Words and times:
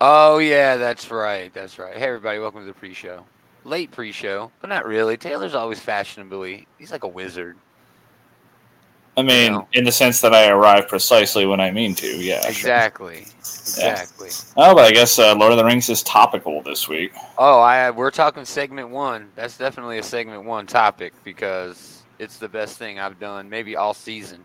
Oh 0.00 0.38
yeah, 0.38 0.76
that's 0.76 1.10
right. 1.10 1.52
That's 1.52 1.76
right. 1.78 1.96
Hey 1.96 2.06
everybody, 2.06 2.38
welcome 2.38 2.60
to 2.60 2.66
the 2.66 2.72
pre-show. 2.72 3.24
Late 3.64 3.90
pre-show, 3.90 4.52
but 4.60 4.70
not 4.70 4.86
really. 4.86 5.16
Taylor's 5.16 5.56
always 5.56 5.80
fashionably. 5.80 6.68
He's 6.78 6.92
like 6.92 7.02
a 7.02 7.08
wizard. 7.08 7.56
I 9.16 9.22
mean, 9.22 9.54
know. 9.54 9.68
in 9.72 9.82
the 9.82 9.90
sense 9.90 10.20
that 10.20 10.32
I 10.32 10.50
arrive 10.50 10.86
precisely 10.86 11.46
when 11.46 11.58
I 11.60 11.72
mean 11.72 11.96
to. 11.96 12.06
Yeah. 12.06 12.40
sure. 12.42 12.50
Exactly. 12.50 13.26
Exactly. 13.68 14.30
Oh, 14.56 14.74
but 14.74 14.84
I 14.86 14.92
guess 14.92 15.18
uh, 15.18 15.34
Lord 15.34 15.52
of 15.52 15.58
the 15.58 15.64
Rings 15.64 15.90
is 15.90 16.02
topical 16.02 16.62
this 16.62 16.88
week. 16.88 17.12
Oh, 17.36 17.60
I 17.60 17.90
we're 17.90 18.10
talking 18.10 18.44
segment 18.44 18.88
one. 18.88 19.30
That's 19.34 19.58
definitely 19.58 19.98
a 19.98 20.02
segment 20.02 20.44
one 20.44 20.66
topic 20.66 21.12
because 21.22 22.02
it's 22.18 22.38
the 22.38 22.48
best 22.48 22.78
thing 22.78 22.98
I've 22.98 23.20
done 23.20 23.50
maybe 23.50 23.76
all 23.76 23.92
season. 23.92 24.44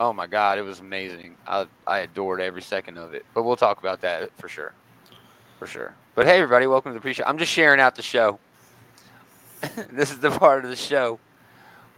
Oh 0.00 0.12
my 0.12 0.26
god, 0.26 0.58
it 0.58 0.62
was 0.62 0.80
amazing. 0.80 1.36
I 1.46 1.66
I 1.86 1.98
adored 1.98 2.40
every 2.40 2.62
second 2.62 2.96
of 2.96 3.12
it. 3.14 3.26
But 3.34 3.42
we'll 3.42 3.56
talk 3.56 3.78
about 3.78 4.00
that 4.00 4.30
for 4.38 4.48
sure. 4.48 4.72
For 5.62 5.68
sure. 5.68 5.94
But 6.16 6.26
hey 6.26 6.38
everybody, 6.38 6.66
welcome 6.66 6.90
to 6.90 6.94
the 6.94 7.00
pre-show. 7.00 7.22
I'm 7.24 7.38
just 7.38 7.52
sharing 7.52 7.78
out 7.78 7.94
the 7.94 8.02
show. 8.02 8.40
this 9.92 10.10
is 10.10 10.18
the 10.18 10.32
part 10.32 10.64
of 10.64 10.70
the 10.70 10.76
show 10.76 11.20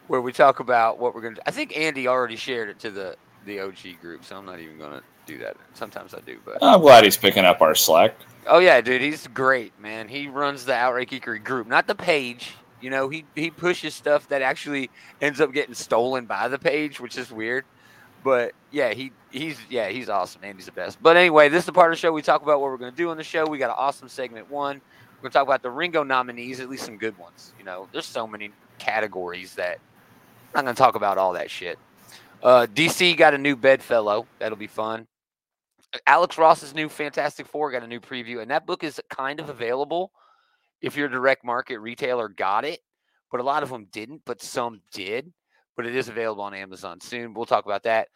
where 0.06 0.20
we 0.20 0.34
talk 0.34 0.60
about 0.60 0.98
what 0.98 1.14
we're 1.14 1.22
going 1.22 1.36
to 1.36 1.48
I 1.48 1.50
think 1.50 1.74
Andy 1.74 2.06
already 2.06 2.36
shared 2.36 2.68
it 2.68 2.78
to 2.80 2.90
the 2.90 3.16
the 3.46 3.60
OG 3.60 4.02
group, 4.02 4.22
so 4.22 4.36
I'm 4.36 4.44
not 4.44 4.60
even 4.60 4.76
going 4.76 4.92
to 4.92 5.02
do 5.24 5.38
that. 5.38 5.56
Sometimes 5.72 6.12
I 6.12 6.20
do, 6.20 6.40
but 6.44 6.58
I'm 6.60 6.82
glad 6.82 7.04
he's 7.04 7.16
picking 7.16 7.46
up 7.46 7.62
our 7.62 7.74
slack. 7.74 8.14
Oh 8.46 8.58
yeah, 8.58 8.82
dude, 8.82 9.00
he's 9.00 9.26
great, 9.28 9.80
man. 9.80 10.08
He 10.08 10.28
runs 10.28 10.66
the 10.66 10.74
Outright 10.74 11.08
Geekery 11.08 11.42
group, 11.42 11.66
not 11.66 11.86
the 11.86 11.94
page. 11.94 12.52
You 12.82 12.90
know, 12.90 13.08
he 13.08 13.24
he 13.34 13.50
pushes 13.50 13.94
stuff 13.94 14.28
that 14.28 14.42
actually 14.42 14.90
ends 15.22 15.40
up 15.40 15.54
getting 15.54 15.74
stolen 15.74 16.26
by 16.26 16.48
the 16.48 16.58
page, 16.58 17.00
which 17.00 17.16
is 17.16 17.32
weird. 17.32 17.64
But 18.24 18.52
yeah, 18.72 18.94
he 18.94 19.12
he's 19.30 19.58
yeah, 19.68 19.90
he's 19.90 20.08
awesome. 20.08 20.42
Andy's 20.42 20.64
the 20.64 20.72
best. 20.72 21.00
But 21.02 21.16
anyway, 21.16 21.50
this 21.50 21.60
is 21.60 21.66
the 21.66 21.72
part 21.72 21.92
of 21.92 21.98
the 21.98 22.00
show 22.00 22.10
we 22.10 22.22
talk 22.22 22.42
about 22.42 22.60
what 22.60 22.70
we're 22.70 22.78
gonna 22.78 22.90
do 22.90 23.10
on 23.10 23.18
the 23.18 23.22
show. 23.22 23.46
We 23.46 23.58
got 23.58 23.68
an 23.70 23.76
awesome 23.78 24.08
segment 24.08 24.50
one. 24.50 24.80
We're 25.18 25.28
gonna 25.28 25.32
talk 25.34 25.46
about 25.46 25.62
the 25.62 25.70
Ringo 25.70 26.02
nominees, 26.02 26.58
at 26.58 26.70
least 26.70 26.86
some 26.86 26.96
good 26.96 27.16
ones. 27.18 27.52
You 27.58 27.64
know, 27.64 27.86
there's 27.92 28.06
so 28.06 28.26
many 28.26 28.50
categories 28.78 29.54
that 29.56 29.78
I'm 30.54 30.64
not 30.64 30.74
gonna 30.74 30.74
talk 30.74 30.94
about 30.96 31.18
all 31.18 31.34
that 31.34 31.50
shit. 31.50 31.78
Uh, 32.42 32.66
DC 32.74 33.16
got 33.16 33.34
a 33.34 33.38
new 33.38 33.56
bedfellow. 33.56 34.26
That'll 34.38 34.58
be 34.58 34.66
fun. 34.66 35.06
Alex 36.06 36.38
Ross's 36.38 36.74
new 36.74 36.88
Fantastic 36.88 37.46
Four 37.46 37.70
got 37.70 37.82
a 37.82 37.86
new 37.86 38.00
preview, 38.00 38.40
and 38.40 38.50
that 38.50 38.66
book 38.66 38.82
is 38.82 39.00
kind 39.10 39.38
of 39.38 39.50
available 39.50 40.10
if 40.80 40.96
your 40.96 41.08
direct 41.08 41.44
market 41.44 41.78
retailer 41.78 42.28
got 42.28 42.64
it, 42.64 42.80
but 43.30 43.40
a 43.40 43.42
lot 43.42 43.62
of 43.62 43.68
them 43.68 43.86
didn't, 43.92 44.22
but 44.24 44.42
some 44.42 44.80
did. 44.92 45.32
But 45.76 45.86
it 45.86 45.94
is 45.96 46.08
available 46.08 46.42
on 46.44 46.54
Amazon 46.54 47.00
soon. 47.00 47.34
We'll 47.34 47.46
talk 47.46 47.64
about 47.66 47.82
that. 47.84 48.08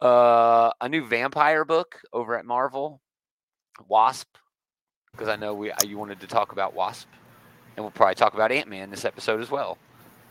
Uh, 0.00 0.70
a 0.80 0.88
new 0.88 1.06
vampire 1.06 1.64
book 1.64 2.00
over 2.12 2.36
at 2.38 2.44
Marvel, 2.44 3.00
Wasp, 3.88 4.28
because 5.12 5.28
I 5.28 5.36
know 5.36 5.54
we 5.54 5.70
uh, 5.70 5.76
you 5.86 5.98
wanted 5.98 6.20
to 6.20 6.26
talk 6.26 6.52
about 6.52 6.74
Wasp, 6.74 7.06
and 7.76 7.84
we'll 7.84 7.90
probably 7.92 8.14
talk 8.14 8.34
about 8.34 8.50
Ant 8.50 8.68
Man 8.68 8.90
this 8.90 9.04
episode 9.04 9.40
as 9.40 9.50
well. 9.50 9.78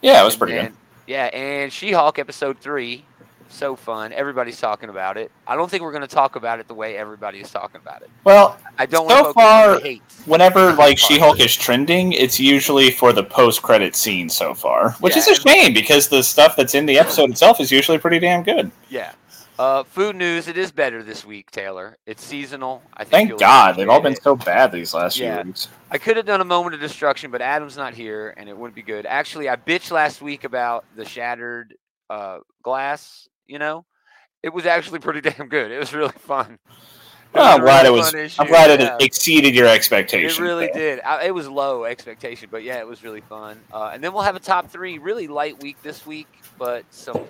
Yeah, 0.01 0.21
it 0.21 0.25
was 0.25 0.33
And 0.33 0.39
pretty 0.39 0.53
then- 0.55 0.65
good. 0.67 0.75
Yeah, 1.07 1.25
and 1.33 1.73
She 1.73 1.91
Hulk 1.91 2.19
episode 2.19 2.59
three, 2.59 3.05
so 3.51 3.75
fun. 3.75 4.11
Everybody's 4.13 4.59
talking 4.59 4.89
about 4.89 5.17
it. 5.17 5.31
I 5.47 5.55
don't 5.55 5.69
think 5.69 5.83
we're 5.83 5.91
going 5.91 6.01
to 6.01 6.07
talk 6.07 6.35
about 6.35 6.59
it 6.59 6.67
the 6.67 6.73
way 6.73 6.97
everybody 6.97 7.39
is 7.39 7.51
talking 7.51 7.79
about 7.81 8.01
it. 8.01 8.09
Well, 8.23 8.57
I 8.77 8.85
don't 8.85 9.09
So 9.09 9.33
far, 9.33 9.79
hate. 9.79 10.01
whenever 10.25 10.73
like. 10.73 10.97
She-Hulk 10.97 11.39
is 11.39 11.55
trending, 11.55 12.13
it's 12.13 12.39
usually 12.39 12.91
for 12.91 13.13
the 13.13 13.23
post-credit 13.23 13.95
scene 13.95 14.29
so 14.29 14.53
far, 14.53 14.91
which 14.99 15.15
is 15.17 15.27
a 15.27 15.35
shame 15.35 15.73
because 15.73 16.07
the 16.07 16.21
stuff 16.23 16.55
that's 16.55 16.75
in 16.75 16.85
the 16.85 16.97
episode 16.99 17.29
itself 17.31 17.59
is 17.59 17.71
usually 17.71 17.97
pretty 17.97 18.19
damn 18.19 18.43
good. 18.43 18.71
Yeah. 18.89 19.11
Uh, 19.59 19.83
food 19.83 20.15
news. 20.15 20.47
It 20.47 20.57
is 20.57 20.71
better 20.71 21.03
this 21.03 21.23
week, 21.23 21.51
Taylor. 21.51 21.95
It's 22.07 22.23
seasonal. 22.23 22.81
I 22.95 23.03
think. 23.03 23.29
Thank 23.29 23.39
God, 23.39 23.75
they've 23.75 23.89
all 23.89 23.99
been 24.01 24.13
it. 24.13 24.23
so 24.23 24.35
bad 24.35 24.71
these 24.71 24.93
last 24.93 25.19
Yeah. 25.19 25.35
few 25.41 25.49
weeks. 25.49 25.67
I 25.91 25.99
could 25.99 26.17
have 26.17 26.25
done 26.25 26.41
a 26.41 26.45
moment 26.45 26.73
of 26.73 26.81
destruction, 26.81 27.29
but 27.29 27.41
Adam's 27.43 27.77
not 27.77 27.93
here, 27.93 28.33
and 28.37 28.49
it 28.49 28.57
wouldn't 28.57 28.73
be 28.73 28.81
good. 28.81 29.05
Actually, 29.05 29.49
I 29.49 29.57
bitched 29.57 29.91
last 29.91 30.19
week 30.21 30.45
about 30.45 30.85
the 30.95 31.05
shattered 31.05 31.75
uh, 32.09 32.39
glass. 32.63 33.27
You 33.51 33.59
know, 33.59 33.85
it 34.41 34.53
was 34.53 34.65
actually 34.65 34.99
pretty 34.99 35.19
damn 35.29 35.49
good. 35.49 35.71
It 35.71 35.77
was 35.77 35.93
really 35.93 36.13
fun. 36.13 36.57
Well, 37.33 37.55
I'm 37.55 37.61
glad 37.61 37.85
it 37.85 37.91
was. 37.91 38.13
I'm 38.39 38.47
glad 38.47 38.79
yeah. 38.79 38.95
it 38.95 39.01
exceeded 39.01 39.53
your 39.53 39.67
expectations. 39.67 40.39
It 40.39 40.41
really 40.41 40.69
did. 40.73 41.01
I, 41.01 41.25
it 41.25 41.35
was 41.35 41.47
low 41.49 41.83
expectation, 41.83 42.47
but 42.49 42.63
yeah, 42.63 42.79
it 42.79 42.87
was 42.87 43.03
really 43.03 43.21
fun. 43.21 43.59
Uh, 43.73 43.91
and 43.93 44.01
then 44.01 44.13
we'll 44.13 44.23
have 44.23 44.37
a 44.37 44.39
top 44.39 44.69
three. 44.69 44.99
Really 44.99 45.27
light 45.27 45.61
week 45.61 45.81
this 45.81 46.05
week, 46.05 46.27
but 46.57 46.85
some 46.91 47.27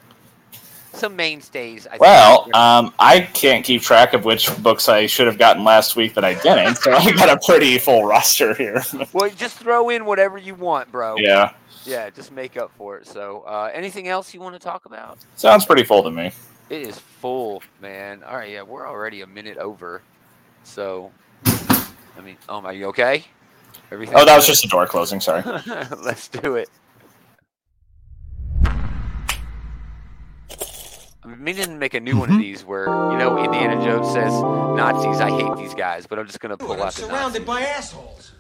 some 0.94 1.16
mainstays. 1.16 1.88
I 1.88 1.91
think. 1.91 2.02
Well, 2.02 2.50
um, 2.56 2.94
I 3.00 3.22
can't 3.22 3.63
keep 3.66 3.81
track 3.81 4.13
of 4.13 4.25
which 4.25 4.50
books 4.62 4.90
I 4.90 5.06
should 5.07 5.28
have 5.28 5.38
gotten 5.38 5.63
last 5.63 5.96
week 5.96 6.13
that 6.16 6.24
I 6.24 6.34
didn't, 6.35 6.75
so 6.75 6.91
I 6.91 7.12
got 7.12 7.29
a 7.29 7.40
pretty 7.46 7.78
full 7.78 8.06
roster 8.06 8.53
here. 8.53 8.84
well, 9.13 9.29
just 9.29 9.57
throw 9.57 9.90
in 9.90 10.06
whatever 10.06 10.38
you 10.38 10.56
want, 10.56 10.91
bro. 10.91 11.16
yeah, 11.18 11.53
Yeah, 11.85 12.09
just 12.09 12.31
make 12.31 12.57
up 12.57 12.72
for 12.78 12.97
it. 12.97 13.07
So, 13.07 13.41
uh, 13.47 13.69
anything 13.74 14.07
else 14.07 14.34
you 14.34 14.40
want 14.40 14.56
to 14.56 14.59
talk 14.59 14.85
about? 14.85 15.18
sounds 15.35 15.66
pretty 15.66 15.84
full 15.84 16.03
to 16.03 16.12
me. 16.12 16.31
It 16.69 16.84
is 16.84 16.97
full, 16.97 17.62
man. 17.81 18.23
All 18.23 18.38
right, 18.38 18.52
yeah, 18.52 18.62
we're 18.62 18.88
already 18.88 19.22
a 19.22 19.28
minute 19.28 19.58
over. 19.58 20.02
So, 20.63 21.12
I 21.46 22.22
mean, 22.23 22.38
oh, 22.47 22.62
are 22.62 22.73
you 22.73 22.85
okay? 22.88 23.25
Everything. 23.91 24.16
Oh, 24.18 24.25
that 24.25 24.35
was 24.35 24.47
just 24.47 24.63
a 24.63 24.68
door 24.68 24.85
closing. 24.85 25.19
Sorry. 25.19 25.44
Let's 26.02 26.28
do 26.29 26.56
it. 26.56 26.69
I'm 31.24 31.44
meaning 31.44 31.66
to 31.66 31.76
make 31.76 31.94
a 31.94 32.00
new 32.00 32.18
one 32.18 32.30
of 32.30 32.34
mm-hmm. 32.34 32.42
these 32.42 32.66
where, 32.66 32.86
you 32.86 33.18
know, 33.18 33.38
Indiana 33.44 33.84
Jones 33.84 34.12
says, 34.12 34.34
Nazis, 34.34 35.22
I 35.22 35.30
hate 35.30 35.56
these 35.56 35.76
guys, 35.76 36.08
but 36.08 36.18
I'm 36.18 36.26
just 36.26 36.40
going 36.40 36.50
to 36.50 36.58
pull 36.58 36.74
I'm 36.74 36.80
out 36.80 36.96
the 36.96 37.02
Nazis. 37.02 37.06
surrounded 37.06 37.46
by 37.46 37.62
assholes. 37.62 38.32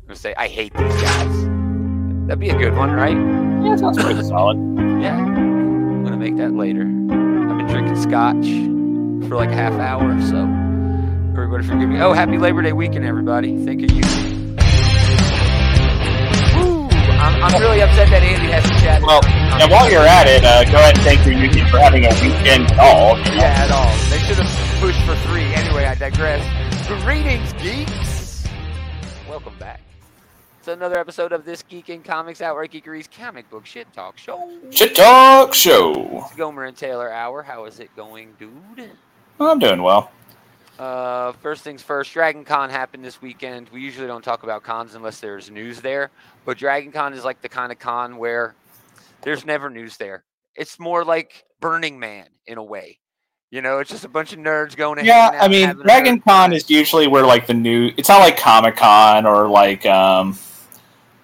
I'm 0.00 0.06
going 0.08 0.16
to 0.16 0.20
say, 0.20 0.34
I 0.36 0.48
hate 0.48 0.74
these 0.74 0.94
guys. 1.00 1.46
That'd 2.26 2.40
be 2.40 2.50
a 2.50 2.58
good 2.58 2.74
one, 2.74 2.90
right? 2.90 3.16
Yeah, 3.64 3.76
sounds 3.76 4.02
pretty 4.02 4.20
solid. 4.24 4.56
Yeah. 5.00 5.16
I'm 5.16 6.04
going 6.04 6.10
to 6.10 6.16
make 6.18 6.36
that 6.38 6.52
later. 6.52 6.82
I've 6.82 7.58
been 7.58 7.68
drinking 7.68 8.02
scotch 8.02 9.28
for 9.28 9.36
like 9.36 9.50
a 9.50 9.54
half 9.54 9.74
hour, 9.74 10.20
so 10.22 10.38
everybody 11.30 11.64
forgive 11.64 11.88
me. 11.88 12.00
Oh, 12.00 12.12
happy 12.12 12.38
Labor 12.38 12.62
Day 12.62 12.72
weekend, 12.72 13.04
everybody. 13.04 13.64
Think 13.64 13.84
of 13.84 13.92
you. 13.92 14.02
I'm, 17.18 17.42
I'm 17.42 17.60
really 17.60 17.80
upset 17.80 18.10
that 18.10 18.22
Andy 18.22 18.52
has 18.52 18.64
to 18.64 18.76
chat. 18.78 19.00
Well, 19.02 19.24
and 19.24 19.70
while 19.70 19.90
you're 19.90 20.06
at 20.06 20.26
it, 20.26 20.44
uh, 20.44 20.64
go 20.64 20.76
ahead 20.76 20.96
and 20.96 21.04
thank 21.04 21.24
your 21.24 21.34
union 21.34 21.66
for 21.68 21.78
having 21.78 22.04
a 22.04 22.12
weekend 22.20 22.68
you 22.68 22.76
know? 22.76 23.16
Yeah, 23.32 23.64
at 23.64 23.70
all. 23.70 23.88
They 24.10 24.18
should 24.18 24.36
have 24.36 24.80
pushed 24.80 25.00
for 25.02 25.16
three. 25.28 25.48
Anyway, 25.54 25.84
I 25.84 25.94
digress. 25.94 26.44
Greetings, 27.02 27.52
geeks. 27.54 28.46
Welcome 29.28 29.58
back. 29.58 29.80
It's 30.58 30.68
another 30.68 30.98
episode 30.98 31.32
of 31.32 31.44
this 31.44 31.62
Geek 31.62 31.88
in 31.88 32.02
Comics 32.02 32.42
Outright 32.42 32.72
Geekery's 32.72 33.08
comic 33.08 33.48
book 33.48 33.64
shit 33.64 33.90
talk 33.92 34.18
show. 34.18 34.50
Shit 34.70 34.94
Talk 34.96 35.54
Show. 35.54 36.24
It's 36.26 36.34
Gomer 36.34 36.64
and 36.64 36.76
Taylor 36.76 37.10
Hour. 37.10 37.42
How 37.42 37.64
is 37.64 37.80
it 37.80 37.94
going, 37.96 38.34
dude? 38.38 38.90
I'm 39.40 39.58
doing 39.58 39.82
well. 39.82 40.10
Uh, 40.78 41.32
first 41.32 41.62
things 41.62 41.82
first, 41.82 42.12
Dragon 42.12 42.44
Con 42.44 42.68
happened 42.68 43.04
this 43.04 43.22
weekend. 43.22 43.68
We 43.70 43.80
usually 43.80 44.06
don't 44.06 44.22
talk 44.22 44.42
about 44.42 44.62
cons 44.62 44.94
unless 44.94 45.20
there's 45.20 45.50
news 45.50 45.80
there, 45.80 46.10
but 46.44 46.58
Dragon 46.58 46.92
Con 46.92 47.14
is 47.14 47.24
like 47.24 47.40
the 47.40 47.48
kind 47.48 47.72
of 47.72 47.78
con 47.78 48.18
where 48.18 48.54
there's 49.22 49.46
never 49.46 49.70
news 49.70 49.96
there. 49.96 50.24
It's 50.54 50.78
more 50.78 51.04
like 51.04 51.44
Burning 51.60 51.98
Man 51.98 52.26
in 52.46 52.58
a 52.58 52.62
way. 52.62 52.98
You 53.50 53.62
know, 53.62 53.78
it's 53.78 53.90
just 53.90 54.04
a 54.04 54.08
bunch 54.08 54.32
of 54.32 54.38
nerds 54.38 54.76
going. 54.76 55.04
Yeah, 55.04 55.30
I 55.40 55.48
mean, 55.48 55.70
Dragon 55.76 56.20
Con 56.20 56.52
is 56.52 56.68
usually 56.68 57.06
where 57.06 57.24
like 57.24 57.46
the 57.46 57.54
new. 57.54 57.90
It's 57.96 58.08
not 58.08 58.18
like 58.18 58.36
Comic 58.36 58.76
Con 58.76 59.24
or 59.24 59.48
like 59.48 59.86
um. 59.86 60.38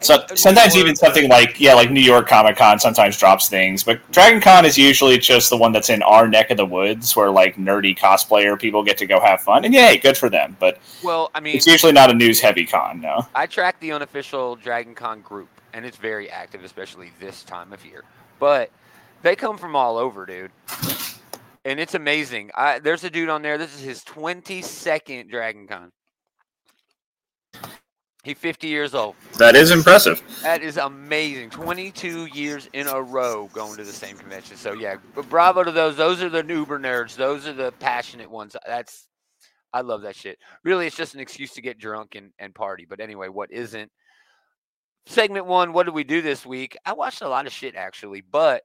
So 0.04 0.24
sometimes 0.34 0.76
even 0.76 0.96
something 0.96 1.28
like 1.28 1.60
yeah, 1.60 1.74
like 1.74 1.90
New 1.90 2.00
York 2.00 2.28
Comic 2.28 2.56
Con 2.56 2.78
sometimes 2.78 3.16
drops 3.16 3.48
things, 3.48 3.82
but 3.84 4.00
Dragon 4.12 4.40
Con 4.40 4.64
is 4.64 4.76
usually 4.76 5.18
just 5.18 5.50
the 5.50 5.56
one 5.56 5.72
that's 5.72 5.90
in 5.90 6.02
our 6.02 6.28
neck 6.28 6.50
of 6.50 6.56
the 6.56 6.66
woods 6.66 7.14
where 7.14 7.30
like 7.30 7.56
nerdy 7.56 7.96
cosplayer 7.96 8.58
people 8.58 8.82
get 8.82 8.98
to 8.98 9.06
go 9.06 9.20
have 9.20 9.40
fun, 9.40 9.64
and 9.64 9.74
yay, 9.74 9.98
good 9.98 10.16
for 10.16 10.28
them. 10.28 10.56
But 10.58 10.78
Well, 11.02 11.30
I 11.34 11.40
mean, 11.40 11.56
it's 11.56 11.66
usually 11.66 11.92
not 11.92 12.10
a 12.10 12.14
news 12.14 12.40
heavy 12.40 12.66
con, 12.66 13.00
no. 13.00 13.26
I 13.34 13.46
track 13.46 13.78
the 13.80 13.92
unofficial 13.92 14.56
Dragon 14.56 14.94
Con 14.94 15.20
group, 15.20 15.48
and 15.72 15.84
it's 15.84 15.96
very 15.96 16.30
active, 16.30 16.64
especially 16.64 17.12
this 17.20 17.42
time 17.44 17.72
of 17.72 17.84
year. 17.84 18.04
But 18.38 18.70
they 19.22 19.36
come 19.36 19.56
from 19.56 19.76
all 19.76 19.96
over, 19.96 20.26
dude. 20.26 20.50
And 21.64 21.78
it's 21.78 21.94
amazing. 21.94 22.50
I, 22.56 22.80
there's 22.80 23.04
a 23.04 23.10
dude 23.10 23.28
on 23.28 23.42
there. 23.42 23.56
This 23.56 23.74
is 23.74 23.80
his 23.82 24.02
22nd 24.02 25.30
Dragon 25.30 25.68
Con. 25.68 25.92
He's 28.24 28.38
50 28.38 28.68
years 28.68 28.94
old. 28.94 29.16
That 29.38 29.56
is 29.56 29.72
impressive. 29.72 30.22
That 30.42 30.62
is 30.62 30.76
amazing. 30.76 31.50
22 31.50 32.26
years 32.26 32.68
in 32.72 32.86
a 32.86 33.02
row 33.02 33.50
going 33.52 33.76
to 33.76 33.84
the 33.84 33.92
same 33.92 34.16
convention. 34.16 34.56
So 34.56 34.74
yeah, 34.74 34.96
but 35.14 35.28
bravo 35.28 35.64
to 35.64 35.72
those. 35.72 35.96
Those 35.96 36.22
are 36.22 36.28
the 36.28 36.44
Uber 36.46 36.78
nerds. 36.78 37.16
Those 37.16 37.48
are 37.48 37.52
the 37.52 37.72
passionate 37.80 38.30
ones. 38.30 38.54
That's 38.64 39.08
I 39.72 39.80
love 39.80 40.02
that 40.02 40.14
shit. 40.14 40.38
Really, 40.62 40.86
it's 40.86 40.96
just 40.96 41.14
an 41.14 41.20
excuse 41.20 41.52
to 41.54 41.62
get 41.62 41.78
drunk 41.78 42.14
and, 42.14 42.30
and 42.38 42.54
party. 42.54 42.86
But 42.88 43.00
anyway, 43.00 43.28
what 43.28 43.50
isn't? 43.50 43.90
Segment 45.06 45.46
one, 45.46 45.72
what 45.72 45.86
did 45.86 45.94
we 45.94 46.04
do 46.04 46.22
this 46.22 46.46
week? 46.46 46.76
I 46.86 46.92
watched 46.92 47.22
a 47.22 47.28
lot 47.28 47.46
of 47.46 47.52
shit 47.52 47.74
actually, 47.74 48.20
but 48.20 48.62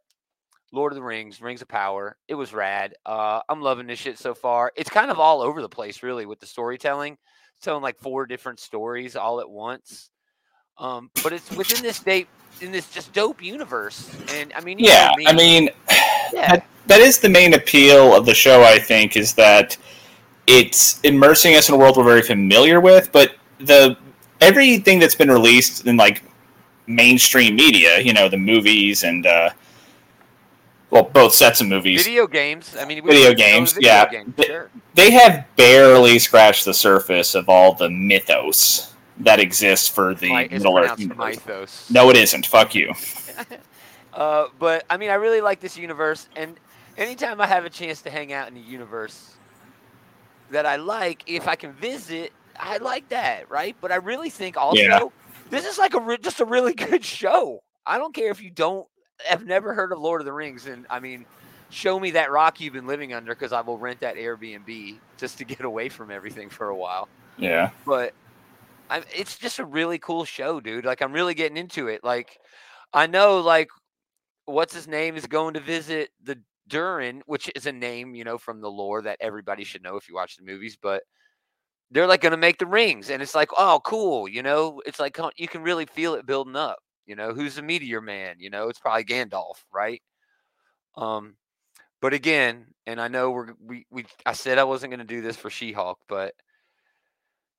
Lord 0.72 0.92
of 0.92 0.98
the 0.98 1.04
Rings, 1.04 1.42
Rings 1.42 1.64
of 1.64 1.68
Power, 1.68 2.18
it 2.28 2.36
was 2.36 2.54
rad. 2.54 2.94
Uh, 3.06 3.40
I'm 3.50 3.62
loving 3.62 3.88
this 3.88 4.00
shit 4.00 4.20
so 4.20 4.36
far. 4.36 4.72
It's 4.76 4.90
kind 4.90 5.10
of 5.10 5.18
all 5.18 5.42
over 5.42 5.62
the 5.62 5.70
place, 5.70 6.04
really, 6.04 6.28
with 6.28 6.40
the 6.40 6.46
storytelling. 6.46 7.18
Telling 7.62 7.82
like 7.82 7.98
four 8.00 8.26
different 8.26 8.60
stories 8.60 9.16
all 9.16 9.40
at 9.40 9.50
once. 9.50 10.10
Um, 10.78 11.10
but 11.24 11.34
it's 11.34 11.52
within 11.52 11.82
this 11.82 12.00
date 12.00 12.28
in 12.62 12.72
this 12.72 12.90
just 12.90 13.14
dope 13.14 13.42
universe, 13.42 14.16
and 14.34 14.52
I 14.56 14.62
mean, 14.62 14.80
Yeah, 14.80 15.08
know 15.08 15.14
me. 15.18 15.28
I 15.28 15.34
mean, 15.34 15.70
yeah, 16.34 16.56
that, 16.56 16.68
that 16.88 17.00
is 17.00 17.20
the 17.20 17.30
main 17.30 17.54
appeal 17.54 18.16
of 18.16 18.26
the 18.26 18.34
show. 18.34 18.64
I 18.64 18.80
think 18.80 19.18
is 19.18 19.34
that 19.34 19.78
it's 20.46 21.02
immersing 21.02 21.56
us 21.56 21.70
in 21.70 21.76
a 21.76 21.78
world 21.78 21.98
we're 21.98 22.04
very 22.04 22.22
familiar 22.22 22.80
with, 22.80 23.12
but 23.12 23.36
the 23.60 23.98
everything 24.40 25.00
that's 25.00 25.16
been 25.16 25.30
released 25.30 25.86
in 25.86 25.98
like 25.98 26.24
mainstream 26.88 27.56
media, 27.56 28.00
you 28.00 28.14
know, 28.14 28.30
the 28.30 28.38
movies 28.38 29.04
and 29.04 29.26
uh, 29.26 29.50
well, 30.90 31.04
both 31.04 31.34
sets 31.34 31.62
of 31.62 31.68
movies, 31.68 32.04
video 32.04 32.28
games. 32.28 32.76
I 32.80 32.86
mean, 32.86 33.04
Video 33.06 33.14
can 33.14 33.24
go 33.24 33.30
to 33.30 33.36
games, 33.36 33.74
video 33.74 33.90
yeah. 33.90 34.06
games, 34.10 34.34
sure. 34.46 34.70
they 34.96 35.12
have 35.12 35.46
barely 35.56 36.20
scratched 36.20 36.66
the 36.66 36.74
surface 36.74 37.36
of 37.36 37.50
all 37.50 37.74
the 37.74 37.90
mythos 37.90 38.94
that 39.20 39.40
exists 39.40 39.88
for 39.90 40.14
the 40.14 40.32
it's 40.34 40.52
Middle 40.54 40.78
Earth 40.78 41.00
universe. 41.00 41.36
mythos. 41.36 41.90
No, 41.92 42.10
it 42.10 42.16
isn't. 42.18 42.46
Fuck 42.46 42.76
you. 42.76 42.94
Uh, 44.14 44.48
but 44.58 44.84
I 44.90 44.98
mean, 44.98 45.12
I 45.12 45.14
really 45.14 45.42
like 45.42 45.60
this 45.60 45.78
universe, 45.78 46.28
and 46.36 46.60
anytime 46.98 47.40
I 47.40 47.46
have 47.46 47.66
a 47.66 47.70
chance 47.70 48.02
to 48.02 48.10
hang 48.10 48.34
out 48.34 48.48
in 48.50 48.58
a 48.58 48.60
universe 48.60 49.36
that 50.50 50.66
I 50.66 50.78
like, 50.78 51.24
if 51.28 51.48
I 51.48 51.56
can 51.56 51.72
visit, 51.74 52.34
I 52.60 52.78
like 52.78 53.08
that, 53.10 53.48
right? 53.52 53.76
But 53.80 53.92
I 53.92 53.98
really 53.98 54.32
think 54.32 54.58
also 54.58 54.82
Yeah. 54.82 55.02
this 55.52 55.68
is 55.68 55.78
like 55.78 55.94
a 55.94 56.00
re- 56.00 56.18
just 56.18 56.40
a 56.40 56.46
really 56.46 56.74
good 56.90 57.06
show. 57.06 57.62
I 57.86 58.00
don't 58.00 58.12
care 58.16 58.32
if 58.32 58.42
you 58.42 58.50
don't 58.50 58.88
have 59.26 59.46
never 59.46 59.74
heard 59.74 59.92
of 59.92 60.00
Lord 60.00 60.22
of 60.22 60.26
the 60.26 60.34
Rings, 60.34 60.66
and 60.68 60.86
I 60.90 61.00
mean, 61.00 61.26
show 61.70 62.00
me 62.00 62.12
that 62.12 62.32
rock 62.32 62.60
you've 62.60 62.74
been 62.74 62.88
living 62.88 63.14
under 63.14 63.34
because 63.36 63.52
I 63.54 63.62
will 63.62 63.78
rent 63.78 64.00
that 64.02 64.16
Airbnb 64.16 65.02
just 65.18 65.38
to 65.40 65.46
get 65.46 65.62
away 65.66 65.90
from 65.90 66.12
everything 66.12 66.50
for 66.50 66.70
a 66.70 66.76
while 66.76 67.10
Yeah. 67.38 67.72
but 67.86 68.14
I, 68.90 69.04
it's 69.14 69.38
just 69.38 69.60
a 69.60 69.66
really 69.66 70.00
cool 70.00 70.26
show, 70.26 70.60
dude. 70.62 70.86
Like 70.86 71.02
I'm 71.02 71.14
really 71.14 71.34
getting 71.34 71.58
into 71.58 71.88
it. 71.88 72.04
Like 72.04 72.40
I 72.94 73.08
know, 73.08 73.40
like 73.40 73.70
what's 74.46 74.74
his 74.76 74.88
name 74.88 75.16
is 75.18 75.26
going 75.28 75.54
to 75.56 75.60
visit 75.60 76.12
the 76.24 76.40
Durin, 76.68 77.22
which 77.26 77.52
is 77.56 77.66
a 77.66 77.72
name 77.72 78.16
you 78.16 78.24
know 78.24 78.38
from 78.38 78.62
the 78.62 78.72
lore 78.72 79.02
that 79.04 79.18
everybody 79.22 79.64
should 79.64 79.84
know 79.84 79.98
if 79.98 80.08
you 80.10 80.16
watch 80.16 80.38
the 80.38 80.46
movies. 80.46 80.78
But 80.82 81.04
they're 81.92 82.08
like 82.08 82.22
going 82.22 82.32
to 82.32 82.38
make 82.38 82.58
the 82.60 82.66
rings, 82.68 83.10
and 83.10 83.22
it's 83.22 83.36
like, 83.36 83.50
oh, 83.58 83.80
cool. 83.86 84.28
You 84.28 84.44
know, 84.44 84.82
it's 84.86 85.00
like 85.00 85.18
you 85.38 85.48
can 85.48 85.64
really 85.64 85.86
feel 85.86 86.16
it 86.16 86.26
building 86.26 86.56
up. 86.56 86.80
You 87.08 87.16
know, 87.16 87.34
who's 87.34 87.56
the 87.56 87.62
meteor 87.62 88.02
man? 88.02 88.36
You 88.40 88.50
know, 88.50 88.70
it's 88.70 88.80
probably 88.80 89.06
Gandalf, 89.06 89.64
right? 89.74 90.02
Um, 90.96 91.36
but 92.02 92.14
again, 92.14 92.66
and 92.86 93.02
I 93.02 93.08
know 93.08 93.32
we're 93.32 93.48
we 93.66 93.86
we 93.90 94.06
I 94.26 94.34
said 94.34 94.58
I 94.58 94.66
wasn't 94.66 94.92
going 94.92 95.00
to 95.00 95.06
do 95.06 95.22
this 95.22 95.36
for 95.36 95.50
She-Hulk, 95.50 96.00
but 96.08 96.34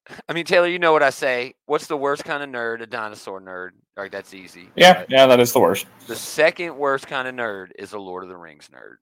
I 0.29 0.33
mean, 0.33 0.45
Taylor, 0.45 0.69
you 0.69 0.79
know 0.79 0.93
what 0.93 1.03
I 1.03 1.11
say. 1.11 1.55
What's 1.67 1.87
the 1.87 1.97
worst 1.97 2.25
kind 2.25 2.43
of 2.43 2.51
nerd? 2.51 2.83
A 2.83 2.87
dinosaur 2.87 3.41
nerd. 3.41 3.71
Like 3.97 4.13
that's 4.13 4.35
easy. 4.35 4.69
Yeah. 4.77 5.05
Yeah. 5.09 5.27
That 5.27 5.41
is 5.41 5.53
the 5.53 5.61
worst. 5.61 5.87
The 6.07 6.17
second 6.17 6.77
worst 6.77 7.07
kind 7.07 7.27
of 7.27 7.35
nerd 7.35 7.69
is 7.79 7.93
a 7.93 7.99
Lord 7.99 8.23
of 8.23 8.29
the 8.29 8.37
Rings 8.37 8.69
nerd. 8.73 8.97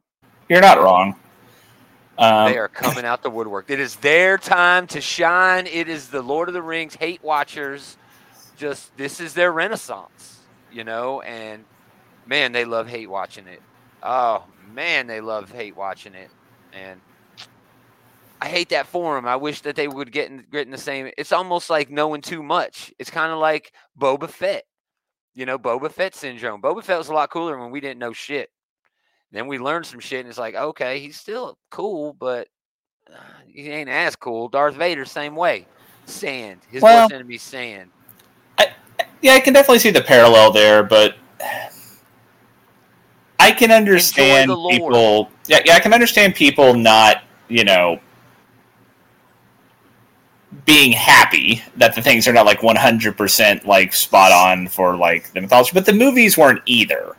You're 0.48 0.60
not 0.60 0.80
wrong. 0.80 1.16
Um, 2.18 2.50
they 2.50 2.56
are 2.56 2.68
coming 2.68 3.04
out 3.04 3.22
the 3.22 3.30
woodwork. 3.30 3.70
It 3.70 3.78
is 3.78 3.96
their 3.96 4.38
time 4.38 4.86
to 4.88 5.00
shine. 5.00 5.66
It 5.66 5.88
is 5.88 6.08
the 6.08 6.22
Lord 6.22 6.48
of 6.48 6.54
the 6.54 6.62
Rings 6.62 6.94
hate 6.94 7.22
watchers. 7.22 7.98
Just 8.56 8.96
this 8.96 9.20
is 9.20 9.34
their 9.34 9.52
renaissance, 9.52 10.35
you 10.76 10.84
know. 10.84 11.22
And 11.22 11.64
man, 12.26 12.52
they 12.52 12.64
love 12.64 12.86
hate 12.88 13.08
watching 13.08 13.46
it. 13.46 13.62
Oh 14.02 14.44
man, 14.72 15.06
they 15.06 15.20
love 15.20 15.50
hate 15.50 15.76
watching 15.76 16.14
it. 16.14 16.30
And 16.72 17.00
I 18.40 18.48
hate 18.48 18.68
that 18.68 18.86
for 18.86 19.14
them. 19.16 19.26
I 19.26 19.36
wish 19.36 19.62
that 19.62 19.76
they 19.76 19.88
would 19.88 20.12
get 20.12 20.30
in, 20.30 20.44
get 20.52 20.66
in 20.66 20.70
the 20.70 20.78
same. 20.78 21.10
It's 21.16 21.32
almost 21.32 21.70
like 21.70 21.90
knowing 21.90 22.20
too 22.20 22.42
much. 22.42 22.92
It's 22.98 23.10
kind 23.10 23.32
of 23.32 23.38
like 23.38 23.72
Boba 23.98 24.28
Fett. 24.28 24.64
You 25.34 25.46
know, 25.46 25.58
Boba 25.58 25.90
Fett 25.90 26.14
syndrome. 26.14 26.60
Boba 26.62 26.82
Fett 26.82 26.98
was 26.98 27.08
a 27.08 27.14
lot 27.14 27.30
cooler 27.30 27.58
when 27.58 27.70
we 27.70 27.80
didn't 27.80 27.98
know 27.98 28.12
shit. 28.12 28.50
Then 29.32 29.46
we 29.48 29.58
learned 29.58 29.84
some 29.86 30.00
shit, 30.00 30.20
and 30.20 30.28
it's 30.28 30.38
like, 30.38 30.54
okay, 30.54 30.98
he's 31.00 31.18
still 31.18 31.58
cool, 31.70 32.14
but 32.14 32.48
uh, 33.12 33.18
he 33.46 33.68
ain't 33.68 33.90
as 33.90 34.16
cool. 34.16 34.48
Darth 34.48 34.76
Vader, 34.76 35.04
same 35.04 35.34
way. 35.34 35.66
Sand. 36.06 36.60
His 36.70 36.82
Well- 36.82 37.04
worst 37.04 37.12
enemy, 37.14 37.36
sand. 37.38 37.90
Yeah, 39.22 39.32
I 39.34 39.40
can 39.40 39.52
definitely 39.52 39.78
see 39.80 39.90
the 39.90 40.02
parallel 40.02 40.52
there, 40.52 40.82
but 40.82 41.16
I 43.38 43.52
can 43.52 43.70
understand 43.70 44.50
people. 44.70 45.30
Yeah, 45.46 45.60
yeah, 45.64 45.74
I 45.74 45.80
can 45.80 45.92
understand 45.94 46.34
people 46.34 46.74
not, 46.74 47.22
you 47.48 47.64
know, 47.64 48.00
being 50.64 50.92
happy 50.92 51.62
that 51.76 51.94
the 51.94 52.02
things 52.02 52.26
are 52.26 52.32
not 52.32 52.46
like 52.46 52.62
one 52.62 52.76
hundred 52.76 53.16
percent 53.16 53.66
like 53.66 53.92
spot 53.92 54.32
on 54.32 54.68
for 54.68 54.96
like 54.96 55.32
the 55.32 55.40
mythology, 55.40 55.70
but 55.74 55.86
the 55.86 55.92
movies 55.92 56.36
weren't 56.36 56.60
either. 56.66 57.14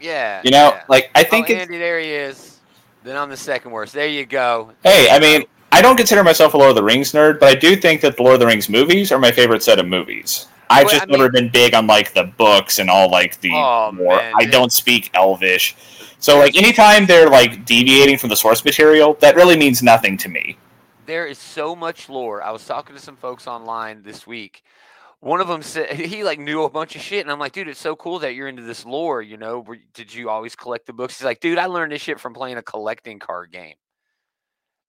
Yeah. 0.00 0.40
You 0.44 0.50
know, 0.50 0.70
yeah. 0.74 0.84
like 0.88 1.10
I 1.14 1.22
Oh, 1.22 1.24
think 1.24 1.50
it's 1.50 1.62
Andy, 1.62 1.78
there 1.78 1.98
he 1.98 2.10
is. 2.10 2.60
Then 3.02 3.16
I'm 3.16 3.30
the 3.30 3.36
second 3.36 3.72
worst. 3.72 3.92
There 3.94 4.06
you 4.06 4.26
go. 4.26 4.72
Hey, 4.82 5.08
I 5.10 5.18
mean, 5.18 5.44
I 5.72 5.82
don't 5.82 5.96
consider 5.96 6.22
myself 6.22 6.54
a 6.54 6.56
Lord 6.56 6.70
of 6.70 6.76
the 6.76 6.82
Rings 6.82 7.12
nerd, 7.12 7.40
but 7.40 7.48
I 7.48 7.54
do 7.54 7.76
think 7.76 8.00
that 8.02 8.16
the 8.16 8.22
Lord 8.22 8.34
of 8.34 8.40
the 8.40 8.46
Rings 8.46 8.68
movies 8.68 9.12
are 9.12 9.18
my 9.18 9.32
favorite 9.32 9.62
set 9.62 9.78
of 9.78 9.86
movies. 9.86 10.46
I've 10.70 10.84
Well, 10.86 10.92
just 10.94 11.02
I 11.02 11.06
mean- 11.06 11.18
never 11.18 11.30
been 11.30 11.48
big 11.48 11.74
on 11.74 11.86
like 11.86 12.12
the 12.14 12.24
books 12.24 12.78
and 12.78 12.88
all 12.90 13.10
like 13.10 13.40
the 13.40 13.52
Oh, 13.52 13.90
lore. 13.94 14.16
man, 14.16 14.32
I 14.36 14.42
dude. 14.44 14.52
don't 14.52 14.72
speak 14.72 15.10
Elvish, 15.14 15.74
so 16.18 16.38
like 16.38 16.56
anytime 16.56 17.06
they're 17.06 17.28
like 17.30 17.64
deviating 17.64 18.18
from 18.18 18.28
the 18.28 18.36
source 18.36 18.64
material, 18.64 19.14
that 19.20 19.34
really 19.36 19.56
means 19.56 19.82
nothing 19.82 20.16
to 20.18 20.28
me. 20.28 20.56
there 21.06 21.26
is 21.26 21.38
so 21.38 21.74
much 21.74 22.08
lore. 22.10 22.42
I 22.42 22.50
was 22.50 22.66
talking 22.66 22.94
to 22.94 23.00
some 23.00 23.16
folks 23.16 23.46
online 23.46 24.02
this 24.02 24.26
week. 24.26 24.62
One 25.20 25.40
of 25.40 25.48
them 25.48 25.62
said 25.62 25.90
he 25.98 26.22
like 26.22 26.38
knew 26.38 26.64
a 26.64 26.70
bunch 26.70 26.94
of 26.96 27.02
shit, 27.02 27.22
and 27.22 27.32
I'm 27.32 27.38
like, 27.38 27.52
dude, 27.52 27.66
it's 27.68 27.80
so 27.80 27.96
cool 27.96 28.18
that 28.18 28.34
you're 28.34 28.46
into 28.48 28.62
this 28.62 28.84
lore. 28.84 29.22
You 29.22 29.36
know, 29.38 29.64
did 29.94 30.12
you 30.12 30.28
always 30.28 30.54
collect 30.54 30.86
the 30.86 30.92
books? 30.92 31.18
He's 31.18 31.24
like, 31.24 31.40
dude, 31.40 31.56
I 31.58 31.64
learned 31.66 31.92
this 31.92 32.02
shit 32.02 32.20
from 32.20 32.34
playing 32.34 32.58
a 32.58 32.62
collecting 32.62 33.18
card 33.18 33.50
game. 33.52 33.74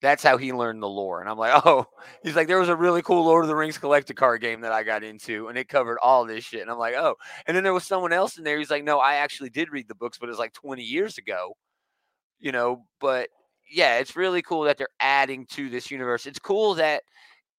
That's 0.02 0.24
how 0.24 0.38
he 0.38 0.54
learned 0.54 0.82
the 0.82 0.88
lore, 0.88 1.20
and 1.20 1.30
I'm 1.30 1.38
like, 1.38 1.62
oh, 1.66 1.86
he's 2.24 2.36
like, 2.36 2.48
there 2.48 2.60
was 2.60 2.70
a 2.70 2.76
really 2.76 3.02
cool 3.02 3.26
Lord 3.26 3.44
of 3.44 3.50
the 3.50 3.56
Rings 3.56 3.78
collector 3.78 4.14
card 4.14 4.42
game 4.42 4.62
that 4.62 4.72
I 4.72 4.84
got 4.84 5.04
into, 5.04 5.48
and 5.48 5.58
it 5.58 5.68
covered 5.68 5.98
all 6.00 6.26
this 6.26 6.46
shit, 6.46 6.62
and 6.62 6.72
I'm 6.72 6.78
like, 6.78 6.96
oh, 6.96 7.16
and 7.46 7.56
then 7.56 7.64
there 7.64 7.74
was 7.74 7.86
someone 7.86 8.14
else 8.14 8.38
in 8.38 8.44
there. 8.44 8.58
He's 8.58 8.72
like, 8.72 8.84
no, 8.84 9.00
I 9.00 9.16
actually 9.16 9.50
did 9.50 9.72
read 9.72 9.88
the 9.88 9.96
books, 9.96 10.18
but 10.18 10.28
it 10.28 10.32
was 10.32 10.40
like 10.40 10.54
20 10.54 10.82
years 10.84 11.18
ago, 11.18 11.56
you 12.40 12.52
know, 12.52 12.86
but 13.02 13.30
yeah, 13.72 13.98
it's 14.00 14.16
really 14.16 14.42
cool 14.42 14.64
that 14.64 14.78
they're 14.78 14.88
adding 15.00 15.46
to 15.48 15.70
this 15.70 15.92
universe. 15.92 16.26
It's 16.26 16.40
cool 16.40 16.76
that 16.76 17.04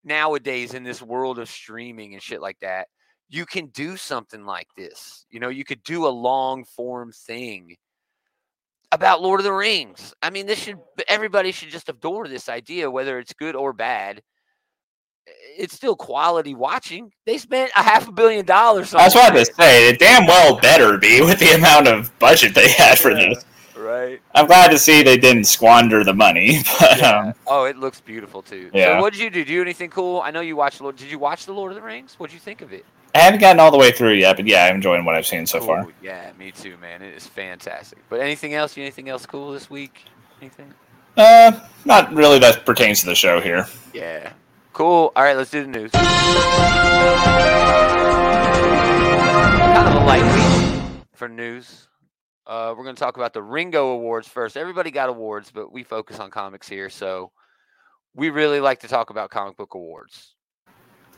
nowadays 0.05 0.75
in 0.75 0.83
this 0.83 1.03
world 1.03 1.39
of 1.39 1.49
streaming 1.49 2.15
and 2.15 2.23
shit 2.23 2.41
like 2.41 2.59
that, 2.61 2.89
you 3.29 3.47
can 3.47 3.67
do 3.69 3.97
something 3.97 4.45
like 4.45 4.67
this. 4.77 5.27
You 5.31 5.41
know, 5.41 5.49
you 5.51 5.65
could 5.65 5.83
do 5.85 6.07
a 6.07 6.09
long 6.09 6.65
form 6.65 7.13
thing 7.13 7.77
about 8.93 9.23
Lord 9.23 9.41
of 9.41 9.45
the 9.45 9.53
Rings. 9.53 10.15
I 10.23 10.31
mean, 10.31 10.47
this 10.47 10.59
should 10.59 10.79
everybody 11.09 11.53
should 11.53 11.71
just 11.71 11.89
adore 11.89 12.29
this 12.29 12.49
idea, 12.49 12.91
whether 12.91 13.19
it's 13.19 13.33
good 13.33 13.55
or 13.55 13.73
bad. 13.73 14.23
It's 15.57 15.75
still 15.75 15.95
quality 15.95 16.55
watching. 16.55 17.13
They 17.25 17.39
spent 17.39 17.71
a 17.77 17.83
half 17.83 18.09
a 18.09 18.13
billion 18.13 18.45
dollars. 18.47 18.93
on 18.95 19.01
I 19.01 19.05
was 19.05 19.15
say, 19.45 19.89
it 19.89 19.99
damn 19.99 20.27
well 20.27 20.59
better 20.59 20.99
be 20.99 21.21
with 21.21 21.39
the 21.39 21.51
amount 21.55 21.87
of 21.89 22.17
budget 22.19 22.55
they 22.55 22.71
had 22.71 22.99
for 22.99 23.11
Yeah. 23.11 23.29
this. 23.35 23.45
Right? 23.81 24.21
I'm 24.35 24.47
glad 24.47 24.71
to 24.71 24.79
see 24.79 25.03
they 25.03 25.19
didn't 25.19 25.45
squander 25.45 26.05
the 26.05 26.15
money, 26.15 26.59
but 26.81 26.99
Yeah. 26.99 27.19
um, 27.19 27.35
oh, 27.47 27.65
it 27.65 27.77
looks 27.77 28.01
beautiful 28.01 28.43
too. 28.43 28.71
Yeah. 28.73 28.97
So, 28.97 29.01
what 29.03 29.13
did 29.13 29.21
you 29.23 29.31
do? 29.31 29.45
Do 29.45 29.53
you 29.53 29.63
anything 29.63 29.91
cool? 29.91 30.21
I 30.21 30.31
know 30.31 30.41
you 30.41 30.57
watched. 30.57 30.81
Lord. 30.81 30.97
Did 30.97 31.11
you 31.11 31.19
watch 31.19 31.47
the 31.47 31.53
Lord 31.53 31.73
of 31.73 31.77
the 31.77 31.83
Rings? 31.83 32.15
What 32.19 32.31
did 32.31 32.35
you 32.35 32.41
think 32.41 32.63
of 32.63 32.73
it? 32.73 32.85
I 33.15 33.19
haven't 33.19 33.41
gotten 33.41 33.59
all 33.59 33.73
the 33.73 33.79
way 33.79 33.91
through 33.91 34.13
yet. 34.15 34.37
But 34.37 34.47
yeah, 34.47 34.67
I'm 34.67 34.77
enjoying 34.77 35.05
what 35.05 35.17
I've 35.17 35.27
seen 35.27 35.45
so 35.47 35.61
far. 35.61 35.89
Yeah, 36.01 36.31
me 36.39 36.53
too, 36.53 36.77
man. 36.77 37.03
It 37.03 37.13
is 37.15 37.27
fantastic. 37.27 37.99
But 38.09 38.21
anything 38.21 38.55
else? 38.55 38.77
You 38.77 38.85
anything 38.85 39.09
else 39.09 39.27
cool 39.27 39.51
this 39.53 39.69
week? 39.69 40.05
Anything? 40.41 40.73
Uh, 41.17 41.59
not 41.85 42.13
really 42.15 42.39
that 42.39 42.65
pertains 42.65 43.01
to 43.01 43.07
the 43.07 43.17
show 43.17 43.41
here. 43.41 43.67
Yeah. 43.93 44.33
Cool. 44.73 45.13
All 45.17 45.25
right, 45.25 45.37
let's 45.37 45.51
do 45.51 45.63
the 45.63 45.69
news. 45.69 45.91
Kind 45.91 46.07
of 49.89 49.95
a 50.03 50.07
light 50.07 50.23
week 50.23 51.03
for 51.13 51.29
news. 51.29 51.80
Uh, 52.51 52.75
we're 52.77 52.83
going 52.83 52.97
to 52.97 53.01
talk 53.01 53.17
about 53.17 53.33
the 53.33 53.41
Ringo 53.41 53.91
Awards 53.91 54.27
first. 54.27 54.57
Everybody 54.57 54.91
got 54.91 55.09
awards, 55.09 55.53
but 55.55 55.73
we 55.73 55.85
focus 55.85 56.19
on 56.19 56.33
comics 56.33 56.69
here, 56.69 56.91
so 56.91 57.31
we 58.17 58.29
really 58.29 58.59
like 58.59 58.81
to 58.81 58.89
talk 58.89 59.11
about 59.11 59.31
comic 59.31 59.57
book 59.57 59.75
awards. 59.75 60.35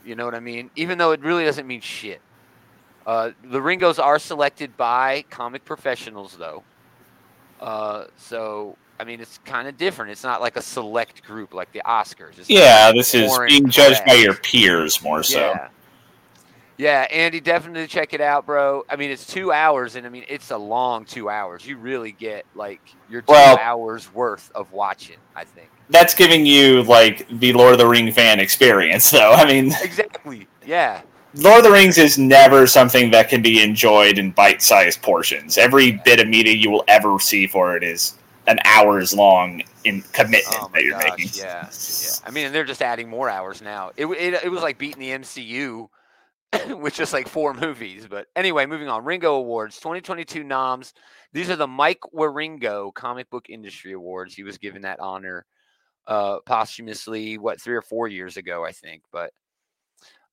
You 0.05 0.15
know 0.15 0.27
what 0.27 0.35
I 0.35 0.41
mean? 0.41 0.71
Even 0.77 0.99
though 0.99 1.13
it 1.13 1.23
really 1.23 1.47
doesn't 1.47 1.67
mean 1.67 1.81
shit. 1.81 2.21
Uh, 3.07 3.31
the 3.45 3.63
Ringos 3.63 3.99
are 3.99 4.19
selected 4.19 4.77
by 4.77 5.25
comic 5.31 5.65
professionals, 5.65 6.37
though. 6.37 6.65
Uh, 7.63 8.05
so 8.19 8.77
I 9.01 9.05
mean, 9.05 9.19
it's 9.19 9.39
kind 9.47 9.69
of 9.69 9.79
different. 9.79 10.11
It's 10.11 10.25
not 10.25 10.43
like 10.43 10.57
a 10.57 10.63
select 10.63 11.25
group 11.25 11.55
like 11.55 11.73
the 11.73 11.81
Oscars. 11.87 12.39
It's 12.39 12.51
Yeah, 12.51 12.93
this 12.93 13.15
is 13.15 13.33
being 13.49 13.71
judged 13.71 14.05
by 14.05 14.15
your 14.15 14.35
peers 14.35 15.03
more 15.03 15.23
so. 15.23 15.41
Yeah. 15.41 15.69
Yeah, 16.79 17.07
Andy, 17.11 17.41
definitely 17.41 17.87
check 17.87 18.15
it 18.15 18.21
out, 18.21 18.47
bro. 18.47 18.85
I 18.89 18.97
mean, 18.97 19.11
it's 19.11 19.27
two 19.27 19.53
hours, 19.53 19.95
and 19.95 20.07
I 20.07 20.09
mean, 20.11 20.25
it's 20.29 20.51
a 20.51 20.57
long 20.57 21.05
two 21.05 21.29
hours. 21.29 21.67
You 21.67 21.77
really 21.77 22.13
get 22.13 22.45
like 22.55 22.81
your 23.11 23.23
two 23.23 23.33
Well- 23.33 23.59
hours 23.59 24.13
worth 24.13 24.51
of 24.55 24.73
watching. 24.73 25.17
I 25.37 25.45
think. 25.45 25.69
that's 25.91 26.15
giving 26.15 26.47
you 26.47 26.83
like 26.85 27.27
the 27.39 27.53
Lord 27.53 27.73
of 27.73 27.79
the 27.79 27.87
Ring 27.87 28.11
fan 28.13 28.41
experience, 28.41 29.11
though. 29.11 29.33
I 29.37 29.45
mean, 29.45 29.73
exactly. 29.83 30.47
Yeah. 30.67 31.03
Lord 31.35 31.59
of 31.59 31.65
the 31.65 31.71
Rings 31.71 31.97
is 31.99 32.19
never 32.19 32.67
something 32.67 33.11
that 33.11 33.29
can 33.29 33.41
be 33.43 33.63
enjoyed 33.63 34.19
in 34.19 34.31
bite-sized 34.33 35.01
portions. 35.03 35.57
Every 35.59 35.93
bit 36.05 36.21
of 36.21 36.29
media 36.29 36.53
you 36.55 36.71
will 36.71 36.85
ever 36.89 37.19
see 37.21 37.47
for 37.47 37.75
it 37.77 37.83
is 37.83 38.19
an 38.47 38.59
hours 38.65 39.15
long 39.15 39.63
in 39.85 40.03
commitment 40.13 40.45
Oh 40.61 40.71
that 40.75 40.83
you're 40.85 40.99
gosh, 40.99 41.19
making. 41.19 41.31
yeah, 41.35 41.69
yeah. 41.71 42.11
I 42.27 42.31
mean, 42.31 42.53
they're 42.53 42.65
just 42.65 42.83
adding 42.83 43.09
more 43.09 43.29
hours 43.31 43.63
now. 43.63 43.93
It, 43.97 44.07
it 44.07 44.35
it 44.45 44.51
was 44.51 44.63
like 44.63 44.77
beating 44.79 45.01
the 45.01 45.11
MCU 45.11 45.89
with 46.79 46.95
just 46.95 47.13
like 47.13 47.29
four 47.29 47.55
movies. 47.55 48.07
But 48.09 48.27
anyway, 48.37 48.67
moving 48.67 48.89
on. 48.89 49.05
Ringo 49.05 49.35
Awards 49.37 49.79
2022 49.79 50.45
noms. 50.45 50.95
These 51.33 51.51
are 51.51 51.57
the 51.57 51.67
Mike 51.67 52.01
Wieringo 52.15 52.93
Comic 52.95 53.31
Book 53.31 53.47
Industry 53.49 53.93
Awards. 53.93 54.35
He 54.35 54.43
was 54.43 54.59
given 54.59 54.83
that 54.83 55.01
honor 55.01 55.47
uh, 56.07 56.39
posthumously, 56.45 57.39
what 57.39 57.61
three 57.61 57.77
or 57.77 57.83
four 57.83 58.09
years 58.09 58.37
ago, 58.37 58.65
I 58.65 58.73
think. 58.73 59.03
But 59.13 59.33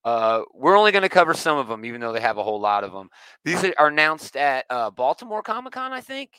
uh, 0.04 0.42
we're 0.54 0.78
only 0.78 0.92
going 0.92 1.04
to 1.04 1.10
cover 1.10 1.34
some 1.34 1.58
of 1.58 1.68
them, 1.68 1.86
even 1.86 2.02
though 2.02 2.14
they 2.14 2.22
have 2.22 2.38
a 2.38 2.44
whole 2.44 2.60
lot 2.60 2.84
of 2.84 2.92
them. 2.92 3.10
These 3.44 3.64
are 3.78 3.88
announced 3.88 4.36
at 4.36 4.66
uh, 4.70 4.90
Baltimore 4.90 5.42
Comic 5.42 5.74
Con, 5.74 5.94
I 5.94 6.02
think. 6.02 6.32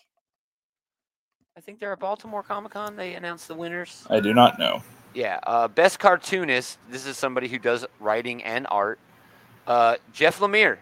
I 1.56 1.60
think 1.60 1.78
they're 1.78 1.92
at 1.92 2.00
Baltimore 2.00 2.42
Comic 2.42 2.72
Con. 2.72 2.96
They 2.96 3.14
announced 3.14 3.48
the 3.48 3.54
winners. 3.54 4.06
I 4.08 4.20
do 4.20 4.32
not 4.32 4.58
know. 4.58 4.82
Yeah, 5.12 5.40
uh, 5.46 5.68
best 5.68 5.98
cartoonist. 5.98 6.78
This 6.88 7.04
is 7.04 7.18
somebody 7.18 7.48
who 7.48 7.58
does 7.58 7.84
writing 7.98 8.42
and 8.44 8.66
art. 8.70 9.00
Uh, 9.70 9.94
Jeff 10.12 10.40
Lemire, 10.40 10.78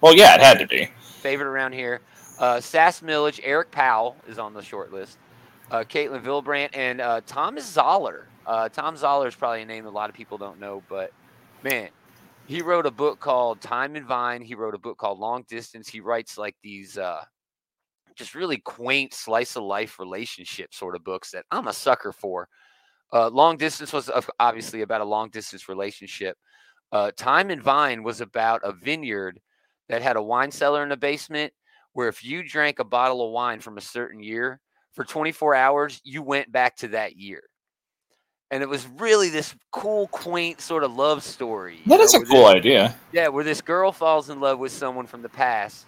Well, 0.00 0.14
yeah, 0.14 0.34
it 0.34 0.40
had 0.40 0.58
to 0.58 0.66
be. 0.66 0.88
favorite 1.20 1.46
around 1.46 1.72
here. 1.74 2.00
Uh, 2.38 2.58
Sas 2.58 3.02
Milledge, 3.02 3.38
Eric 3.44 3.70
Powell 3.70 4.16
is 4.26 4.38
on 4.38 4.54
the 4.54 4.62
short 4.62 4.94
list. 4.94 5.18
Uh, 5.70 5.84
Caitlin 5.86 6.22
Villebrandt 6.22 6.70
and 6.72 7.02
uh, 7.02 7.20
Thomas 7.26 7.70
Zahler. 7.76 8.24
Uh, 8.46 8.70
Thom 8.70 8.96
Zahler 8.96 9.28
is 9.28 9.34
probably 9.34 9.60
a 9.60 9.66
name 9.66 9.84
a 9.84 9.90
lot 9.90 10.08
of 10.08 10.16
people 10.16 10.38
don't 10.38 10.58
know, 10.58 10.82
but 10.88 11.12
man, 11.62 11.90
he 12.46 12.62
wrote 12.62 12.86
a 12.86 12.90
book 12.90 13.20
called 13.20 13.60
Time 13.60 13.94
and 13.94 14.06
Vine. 14.06 14.40
He 14.40 14.54
wrote 14.54 14.74
a 14.74 14.78
book 14.78 14.96
called 14.96 15.18
Long 15.18 15.44
Distance. 15.46 15.86
He 15.86 16.00
writes 16.00 16.38
like 16.38 16.56
these 16.62 16.96
uh, 16.96 17.22
just 18.16 18.34
really 18.34 18.56
quaint 18.56 19.12
slice 19.12 19.54
of 19.56 19.64
life 19.64 19.98
relationship 19.98 20.72
sort 20.72 20.96
of 20.96 21.04
books 21.04 21.30
that 21.32 21.44
I'm 21.50 21.68
a 21.68 21.74
sucker 21.74 22.12
for. 22.12 22.48
Uh, 23.12 23.28
long 23.28 23.58
distance 23.58 23.92
was 23.92 24.10
obviously 24.40 24.80
about 24.80 25.02
a 25.02 25.04
long 25.04 25.28
distance 25.28 25.68
relationship. 25.68 26.38
Uh, 26.94 27.10
Time 27.16 27.50
and 27.50 27.60
Vine 27.60 28.04
was 28.04 28.20
about 28.20 28.60
a 28.62 28.72
vineyard 28.72 29.40
that 29.88 30.00
had 30.00 30.14
a 30.16 30.22
wine 30.22 30.52
cellar 30.52 30.84
in 30.84 30.88
the 30.90 30.96
basement 30.96 31.52
where 31.92 32.06
if 32.08 32.24
you 32.24 32.44
drank 32.48 32.78
a 32.78 32.84
bottle 32.84 33.26
of 33.26 33.32
wine 33.32 33.58
from 33.58 33.76
a 33.78 33.80
certain 33.80 34.22
year 34.22 34.60
for 34.92 35.04
24 35.04 35.56
hours, 35.56 36.00
you 36.04 36.22
went 36.22 36.52
back 36.52 36.76
to 36.76 36.88
that 36.88 37.16
year. 37.16 37.42
And 38.52 38.62
it 38.62 38.68
was 38.68 38.86
really 38.98 39.28
this 39.28 39.56
cool, 39.72 40.06
quaint 40.06 40.60
sort 40.60 40.84
of 40.84 40.94
love 40.94 41.24
story. 41.24 41.80
That 41.86 41.98
is 41.98 42.14
know, 42.14 42.20
a 42.20 42.24
cool 42.26 42.44
this- 42.46 42.54
idea. 42.54 42.94
yeah, 43.10 43.26
where 43.26 43.42
this 43.42 43.60
girl 43.60 43.90
falls 43.90 44.30
in 44.30 44.38
love 44.38 44.60
with 44.60 44.70
someone 44.70 45.08
from 45.08 45.22
the 45.22 45.28
past, 45.28 45.86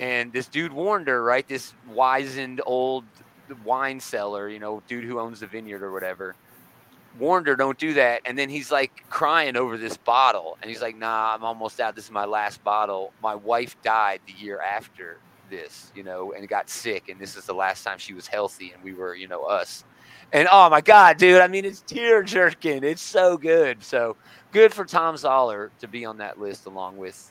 and 0.00 0.32
this 0.32 0.48
dude 0.48 0.72
warned 0.72 1.06
her, 1.06 1.22
right? 1.22 1.46
This 1.46 1.72
wizened 1.88 2.60
old 2.66 3.04
wine 3.64 4.00
seller, 4.00 4.48
you 4.48 4.58
know, 4.58 4.82
dude 4.88 5.04
who 5.04 5.20
owns 5.20 5.38
the 5.38 5.46
vineyard 5.46 5.84
or 5.84 5.92
whatever, 5.92 6.34
warned 7.18 7.46
her, 7.46 7.56
don't 7.56 7.78
do 7.78 7.94
that. 7.94 8.22
And 8.24 8.38
then 8.38 8.48
he's 8.48 8.70
like 8.70 9.04
crying 9.10 9.56
over 9.56 9.76
this 9.76 9.96
bottle, 9.96 10.58
and 10.60 10.70
he's 10.70 10.82
like, 10.82 10.96
Nah, 10.96 11.34
I'm 11.34 11.44
almost 11.44 11.80
out. 11.80 11.94
This 11.94 12.06
is 12.06 12.10
my 12.10 12.24
last 12.24 12.62
bottle. 12.64 13.12
My 13.22 13.34
wife 13.34 13.80
died 13.82 14.20
the 14.26 14.32
year 14.32 14.60
after 14.60 15.18
this, 15.50 15.92
you 15.94 16.02
know, 16.02 16.32
and 16.32 16.48
got 16.48 16.68
sick, 16.70 17.08
and 17.08 17.20
this 17.20 17.36
is 17.36 17.44
the 17.44 17.54
last 17.54 17.84
time 17.84 17.98
she 17.98 18.14
was 18.14 18.26
healthy, 18.26 18.72
and 18.72 18.82
we 18.82 18.94
were, 18.94 19.14
you 19.14 19.28
know, 19.28 19.44
us. 19.44 19.84
And 20.32 20.48
oh 20.50 20.70
my 20.70 20.80
god, 20.80 21.18
dude! 21.18 21.42
I 21.42 21.48
mean, 21.48 21.64
it's 21.64 21.82
tear 21.82 22.22
jerking. 22.22 22.84
It's 22.84 23.02
so 23.02 23.36
good. 23.36 23.82
So 23.84 24.16
good 24.50 24.72
for 24.72 24.84
Thom 24.84 25.14
Zahler 25.16 25.70
to 25.80 25.88
be 25.88 26.04
on 26.06 26.16
that 26.18 26.40
list 26.40 26.64
along 26.66 26.96
with, 26.96 27.30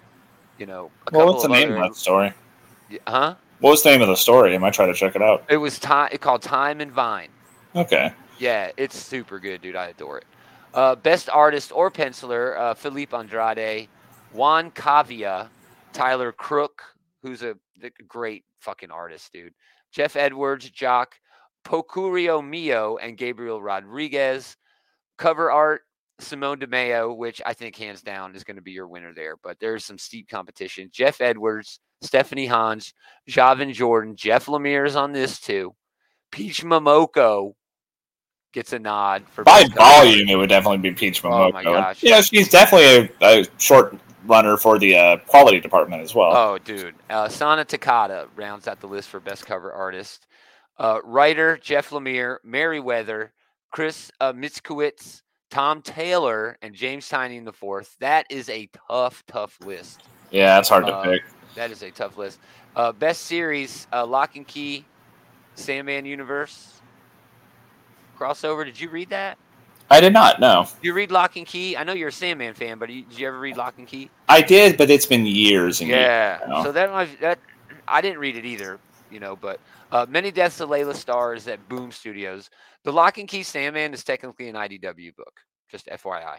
you 0.60 0.68
know, 0.68 0.92
a 1.08 1.12
Well, 1.12 1.26
couple 1.28 1.34
what's 1.34 1.44
the 1.44 1.50
name 1.50 1.72
other, 1.72 1.84
of 1.84 1.94
that 1.94 1.96
story? 1.96 2.34
Huh? 3.08 3.36
What 3.60 3.72
was 3.72 3.84
the 3.84 3.90
name 3.90 4.02
of 4.02 4.08
the 4.08 4.16
story? 4.16 4.54
I 4.54 4.58
might 4.60 4.74
try 4.74 4.86
to 4.86 4.94
check 4.94 5.16
it 5.16 5.22
out. 5.22 5.46
It 5.50 5.58
was 5.58 5.80
time. 5.80 6.10
It 6.12 6.22
called 6.22 6.42
Time 6.42 6.82
and 6.82 6.92
Vine. 6.92 7.30
Okay. 7.76 8.14
Yeah, 8.42 8.72
it's 8.76 8.98
super 8.98 9.40
good, 9.40 9.62
dude. 9.62 9.76
I 9.76 9.90
adore 9.90 10.18
it. 10.18 10.26
Uh, 10.74 10.96
best 10.96 11.30
artist 11.30 11.72
or 11.72 11.92
penciler: 11.92 12.58
uh, 12.58 12.74
Filipe 12.74 13.14
Andrade, 13.14 13.88
Juan 14.34 14.72
Cavia, 14.72 15.48
Tyler 15.94 16.32
Crook, 16.32 16.82
who's 17.22 17.44
a, 17.44 17.56
great 18.08 18.44
fucking 18.60 18.90
artist, 18.90 19.32
dude. 19.32 19.54
Jeff 19.92 20.16
Edwards, 20.16 20.68
Jock, 20.72 21.14
Pocurio 21.64 22.44
Mio, 22.44 22.98
and 22.98 23.16
Gabriel 23.16 23.62
Rodriguez. 23.62 24.58
Cover 25.20 25.52
art: 25.52 25.84
Simone 26.18 26.58
Di 26.58 26.66
Meo, 26.66 27.14
which 27.14 27.44
I 27.46 27.54
think 27.54 27.76
hands 27.76 28.02
down 28.02 28.34
is 28.36 28.44
going 28.44 28.56
to 28.56 28.64
be 28.64 28.72
your 28.72 28.88
winner 28.88 29.14
there. 29.14 29.36
But 29.44 29.60
there's 29.60 29.86
some 29.86 30.00
steep 30.00 30.28
competition. 30.28 30.90
Jeff 30.92 31.22
Edwards, 31.22 31.80
Stephanie 32.02 32.48
Hans, 32.48 32.96
Javin 33.30 33.72
Jordan, 33.72 34.16
Jeff 34.16 34.48
Lemire 34.48 34.88
is 34.88 34.96
on 34.96 35.12
this 35.12 35.40
too. 35.40 35.76
Peach 36.32 36.64
Momoko 36.64 37.54
gets 38.52 38.74
a 38.74 38.80
nod 38.80 39.24
for 39.30 39.44
By 39.44 39.66
volume, 39.76 40.30
it 40.30 40.36
would 40.36 40.50
definitely 40.50 40.78
be 40.78 40.92
Peach 40.92 41.24
Momoko. 41.24 41.50
Oh 41.50 41.52
my 41.52 41.64
gosh. 41.64 42.04
Yeah, 42.04 42.22
she's 42.22 42.50
definitely 42.50 43.10
a, 43.22 43.42
a 43.42 43.46
short 43.58 43.98
runner 44.26 44.58
for 44.58 44.78
the 44.78 44.96
uh, 44.96 45.18
quality 45.18 45.60
department 45.60 46.02
as 46.02 46.14
well. 46.14 46.36
Oh, 46.36 46.58
dude. 46.58 46.96
Uh, 47.10 47.28
Sana 47.30 47.66
Takeda 47.66 48.28
rounds 48.36 48.68
out 48.68 48.80
the 48.80 48.88
list 48.88 49.10
for 49.10 49.20
best 49.20 49.46
cover 49.46 49.72
artist. 49.72 50.28
Uh, 50.78 51.00
writer 51.04 51.58
Jeff 51.58 51.90
Lemire, 51.90 52.38
Merriweather, 52.44 53.32
Chris 53.72 54.12
uh, 54.20 54.34
Mitskowitz, 54.34 55.22
Tom 55.50 55.82
Taylor, 55.82 56.58
and 56.62 56.74
James 56.74 57.08
Tynion 57.10 57.46
the 57.46 57.54
fourth. 57.54 57.96
That 58.00 58.26
is 58.30 58.50
a 58.50 58.70
tough, 58.90 59.24
tough 59.28 59.58
list. 59.66 60.04
yeah, 60.32 60.60
it's 60.60 60.70
hard 60.70 60.86
to 60.88 60.94
uh, 60.94 61.04
pick. 61.04 61.24
That 61.56 61.72
is 61.72 61.84
a 61.84 61.92
tough 61.92 62.18
list. 62.18 62.40
Uh, 62.76 62.92
best 62.94 63.24
series: 63.24 63.88
uh, 63.92 64.06
Locke 64.06 64.38
and 64.38 64.48
Key, 64.48 64.86
Sandman 65.56 66.06
Universe, 66.06 66.81
crossover. 68.22 68.64
Did 68.66 68.80
you 68.80 68.90
read 68.90 69.10
that? 69.10 69.38
I 69.90 70.00
did 70.00 70.14
not 70.14 70.40
No. 70.40 70.64
Did 70.82 70.88
you 70.88 70.94
read 70.94 71.12
Locke 71.12 71.36
and 71.36 71.46
Key? 71.46 71.76
I 71.76 71.84
know 71.84 71.94
you're 71.94 72.10
a 72.10 72.14
Sandman 72.14 72.54
fan, 72.54 72.80
but 72.80 72.88
did 72.88 73.18
you 73.18 73.28
ever 73.28 73.40
read 73.40 73.58
Locke 73.58 73.76
and 73.78 73.88
Key? 73.88 74.10
I 74.30 74.42
did, 74.42 74.78
but 74.78 74.90
it's 74.90 75.06
been 75.06 75.26
years 75.26 75.82
and 75.82 75.90
Yeah. 75.90 76.40
years. 76.40 76.50
now. 76.50 76.64
So 76.64 76.72
that 76.72 77.20
that. 77.22 77.40
I 77.88 78.02
didn't 78.02 78.20
read 78.20 78.36
it 78.38 78.46
either, 78.46 78.80
you 79.10 79.20
know. 79.20 79.36
But 79.36 79.60
uh, 79.92 80.06
many 80.08 80.32
deaths 80.32 80.60
of 80.60 80.70
Laila 80.70 80.94
stars 80.94 81.48
at 81.48 81.68
Boom 81.68 81.92
Studios. 81.92 82.50
The 82.84 82.92
Locke 82.94 83.18
and 83.18 83.28
Key 83.28 83.44
Sandman 83.44 83.94
is 83.94 84.04
technically 84.04 84.50
an 84.50 84.56
IDW 84.56 85.16
book. 85.16 85.34
Just 85.70 85.88
FYI. 85.88 86.38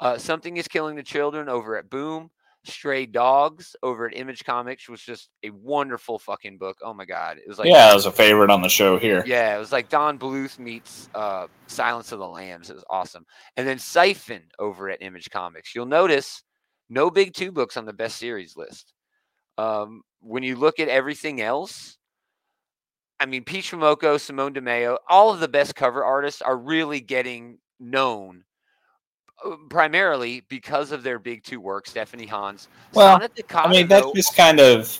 Uh, 0.00 0.18
Something 0.18 0.56
is 0.56 0.68
killing 0.68 0.96
the 0.96 1.02
children 1.02 1.48
over 1.48 1.76
at 1.76 1.90
Boom. 1.90 2.30
Stray 2.68 3.06
Dogs 3.06 3.74
over 3.82 4.06
at 4.06 4.16
Image 4.16 4.44
Comics 4.44 4.88
was 4.88 5.00
just 5.00 5.30
a 5.42 5.50
wonderful 5.50 6.18
fucking 6.18 6.58
book. 6.58 6.78
Oh 6.82 6.94
my 6.94 7.04
god, 7.04 7.38
it 7.38 7.48
was 7.48 7.58
like 7.58 7.68
yeah, 7.68 7.90
it 7.90 7.94
was 7.94 8.06
a 8.06 8.12
favorite 8.12 8.50
on 8.50 8.62
the 8.62 8.68
show 8.68 8.98
here. 8.98 9.22
yeah, 9.26 9.56
it 9.56 9.58
was 9.58 9.72
like 9.72 9.88
Don 9.88 10.18
Bluth 10.18 10.58
meets 10.58 11.08
uh, 11.14 11.46
Silence 11.66 12.12
of 12.12 12.18
the 12.18 12.28
Lambs. 12.28 12.70
It 12.70 12.74
was 12.74 12.84
awesome. 12.90 13.24
And 13.56 13.66
then 13.66 13.78
Siphon 13.78 14.42
over 14.58 14.90
at 14.90 15.02
Image 15.02 15.30
Comics. 15.30 15.74
You'll 15.74 15.86
notice 15.86 16.42
no 16.88 17.10
big 17.10 17.34
two 17.34 17.52
books 17.52 17.76
on 17.76 17.84
the 17.84 17.92
best 17.92 18.16
series 18.16 18.56
list. 18.56 18.92
Um, 19.56 20.02
when 20.20 20.42
you 20.42 20.56
look 20.56 20.78
at 20.80 20.88
everything 20.88 21.40
else, 21.40 21.98
I 23.20 23.26
mean, 23.26 23.44
Peach 23.44 23.72
Momoko, 23.72 24.20
Simone 24.20 24.52
Di 24.52 24.60
Meo, 24.60 24.98
all 25.08 25.32
of 25.32 25.40
the 25.40 25.48
best 25.48 25.74
cover 25.74 26.04
artists 26.04 26.40
are 26.40 26.56
really 26.56 27.00
getting 27.00 27.58
known 27.80 28.44
primarily 29.68 30.42
because 30.48 30.92
of 30.92 31.02
their 31.02 31.18
big 31.18 31.42
two 31.42 31.60
works, 31.60 31.90
Stephanie 31.90 32.26
Hans. 32.26 32.68
Well, 32.92 33.18
Sonnet 33.18 33.44
I 33.54 33.68
mean, 33.68 33.88
that's 33.88 34.06
though- 34.06 34.12
just 34.14 34.36
kind 34.36 34.60
of 34.60 34.98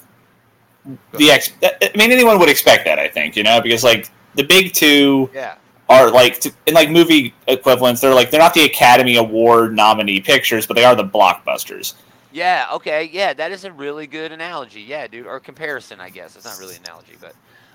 the 1.12 1.30
ex. 1.30 1.52
I 1.62 1.90
mean, 1.97 2.12
anyone 2.12 2.38
would 2.38 2.49
expect 2.49 2.85
that. 2.85 2.99
I 2.99 3.09
think 3.09 3.37
you 3.37 3.42
know 3.42 3.61
because 3.61 3.85
like 3.85 4.11
the 4.35 4.45
big 4.45 4.73
two 4.73 5.28
yeah. 5.35 5.57
are 5.88 6.11
like 6.11 6.45
in 6.66 6.75
like 6.75 6.90
movie 6.90 7.35
equivalents. 7.47 8.00
They're 8.00 8.14
like 8.14 8.30
they're 8.30 8.40
not 8.40 8.54
the 8.54 8.64
Academy 8.64 9.16
Award 9.16 9.75
nominee 9.75 10.21
pictures, 10.21 10.66
but 10.66 10.75
they 10.75 10.85
are 10.85 10.95
the 10.95 11.04
blockbusters. 11.04 11.95
Yeah, 12.30 12.66
okay. 12.73 13.11
Yeah, 13.12 13.33
that 13.35 13.52
is 13.52 13.64
a 13.64 13.73
really 13.73 14.07
good 14.07 14.33
analogy. 14.33 14.83
Yeah, 14.83 15.07
dude. 15.07 15.26
Or 15.26 15.40
comparison, 15.40 15.99
I 15.99 16.11
guess. 16.11 16.37
It's 16.37 16.45
not 16.45 16.59
really 16.59 16.76
an 16.76 16.83
analogy, 16.85 17.16
but 17.21 17.35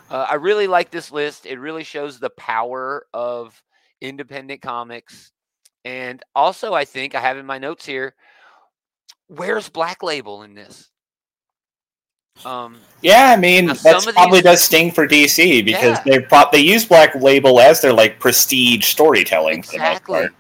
uh, 0.09 0.27
I 0.29 0.35
really 0.35 0.67
like 0.67 0.89
this 0.89 1.11
list. 1.11 1.45
It 1.45 1.59
really 1.59 1.83
shows 1.83 2.19
the 2.19 2.29
power 2.31 3.05
of 3.13 3.61
independent 3.99 4.61
comics. 4.61 5.32
And 5.85 6.23
also, 6.35 6.73
I 6.73 6.85
think 6.85 7.13
I 7.15 7.19
have 7.19 7.37
in 7.37 7.45
my 7.45 7.57
notes 7.57 7.85
here 7.85 8.13
where's 9.27 9.67
Black 9.69 10.03
Label 10.03 10.43
in 10.43 10.53
this? 10.53 10.89
Um, 12.45 12.79
Yeah, 13.01 13.31
I 13.31 13.35
mean 13.37 13.67
that's 13.67 13.81
probably 14.11 14.39
these- 14.39 14.43
does 14.43 14.63
sting 14.63 14.91
for 14.91 15.07
DC 15.07 15.61
because 15.63 15.97
Yeah. 15.97 16.03
they 16.05 16.19
pro- 16.19 16.49
they 16.51 16.59
use 16.59 16.85
Black 16.85 17.15
Label 17.15 17.59
as 17.59 17.81
their 17.81 17.93
like 17.93 18.19
prestige 18.19 18.85
storytelling 18.85 19.63
for 19.63 19.71
the 19.73 19.77
most 19.79 19.87
exactly. 19.87 20.19
part. 20.21 20.33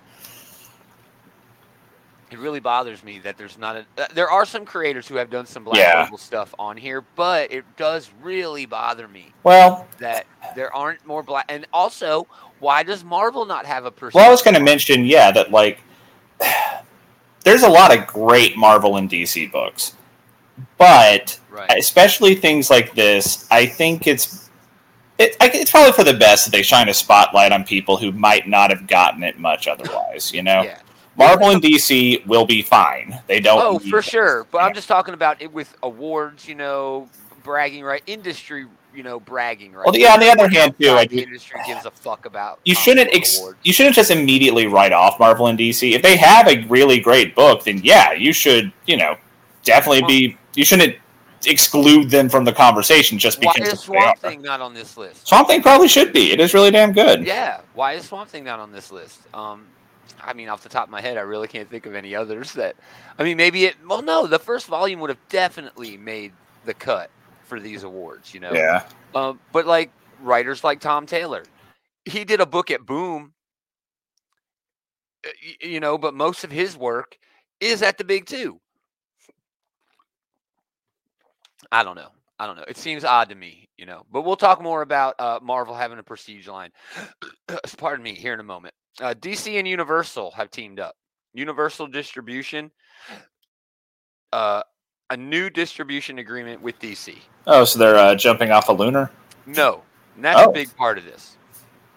It 2.31 2.39
really 2.39 2.59
bothers 2.59 3.03
me 3.03 3.19
that 3.19 3.37
there's 3.37 3.59
not 3.59 3.75
a. 3.77 3.85
uh, 4.01 4.07
There 4.13 4.29
are 4.29 4.43
some 4.45 4.65
creators 4.65 5.07
who 5.07 5.15
have 5.15 5.29
done 5.29 5.45
some 5.45 5.63
Black 5.63 5.77
Yeah. 5.77 6.03
Label 6.03 6.17
stuff 6.17 6.53
on 6.57 6.77
here, 6.77 7.01
but 7.15 7.51
it 7.51 7.63
does 7.77 8.09
really 8.21 8.65
bother 8.65 9.07
me 9.07 9.31
Well, 9.43 9.87
that 9.99 10.25
There 10.55 10.75
aren't 10.75 11.05
more 11.05 11.21
black. 11.23 11.45
And 11.49 11.65
also, 11.73 12.27
why 12.63 12.81
does 12.83 13.03
Marvel 13.03 13.45
not 13.45 13.65
have 13.65 13.85
a 13.85 13.91
person? 13.91 14.17
Well, 14.17 14.27
I 14.27 14.31
was 14.31 14.41
going 14.41 14.55
to 14.55 14.59
mention, 14.61 15.05
yeah, 15.05 15.31
that 15.31 15.51
like 15.51 15.79
there's 17.43 17.63
a 17.63 17.69
lot 17.69 17.95
of 17.95 18.07
great 18.07 18.57
Marvel 18.57 18.97
and 18.97 19.09
DC 19.09 19.51
books, 19.51 19.95
but 20.77 21.39
Right. 21.49 21.71
especially 21.77 22.33
things 22.33 22.71
like 22.71 22.95
this, 22.95 23.45
I 23.51 23.67
think 23.67 24.07
it's 24.07 24.49
it, 25.19 25.35
it's 25.39 25.69
probably 25.69 25.91
for 25.91 26.03
the 26.03 26.15
best 26.15 26.45
that 26.45 26.51
they 26.51 26.63
shine 26.63 26.89
a 26.89 26.93
spotlight 26.93 27.51
on 27.51 27.63
people 27.63 27.97
who 27.97 28.11
might 28.11 28.47
not 28.47 28.71
have 28.71 28.87
gotten 28.87 29.23
it 29.23 29.37
much 29.37 29.67
otherwise. 29.67 30.33
You 30.33 30.41
know, 30.41 30.63
Yeah. 30.63 30.79
Marvel 31.15 31.51
and 31.51 31.61
DC 31.61 32.25
will 32.25 32.45
be 32.45 32.63
fine. 32.63 33.21
They 33.27 33.39
don't. 33.39 33.61
Oh, 33.61 33.77
for 33.77 34.01
sure. 34.01 34.47
But 34.51 34.63
I'm 34.63 34.73
just 34.73 34.87
talking 34.87 35.13
about 35.13 35.41
it 35.41 35.53
with 35.53 35.75
awards, 35.83 36.47
you 36.47 36.55
know, 36.55 37.07
bragging 37.43 37.83
right, 37.83 38.01
industry, 38.07 38.65
you 38.95 39.03
know, 39.03 39.19
bragging 39.19 39.73
right. 39.73 39.85
Well, 39.85 39.95
yeah. 39.95 40.13
On 40.13 40.19
the 40.19 40.29
other 40.29 40.49
hand, 40.49 40.75
too, 40.79 40.91
I 40.91 41.05
the 41.05 41.23
industry 41.23 41.59
gives 41.65 41.85
a 41.85 41.91
fuck 41.91 42.25
about. 42.25 42.59
you 42.65 42.75
shouldn't 42.75 43.13
ex- 43.13 43.41
you 43.63 43.73
shouldn't 43.73 43.95
just 43.95 44.11
immediately 44.11 44.67
write 44.67 44.91
off 44.91 45.19
Marvel 45.19 45.47
and 45.47 45.57
DC. 45.57 45.91
If 45.93 46.01
they 46.01 46.17
have 46.17 46.47
a 46.47 46.63
really 46.67 46.99
great 46.99 47.35
book, 47.35 47.63
then 47.63 47.79
yeah, 47.83 48.13
you 48.13 48.33
should 48.33 48.71
you 48.85 48.97
know 48.97 49.17
definitely 49.63 50.03
be. 50.03 50.37
You 50.55 50.65
shouldn't 50.65 50.95
exclude 51.45 52.09
them 52.09 52.29
from 52.29 52.45
the 52.45 52.53
conversation 52.53 53.17
just 53.17 53.39
because. 53.39 53.59
Why 53.59 53.65
is. 53.65 53.79
Swamp 53.79 54.19
Thing 54.19 54.41
not 54.41 54.61
on 54.61 54.73
this 54.73 54.97
list? 54.97 55.27
Swamp 55.27 55.47
Thing 55.47 55.61
probably 55.61 55.87
should 55.87 56.13
be. 56.13 56.31
It 56.31 56.39
is 56.39 56.53
really 56.53 56.71
damn 56.71 56.91
good. 56.91 57.25
Yeah, 57.25 57.61
why 57.73 57.93
is 57.93 58.05
Swamp 58.05 58.29
Thing 58.29 58.43
not 58.43 58.59
on 58.59 58.71
this 58.71 58.91
list? 58.91 59.21
Um, 59.33 59.67
I 60.21 60.33
mean, 60.33 60.49
off 60.49 60.63
the 60.63 60.69
top 60.69 60.85
of 60.85 60.89
my 60.89 61.01
head, 61.01 61.17
I 61.17 61.21
really 61.21 61.47
can't 61.47 61.69
think 61.69 61.85
of 61.85 61.95
any 61.95 62.15
others 62.15 62.53
that. 62.53 62.75
I 63.17 63.23
mean, 63.23 63.37
maybe 63.37 63.65
it. 63.65 63.75
Well, 63.87 64.01
no, 64.01 64.27
the 64.27 64.39
first 64.39 64.67
volume 64.67 64.99
would 65.01 65.09
have 65.09 65.29
definitely 65.29 65.97
made 65.97 66.33
the 66.65 66.73
cut 66.73 67.09
for 67.43 67.59
these 67.59 67.83
awards. 67.83 68.33
You 68.33 68.39
know. 68.39 68.51
Yeah. 68.53 68.87
Um, 69.15 69.39
but 69.51 69.65
like 69.65 69.91
writers 70.21 70.63
like 70.63 70.79
Tom 70.79 71.05
Taylor, 71.05 71.43
he 72.05 72.23
did 72.23 72.41
a 72.41 72.45
book 72.45 72.71
at 72.71 72.85
Boom. 72.85 73.33
You 75.61 75.79
know, 75.79 75.97
but 75.97 76.13
most 76.13 76.43
of 76.43 76.51
his 76.51 76.75
work 76.75 77.17
is 77.61 77.81
at 77.81 77.97
the 77.97 78.03
big 78.03 78.25
two. 78.25 78.59
I 81.71 81.83
don't 81.83 81.95
know. 81.95 82.09
I 82.39 82.45
don't 82.45 82.57
know. 82.57 82.65
It 82.67 82.77
seems 82.77 83.05
odd 83.05 83.29
to 83.29 83.35
me, 83.35 83.69
you 83.77 83.85
know. 83.85 84.03
But 84.11 84.23
we'll 84.23 84.35
talk 84.35 84.61
more 84.61 84.81
about 84.81 85.15
uh, 85.19 85.39
Marvel 85.41 85.73
having 85.73 85.97
a 85.97 86.03
prestige 86.03 86.47
line. 86.47 86.71
Pardon 87.77 88.03
me, 88.03 88.15
here 88.15 88.33
in 88.33 88.39
a 88.39 88.43
moment. 88.43 88.73
Uh, 88.99 89.13
DC 89.13 89.57
and 89.57 89.67
Universal 89.67 90.31
have 90.31 90.51
teamed 90.51 90.79
up. 90.79 90.95
Universal 91.33 91.87
Distribution, 91.87 92.69
uh, 94.31 94.61
a 95.13 95.17
new 95.17 95.49
distribution 95.49 96.17
agreement 96.19 96.61
with 96.61 96.77
DC. 96.79 97.15
Oh, 97.47 97.63
so 97.65 97.77
they're 97.79 97.95
uh, 97.95 98.15
jumping 98.15 98.51
off 98.51 98.67
a 98.69 98.73
lunar. 98.73 99.11
No, 99.45 99.83
that's 100.17 100.39
Oh. 100.41 100.49
a 100.49 100.53
big 100.53 100.75
part 100.75 100.97
of 100.97 101.05
this. 101.05 101.37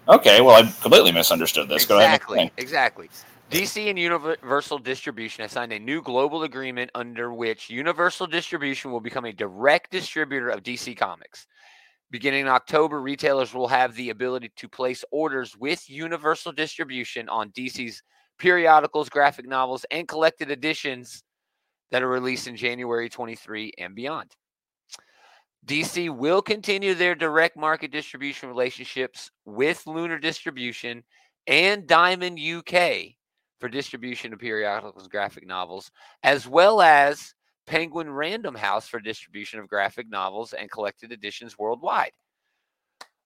Okay, 0.09 0.41
well, 0.41 0.55
I 0.57 0.63
completely 0.83 1.11
misunderstood 1.13 1.69
this. 1.69 1.85
Go 1.85 1.99
ahead. 1.99 2.15
Exactly. 2.15 2.53
Exactly. 2.59 3.11
DC 3.51 3.89
and 3.89 3.99
Universal 3.99 4.79
Distribution 4.79 5.43
have 5.43 5.51
signed 5.51 5.73
a 5.73 5.79
new 5.79 6.03
global 6.03 6.43
agreement 6.43 6.91
under 6.95 7.33
which 7.33 7.71
Universal 7.71 8.27
Distribution 8.27 8.93
will 8.93 9.01
become 9.01 9.25
a 9.25 9.33
direct 9.33 9.91
distributor 9.91 10.49
of 10.51 10.63
DC 10.63 10.97
Comics. 10.97 11.47
Beginning 12.11 12.43
in 12.43 12.49
October, 12.49 13.01
retailers 13.01 13.53
will 13.55 13.67
have 13.69 13.95
the 13.95 14.11
ability 14.11 14.53
to 14.57 14.69
place 14.69 15.05
orders 15.11 15.57
with 15.57 15.89
Universal 15.89 16.53
Distribution 16.53 17.29
on 17.29 17.51
DC's 17.51 18.03
periodicals, 18.39 19.09
graphic 19.09 19.47
novels, 19.49 19.85
and 19.91 20.07
collected 20.07 20.51
editions 20.51 21.23
that 21.91 22.03
are 22.03 22.09
released 22.09 22.47
in 22.47 22.57
January 22.57 23.09
23 23.09 23.73
and 23.79 23.95
beyond. 23.95 24.31
DC 25.67 26.15
will 26.15 26.43
continue 26.43 26.95
their 26.95 27.15
direct 27.15 27.57
market 27.57 27.91
distribution 27.91 28.49
relationships 28.49 29.31
with 29.45 29.87
Lunar 29.87 30.19
Distribution 30.19 31.03
and 31.47 31.87
Diamond 31.87 32.39
UK 32.39 33.17
for 33.59 33.69
distribution 33.69 34.33
of 34.33 34.39
periodicals 34.39 35.03
and 35.03 35.11
graphic 35.11 35.47
novels, 35.47 35.91
as 36.23 36.47
well 36.47 36.81
as 36.81 37.35
Penguin 37.67 38.11
Random 38.11 38.55
House 38.55 38.87
for 38.87 39.01
distribution 39.01 39.59
of 39.59 39.69
graphic 39.69 40.09
novels 40.09 40.53
and 40.53 40.71
collected 40.71 41.11
editions 41.11 41.59
worldwide. 41.59 42.13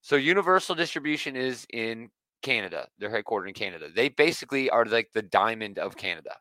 So 0.01 0.17
Universal 0.17 0.77
Distribution 0.77 1.37
is 1.37 1.67
in 1.73 2.09
Canada. 2.43 2.89
They're 2.99 3.11
headquartered 3.11 3.49
in 3.49 3.55
Canada. 3.55 3.89
They 3.95 4.09
basically 4.09 4.71
are 4.71 4.87
like 4.87 5.11
the 5.13 5.23
diamond 5.23 5.79
of 5.79 5.97
Canada. 5.97 6.37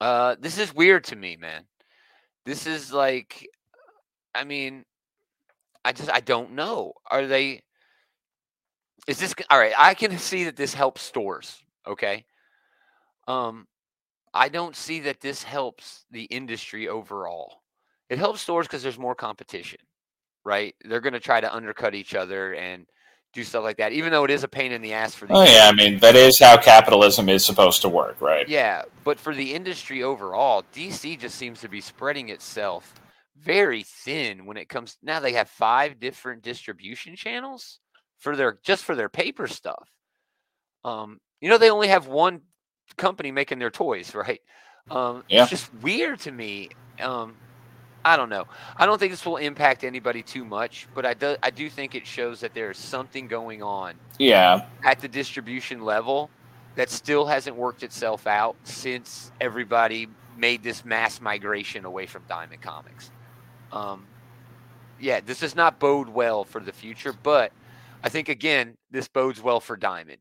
Uh, 0.00 0.36
this 0.40 0.58
is 0.58 0.74
weird 0.74 1.04
to 1.04 1.16
me, 1.16 1.36
man. 1.36 1.64
This 2.46 2.66
is 2.66 2.92
like, 2.92 3.46
I 4.34 4.44
mean, 4.44 4.84
I 5.84 5.92
just 5.92 6.10
I 6.10 6.20
don't 6.20 6.52
know. 6.52 6.94
Are 7.10 7.26
they? 7.26 7.62
Is 9.06 9.18
this 9.18 9.34
all 9.50 9.58
right? 9.58 9.74
I 9.76 9.94
can 9.94 10.18
see 10.18 10.44
that 10.44 10.56
this 10.56 10.74
helps 10.74 11.02
stores. 11.02 11.62
Okay. 11.86 12.24
Um, 13.28 13.66
I 14.32 14.48
don't 14.48 14.76
see 14.76 15.00
that 15.00 15.20
this 15.20 15.42
helps 15.42 16.04
the 16.10 16.24
industry 16.24 16.88
overall. 16.88 17.62
It 18.08 18.18
helps 18.18 18.40
stores 18.40 18.66
because 18.66 18.82
there's 18.82 18.98
more 18.98 19.14
competition, 19.14 19.80
right? 20.44 20.74
They're 20.84 21.00
going 21.00 21.12
to 21.12 21.20
try 21.20 21.40
to 21.40 21.54
undercut 21.54 21.94
each 21.94 22.14
other 22.14 22.54
and 22.54 22.86
do 23.32 23.44
stuff 23.44 23.62
like 23.62 23.76
that, 23.76 23.92
even 23.92 24.10
though 24.10 24.24
it 24.24 24.30
is 24.30 24.44
a 24.44 24.48
pain 24.48 24.72
in 24.72 24.82
the 24.82 24.92
ass 24.92 25.14
for 25.14 25.26
the 25.26 25.34
Oh 25.34 25.44
yeah, 25.44 25.68
I 25.68 25.72
mean 25.72 25.98
that 26.00 26.16
is 26.16 26.38
how 26.38 26.56
capitalism 26.56 27.28
is 27.28 27.44
supposed 27.44 27.82
to 27.82 27.88
work, 27.88 28.20
right? 28.20 28.48
yeah, 28.48 28.82
but 29.04 29.18
for 29.20 29.34
the 29.34 29.54
industry 29.54 30.02
overall, 30.02 30.64
DC 30.74 31.18
just 31.18 31.36
seems 31.36 31.60
to 31.60 31.68
be 31.68 31.80
spreading 31.80 32.28
itself 32.28 32.94
very 33.38 33.84
thin 33.84 34.46
when 34.46 34.56
it 34.56 34.68
comes. 34.68 34.96
Now 35.02 35.20
they 35.20 35.32
have 35.32 35.48
five 35.48 35.98
different 36.00 36.42
distribution 36.42 37.16
channels 37.16 37.78
for 38.18 38.36
their 38.36 38.58
just 38.62 38.84
for 38.84 38.94
their 38.94 39.08
paper 39.08 39.46
stuff. 39.46 39.88
Um, 40.84 41.20
you 41.40 41.48
know, 41.48 41.58
they 41.58 41.70
only 41.70 41.88
have 41.88 42.06
one 42.06 42.42
company 42.96 43.30
making 43.32 43.58
their 43.58 43.70
toys, 43.70 44.14
right? 44.14 44.40
Um, 44.90 45.24
Yeah. 45.28 45.42
It's 45.42 45.50
just 45.50 45.72
weird 45.74 46.20
to 46.20 46.32
me. 46.32 46.70
Um, 47.00 47.34
I 48.04 48.16
don't 48.16 48.28
know. 48.30 48.46
I 48.76 48.86
don't 48.86 48.98
think 48.98 49.12
this 49.12 49.26
will 49.26 49.36
impact 49.36 49.84
anybody 49.84 50.22
too 50.22 50.44
much, 50.44 50.86
but 50.94 51.04
I 51.04 51.14
do. 51.14 51.36
I 51.42 51.50
do 51.50 51.68
think 51.68 51.94
it 51.94 52.06
shows 52.06 52.40
that 52.40 52.54
there 52.54 52.70
is 52.70 52.78
something 52.78 53.28
going 53.28 53.62
on 53.62 53.94
Yeah. 54.18 54.66
at 54.84 55.00
the 55.00 55.08
distribution 55.08 55.82
level 55.84 56.30
that 56.76 56.88
still 56.88 57.26
hasn't 57.26 57.56
worked 57.56 57.82
itself 57.82 58.26
out 58.26 58.56
since 58.64 59.32
everybody 59.40 60.08
made 60.36 60.62
this 60.62 60.84
mass 60.84 61.20
migration 61.20 61.84
away 61.84 62.06
from 62.06 62.22
Diamond 62.28 62.62
Comics. 62.62 63.10
Um, 63.72 64.06
yeah, 64.98 65.20
this 65.20 65.40
does 65.40 65.54
not 65.54 65.78
bode 65.78 66.08
well 66.08 66.44
for 66.44 66.60
the 66.60 66.72
future, 66.72 67.12
but 67.12 67.52
I 68.02 68.08
think 68.08 68.28
again 68.30 68.76
this 68.90 69.08
bodes 69.08 69.42
well 69.42 69.60
for 69.60 69.76
Diamond. 69.76 70.18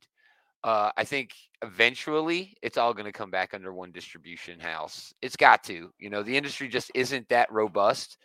Uh, 0.64 0.92
I 0.98 1.04
think 1.04 1.32
eventually 1.62 2.56
it's 2.62 2.78
all 2.78 2.94
going 2.94 3.06
to 3.06 3.12
come 3.12 3.32
back 3.32 3.54
under 3.54 3.74
one 3.74 3.92
distribution 3.92 4.60
house. 4.60 5.14
It's 5.22 5.36
got 5.36 5.64
to. 5.66 5.92
You 5.98 6.10
know, 6.10 6.24
the 6.24 6.36
industry 6.36 6.68
just 6.68 6.92
isn't 6.94 7.30
that 7.30 7.52
robust 7.52 8.18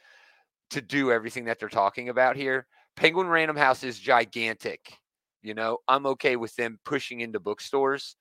to 0.71 0.81
do 0.81 1.13
everything 1.13 1.45
that 1.45 1.61
they're 1.61 1.69
talking 1.69 2.09
about 2.09 2.37
here. 2.37 2.67
Penguin 2.97 3.29
Random 3.29 3.57
House 3.57 3.85
is 3.85 3.99
gigantic. 3.99 4.99
You 5.43 5.55
know, 5.55 5.79
I'm 5.87 6.07
okay 6.07 6.37
with 6.37 6.55
them 6.57 6.79
pushing 6.85 7.21
into 7.21 7.39
bookstores. 7.39 8.17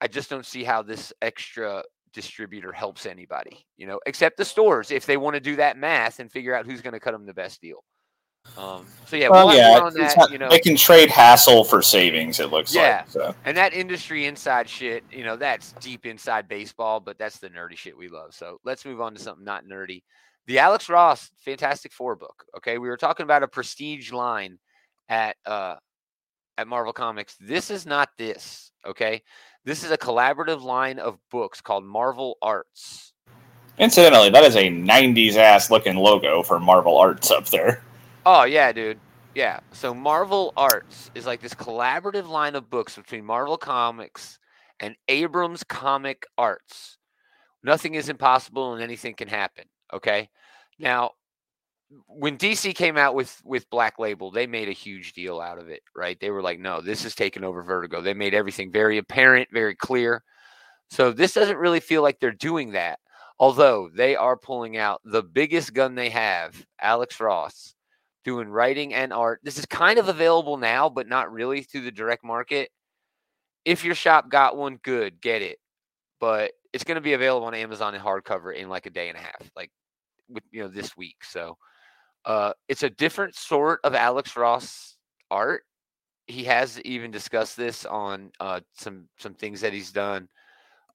I 0.00 0.08
just 0.08 0.30
don't 0.30 0.46
see 0.46 0.64
how 0.64 0.82
this 0.82 1.12
extra 1.22 1.82
distributor 2.12 2.72
helps 2.72 3.06
anybody, 3.06 3.64
you 3.76 3.86
know, 3.86 4.00
except 4.06 4.36
the 4.36 4.44
stores 4.44 4.90
if 4.90 5.06
they 5.06 5.16
want 5.16 5.34
to 5.34 5.40
do 5.40 5.56
that 5.56 5.78
math 5.78 6.20
and 6.20 6.30
figure 6.30 6.54
out 6.54 6.66
who's 6.66 6.82
going 6.82 6.92
to 6.92 7.00
cut 7.00 7.12
them 7.12 7.24
the 7.24 7.34
best 7.34 7.60
deal. 7.60 7.82
Um, 8.56 8.86
so 9.06 9.16
yeah, 9.16 9.28
Well, 9.28 9.46
we'll 9.46 9.56
yeah, 9.56 9.78
on 9.80 9.94
that, 9.94 10.16
not- 10.16 10.30
you 10.30 10.38
know, 10.38 10.48
they 10.48 10.58
can 10.58 10.76
trade 10.76 11.10
hassle 11.10 11.64
for 11.64 11.80
savings. 11.80 12.38
It 12.40 12.50
looks 12.50 12.74
Yeah. 12.74 12.98
like. 12.98 13.10
So. 13.10 13.34
and 13.44 13.56
that 13.56 13.72
industry 13.72 14.26
inside 14.26 14.68
shit, 14.68 15.04
you 15.10 15.24
know, 15.24 15.36
that's 15.36 15.72
deep 15.80 16.04
inside 16.06 16.48
baseball, 16.48 17.00
but 17.00 17.18
that's 17.18 17.38
the 17.38 17.48
nerdy 17.48 17.76
shit 17.76 17.96
we 17.96 18.08
love. 18.08 18.34
So 18.34 18.58
let's 18.64 18.84
move 18.84 19.00
on 19.00 19.14
to 19.14 19.20
something 19.20 19.44
not 19.44 19.64
nerdy. 19.64 20.02
The 20.46 20.58
Alex 20.58 20.88
Ross 20.88 21.30
Fantastic 21.38 21.92
Four 21.92 22.16
book. 22.16 22.44
Okay, 22.56 22.78
we 22.78 22.88
were 22.88 22.96
talking 22.96 23.24
about 23.24 23.42
a 23.44 23.48
prestige 23.48 24.12
line 24.12 24.58
at 25.08 25.36
uh 25.46 25.76
at 26.58 26.66
Marvel 26.68 26.92
Comics. 26.92 27.36
This 27.40 27.70
is 27.70 27.86
not 27.86 28.10
this. 28.18 28.72
Okay, 28.84 29.22
this 29.64 29.84
is 29.84 29.92
a 29.92 29.96
collaborative 29.98 30.60
line 30.62 30.98
of 30.98 31.16
books 31.30 31.60
called 31.60 31.84
Marvel 31.84 32.36
Arts. 32.42 33.12
Incidentally, 33.78 34.30
that 34.30 34.42
is 34.44 34.56
a 34.56 34.68
'90s 34.68 35.36
ass 35.36 35.70
looking 35.70 35.96
logo 35.96 36.42
for 36.42 36.58
Marvel 36.58 36.98
Arts 36.98 37.30
up 37.30 37.46
there. 37.46 37.82
Oh 38.24 38.44
yeah, 38.44 38.72
dude. 38.72 38.98
Yeah. 39.34 39.60
So 39.72 39.94
Marvel 39.94 40.52
Arts 40.56 41.10
is 41.14 41.26
like 41.26 41.40
this 41.40 41.54
collaborative 41.54 42.28
line 42.28 42.54
of 42.54 42.70
books 42.70 42.96
between 42.96 43.24
Marvel 43.24 43.56
Comics 43.56 44.38
and 44.80 44.94
Abrams 45.08 45.64
Comic 45.64 46.24
Arts. 46.38 46.98
Nothing 47.64 47.94
is 47.94 48.08
impossible 48.08 48.74
and 48.74 48.82
anything 48.82 49.14
can 49.14 49.28
happen. 49.28 49.64
Okay. 49.92 50.28
Now, 50.78 51.12
when 52.06 52.38
DC 52.38 52.74
came 52.74 52.96
out 52.96 53.14
with 53.14 53.40
with 53.44 53.68
Black 53.70 53.98
Label, 53.98 54.30
they 54.30 54.46
made 54.46 54.68
a 54.68 54.72
huge 54.72 55.12
deal 55.12 55.40
out 55.40 55.58
of 55.58 55.68
it, 55.68 55.82
right? 55.96 56.18
They 56.20 56.30
were 56.30 56.42
like, 56.42 56.58
"No, 56.58 56.80
this 56.80 57.04
is 57.04 57.14
taking 57.14 57.44
over 57.44 57.62
Vertigo." 57.62 58.00
They 58.00 58.14
made 58.14 58.34
everything 58.34 58.72
very 58.72 58.98
apparent, 58.98 59.48
very 59.52 59.74
clear. 59.74 60.22
So 60.90 61.12
this 61.12 61.34
doesn't 61.34 61.58
really 61.58 61.80
feel 61.80 62.02
like 62.02 62.20
they're 62.20 62.32
doing 62.32 62.72
that. 62.72 63.00
Although 63.38 63.90
they 63.94 64.16
are 64.16 64.36
pulling 64.36 64.76
out 64.76 65.00
the 65.04 65.22
biggest 65.22 65.74
gun 65.74 65.94
they 65.94 66.10
have, 66.10 66.66
Alex 66.80 67.20
Ross, 67.20 67.74
doing 68.24 68.48
writing 68.48 68.94
and 68.94 69.12
art. 69.12 69.40
This 69.42 69.58
is 69.58 69.66
kind 69.66 69.98
of 69.98 70.08
available 70.08 70.56
now, 70.56 70.88
but 70.88 71.08
not 71.08 71.32
really 71.32 71.62
through 71.62 71.82
the 71.82 71.90
direct 71.90 72.24
market. 72.24 72.70
If 73.64 73.84
your 73.84 73.94
shop 73.94 74.28
got 74.28 74.56
one, 74.56 74.78
good, 74.82 75.20
get 75.20 75.42
it. 75.42 75.58
But 76.20 76.52
it's 76.72 76.84
going 76.84 76.96
to 76.96 77.00
be 77.00 77.12
available 77.12 77.46
on 77.46 77.54
Amazon 77.54 77.94
in 77.94 78.00
hardcover 78.00 78.54
in 78.54 78.68
like 78.68 78.86
a 78.86 78.90
day 78.90 79.08
and 79.08 79.18
a 79.18 79.20
half, 79.20 79.50
like 79.56 79.70
with 80.28 80.44
you 80.50 80.62
know 80.62 80.68
this 80.68 80.96
week. 80.96 81.16
So 81.24 81.56
uh, 82.24 82.52
it's 82.68 82.82
a 82.82 82.90
different 82.90 83.34
sort 83.34 83.80
of 83.84 83.94
Alex 83.94 84.36
Ross 84.36 84.96
art. 85.30 85.64
He 86.26 86.44
has 86.44 86.80
even 86.82 87.10
discussed 87.10 87.56
this 87.56 87.84
on 87.84 88.30
uh, 88.40 88.60
some 88.74 89.08
some 89.18 89.34
things 89.34 89.60
that 89.60 89.72
he's 89.72 89.92
done 89.92 90.28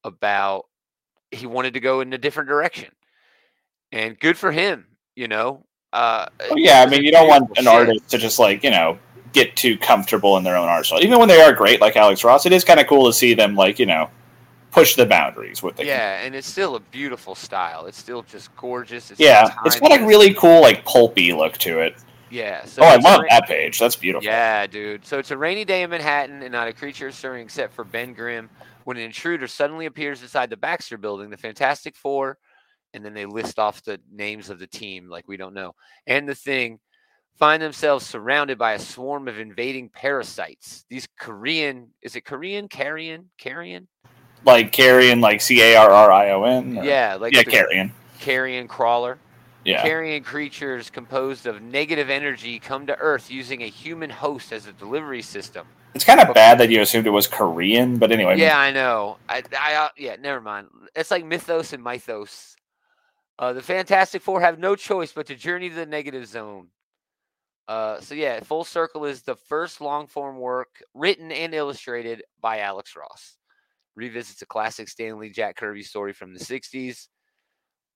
about 0.04 0.66
he 1.32 1.46
wanted 1.46 1.74
to 1.74 1.80
go 1.80 2.02
in 2.02 2.14
a 2.14 2.18
different 2.18 2.50
direction, 2.50 2.90
and 3.92 4.20
good 4.20 4.38
for 4.38 4.52
him. 4.52 4.88
You 5.16 5.28
know, 5.28 5.66
uh, 5.98 6.30
well, 6.50 6.60
yeah. 6.60 6.82
I 6.82 6.86
mean, 6.86 7.04
you 7.04 7.12
don't 7.12 7.28
want 7.28 7.50
an 7.58 7.64
shit. 7.64 7.68
artist 7.68 8.10
to 8.10 8.18
just 8.18 8.40
like 8.40 8.64
you 8.64 8.72
know 8.72 9.00
get 9.34 9.56
too 9.56 9.78
comfortable 9.78 10.38
in 10.38 10.44
their 10.44 10.56
own 10.56 10.70
art 10.70 10.86
style. 10.86 11.04
Even 11.04 11.20
when 11.20 11.28
they 11.28 11.42
are 11.42 11.54
great, 11.54 11.82
like 11.82 11.96
Alex 11.96 12.24
Ross, 12.24 12.46
it 12.46 12.54
is 12.54 12.64
kind 12.64 12.80
of 12.80 12.88
cool 12.88 13.06
to 13.08 13.14
see 13.14 13.34
them 13.34 13.56
like 13.56 13.80
you 13.80 13.86
know 13.86 14.10
push 14.72 14.96
the 14.96 15.06
boundaries 15.06 15.64
with 15.64 15.76
the 15.76 15.86
Yeah, 15.86 16.22
and 16.22 16.36
it's 16.36 16.48
still 16.48 16.76
a 16.76 16.80
beautiful 16.80 17.34
style. 17.34 17.88
It's 17.88 17.98
still 17.98 18.22
just 18.24 18.56
gorgeous. 18.56 19.10
It's 19.10 19.20
yeah. 19.20 19.50
It's 19.66 19.80
got 19.80 20.00
a 20.00 20.06
really 20.06 20.34
cool 20.36 20.62
like 20.62 20.86
pulpy 20.86 21.34
look 21.34 21.58
to 21.60 21.80
it. 21.80 21.96
yeah. 22.30 22.64
So 22.66 22.84
oh, 22.84 22.86
I 22.86 22.98
love 22.98 23.22
ra- 23.22 23.28
that 23.30 23.48
page. 23.48 23.80
That's 23.80 23.96
beautiful. 23.96 24.26
Yeah, 24.26 24.68
dude. 24.68 25.06
So 25.06 25.18
it's 25.18 25.32
a 25.32 25.38
rainy 25.38 25.66
day 25.66 25.82
in 25.82 25.90
Manhattan, 25.90 26.44
and 26.44 26.52
not 26.52 26.68
a 26.68 26.74
creature 26.74 27.08
is 27.08 27.16
stirring 27.16 27.44
except 27.44 27.74
for 27.74 27.84
Ben 27.84 28.14
Grimm. 28.14 28.50
When 28.84 28.98
an 28.98 29.04
intruder 29.04 29.48
suddenly 29.48 29.86
appears 29.88 30.22
inside 30.22 30.50
the 30.50 30.58
Baxter 30.58 30.98
Building, 30.98 31.30
the 31.30 31.38
Fantastic 31.38 31.96
Four, 31.96 32.38
and 32.94 33.04
then 33.04 33.14
they 33.14 33.26
list 33.26 33.60
off 33.60 33.84
the 33.84 34.00
names 34.12 34.50
of 34.50 34.60
the 34.60 34.68
team 34.68 35.10
like 35.10 35.28
we 35.28 35.38
don't 35.38 35.54
know, 35.54 35.76
and 36.06 36.28
the 36.28 36.36
Thing 36.36 36.80
find 37.38 37.62
themselves 37.62 38.06
surrounded 38.06 38.58
by 38.58 38.74
a 38.74 38.80
swarm 38.80 39.28
of 39.28 39.40
invading 39.40 39.90
parasites. 39.90 40.86
These 40.90 41.08
Korean, 41.20 41.90
is 42.02 42.16
it 42.16 42.26
Korean? 42.26 42.68
Carrion? 42.68 43.30
Carrion? 43.38 43.88
Like 44.44 44.72
carrion, 44.72 45.22
like 45.22 45.42
C 45.42 45.62
A 45.62 45.76
R 45.76 45.90
R 45.90 46.12
I 46.12 46.32
O 46.32 46.44
N. 46.44 46.80
Yeah, 46.84 47.18
like 47.20 47.34
yeah, 47.34 47.44
carrion. 47.44 47.92
carrion 48.20 48.68
crawler. 48.68 49.18
Yeah. 49.66 49.82
Carrion 49.82 50.24
creatures 50.24 50.90
composed 50.90 51.46
of 51.46 51.62
negative 51.62 52.10
energy 52.10 52.58
come 52.58 52.88
to 52.88 52.96
Earth 52.98 53.30
using 53.30 53.64
a 53.64 53.68
human 53.68 54.10
host 54.10 54.54
as 54.54 54.66
a 54.66 54.72
delivery 54.72 55.22
system. 55.22 55.68
It's 55.94 56.06
kind 56.06 56.22
of 56.22 56.34
bad 56.34 56.60
that 56.60 56.70
you 56.70 56.82
assumed 56.82 57.06
it 57.08 57.10
was 57.10 57.28
Korean, 57.28 57.98
but 57.98 58.12
anyway. 58.12 58.38
Yeah, 58.38 58.58
I 58.58 58.72
know. 58.72 59.18
I, 59.28 59.44
I, 59.60 59.74
uh, 59.76 59.90
yeah, 59.98 60.16
never 60.22 60.40
mind. 60.40 60.68
It's 60.96 61.12
like 61.12 61.26
mythos 61.26 61.74
and 61.74 61.84
mythos. 61.84 62.56
Uh, 63.40 63.54
the 63.54 63.62
Fantastic 63.62 64.22
Four 64.22 64.42
have 64.42 64.60
no 64.60 64.76
choice 64.76 65.12
but 65.12 65.28
to 65.28 65.36
journey 65.36 65.70
to 65.70 65.76
the 65.76 65.86
negative 65.86 66.26
zone. 66.26 66.70
Uh, 67.68 68.00
so 68.00 68.16
yeah, 68.16 68.40
Full 68.42 68.64
Circle 68.64 69.06
is 69.06 69.22
the 69.22 69.36
first 69.36 69.82
long 69.82 70.08
form 70.08 70.38
work 70.38 70.82
written 70.94 71.32
and 71.32 71.54
illustrated 71.54 72.24
by 72.42 72.60
Alex 72.60 72.96
Ross. 72.96 73.38
Revisits 73.96 74.42
a 74.42 74.46
classic 74.46 74.88
Stan 74.88 75.20
Lee 75.20 75.30
Jack 75.30 75.58
Kirby 75.58 75.84
story 75.84 76.14
from 76.14 76.34
the 76.34 76.40
'60s. 76.40 77.08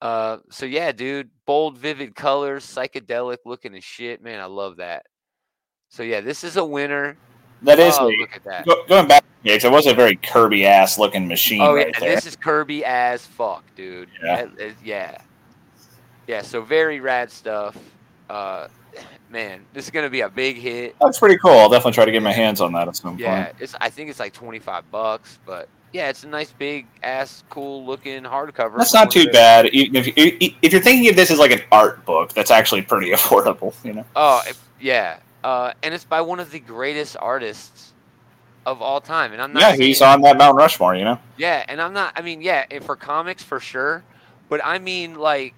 Uh, 0.02 0.38
so 0.50 0.66
yeah, 0.66 0.92
dude, 0.92 1.30
bold, 1.46 1.78
vivid 1.78 2.16
colors, 2.16 2.66
psychedelic 2.66 3.38
looking 3.46 3.76
as 3.76 3.84
shit. 3.84 4.22
Man, 4.22 4.40
I 4.40 4.46
love 4.46 4.78
that. 4.78 5.06
So 5.90 6.04
yeah, 6.04 6.22
this 6.22 6.44
is 6.44 6.58
a 6.58 6.66
winner. 6.66 7.18
That 7.62 7.80
is 7.80 7.96
oh, 8.00 8.08
look 8.08 8.36
at 8.36 8.44
that. 8.46 8.66
Go, 8.66 8.84
going 8.88 9.08
back, 9.08 9.24
yeah, 9.44 9.54
it 9.54 9.72
was 9.72 9.86
a 9.86 9.94
very 9.94 10.16
Kirby 10.16 10.66
ass 10.66 10.98
looking 10.98 11.28
machine 11.28 11.62
Oh 11.62 11.76
right 11.76 11.94
yeah, 12.02 12.16
this 12.16 12.26
is 12.26 12.36
Kirby 12.36 12.84
as 12.84 13.26
fuck, 13.26 13.64
dude. 13.76 14.10
Yeah. 14.24 14.46
That 14.58 14.76
yeah, 14.84 15.22
yeah. 16.28 16.42
So 16.42 16.62
very 16.62 17.00
rad 17.00 17.32
stuff. 17.32 17.78
Uh, 18.30 18.68
man, 19.30 19.62
this 19.74 19.86
is 19.86 19.92
gonna 19.92 20.10
be 20.10 20.22
a 20.22 20.30
big 20.30 20.58
hit. 20.58 20.96
That's 21.02 21.20
pretty 21.20 21.38
cool. 21.38 21.52
I'll 21.52 21.70
definitely 21.70 21.94
try 21.94 22.06
to 22.06 22.12
get 22.12 22.24
my 22.24 22.32
hands 22.34 22.62
on 22.62 22.74
that 22.74 22.88
at 22.88 22.96
some 22.96 23.18
Yeah, 23.18 23.46
point. 23.46 23.56
it's. 23.60 23.76
I 23.82 23.90
think 23.90 24.10
it's 24.10 24.20
like 24.20 24.34
twenty 24.34 24.60
five 24.60 24.90
bucks, 24.92 25.40
but 25.46 25.68
yeah, 25.94 26.08
it's 26.10 26.24
a 26.24 26.28
nice 26.28 26.52
big 26.54 26.88
ass, 27.04 27.44
cool 27.50 27.86
looking 27.86 28.24
hardcover. 28.24 28.78
That's 28.78 28.94
not 28.94 29.12
too 29.12 29.28
bad. 29.32 29.66
If, 29.74 30.14
if 30.16 30.72
you're 30.72 30.82
thinking 30.82 31.10
of 31.10 31.18
this 31.18 31.30
as 31.32 31.40
like 31.40 31.52
an 31.52 31.62
art 31.72 32.06
book, 32.06 32.32
that's 32.34 32.52
actually 32.52 32.82
pretty 32.84 33.12
affordable. 33.12 33.74
You 33.84 33.94
know. 33.94 34.06
Oh 34.16 34.42
yeah, 34.80 35.18
uh, 35.44 35.74
and 35.84 35.94
it's 35.94 36.06
by 36.06 36.22
one 36.22 36.40
of 36.40 36.52
the 36.52 36.60
greatest 36.60 37.18
artists 37.20 37.92
of 38.66 38.82
all 38.82 39.02
time. 39.02 39.34
And 39.34 39.42
I'm 39.42 39.52
not. 39.52 39.60
Yeah, 39.60 39.70
saying- 39.72 39.82
he's 39.82 40.02
on 40.02 40.22
that 40.22 40.38
Mount 40.38 40.56
Rushmore. 40.56 40.96
You 40.96 41.04
know. 41.04 41.20
Yeah, 41.38 41.66
and 41.68 41.82
I'm 41.82 41.92
not. 41.94 42.14
I 42.16 42.22
mean, 42.22 42.42
yeah, 42.42 42.66
for 42.80 42.96
comics 42.96 43.44
for 43.44 43.60
sure, 43.60 44.04
but 44.48 44.62
I 44.64 44.80
mean 44.80 45.16
like 45.16 45.56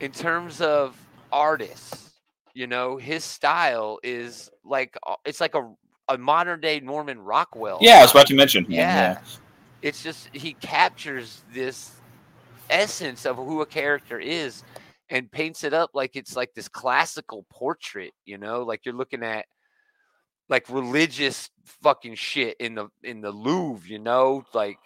in 0.00 0.12
terms 0.12 0.60
of 0.60 0.96
artists. 1.32 2.12
You 2.54 2.66
know, 2.66 2.96
his 2.96 3.22
style 3.22 3.98
is 4.02 4.50
like 4.64 4.96
it's 5.26 5.40
like 5.40 5.54
a 5.54 5.74
a 6.08 6.16
modern 6.16 6.60
day 6.60 6.80
Norman 6.80 7.20
Rockwell. 7.20 7.78
Yeah, 7.80 7.98
I 7.98 8.02
was 8.02 8.12
about 8.12 8.26
to 8.28 8.34
mention. 8.34 8.64
him, 8.64 8.72
Yeah. 8.72 9.18
It's 9.82 10.02
just 10.02 10.30
he 10.32 10.54
captures 10.54 11.44
this 11.52 11.92
essence 12.70 13.26
of 13.26 13.36
who 13.36 13.60
a 13.60 13.66
character 13.66 14.18
is 14.18 14.64
and 15.10 15.30
paints 15.30 15.62
it 15.62 15.72
up 15.72 15.90
like 15.94 16.16
it's 16.16 16.34
like 16.34 16.52
this 16.54 16.68
classical 16.68 17.44
portrait, 17.50 18.12
you 18.24 18.38
know, 18.38 18.62
like 18.62 18.80
you're 18.84 18.94
looking 18.94 19.22
at 19.22 19.44
like 20.48 20.68
religious 20.68 21.50
fucking 21.82 22.14
shit 22.14 22.56
in 22.58 22.74
the 22.74 22.88
in 23.02 23.20
the 23.20 23.30
Louvre, 23.30 23.88
you 23.88 23.98
know? 23.98 24.44
Like 24.54 24.78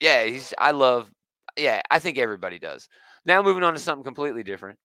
yeah, 0.00 0.24
he's 0.24 0.52
I 0.58 0.72
love 0.72 1.10
yeah, 1.56 1.82
I 1.90 1.98
think 1.98 2.18
everybody 2.18 2.58
does. 2.58 2.88
Now 3.24 3.42
moving 3.42 3.62
on 3.62 3.74
to 3.74 3.78
something 3.78 4.04
completely 4.04 4.42
different. 4.42 4.78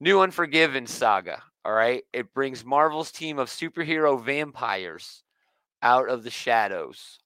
New 0.00 0.20
Unforgiven 0.20 0.86
saga, 0.86 1.42
all 1.64 1.72
right? 1.72 2.02
It 2.12 2.32
brings 2.32 2.64
Marvel's 2.64 3.12
team 3.12 3.38
of 3.38 3.48
superhero 3.48 4.22
vampires 4.22 5.22
out 5.82 6.08
of 6.08 6.22
the 6.22 6.30
shadows. 6.30 7.18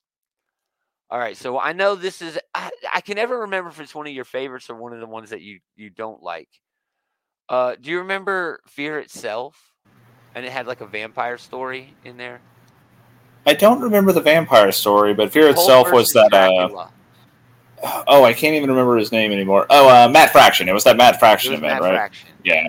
All 1.11 1.19
right, 1.19 1.37
so 1.37 1.61
I 1.61 1.73
know 1.73 1.95
this 1.95 2.23
is 2.23 2.39
I, 2.55 2.71
I 2.93 3.01
can 3.01 3.17
never 3.17 3.41
remember 3.41 3.71
if 3.71 3.79
it's 3.79 3.95
one 3.95 4.07
of 4.07 4.13
your 4.13 4.25
favorites 4.25 4.69
or 4.71 4.75
one 4.75 4.93
of 4.93 5.01
the 5.01 5.07
ones 5.07 5.31
that 5.31 5.43
you 5.43 5.61
you 5.77 5.91
don't 5.91 6.23
like. 6.23 6.49
Uh, 7.49 7.77
do 7.81 7.91
you 7.91 7.99
remember 7.99 8.61
Fear 8.67 8.99
itself? 9.01 9.73
And 10.35 10.45
it 10.45 10.51
had 10.51 10.67
like 10.67 10.81
a 10.81 10.87
vampire 10.87 11.39
story 11.39 11.95
in 12.05 12.17
there. 12.17 12.41
I 13.47 13.55
don't 13.55 13.81
remember 13.81 14.13
the 14.13 14.23
vampire 14.23 14.73
story, 14.73 15.15
but 15.15 15.31
Fear 15.31 15.51
itself 15.51 15.93
was 15.93 16.13
that. 16.13 16.33
Uh. 16.33 16.89
Oh, 18.07 18.25
I 18.25 18.33
can't 18.33 18.55
even 18.55 18.71
remember 18.71 18.97
his 18.97 19.13
name 19.13 19.31
anymore. 19.33 19.67
Oh, 19.71 19.89
uh, 19.89 20.09
Matt 20.09 20.31
Fraction. 20.31 20.69
It 20.69 20.73
was 20.73 20.85
that 20.85 20.97
Matt 20.97 21.19
Fraction 21.19 21.53
event, 21.53 21.75
Matt 21.75 21.83
right? 21.83 21.95
Fraction. 21.95 22.29
Yeah. 22.45 22.69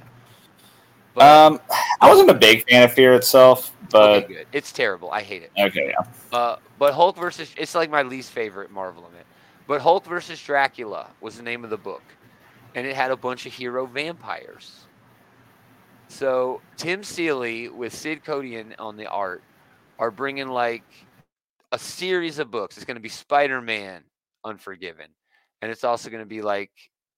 But, 1.14 1.24
Um, 1.24 1.62
I 2.02 2.10
wasn't 2.10 2.30
a 2.30 2.34
big 2.34 2.70
fan 2.70 2.84
of 2.84 2.94
Fear 2.94 3.14
itself, 3.14 3.72
but 3.90 4.26
okay. 4.26 4.44
It's 4.52 4.72
terrible. 4.74 5.12
I 5.12 5.22
hate 5.22 5.44
it. 5.44 5.52
okay, 5.58 5.94
yeah. 5.98 6.38
Uh, 6.38 6.58
but 6.78 6.94
Hulk 6.94 7.16
versus 7.18 7.54
it's 7.58 7.74
like 7.76 7.90
my 7.90 8.02
least 8.02 8.32
favorite 8.32 8.72
Marvel 8.72 9.08
event. 9.08 9.26
But 9.68 9.82
Hulk 9.82 10.06
versus 10.06 10.42
Dracula 10.44 11.08
was 11.22 11.38
the 11.38 11.44
name 11.44 11.64
of 11.64 11.70
the 11.70 11.78
book, 11.78 12.04
and 12.76 12.86
it 12.86 12.96
had 12.96 13.12
a 13.12 13.18
bunch 13.18 13.46
of 13.46 13.54
hero 13.54 13.86
vampires. 13.86 14.82
So 16.10 16.62
Tim 16.78 17.04
Seeley 17.04 17.70
with 17.70 17.94
Sid 17.96 18.24
Kotian 18.24 18.76
on 18.78 18.98
the 18.98 19.08
art 19.08 19.44
are 19.98 20.12
bringing 20.12 20.50
like 20.50 20.84
a 21.72 21.80
series 21.80 22.38
of 22.40 22.52
books. 22.52 22.76
It's 22.78 22.86
going 22.86 22.96
to 22.96 23.02
be 23.02 23.10
Spider-Man 23.10 24.04
Unforgiven, 24.46 25.08
and 25.62 25.72
it's 25.72 25.84
also 25.84 26.10
going 26.10 26.22
to 26.24 26.28
be 26.28 26.42
like 26.42 26.72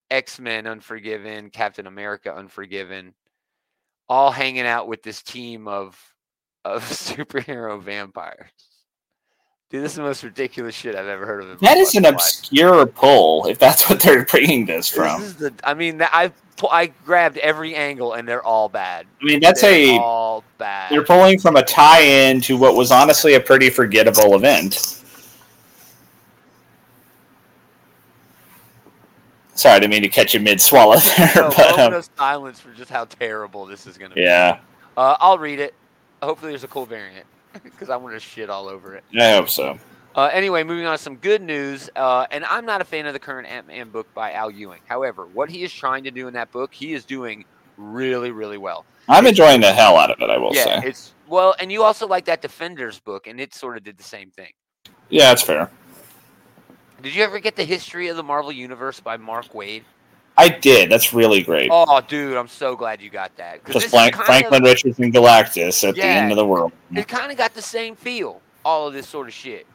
X-Men 0.09 0.65
Unforgiven, 0.67 1.49
Captain 1.51 1.87
America 1.87 2.33
Unforgiven, 2.35 3.13
all 4.09 4.31
hanging 4.31 4.65
out 4.65 4.87
with 4.87 5.03
this 5.03 5.21
team 5.21 5.67
of 5.67 6.01
of 6.65 6.83
superhero 6.83 7.81
vampires. 7.81 8.51
Dude, 9.69 9.83
this 9.83 9.91
is 9.93 9.97
the 9.97 10.03
most 10.03 10.23
ridiculous 10.23 10.75
shit 10.75 10.95
I've 10.95 11.07
ever 11.07 11.25
heard 11.25 11.43
of. 11.43 11.59
That 11.59 11.77
is 11.77 11.93
an 11.95 12.03
life. 12.03 12.13
obscure 12.13 12.85
pull, 12.85 13.47
if 13.47 13.59
that's 13.59 13.89
what 13.89 13.99
they're 13.99 14.23
bringing 14.25 14.65
this 14.65 14.89
This 14.91 14.95
from. 14.95 15.21
is 15.21 15.35
the. 15.35 15.53
I 15.63 15.73
mean, 15.73 16.01
I 16.01 16.31
I 16.71 16.87
grabbed 17.05 17.37
every 17.39 17.75
angle 17.75 18.13
and 18.13 18.27
they're 18.27 18.43
all 18.43 18.69
bad. 18.69 19.07
I 19.21 19.25
mean, 19.25 19.41
that's 19.41 19.61
They're 19.61 19.97
a 19.97 19.97
all 19.99 20.43
bad. 20.57 20.91
You're 20.91 21.05
pulling 21.05 21.39
from 21.39 21.57
a 21.57 21.63
tie-in 21.63 22.41
to 22.41 22.57
what 22.57 22.75
was 22.75 22.91
honestly 22.91 23.33
a 23.35 23.39
pretty 23.41 23.69
forgettable 23.69 24.35
event. 24.35 24.96
Sorry, 29.57 29.75
I 29.75 29.79
didn't 29.79 29.91
mean 29.91 30.03
to 30.03 30.07
catch 30.09 30.33
you 30.33 30.39
mid-swallow 30.39 30.97
there, 31.17 31.31
No, 31.35 31.49
but 31.55 31.79
um, 31.79 32.03
silence 32.15 32.59
for 32.59 32.71
just 32.73 32.91
how 32.91 33.05
terrible 33.05 33.65
this 33.65 33.87
is 33.87 33.97
gonna 33.97 34.13
be. 34.15 34.21
yeah, 34.21 34.59
Uh, 34.95 35.17
I'll 35.19 35.37
read 35.39 35.59
it. 35.59 35.73
Hopefully, 36.21 36.51
there's 36.51 36.63
a 36.63 36.67
cool 36.67 36.85
variant 36.85 37.25
because 37.63 37.89
I 37.89 37.95
want 37.97 38.13
to 38.15 38.19
shit 38.19 38.49
all 38.49 38.67
over 38.67 38.95
it. 38.95 39.03
I 39.19 39.31
hope 39.31 39.49
so. 39.49 39.79
Uh, 40.15 40.29
anyway, 40.33 40.63
moving 40.63 40.85
on 40.85 40.97
to 40.97 41.03
some 41.03 41.15
good 41.17 41.41
news. 41.43 41.89
Uh, 41.95 42.25
and 42.31 42.43
I'm 42.45 42.65
not 42.65 42.81
a 42.81 42.83
fan 42.83 43.05
of 43.05 43.13
the 43.13 43.19
current 43.19 43.47
Ant 43.47 43.67
Man 43.67 43.89
book 43.89 44.11
by 44.15 44.31
Al 44.33 44.49
Ewing. 44.49 44.79
However, 44.87 45.27
what 45.27 45.49
he 45.49 45.63
is 45.63 45.71
trying 45.73 46.03
to 46.05 46.11
do 46.11 46.27
in 46.27 46.33
that 46.33 46.51
book, 46.51 46.73
he 46.73 46.93
is 46.93 47.05
doing 47.05 47.45
really, 47.77 48.31
really 48.31 48.57
well. 48.57 48.85
I'm 49.09 49.25
enjoying 49.27 49.61
the 49.61 49.71
hell 49.73 49.95
out 49.97 50.09
of 50.11 50.19
it. 50.19 50.29
I 50.29 50.37
will 50.37 50.53
yeah, 50.55 50.81
say. 50.81 50.87
it's 50.87 51.13
well, 51.27 51.55
and 51.59 51.71
you 51.71 51.83
also 51.83 52.07
like 52.07 52.25
that 52.25 52.41
Defenders 52.41 52.99
book, 52.99 53.27
and 53.27 53.39
it 53.39 53.53
sort 53.53 53.77
of 53.77 53.83
did 53.83 53.97
the 53.97 54.03
same 54.03 54.31
thing. 54.31 54.51
Yeah, 55.09 55.29
that's 55.29 55.41
fair. 55.43 55.69
Did 57.01 57.13
you 57.13 57.23
ever 57.23 57.39
get 57.39 57.55
the 57.55 57.63
history 57.63 58.07
of 58.07 58.17
the 58.17 58.23
Marvel 58.23 58.51
Universe 58.51 58.99
by 58.99 59.17
Mark 59.17 59.53
Waid? 59.53 59.83
I 60.37 60.49
did. 60.49 60.91
That's 60.91 61.13
really 61.13 61.41
great. 61.41 61.69
Oh, 61.71 61.99
dude, 62.01 62.37
I'm 62.37 62.47
so 62.47 62.75
glad 62.75 63.01
you 63.01 63.09
got 63.09 63.35
that. 63.37 63.65
Just 63.65 63.89
Frank, 63.89 64.15
Franklin 64.15 64.63
of- 64.63 64.69
Richards 64.69 64.99
and 64.99 65.13
Galactus 65.13 65.87
at 65.87 65.95
the 65.95 66.03
end 66.03 66.31
of 66.31 66.37
the 66.37 66.45
world. 66.45 66.71
it 66.95 67.07
kind 67.07 67.31
of 67.31 67.37
got 67.37 67.53
the 67.53 67.61
same 67.61 67.95
feel. 67.95 68.41
All 68.63 68.87
of 68.87 68.93
this 68.93 69.07
sort 69.07 69.27
of 69.27 69.33
shit, 69.33 69.65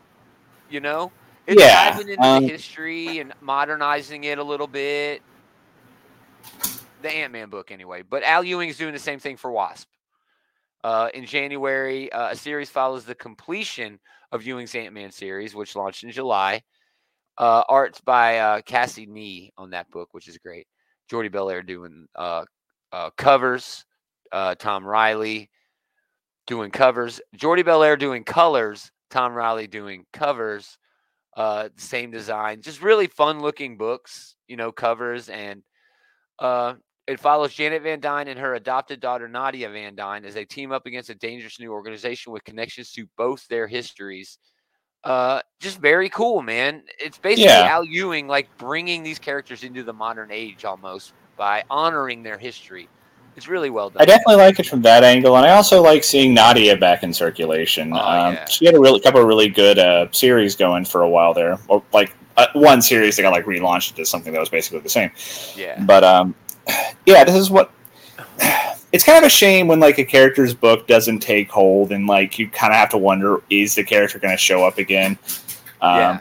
you 0.71 0.81
know. 0.81 1.11
It's 1.47 1.61
Yeah, 1.61 1.91
diving 1.91 2.11
into 2.11 2.23
um, 2.23 2.43
the 2.45 2.51
history 2.51 3.19
and 3.19 3.33
modernizing 3.41 4.25
it 4.25 4.39
a 4.39 4.45
little 4.45 4.67
bit. 4.67 5.23
The 7.01 7.11
Ant 7.11 7.33
Man 7.33 7.49
book, 7.49 7.73
anyway. 7.73 8.03
But 8.03 8.23
Al 8.23 8.45
Ewing 8.45 8.69
is 8.69 8.77
doing 8.77 8.93
the 8.93 8.99
same 8.99 9.19
thing 9.19 9.37
for 9.37 9.51
Wasp. 9.51 9.89
Uh, 10.85 11.09
in 11.15 11.27
January, 11.27 12.13
uh, 12.13 12.31
a 12.31 12.37
series 12.37 12.71
follows 12.71 13.05
the 13.05 13.15
completion 13.15 13.99
of 14.31 14.45
Ewing's 14.45 14.75
Ant 14.75 14.93
Man 14.95 15.11
series, 15.11 15.55
which 15.55 15.75
launched 15.75 16.05
in 16.05 16.11
July. 16.11 16.63
Uh, 17.39 17.63
art's 17.69 18.01
by 18.01 18.39
uh, 18.39 18.61
Kasia 18.63 19.07
Nie 19.07 19.53
on 19.57 19.71
that 19.71 19.91
book, 19.91 20.09
which 20.13 20.29
is 20.29 20.39
great. 20.39 20.67
Jordie 21.09 21.31
Bellaire 21.31 21.63
doing 21.63 22.07
uh, 22.15 22.45
uh, 22.93 23.11
covers. 23.17 23.85
Uh, 24.31 24.55
Tom 24.55 24.85
Reilly 24.85 25.51
doing 26.47 26.71
covers. 26.71 27.21
Jordie 27.35 27.63
Bellaire 27.63 27.99
doing 27.99 28.25
colors. 28.25 28.91
Tom 29.11 29.35
Reilly 29.35 29.67
doing 29.67 30.07
covers. 30.13 30.79
Uh, 31.37 31.69
same 31.77 32.11
design. 32.11 32.61
Just 32.61 32.83
really 32.83 33.07
fun 33.07 33.41
looking 33.41 33.77
books, 33.77 34.37
you 34.49 34.57
know, 34.57 34.73
covers. 34.73 35.29
And 35.29 35.63
uh, 36.39 36.75
it 37.07 37.21
follows 37.21 37.55
Janet 37.55 37.83
Van 37.83 38.01
Dyne 38.01 38.29
and 38.29 38.39
her 38.39 38.55
adopted 38.55 39.01
daughter, 39.01 39.29
Nadia 39.29 39.69
Van 39.71 39.95
Dyne, 39.95 40.25
as 40.25 40.35
they 40.35 40.45
team 40.45 40.73
up 40.73 40.87
against 40.87 41.11
a 41.11 41.15
dangerous 41.15 41.59
new 41.59 41.73
organization 41.73 42.33
with 42.33 42.45
connections 42.45 42.93
to 42.93 43.07
both 43.17 43.47
their 43.49 43.67
histories. 43.67 44.39
Uh, 45.05 45.41
just 45.59 45.79
very 45.79 46.09
cool, 46.09 46.43
man. 46.43 46.83
It's 46.99 47.19
basically 47.19 47.45
Yeah. 47.45 47.67
Al 47.69 47.85
Ewing 47.85 48.29
like 48.29 48.49
bringing 48.59 49.03
these 49.03 49.19
characters 49.19 49.65
into 49.65 49.83
the 49.83 49.93
modern 49.93 50.31
age 50.31 50.65
almost 50.65 51.13
by 51.37 51.65
honoring 51.71 52.23
their 52.23 52.39
history. 52.39 52.89
It's 53.35 53.49
really 53.49 53.71
well 53.71 53.89
done. 53.91 54.03
I 54.03 54.05
definitely 54.05 54.37
like 54.37 54.61
it 54.61 54.67
from 54.67 54.83
that 54.83 55.05
angle, 55.05 55.37
and 55.37 55.47
I 55.47 55.51
also 55.51 55.83
like 55.83 56.05
seeing 56.05 56.35
Nadia 56.35 56.77
back 56.77 57.03
in 57.03 57.15
circulation. 57.15 57.93
Oh, 57.95 57.97
um, 57.97 58.35
yeah. 58.35 58.45
She 58.47 58.67
had 58.67 58.75
a 58.75 58.81
really 58.81 59.01
couple 59.01 59.21
of 59.23 59.27
really 59.27 59.49
good 59.49 59.79
uh, 59.79 60.07
series 60.13 60.55
going 60.55 60.85
for 60.85 61.03
a 61.03 61.09
while 61.09 61.33
there, 61.33 61.59
or 61.69 61.83
like 61.95 62.15
uh, 62.37 62.49
one 62.53 62.83
series 62.83 63.17
that 63.17 63.23
got 63.23 63.33
like 63.33 63.47
relaunched 63.47 63.91
into 63.91 64.05
something 64.05 64.35
that 64.35 64.39
was 64.39 64.51
basically 64.51 64.81
the 64.81 64.91
same. 64.91 65.11
yeah. 65.57 65.83
But 65.83 66.05
um, 66.05 66.35
yeah, 67.07 67.25
this 67.25 67.35
is 67.35 67.51
what. 67.51 67.73
It's 68.93 69.05
kind 69.05 69.19
of 69.19 69.25
a 69.25 69.31
shame 69.31 69.67
when 69.69 69.81
like 69.81 69.99
a 69.99 70.05
character's 70.05 70.53
book 70.55 70.87
doesn't 70.87 71.21
take 71.21 71.51
hold, 71.51 71.93
and 71.93 72.07
like 72.07 72.39
you 72.39 72.49
kind 72.49 72.73
of 72.73 72.79
have 72.79 72.91
to 72.91 72.99
wonder: 72.99 73.43
is 73.51 73.75
the 73.75 73.83
character 73.85 74.19
going 74.19 74.35
to 74.35 74.39
show 74.39 74.65
up 74.67 74.79
again? 74.79 75.19
Um, 75.81 75.97
Yeah. 75.99 76.21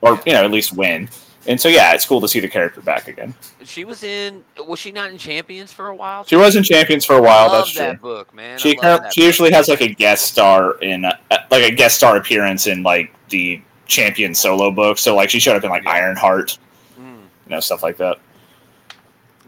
Or 0.00 0.20
you 0.26 0.32
know, 0.32 0.44
at 0.44 0.50
least 0.50 0.72
win. 0.72 1.08
And 1.46 1.58
so 1.60 1.68
yeah, 1.68 1.94
it's 1.94 2.04
cool 2.04 2.20
to 2.20 2.28
see 2.28 2.40
the 2.40 2.48
character 2.48 2.80
back 2.82 3.08
again. 3.08 3.34
She 3.64 3.84
was 3.84 4.02
in. 4.02 4.44
Was 4.66 4.78
she 4.78 4.92
not 4.92 5.10
in 5.10 5.18
Champions 5.18 5.72
for 5.72 5.88
a 5.88 5.94
while? 5.96 6.24
She 6.24 6.36
was 6.36 6.56
in 6.56 6.62
Champions 6.62 7.04
for 7.04 7.16
a 7.16 7.22
while. 7.22 7.48
I 7.48 7.52
love 7.52 7.64
that's 7.64 7.72
true. 7.72 7.94
book, 7.94 8.34
man. 8.34 8.58
She 8.58 8.78
I 8.80 8.92
love 8.92 9.02
that 9.02 9.14
she 9.14 9.22
book. 9.22 9.26
usually 9.26 9.50
has 9.52 9.68
like 9.68 9.80
a 9.80 9.88
guest 9.88 10.26
star 10.26 10.72
in 10.82 11.04
uh, 11.06 11.16
like 11.50 11.62
a 11.64 11.74
guest 11.74 11.96
star 11.96 12.16
appearance 12.16 12.66
in 12.66 12.82
like 12.82 13.12
the 13.30 13.60
champion 13.86 14.34
solo 14.34 14.70
book. 14.70 14.98
So 14.98 15.16
like 15.16 15.30
she 15.30 15.38
showed 15.40 15.56
up 15.56 15.64
in 15.64 15.70
like 15.70 15.84
Yeah. 15.84 15.92
Ironheart, 15.92 16.58
Mm. 17.00 17.16
you 17.46 17.50
know, 17.50 17.60
stuff 17.60 17.82
like 17.82 17.96
that. 17.96 18.18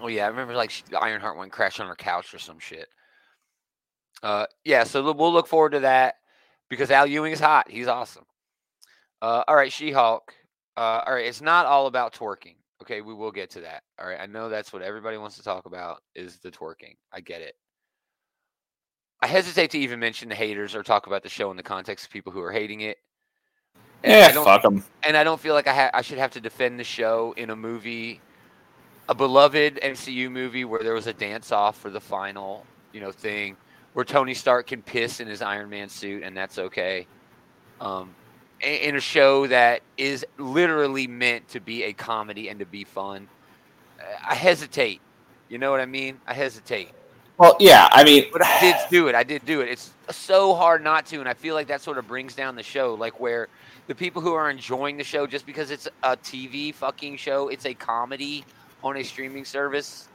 Oh 0.00 0.06
yeah, 0.08 0.24
I 0.24 0.28
remember 0.28 0.54
like 0.54 0.70
she, 0.70 0.82
Ironheart 0.98 1.36
went 1.36 1.52
crash 1.52 1.78
on 1.80 1.86
her 1.86 1.94
couch 1.96 2.32
or 2.34 2.38
some 2.38 2.58
shit. 2.58 2.88
Uh, 4.22 4.46
yeah, 4.64 4.84
so 4.84 5.12
we'll 5.12 5.32
look 5.32 5.46
forward 5.46 5.70
to 5.72 5.80
that 5.80 6.16
because 6.68 6.90
Al 6.90 7.06
Ewing 7.06 7.32
is 7.32 7.40
hot. 7.40 7.70
He's 7.70 7.86
awesome. 7.88 8.24
Uh, 9.22 9.44
all 9.48 9.54
right, 9.56 9.72
She-Hulk. 9.72 10.34
Uh, 10.76 11.02
all 11.06 11.14
right, 11.14 11.26
it's 11.26 11.40
not 11.42 11.66
all 11.66 11.86
about 11.86 12.14
twerking. 12.14 12.56
Okay, 12.82 13.00
we 13.02 13.12
will 13.14 13.32
get 13.32 13.50
to 13.50 13.60
that. 13.62 13.82
All 13.98 14.06
right, 14.06 14.18
I 14.20 14.26
know 14.26 14.48
that's 14.48 14.72
what 14.72 14.82
everybody 14.82 15.16
wants 15.18 15.36
to 15.36 15.42
talk 15.42 15.66
about 15.66 16.02
is 16.14 16.38
the 16.38 16.50
twerking. 16.50 16.96
I 17.12 17.20
get 17.20 17.42
it. 17.42 17.54
I 19.22 19.26
hesitate 19.26 19.70
to 19.72 19.78
even 19.78 20.00
mention 20.00 20.30
the 20.30 20.34
haters 20.34 20.74
or 20.74 20.82
talk 20.82 21.06
about 21.06 21.22
the 21.22 21.28
show 21.28 21.50
in 21.50 21.56
the 21.58 21.62
context 21.62 22.06
of 22.06 22.10
people 22.10 22.32
who 22.32 22.40
are 22.42 22.52
hating 22.52 22.80
it. 22.80 22.96
And 24.02 24.14
I 24.14 24.16
Yeah, 24.16 24.32
don't- 24.32 24.44
fuck 24.44 24.62
them. 24.62 24.82
and 25.02 25.14
I 25.16 25.24
don't 25.24 25.40
feel 25.40 25.52
like 25.54 25.66
I 25.66 25.74
ha- 25.74 25.90
I 25.92 26.00
should 26.00 26.16
have 26.18 26.30
to 26.32 26.40
defend 26.40 26.80
the 26.80 26.84
show 26.84 27.32
in 27.36 27.50
a 27.50 27.56
movie, 27.56 28.20
a 29.10 29.14
beloved 29.14 29.80
MCU 29.82 30.30
movie 30.30 30.64
where 30.64 30.84
there 30.84 30.94
was 30.94 31.08
a 31.08 31.12
dance 31.12 31.50
off 31.50 31.76
for 31.76 31.90
the 31.90 32.00
final, 32.00 32.64
you 32.92 33.00
know, 33.00 33.10
thing 33.10 33.56
where 33.92 34.04
Tony 34.04 34.34
Stark 34.34 34.68
can 34.68 34.82
piss 34.82 35.18
in 35.18 35.26
his 35.26 35.42
Iron 35.42 35.68
Man 35.68 35.88
suit 35.88 36.22
and 36.22 36.34
that's 36.34 36.58
okay. 36.58 37.08
Um, 37.80 38.14
in 38.62 38.94
a 38.94 39.00
show 39.00 39.48
that 39.48 39.82
is 39.98 40.24
literally 40.38 41.08
meant 41.08 41.48
to 41.48 41.60
be 41.60 41.82
a 41.84 41.92
comedy 41.92 42.50
and 42.50 42.60
to 42.60 42.66
be 42.66 42.84
fun, 42.84 43.26
I 44.24 44.36
hesitate. 44.36 45.00
You 45.48 45.58
know 45.58 45.72
what 45.72 45.80
I 45.80 45.86
mean? 45.86 46.20
I 46.24 46.34
hesitate. 46.34 46.90
Well, 47.36 47.56
yeah, 47.58 47.88
I 47.90 48.04
mean, 48.04 48.26
But 48.32 48.44
I 48.44 48.60
did 48.60 48.76
do 48.90 49.08
it. 49.08 49.16
I 49.16 49.24
did 49.24 49.44
do 49.44 49.60
it. 49.60 49.70
It's 49.70 49.90
so 50.10 50.54
hard 50.54 50.84
not 50.84 51.06
to, 51.06 51.18
and 51.18 51.28
I 51.28 51.34
feel 51.34 51.56
like 51.56 51.66
that 51.66 51.80
sort 51.80 51.98
of 51.98 52.06
brings 52.06 52.36
down 52.36 52.54
the 52.54 52.62
show. 52.62 52.94
Like 52.94 53.18
where 53.18 53.48
the 53.88 53.94
people 53.94 54.22
who 54.22 54.34
are 54.34 54.50
enjoying 54.50 54.96
the 54.96 55.04
show 55.04 55.26
just 55.26 55.46
because 55.46 55.72
it's 55.72 55.88
a 56.04 56.16
TV 56.16 56.72
fucking 56.72 57.16
show, 57.16 57.48
it's 57.48 57.66
a 57.66 57.74
comedy 57.74 58.44
on 58.82 58.96
a 58.96 59.02
streaming 59.02 59.44
service. 59.44 60.08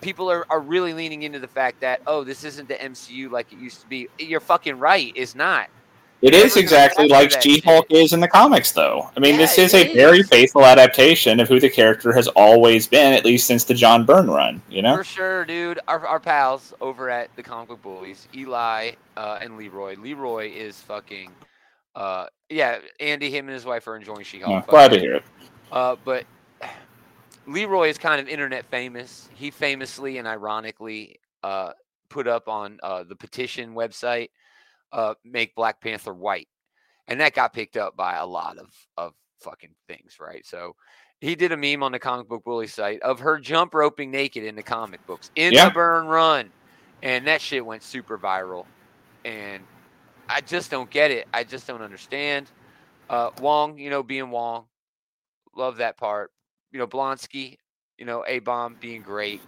People 0.00 0.30
are, 0.30 0.44
are 0.50 0.60
really 0.60 0.92
leaning 0.92 1.22
into 1.22 1.38
the 1.38 1.48
fact 1.48 1.80
that 1.80 2.00
oh, 2.06 2.24
this 2.24 2.44
isn't 2.44 2.68
the 2.68 2.74
MCU 2.74 3.30
like 3.30 3.52
it 3.52 3.58
used 3.58 3.80
to 3.80 3.86
be. 3.88 4.08
You're 4.18 4.40
fucking 4.40 4.78
right. 4.78 5.12
It's 5.14 5.34
not. 5.34 5.68
it 6.22 6.32
Never 6.32 6.44
is 6.46 6.54
gonna 6.54 6.62
exactly 6.62 7.08
like 7.08 7.30
that 7.30 7.42
She-Hulk 7.42 7.86
is 7.88 8.12
in 8.12 8.20
the 8.20 8.28
comics, 8.28 8.72
though. 8.72 9.10
I 9.16 9.20
mean, 9.20 9.32
Yeah, 9.34 9.38
this 9.42 9.58
is 9.58 9.74
a 9.74 9.88
is. 9.88 9.94
very 9.94 10.22
faithful 10.22 10.66
adaptation 10.66 11.40
of 11.40 11.48
who 11.48 11.60
the 11.60 11.70
character 11.70 12.12
has 12.12 12.28
always 12.28 12.86
been, 12.86 13.12
at 13.14 13.24
least 13.24 13.46
since 13.46 13.64
the 13.64 13.74
John 13.74 14.04
Byrne 14.04 14.28
run. 14.28 14.60
You 14.68 14.82
know, 14.82 14.96
For 14.96 15.04
sure, 15.04 15.44
dude. 15.44 15.78
Our, 15.88 16.06
our 16.06 16.20
pals 16.20 16.74
over 16.80 17.08
at 17.08 17.34
the 17.36 17.42
Comic 17.42 17.68
Book 17.68 17.82
Bullies, 17.82 18.28
Eli 18.34 18.92
uh, 19.16 19.38
and 19.40 19.56
Leroy. 19.56 19.96
Leroy 19.96 20.50
is 20.52 20.80
fucking. 20.80 21.30
Uh, 21.94 22.26
yeah, 22.50 22.78
Andy, 22.98 23.30
him 23.30 23.46
and 23.46 23.54
his 23.54 23.64
wife 23.64 23.86
are 23.86 23.96
enjoying 23.96 24.24
She-Hulk. 24.24 24.64
Yeah, 24.64 24.70
glad 24.70 24.90
to 24.92 24.98
hear 24.98 25.14
it. 25.14 25.24
Uh, 25.72 25.96
but 26.04 26.24
Leroy 27.50 27.88
is 27.88 27.98
kind 27.98 28.20
of 28.20 28.28
internet 28.28 28.64
famous. 28.66 29.28
He 29.34 29.50
famously 29.50 30.18
and 30.18 30.28
ironically 30.28 31.20
uh, 31.42 31.72
put 32.08 32.28
up 32.28 32.48
on 32.48 32.78
uh, 32.82 33.04
the 33.04 33.16
petition 33.16 33.74
website, 33.74 34.30
uh, 34.92 35.14
"Make 35.24 35.54
Black 35.54 35.80
Panther 35.80 36.14
White," 36.14 36.48
and 37.08 37.20
that 37.20 37.34
got 37.34 37.52
picked 37.52 37.76
up 37.76 37.96
by 37.96 38.16
a 38.16 38.26
lot 38.26 38.58
of 38.58 38.68
of 38.96 39.14
fucking 39.40 39.74
things, 39.88 40.18
right? 40.20 40.44
So 40.46 40.74
he 41.20 41.34
did 41.34 41.52
a 41.52 41.56
meme 41.56 41.82
on 41.82 41.92
the 41.92 41.98
comic 41.98 42.28
book 42.28 42.44
bully 42.44 42.66
site 42.66 43.00
of 43.02 43.20
her 43.20 43.38
jump 43.38 43.74
roping 43.74 44.10
naked 44.10 44.44
in 44.44 44.54
the 44.54 44.62
comic 44.62 45.00
books 45.06 45.30
in 45.34 45.52
Yeah. 45.52 45.68
the 45.68 45.74
Byrne 45.74 46.06
run, 46.06 46.50
and 47.02 47.26
that 47.26 47.40
shit 47.40 47.64
went 47.64 47.82
super 47.82 48.18
viral. 48.18 48.64
And 49.24 49.62
I 50.28 50.40
just 50.40 50.70
don't 50.70 50.90
get 50.90 51.10
it. 51.10 51.26
I 51.34 51.44
just 51.44 51.66
don't 51.66 51.82
understand. 51.82 52.50
Uh, 53.08 53.30
Wong, 53.40 53.76
you 53.78 53.90
know, 53.90 54.02
being 54.02 54.30
Wong, 54.30 54.66
love 55.56 55.78
that 55.78 55.96
part. 55.96 56.30
You 56.72 56.78
know, 56.78 56.86
Blonsky, 56.86 57.58
you 57.98 58.04
know, 58.04 58.24
A 58.26 58.38
Bomb 58.38 58.76
being 58.80 59.02
great. 59.02 59.40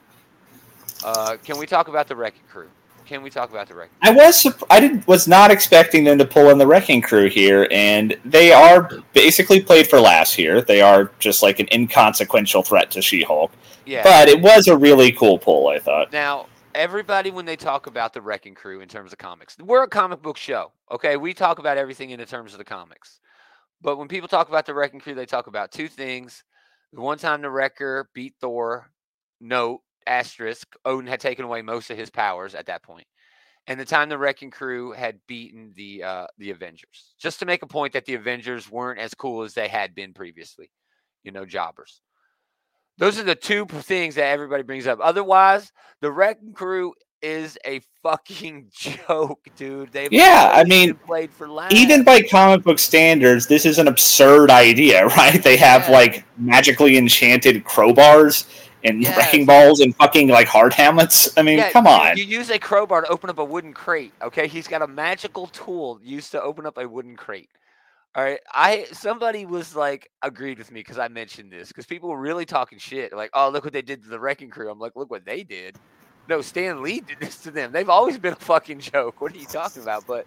Uh, 1.04 1.37
can 1.44 1.58
we 1.58 1.66
talk 1.66 1.88
about 1.88 2.08
the 2.08 2.16
Wrecking 2.16 2.42
Crew? 2.50 2.68
Can 3.04 3.22
we 3.22 3.30
talk 3.30 3.50
about 3.50 3.68
the 3.68 3.74
Wrecking? 3.74 3.96
Crew? 4.00 4.11
I 4.11 4.14
was 4.14 4.46
I 4.70 4.80
did 4.80 5.06
was 5.06 5.28
not 5.28 5.50
expecting 5.50 6.04
them 6.04 6.18
to 6.18 6.24
pull 6.24 6.50
in 6.50 6.58
the 6.58 6.66
Wrecking 6.66 7.02
Crew 7.02 7.28
here, 7.28 7.68
and 7.70 8.16
they 8.24 8.52
are 8.52 8.90
basically 9.12 9.61
played 9.61 9.87
for 9.88 10.00
laughs 10.00 10.32
here. 10.32 10.62
They 10.62 10.80
are 10.80 11.11
just 11.18 11.42
like 11.42 11.61
an 11.61 11.68
inconsequential 11.72 12.62
threat 12.62 12.90
to 12.92 13.02
She-Hulk, 13.02 13.52
Yeah. 13.87 14.02
but 14.02 14.28
it 14.28 14.40
was 14.40 14.68
a 14.68 14.76
really 14.76 15.12
cool 15.12 15.38
pull. 15.38 15.68
I 15.68 15.78
thought. 15.78 16.12
Now, 16.12 16.46
everybody, 16.74 17.30
when 17.30 17.44
they 17.44 17.56
talk 17.56 17.87
about 17.87 18.12
the 18.12 18.20
Wrecking 18.20 18.54
Crew 18.54 18.80
in 18.80 18.88
terms 18.88 19.12
of 19.12 19.18
comics, 19.18 19.56
we're 19.58 19.82
a 19.82 19.88
comic 19.88 20.22
book 20.22 20.37
show. 20.37 20.72
Okay, 20.90 21.16
we 21.16 21.35
talk 21.35 21.58
about 21.58 21.76
everything 21.76 22.11
in 22.11 22.18
the 22.20 22.26
terms 22.26 22.52
of 22.52 22.58
the 22.58 22.64
comics. 22.64 23.20
But 23.80 23.96
when 23.98 24.06
people 24.08 24.28
talk 24.28 24.48
about 24.48 24.64
the 24.66 24.74
Wrecking 24.74 25.00
Crew, 25.00 25.14
they 25.14 25.26
talk 25.26 25.48
about 25.48 25.72
two 25.72 25.88
things: 25.88 26.44
the 26.92 27.00
one 27.00 27.18
time 27.18 27.42
the 27.42 27.50
Wrecker 27.50 28.09
beat 28.14 28.35
Thor, 28.40 28.90
note 29.40 29.81
asterisk, 30.07 30.74
Odin 30.85 31.07
had 31.07 31.20
taken 31.20 31.44
away 31.44 31.62
most 31.62 31.90
of 31.90 31.96
his 31.96 32.11
powers 32.11 32.55
at 32.55 32.66
that 32.66 32.83
point, 32.83 33.07
and 33.66 33.78
the 33.78 33.85
time 33.85 34.09
the 34.09 34.18
Wrecking 34.18 34.50
Crew 34.50 34.92
had 34.92 35.20
beaten 35.26 35.72
the 35.74 36.02
uh, 36.02 36.26
the 36.38 36.50
Avengers. 36.50 37.14
Just 37.18 37.38
to 37.40 37.46
make 37.46 37.62
a 37.62 37.66
point 37.66 37.92
that 37.94 38.05
the 38.05 38.14
Avengers 38.14 38.70
weren't 38.70 39.00
as 39.00 39.14
cool 39.14 39.42
as 39.42 39.55
they 39.55 39.68
had 39.68 39.94
been 39.94 40.12
previously, 40.12 40.70
you 41.22 41.33
know, 41.33 41.46
jobbers. 41.46 42.00
Those 42.98 43.18
are 43.18 43.24
the 43.24 43.35
two 43.35 43.64
things 43.66 44.16
that 44.16 44.26
everybody 44.26 44.62
brings 44.62 44.87
up. 44.87 44.98
Otherwise, 45.00 45.72
the 46.00 46.12
Wrecking 46.12 46.52
Crew 46.52 46.92
is 47.22 47.56
a 47.66 47.80
fucking 48.02 48.68
joke, 48.72 49.40
dude. 49.56 49.92
They've 49.92 50.12
Yeah, 50.12 50.50
I 50.54 50.64
mean, 50.64 50.94
played 50.94 51.32
for 51.32 51.48
laughs. 51.48 51.74
Even 51.74 52.02
by 52.04 52.22
comic 52.22 52.64
book 52.64 52.78
standards, 52.78 53.46
this 53.46 53.64
is 53.64 53.78
an 53.78 53.88
absurd 53.88 54.50
idea, 54.50 55.06
right? 55.16 55.42
They 55.42 55.56
have 55.56 55.87
Yeah. 55.88 55.92
like 55.92 56.24
magically 56.38 56.96
enchanted 56.96 57.64
crowbars 57.64 58.46
and 58.85 59.00
Yes. 59.02 59.16
wrecking 59.16 59.46
balls 59.46 59.80
and 59.80 59.94
fucking 59.96 60.28
like 60.28 60.48
hard 60.48 60.72
helmets. 60.72 61.30
I 61.38 61.42
mean, 61.42 61.58
Yeah, 61.58 61.70
come 61.70 61.87
you- 61.87 61.92
on. 61.92 62.16
You 62.16 62.24
use 62.24 62.50
a 62.50 62.58
crowbar 62.58 63.02
to 63.02 63.08
open 63.08 63.30
up 63.30 63.38
a 63.38 63.44
wooden 63.44 63.72
crate. 63.72 64.12
Okay, 64.20 64.48
he's 64.48 64.66
got 64.66 64.82
a 64.82 64.88
magical 64.88 65.46
tool 65.46 66.00
used 66.02 66.32
to 66.32 66.42
open 66.42 66.66
up 66.66 66.76
a 66.78 66.88
wooden 66.88 67.16
crate. 67.16 67.48
All 68.14 68.22
right, 68.22 68.40
I 68.52 68.88
somebody 68.92 69.46
was 69.46 69.74
like 69.74 70.11
agreed 70.20 70.58
with 70.58 70.70
me 70.70 70.80
because 70.80 70.98
I 70.98 71.08
mentioned 71.08 71.50
this 71.50 71.68
because 71.68 71.87
people 71.87 72.11
were 72.11 72.20
really 72.20 72.44
talking 72.44 72.78
shit. 72.78 73.11
Like, 73.14 73.30
oh, 73.32 73.48
look 73.48 73.64
what 73.64 73.72
they 73.72 73.80
did 73.80 74.02
to 74.02 74.11
the 74.11 74.20
Wrecking 74.20 74.50
Crew. 74.50 74.70
I'm 74.70 74.78
like, 74.78 74.96
look 74.96 75.11
what 75.11 75.24
they 75.24 75.44
did. 75.44 75.78
No, 76.28 76.40
Stan 76.40 76.82
Lee 76.82 77.00
did 77.00 77.18
this 77.20 77.37
to 77.38 77.50
them. 77.50 77.72
They've 77.72 77.88
always 77.88 78.18
been 78.18 78.32
a 78.32 78.37
fucking 78.37 78.80
joke. 78.80 79.20
What 79.20 79.32
are 79.35 79.38
you 79.38 79.46
talking 79.46 79.82
about? 79.82 80.06
But 80.06 80.26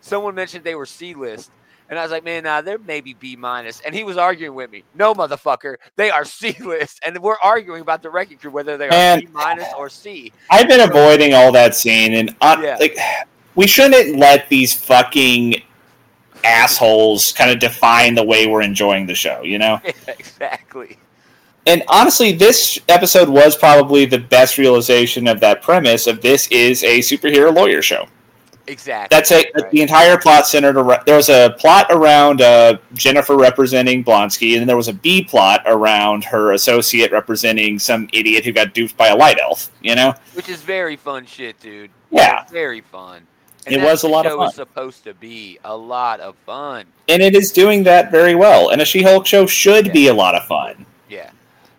someone 0.00 0.34
mentioned 0.34 0.64
they 0.64 0.74
were 0.76 0.86
C 0.86 1.14
list, 1.14 1.50
and 1.90 1.98
I 1.98 2.02
was 2.02 2.12
like, 2.12 2.24
man, 2.24 2.44
nah, 2.44 2.60
they're 2.60 2.78
maybe 2.78 3.14
B 3.14 3.34
minus. 3.36 3.80
And 3.80 3.94
he 3.94 4.04
was 4.04 4.16
arguing 4.16 4.54
with 4.54 4.70
me. 4.70 4.84
No, 4.94 5.14
motherfucker, 5.14 5.76
they 5.96 6.10
are 6.10 6.24
C 6.26 6.56
list, 6.60 7.00
and 7.04 7.18
we're 7.18 7.36
arguing 7.42 7.80
about 7.82 8.02
the 8.02 8.10
Wrecking 8.10 8.38
Crew 8.38 8.50
whether 8.50 8.76
they 8.76 8.86
are 8.86 8.90
Man. 8.90 9.20
B 9.20 9.28
minus 9.32 9.68
or 9.76 9.88
C. 9.88 10.32
I've 10.50 10.68
been 10.68 10.80
avoiding 10.80 11.34
all 11.34 11.50
that 11.52 11.74
scene, 11.74 12.14
and 12.14 12.34
uh, 12.40 12.56
Yeah. 12.62 12.76
like 12.78 12.96
we 13.54 13.66
shouldn't 13.66 14.16
let 14.18 14.48
these 14.48 14.72
fucking 14.72 15.60
assholes 16.44 17.32
kind 17.32 17.50
of 17.50 17.58
define 17.58 18.14
the 18.14 18.22
way 18.24 18.46
we're 18.46 18.62
enjoying 18.62 19.06
the 19.06 19.14
show. 19.14 19.42
You 19.42 19.58
know. 19.58 19.80
Yeah, 19.84 19.92
exactly. 20.18 20.98
And 21.66 21.82
honestly, 21.88 22.32
this 22.32 22.78
episode 22.88 23.28
was 23.28 23.56
probably 23.56 24.04
the 24.04 24.18
best 24.18 24.58
realization 24.58 25.28
of 25.28 25.38
that 25.40 25.62
premise 25.62 26.06
of 26.06 26.20
this 26.20 26.48
is 26.48 26.82
a 26.82 26.98
superhero 26.98 27.54
lawyer 27.54 27.82
show. 27.82 28.06
Exactly. 28.68 29.14
That's 29.16 29.30
a 29.32 29.36
Right. 29.54 29.70
the 29.72 29.82
entire 29.82 30.16
plot 30.18 30.46
centered 30.46 30.76
around. 30.76 31.02
There 31.04 31.16
was 31.16 31.28
a 31.28 31.54
plot 31.58 31.86
around 31.90 32.40
uh, 32.40 32.78
Jennifer 32.94 33.36
representing 33.36 34.04
Blonsky, 34.04 34.52
and 34.52 34.60
then 34.60 34.66
there 34.68 34.76
was 34.76 34.86
a 34.88 34.92
B 34.92 35.22
plot 35.24 35.62
around 35.66 36.24
her 36.24 36.52
associate 36.52 37.10
representing 37.12 37.78
some 37.80 38.08
idiot 38.12 38.44
who 38.44 38.52
got 38.52 38.72
duped 38.72 38.96
by 38.96 39.08
a 39.08 39.16
light 39.16 39.38
elf. 39.40 39.70
You 39.82 39.94
know, 39.96 40.14
which 40.34 40.48
is 40.48 40.62
very 40.62 40.96
fun 40.96 41.26
shit, 41.26 41.58
dude. 41.60 41.90
Yeah. 42.10 42.44
very 42.50 42.80
fun. 42.82 43.22
And 43.66 43.74
It 43.76 43.82
was 43.82 44.02
a 44.04 44.08
lot 44.08 44.26
of 44.26 44.32
fun. 44.32 44.38
Was 44.40 44.54
supposed 44.56 45.04
to 45.04 45.14
be 45.14 45.58
a 45.64 45.76
lot 45.76 46.18
of 46.20 46.34
fun. 46.46 46.86
and 47.08 47.20
it 47.22 47.34
is 47.36 47.52
doing 47.52 47.82
that 47.84 48.10
very 48.10 48.34
well. 48.34 48.70
And 48.70 48.80
a 48.80 48.84
She-Hulk 48.84 49.26
show 49.26 49.46
should 49.46 49.86
Yeah. 49.86 49.92
be 49.92 50.06
a 50.08 50.14
lot 50.14 50.34
of 50.34 50.44
fun. 50.46 50.86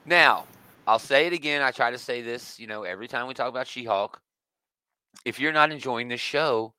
Yeah. 0.06 0.10
Now, 0.16 0.46
I'll 0.88 1.00
say 1.00 1.28
it 1.28 1.34
again. 1.34 1.62
I 1.62 1.72
try 1.72 1.92
to 1.92 1.98
say 1.98 2.22
this, 2.22 2.60
you 2.60 2.68
know, 2.68 2.84
every 2.84 3.08
time 3.08 3.28
we 3.28 3.34
talk 3.34 3.50
about 3.50 3.68
She-Hulk. 3.68 4.20
If 5.26 5.39
you're 5.39 5.54
not 5.54 5.72
enjoying 5.72 6.08
this 6.10 6.20
show, 6.20 6.74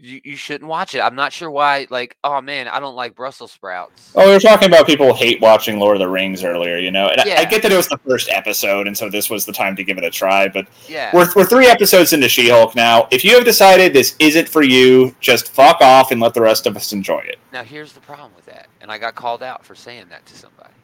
you, 0.00 0.20
you 0.24 0.36
shouldn't 0.36 0.68
watch 0.68 0.94
it. 0.94 1.00
I'm 1.00 1.14
not 1.14 1.32
sure 1.32 1.50
why. 1.50 1.86
Like, 1.90 2.16
oh 2.22 2.40
man, 2.40 2.68
I 2.68 2.78
don't 2.80 2.94
like 2.94 3.14
Brussels 3.16 3.50
sprouts. 3.50 4.12
Oh, 4.14 4.26
we 4.26 4.32
were 4.32 4.38
talking 4.40 4.68
about 4.68 4.86
people 4.86 5.12
hate 5.14 5.40
watching 5.40 5.78
Lord 5.80 5.96
of 5.96 6.00
the 6.00 6.08
Rings 6.08 6.44
earlier, 6.44 6.76
you 6.76 6.90
know, 6.90 7.08
and 7.08 7.20
I- 7.20 7.38
I 7.40 7.44
get 7.44 7.62
that 7.62 7.72
it 7.72 7.76
was 7.76 7.88
the 7.88 7.98
first 7.98 8.28
episode, 8.30 8.86
and 8.86 8.96
so 8.96 9.08
this 9.08 9.28
was 9.30 9.44
the 9.46 9.52
time 9.52 9.74
to 9.76 9.82
give 9.84 9.96
it 9.98 10.04
a 10.04 10.10
try. 10.10 10.48
But 10.48 10.68
Yeah. 10.88 11.10
we're, 11.14 11.28
we're 11.34 11.46
three 11.46 11.66
episodes 11.68 12.12
into 12.12 12.28
She-Hulk 12.28 12.74
now. 12.76 13.08
If 13.10 13.24
you 13.24 13.34
have 13.36 13.44
decided 13.44 13.92
this 13.92 14.14
isn't 14.18 14.48
for 14.48 14.62
you, 14.62 15.14
just 15.20 15.50
fuck 15.50 15.80
off 15.80 16.10
and 16.12 16.20
let 16.20 16.34
the 16.34 16.42
rest 16.42 16.66
of 16.66 16.76
us 16.76 16.92
enjoy 16.92 17.20
it. 17.20 17.38
Now 17.52 17.64
here's 17.64 17.92
the 17.92 18.00
problem 18.00 18.32
with 18.36 18.46
that, 18.46 18.68
and 18.80 18.92
I 18.92 18.98
got 18.98 19.14
called 19.16 19.42
out 19.42 19.64
for 19.64 19.74
saying 19.74 20.06
that 20.10 20.24
to 20.26 20.34
somebody. 20.36 20.74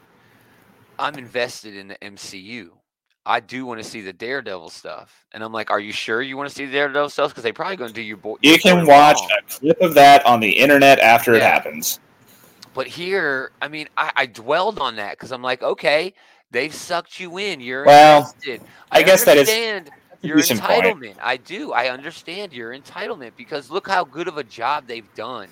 I'm 0.99 1.17
invested 1.17 1.77
in 1.77 1.89
the 1.89 1.97
MCU. 1.97 2.71
I 3.27 3.41
do 3.41 3.65
want 3.65 3.83
to 3.83 3.89
see 3.89 4.03
the 4.03 4.13
Daredevil 4.13 4.69
stuff, 4.69 5.25
and 5.33 5.43
I'm 5.43 5.53
like, 5.53 5.71
"Are 5.71 5.81
you 5.81 5.93
sure 5.93 6.21
you 6.21 6.37
want 6.37 6.49
to 6.51 6.55
see 6.55 6.67
the 6.67 6.73
Daredevil 6.73 7.09
stuff? 7.09 7.31
Because 7.31 7.43
they 7.43 7.53
probably 7.53 7.77
going 7.77 7.89
to 7.89 7.95
do 7.95 8.03
your 8.03 8.19
boy." 8.19 8.37
You 8.43 8.59
can 8.59 8.87
watch 8.87 9.17
wrong." 9.19 9.31
a 9.39 9.51
clip 9.51 9.81
of 9.81 9.95
that 9.95 10.25
on 10.27 10.41
the 10.41 10.51
internet 10.51 10.99
after 11.01 11.33
it 11.35 11.43
happens. 11.43 12.01
But 12.75 12.87
here, 12.87 13.53
I 13.63 13.69
mean, 13.69 13.89
I, 13.97 14.13
I 14.17 14.27
dwelled 14.27 14.79
on 14.79 14.97
that 14.97 15.13
because 15.13 15.31
I'm 15.33 15.43
like, 15.43 15.63
okay, 15.63 16.13
they've 16.51 16.75
sucked 16.75 17.21
you 17.21 17.39
in. 17.39 17.61
You're 17.61 17.87
Well, 17.87 18.19
invested. 18.19 18.63
I 18.91 19.03
guess 19.05 19.25
that 19.25 19.37
is 19.37 19.49
your 20.21 20.37
decent 20.37 20.61
point. 20.61 20.85
entitlement. 20.85 21.15
I 21.23 21.37
do. 21.37 21.73
I 21.73 21.89
understand 21.89 22.53
your 22.53 22.77
entitlement 22.77 23.33
because 23.37 23.71
look 23.71 23.89
how 23.89 24.05
good 24.05 24.27
of 24.29 24.39
a 24.39 24.45
job 24.45 24.87
they've 24.87 25.13
done 25.15 25.49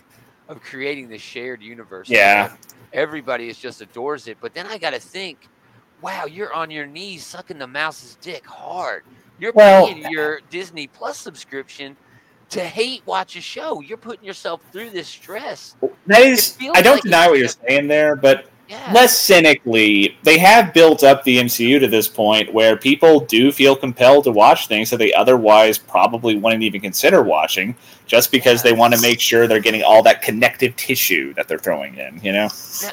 of 0.49 0.61
creating 0.61 1.09
this 1.09 1.23
shared 1.23 1.63
universe. 1.63 2.09
Yeah. 2.11 2.49
where 2.49 2.59
Everybody 2.93 3.49
is 3.49 3.59
just 3.59 3.81
adores 3.81 4.29
it. 4.29 4.39
But 4.41 4.55
then 4.55 4.67
I 4.67 4.79
got 4.79 4.91
to 4.91 5.01
think, 5.01 5.49
wow, 6.01 6.27
you're 6.27 6.53
on 6.53 6.71
your 6.71 6.87
knees 6.87 7.25
sucking 7.25 7.59
the 7.59 7.67
mouse's 7.67 8.17
dick 8.21 8.47
hard. 8.47 9.05
You're 9.39 9.53
Well- 9.53 9.87
paying 9.87 10.07
uh, 10.07 10.11
your 10.11 10.41
Disney 10.51 10.87
Plus 10.87 11.19
subscription 11.19 11.97
to 12.51 12.61
hate 12.61 13.03
watch 13.07 13.35
a 13.37 13.41
show. 13.41 13.81
You're 13.81 13.97
putting 13.97 14.25
yourself 14.25 14.61
through 14.73 14.91
this 14.91 15.09
stress. 15.09 15.75
That 16.07 16.21
is, 16.21 16.59
I 16.75 16.83
don't 16.83 16.97
like 16.97 17.03
deny 17.03 17.29
what 17.29 17.39
you're 17.39 17.49
saying 17.49 17.89
there, 17.89 18.15
but 18.15 18.51
Yeah. 18.73 18.91
less 18.95 19.21
cynically, 19.21 20.17
they 20.23 20.39
have 20.39 20.73
built 20.73 21.05
up 21.05 21.23
the 21.25 21.37
MCU 21.39 21.79
to 21.79 21.87
this 21.89 22.09
point 22.09 22.53
where 22.55 22.75
people 22.77 23.21
do 23.21 23.53
feel 23.53 23.77
compelled 23.77 24.25
to 24.25 24.33
watch 24.33 24.67
things 24.67 24.89
that 24.91 24.97
they 24.97 25.13
otherwise 25.13 25.77
probably 25.77 26.37
wouldn't 26.37 26.63
even 26.63 26.81
consider 26.81 27.23
watching, 27.23 27.75
just 28.07 28.33
because 28.33 28.63
they 28.63 28.73
want 28.73 28.95
to 28.95 29.01
make 29.03 29.21
sure 29.21 29.47
they're 29.47 29.61
getting 29.61 29.83
all 29.83 30.03
that 30.03 30.23
connective 30.23 30.75
tissue 30.77 31.35
that 31.35 31.49
they're 31.49 31.59
throwing 31.59 31.97
in. 31.97 32.19
You 32.23 32.33
know, 32.33 32.49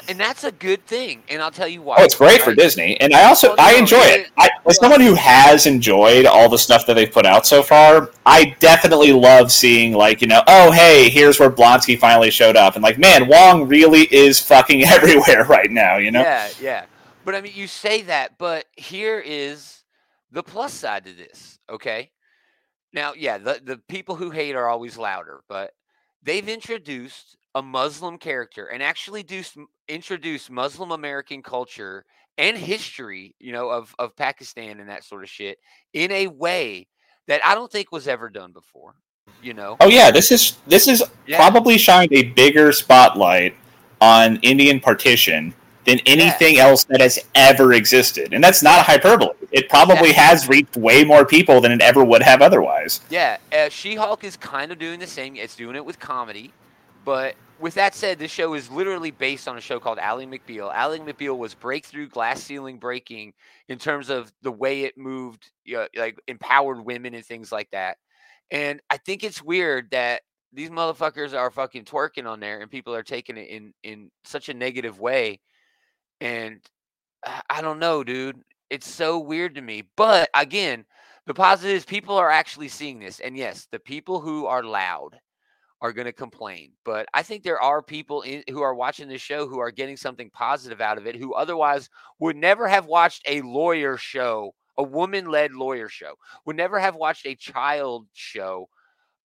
and 0.08 0.20
that's 0.20 0.44
a 0.44 0.52
good 0.52 0.84
thing. 0.86 1.22
And 1.30 1.40
I'll 1.40 1.50
tell 1.50 1.66
you 1.68 1.80
why. 1.80 1.96
oh, 1.98 2.04
it's 2.04 2.14
great 2.14 2.42
for? 2.42 2.54
Disney, 2.54 3.00
and 3.00 3.14
I 3.14 3.24
also 3.24 3.48
no, 3.48 3.54
I 3.58 3.74
enjoy 3.74 3.96
it- 4.02 4.20
it. 4.20 4.30
I, 4.36 4.50
as 4.68 4.76
someone 4.76 5.00
who 5.00 5.14
has 5.14 5.66
enjoyed 5.66 6.26
all 6.26 6.48
the 6.50 6.58
stuff 6.58 6.84
that 6.86 6.94
they've 6.94 7.10
put 7.10 7.24
out 7.24 7.46
so 7.46 7.62
far, 7.62 8.10
I 8.26 8.54
definitely 8.60 9.12
love 9.12 9.50
seeing 9.50 9.94
like 9.94 10.20
you 10.20 10.26
know, 10.28 10.42
oh 10.46 10.70
hey, 10.72 11.08
here's 11.08 11.40
where 11.40 11.50
Blonsky 11.50 11.98
finally 11.98 12.30
showed 12.30 12.56
up, 12.56 12.74
and 12.74 12.82
like 12.82 12.98
man, 12.98 13.28
Wong 13.28 13.66
really 13.66 14.02
is 14.14 14.38
fucking 14.40 14.84
everywhere 14.96 15.44
right 15.44 15.69
now. 15.70 15.96
You 15.96 16.10
know. 16.10 16.22
Yeah, 16.22 16.48
yeah. 16.60 16.84
But 17.24 17.34
I 17.34 17.40
mean, 17.40 17.52
you 17.54 17.66
say 17.66 18.02
that, 18.02 18.38
but 18.38 18.66
here 18.76 19.20
is 19.20 19.84
the 20.30 20.42
plus 20.42 20.72
side 20.72 21.04
to 21.04 21.12
this. 21.12 21.58
Okay. 21.68 22.10
Now, 22.92 23.12
yeah, 23.16 23.38
the, 23.38 23.60
the 23.62 23.76
people 23.88 24.16
who 24.16 24.30
hate 24.30 24.56
are 24.56 24.66
always 24.66 24.98
louder, 24.98 25.42
but 25.48 25.72
they've 26.22 26.48
introduced 26.48 27.36
a 27.54 27.62
Muslim 27.62 28.18
character 28.18 28.66
and 28.66 28.82
actually 28.82 29.22
do, 29.22 29.42
introduced 29.88 30.50
Muslim 30.50 30.90
American 30.90 31.42
culture 31.42 32.04
and 32.36 32.56
history, 32.56 33.36
you 33.38 33.52
know, 33.52 33.68
of, 33.68 33.94
of 33.98 34.16
Pakistan 34.16 34.80
and 34.80 34.88
that 34.88 35.04
sort 35.04 35.22
of 35.22 35.30
shit 35.30 35.58
in 35.92 36.10
a 36.10 36.26
way 36.26 36.88
that 37.28 37.44
I 37.44 37.54
don't 37.54 37.70
think 37.70 37.92
was 37.92 38.08
ever 38.08 38.28
done 38.28 38.52
before. 38.52 38.94
You 39.42 39.54
know? 39.54 39.76
Oh 39.80 39.88
yeah, 39.88 40.10
this 40.10 40.32
is 40.32 40.58
this 40.66 40.88
is 40.88 41.04
Yeah. 41.26 41.36
probably 41.36 41.78
shined 41.78 42.12
a 42.12 42.24
bigger 42.24 42.72
spotlight 42.72 43.54
on 44.00 44.38
Indian 44.42 44.80
partition 44.80 45.54
than 45.90 46.00
anything 46.06 46.58
else 46.58 46.84
that 46.84 47.00
has 47.00 47.18
ever 47.34 47.72
existed, 47.72 48.32
and 48.32 48.42
that's 48.42 48.62
not 48.62 48.78
a 48.78 48.82
hyperbole. 48.82 49.34
It 49.50 49.68
probably 49.68 50.10
Yeah. 50.10 50.28
has 50.28 50.48
reached 50.48 50.76
way 50.76 51.04
more 51.04 51.24
people 51.24 51.60
than 51.60 51.72
it 51.72 51.82
ever 51.82 52.04
would 52.04 52.22
have 52.22 52.40
otherwise. 52.42 53.00
Yeah, 53.10 53.38
uh, 53.52 53.68
She-Hulk 53.68 54.22
is 54.24 54.36
kind 54.36 54.70
of 54.70 54.78
doing 54.78 55.00
the 55.00 55.06
same. 55.06 55.36
It's 55.36 55.56
doing 55.56 55.74
it 55.76 55.84
with 55.84 55.98
comedy, 55.98 56.52
but 57.04 57.34
with 57.58 57.74
that 57.74 57.94
said, 57.94 58.18
this 58.18 58.30
show 58.30 58.54
is 58.54 58.70
literally 58.70 59.10
based 59.10 59.46
on 59.46 59.58
a 59.58 59.60
show 59.60 59.78
called 59.80 59.98
Ally 59.98 60.24
McBeal. 60.24 60.72
Ally 60.72 60.98
McBeal 60.98 61.36
was 61.36 61.54
breakthrough 61.54 62.08
glass 62.08 62.42
ceiling 62.42 62.78
breaking 62.78 63.34
in 63.68 63.78
terms 63.78 64.08
of 64.08 64.32
the 64.42 64.52
way 64.52 64.84
it 64.84 64.96
moved, 64.96 65.50
you 65.64 65.76
know, 65.76 65.86
like 65.96 66.18
empowered 66.26 66.84
women 66.84 67.14
and 67.14 67.24
things 67.24 67.52
like 67.52 67.68
that. 67.72 67.98
And 68.50 68.80
I 68.88 68.96
think 68.96 69.24
it's 69.24 69.42
weird 69.42 69.90
that 69.90 70.22
these 70.52 70.70
motherfuckers 70.70 71.38
are 71.38 71.50
fucking 71.50 71.84
twerking 71.84 72.26
on 72.26 72.40
there, 72.40 72.60
and 72.60 72.70
people 72.70 72.94
are 72.94 73.02
taking 73.02 73.36
it 73.36 73.48
in 73.48 73.72
in 73.82 74.10
such 74.24 74.48
a 74.48 74.54
negative 74.54 74.98
way. 74.98 75.40
And 76.20 76.60
I 77.24 77.42
I 77.50 77.62
don't 77.62 77.78
know, 77.78 78.04
dude. 78.04 78.40
It's 78.70 78.88
so 78.88 79.18
weird 79.18 79.56
to 79.56 79.62
me. 79.62 79.84
But 79.96 80.30
again, 80.34 80.84
the 81.26 81.34
positive 81.34 81.76
is 81.76 81.84
people 81.84 82.16
are 82.16 82.30
actually 82.30 82.68
seeing 82.68 82.98
this. 82.98 83.20
And 83.20 83.36
yes, 83.36 83.66
the 83.70 83.78
people 83.78 84.20
who 84.20 84.46
are 84.46 84.62
loud 84.62 85.18
are 85.80 85.92
going 85.92 86.06
to 86.06 86.12
complain. 86.12 86.72
But 86.84 87.06
I 87.14 87.22
think 87.22 87.42
there 87.42 87.60
are 87.60 87.82
people 87.82 88.22
in, 88.22 88.42
who 88.50 88.62
are 88.62 88.74
watching 88.74 89.08
this 89.08 89.22
show 89.22 89.46
who 89.46 89.58
are 89.58 89.70
getting 89.70 89.96
something 89.96 90.30
positive 90.30 90.80
out 90.80 90.98
of 90.98 91.06
it 91.06 91.16
who 91.16 91.34
otherwise 91.34 91.88
would 92.18 92.36
never 92.36 92.68
have 92.68 92.86
watched 92.86 93.22
a 93.26 93.42
lawyer 93.42 93.96
show, 93.96 94.54
a 94.76 94.82
woman 94.82 95.26
led 95.26 95.52
lawyer 95.52 95.88
show, 95.88 96.14
would 96.44 96.56
never 96.56 96.78
have 96.78 96.96
watched 96.96 97.26
a 97.26 97.34
child 97.34 98.06
show 98.12 98.68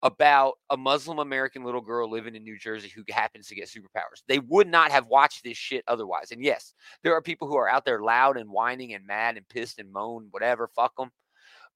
about 0.06 0.54
a 0.70 0.78
Muslim 0.78 1.18
American 1.18 1.64
little 1.64 1.82
girl 1.82 2.08
living 2.08 2.36
in 2.36 2.44
New 2.44 2.60
Jersey 2.60 2.92
who 2.96 3.04
happens 3.10 3.48
to 3.48 3.56
get 3.56 3.68
superpowers. 3.68 4.22
They 4.28 4.38
would 4.38 4.68
not 4.68 4.92
have 4.92 5.08
watched 5.08 5.44
this 5.44 5.58
shit 5.58 5.84
otherwise. 5.88 6.32
And 6.32 6.44
yes, 6.44 6.76
there 7.02 7.16
are 7.16 7.24
people 7.24 7.48
who 7.48 7.58
are 7.58 7.68
out 7.68 7.86
there 7.86 8.00
loud 8.04 8.38
and 8.38 8.52
whining 8.52 8.94
and 8.94 9.08
mad 9.08 9.36
and 9.36 9.50
pissed 9.50 9.80
and 9.80 9.92
moan, 9.92 10.28
whatever, 10.30 10.70
fuck 10.76 10.96
them. 10.96 11.10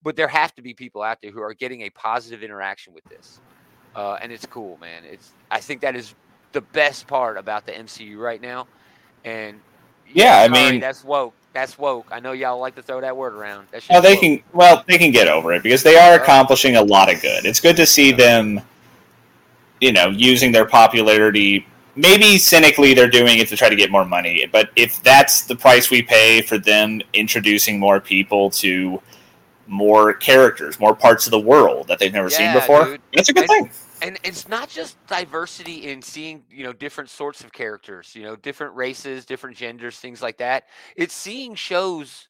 But 0.03 0.15
there 0.15 0.27
have 0.27 0.53
to 0.55 0.61
be 0.61 0.75
people 0.75 1.01
out 1.01 1.17
there 1.23 1.31
who 1.31 1.41
are 1.41 1.55
getting 1.55 1.81
a 1.81 1.89
positive 1.89 2.43
interaction 2.43 2.93
with 2.93 3.03
this. 3.05 3.39
Uh, 3.95 4.19
and 4.21 4.31
it's 4.31 4.45
cool, 4.45 4.77
man. 4.77 5.05
It's 5.05 5.31
I 5.49 5.59
think 5.59 5.81
that 5.81 5.95
is 5.95 6.13
the 6.51 6.61
best 6.61 7.07
part 7.07 7.35
about 7.35 7.65
the 7.65 7.71
MCU 7.71 8.17
right 8.19 8.39
now. 8.39 8.67
And 9.25 9.59
Yeah, 10.07 10.37
I 10.37 10.47
sorry, 10.47 10.71
mean- 10.71 10.79
that's 10.81 11.03
woke. 11.03 11.33
That's 11.53 11.77
woke. 11.77 12.07
I 12.11 12.19
know 12.19 12.31
y'all 12.31 12.59
like 12.59 12.75
to 12.75 12.81
throw 12.81 13.01
that 13.01 13.15
word 13.17 13.33
around. 13.33 13.67
That 13.71 13.83
Well, 13.89 14.01
shit's 14.01 14.03
they 14.03 14.13
woke. 14.13 14.21
can 14.21 14.43
well 14.53 14.83
they 14.87 14.97
can 14.97 15.11
get 15.11 15.27
over 15.27 15.51
it 15.53 15.63
because 15.63 15.83
they 15.83 15.97
are 15.97 16.13
accomplishing 16.15 16.75
a 16.75 16.81
lot 16.81 17.11
of 17.13 17.21
good. 17.21 17.45
It's 17.45 17.59
good 17.59 17.75
to 17.77 17.85
see 17.85 18.11
them, 18.11 18.61
you 19.81 19.91
know, 19.91 20.09
using 20.09 20.51
their 20.51 20.65
popularity. 20.65 21.65
Maybe 21.95 22.37
cynically, 22.37 22.93
they're 22.93 23.09
doing 23.09 23.39
it 23.39 23.47
to 23.49 23.57
try 23.57 23.67
to 23.67 23.75
get 23.75 23.91
more 23.91 24.05
money. 24.05 24.47
But 24.51 24.69
if 24.75 25.01
that's 25.03 25.41
the 25.41 25.55
price 25.55 25.89
we 25.89 26.01
pay 26.01 26.41
for 26.41 26.57
them 26.57 27.01
introducing 27.13 27.79
more 27.79 27.99
people 27.99 28.49
to 28.51 29.01
more 29.69 30.13
characters, 30.13 30.79
more 30.79 30.95
parts 30.95 31.27
of 31.27 31.31
the 31.31 31.39
world 31.39 31.87
that 31.87 31.99
they've 31.99 32.13
never 32.13 32.29
Yeah, 32.29 32.37
seen 32.37 32.53
before. 32.53 32.85
dude. 32.85 33.01
That's 33.13 33.29
a 33.29 33.33
good 33.33 33.49
And- 33.49 33.71
thing. 33.71 33.71
and 34.01 34.19
it's 34.23 34.47
not 34.47 34.69
just 34.69 34.95
diversity 35.07 35.89
in 35.89 36.01
seeing 36.01 36.43
you 36.49 36.63
know 36.63 36.71
different 36.73 37.09
sorts 37.09 37.43
of 37.43 37.51
characters 37.51 38.15
you 38.15 38.23
know 38.23 38.35
different 38.37 38.73
races 38.73 39.25
different 39.25 39.57
genders 39.57 39.97
things 39.99 40.21
like 40.21 40.37
that 40.37 40.63
it's 40.95 41.13
seeing 41.13 41.53
shows 41.53 42.25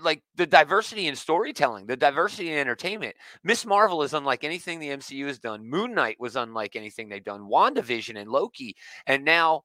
like 0.00 0.22
the 0.36 0.46
diversity 0.46 1.08
in 1.08 1.16
storytelling 1.16 1.86
the 1.86 1.96
diversity 1.96 2.52
in 2.52 2.58
entertainment 2.58 3.16
miss 3.42 3.66
marvel 3.66 4.02
is 4.04 4.14
unlike 4.14 4.44
anything 4.44 4.78
the 4.78 4.90
mcu 4.90 5.26
has 5.26 5.40
done 5.40 5.68
moon 5.68 5.92
knight 5.92 6.16
was 6.20 6.36
unlike 6.36 6.76
anything 6.76 7.08
they've 7.08 7.24
done 7.24 7.42
wandavision 7.50 8.16
and 8.20 8.30
loki 8.30 8.74
and 9.08 9.24
now 9.24 9.62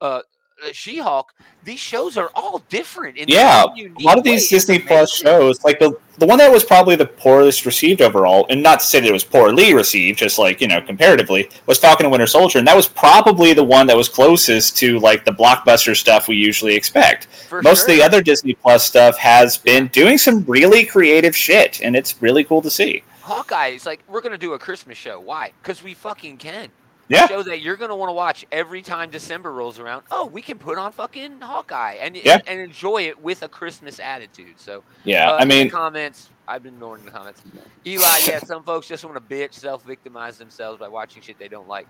uh 0.00 0.22
uh, 0.64 0.70
She-Hulk, 0.72 1.34
these 1.64 1.80
shows 1.80 2.16
are 2.16 2.30
all 2.34 2.62
different. 2.68 3.16
In 3.16 3.28
Yeah, 3.28 3.64
A 3.64 4.02
lot 4.02 4.18
of 4.18 4.24
these 4.24 4.48
Disney 4.48 4.78
Plus 4.78 5.12
shows, 5.12 5.62
like 5.64 5.78
the 5.78 5.98
the 6.18 6.26
one 6.26 6.38
that 6.38 6.50
was 6.50 6.64
probably 6.64 6.96
the 6.96 7.06
poorest 7.06 7.64
received 7.64 8.02
overall, 8.02 8.44
and 8.50 8.60
not 8.60 8.80
to 8.80 8.86
say 8.86 8.98
that 8.98 9.08
it 9.08 9.12
was 9.12 9.22
poorly 9.22 9.72
received, 9.72 10.18
just 10.18 10.38
like 10.38 10.60
you 10.60 10.66
know 10.66 10.80
comparatively, 10.80 11.48
was 11.66 11.78
Falcon 11.78 12.06
and 12.06 12.10
Winter 12.10 12.26
Soldier, 12.26 12.58
and 12.58 12.66
that 12.66 12.76
was 12.76 12.88
probably 12.88 13.52
the 13.52 13.62
one 13.62 13.86
that 13.86 13.96
was 13.96 14.08
closest 14.08 14.76
to 14.78 14.98
like 14.98 15.24
the 15.24 15.30
blockbuster 15.30 15.96
stuff 15.96 16.26
we 16.28 16.36
usually 16.36 16.74
expect. 16.74 17.26
For 17.26 17.62
Most 17.62 17.82
of 17.82 17.88
the 17.88 18.02
other 18.02 18.20
Disney 18.20 18.54
Plus 18.54 18.84
stuff 18.84 19.16
has 19.18 19.58
been 19.58 19.88
doing 19.88 20.18
some 20.18 20.44
really 20.44 20.84
creative 20.84 21.36
shit, 21.36 21.80
and 21.82 21.94
it's 21.94 22.20
really 22.20 22.42
cool 22.44 22.62
to 22.62 22.70
see. 22.70 23.02
Hawkeye 23.22 23.68
is 23.68 23.84
like, 23.84 24.00
we're 24.08 24.22
gonna 24.22 24.38
do 24.38 24.54
a 24.54 24.58
Christmas 24.58 24.96
show. 24.96 25.20
Why? 25.20 25.52
Because 25.62 25.82
we 25.82 25.94
fucking 25.94 26.38
can. 26.38 26.70
Yeah. 27.08 27.26
Show 27.26 27.42
that 27.44 27.62
you're 27.62 27.76
gonna 27.76 27.96
want 27.96 28.10
to 28.10 28.14
watch 28.14 28.44
every 28.52 28.82
time 28.82 29.10
December 29.10 29.52
rolls 29.52 29.78
around. 29.78 30.02
Oh, 30.10 30.26
we 30.26 30.42
can 30.42 30.58
put 30.58 30.76
on 30.76 30.92
fucking 30.92 31.40
Hawkeye 31.40 31.94
and 32.00 32.14
Yeah. 32.16 32.38
and 32.46 32.60
enjoy 32.60 33.02
it 33.08 33.22
with 33.22 33.42
a 33.42 33.48
Christmas 33.48 33.98
attitude. 33.98 34.60
So 34.60 34.84
Yeah, 35.04 35.30
uh, 35.30 35.38
I 35.40 35.44
mean, 35.46 35.70
comments. 35.70 36.28
I've 36.46 36.62
been 36.62 36.74
ignoring 36.74 37.04
the 37.04 37.10
comments. 37.10 37.42
Eli, 37.86 38.04
yeah, 38.26 38.38
some 38.44 38.62
folks 38.62 38.88
just 38.88 39.04
want 39.04 39.16
to 39.16 39.34
bitch, 39.34 39.54
self-victimize 39.54 40.36
themselves 40.38 40.78
by 40.80 40.88
watching 40.88 41.22
shit 41.22 41.38
they 41.38 41.48
don't 41.48 41.68
like, 41.68 41.86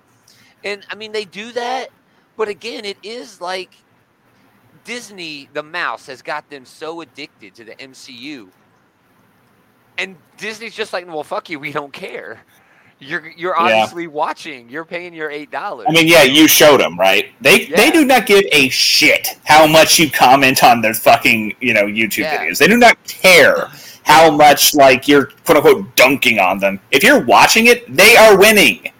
and 0.64 0.85
I 0.89 0.95
mean 0.95 1.11
they 1.12 1.25
do 1.25 1.51
that, 1.53 1.89
but 2.37 2.49
again, 2.49 2.85
it 2.85 2.99
is 3.03 3.41
like 3.41 3.75
Disney, 4.85 5.49
the 5.53 5.62
mouse, 5.62 6.07
has 6.07 6.23
got 6.23 6.49
them 6.49 6.64
so 6.64 7.01
addicted 7.01 7.55
to 7.57 7.64
the 7.64 7.75
MCU, 7.75 8.49
and 9.99 10.16
Disney's 10.37 10.75
just 10.75 10.93
like, 10.93 11.07
well, 11.09 11.25
fuck 11.25 11.51
you, 11.51 11.59
we 11.59 11.73
don't 11.73 11.93
care. 11.93 12.41
You're 13.01 13.28
you're 13.36 13.55
Yeah. 13.57 13.76
honestly 13.82 14.07
watching. 14.09 14.68
You're 14.68 14.84
paying 14.84 15.14
your 15.14 15.30
eight 15.30 15.51
dollars. 15.51 15.86
I 15.88 15.92
mean, 15.92 16.09
yeah, 16.09 16.24
you 16.24 16.49
showed 16.49 16.80
them, 16.80 16.99
right? 16.99 17.30
They 17.40 17.66
they 17.66 17.90
do 17.90 18.05
not 18.05 18.26
give 18.26 18.44
a 18.53 18.68
shit 18.70 19.36
how 19.44 19.66
much 19.66 19.99
you 19.99 20.11
comment 20.11 20.64
on 20.64 20.80
their 20.80 20.94
fucking 20.94 21.55
you 21.61 21.74
know 21.74 21.84
YouTube 21.84 22.18
Yeah. 22.24 22.44
videos. 22.44 22.59
They 22.59 22.66
do 22.66 22.76
not 22.76 22.96
care 23.07 23.68
how 24.05 24.30
much 24.30 24.74
like 24.74 25.07
you're 25.07 25.26
quote 25.44 25.59
unquote 25.59 25.94
dunking 25.96 26.40
on 26.40 26.59
them. 26.59 26.80
If 26.90 27.03
you're 27.05 27.24
watching 27.24 27.66
it, 27.66 27.84
they 27.94 28.16
are 28.16 28.36
winning. 28.36 28.90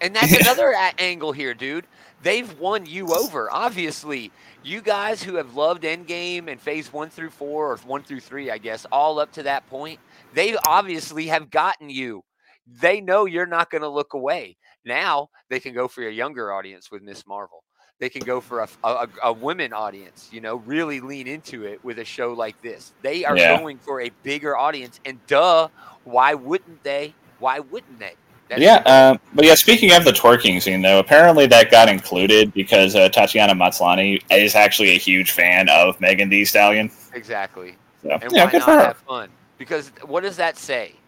And 0.00 0.16
that's 0.16 0.32
another 0.40 0.70
a- 0.72 1.00
angle 1.00 1.30
here, 1.32 1.54
dude. 1.54 1.86
They've 2.22 2.58
won 2.58 2.86
you 2.86 3.14
over. 3.14 3.52
Obviously, 3.52 4.32
you 4.64 4.80
guys 4.80 5.22
who 5.22 5.36
have 5.36 5.54
loved 5.54 5.82
Endgame 5.84 6.50
and 6.50 6.58
Phase 6.60 6.90
One 6.92 7.10
through 7.10 7.30
Four, 7.30 7.72
or 7.72 7.76
One 7.86 8.02
through 8.02 8.20
Three, 8.20 8.50
I 8.50 8.56
guess, 8.58 8.84
all 8.90 9.18
up 9.20 9.30
to 9.32 9.42
that 9.44 9.68
point, 9.68 10.00
they 10.32 10.56
obviously 10.66 11.26
have 11.26 11.50
gotten 11.50 11.88
you. 11.90 12.24
They 12.66 13.00
know 13.00 13.26
you're 13.26 13.46
not 13.46 13.70
going 13.70 13.82
to 13.82 13.88
look 13.88 14.14
away. 14.14 14.56
Now 14.84 15.28
they 15.50 15.60
can 15.60 15.74
go 15.74 15.88
for 15.88 16.06
a 16.06 16.12
younger 16.12 16.52
audience 16.52 16.90
with 16.90 17.02
Miss 17.02 17.26
Marvel. 17.26 17.62
They 18.00 18.08
can 18.08 18.24
go 18.24 18.40
for 18.40 18.60
a, 18.60 18.68
a, 18.82 19.08
a 19.24 19.32
women 19.32 19.72
audience, 19.72 20.28
you 20.32 20.40
know, 20.40 20.56
really 20.56 21.00
lean 21.00 21.28
into 21.28 21.64
it 21.64 21.82
with 21.84 21.98
a 22.00 22.04
show 22.04 22.32
like 22.32 22.60
this. 22.60 22.92
They 23.02 23.24
are 23.24 23.36
Yeah. 23.36 23.56
going 23.56 23.78
for 23.78 24.00
a 24.00 24.10
bigger 24.22 24.56
audience, 24.56 24.98
and 25.04 25.24
duh, 25.26 25.68
why 26.02 26.34
wouldn't 26.34 26.82
they? 26.82 27.14
Why 27.38 27.60
wouldn't 27.60 27.98
they? 28.00 28.14
That's 28.48 28.62
yeah, 28.62 28.82
uh, 28.84 29.16
but 29.32 29.46
yeah. 29.46 29.54
Speaking 29.54 29.92
of 29.92 30.04
the 30.04 30.12
twerking 30.12 30.60
scene, 30.60 30.82
though, 30.82 30.98
apparently 30.98 31.46
that 31.46 31.70
got 31.70 31.88
included 31.88 32.52
because 32.52 32.94
uh, 32.94 33.08
Tatiana 33.08 33.54
Maslany 33.54 34.20
is 34.30 34.54
actually 34.54 34.90
a 34.90 34.98
huge 34.98 35.30
fan 35.30 35.68
of 35.68 35.98
Megan 36.00 36.28
Thee 36.28 36.44
Stallion. 36.44 36.90
exactly. 37.14 37.76
So 38.02 38.18
and 38.20 38.32
yeah, 38.32 38.44
why 38.44 38.52
not 38.52 38.66
her. 38.66 38.78
have 38.78 38.98
fun? 38.98 39.30
Because 39.58 39.92
what 40.04 40.22
does 40.22 40.36
that 40.36 40.56
say, 40.56 41.03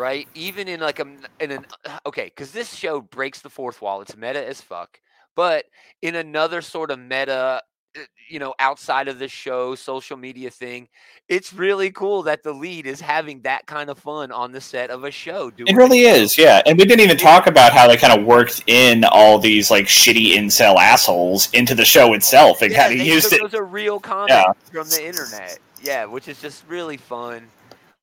right? 0.00 0.26
Even 0.34 0.66
in 0.68 0.80
like 0.80 0.98
a 0.98 1.06
in 1.40 1.52
an 1.52 1.66
okay, 2.06 2.24
because 2.24 2.52
this 2.52 2.74
show 2.74 3.00
breaks 3.02 3.40
the 3.42 3.50
fourth 3.50 3.82
wall. 3.82 4.00
It's 4.00 4.16
meta 4.16 4.44
as 4.46 4.60
fuck, 4.60 4.98
but 5.36 5.66
in 6.02 6.16
another 6.16 6.62
sort 6.62 6.90
of 6.90 6.98
meta, 6.98 7.62
uh, 7.96 8.00
you 8.28 8.38
know, 8.38 8.54
outside 8.58 9.08
of 9.08 9.18
the 9.18 9.28
show, 9.28 9.74
social 9.74 10.16
media 10.16 10.50
thing, 10.50 10.88
it's 11.28 11.52
really 11.52 11.90
cool 11.90 12.22
that 12.24 12.42
the 12.42 12.52
lead 12.54 12.86
is 12.86 13.00
having 13.00 13.42
that 13.42 13.66
kind 13.66 13.90
of 13.90 13.98
fun 13.98 14.32
on 14.32 14.52
the 14.52 14.60
set 14.60 14.90
of 14.90 15.04
a 15.04 15.10
show. 15.10 15.50
Doing 15.50 15.68
It 15.68 15.76
really 15.76 16.04
show. 16.04 16.08
is, 16.08 16.38
yeah. 16.38 16.62
And 16.66 16.78
we 16.78 16.84
didn't 16.86 17.04
even 17.04 17.18
talk 17.18 17.46
about 17.46 17.72
how 17.72 17.86
they 17.88 17.96
kind 17.98 18.18
of 18.18 18.26
worked 18.26 18.64
in 18.66 19.04
all 19.04 19.38
these 19.38 19.70
like 19.70 19.86
shitty 19.86 20.34
incel 20.34 20.76
assholes 20.78 21.50
into 21.52 21.74
the 21.74 21.84
show 21.84 22.14
itself 22.14 22.62
and 22.62 22.72
Yeah, 22.72 22.88
kind 22.88 22.94
of 22.94 23.06
used 23.06 23.26
those, 23.26 23.32
it. 23.34 23.42
was 23.42 23.54
a 23.54 23.62
real 23.62 24.00
comments 24.00 24.34
Yeah. 24.34 24.72
from 24.72 24.88
the 24.88 25.04
internet. 25.06 25.58
Yeah, 25.82 26.06
which 26.06 26.28
is 26.28 26.40
just 26.40 26.66
really 26.68 26.96
fun. 26.96 27.52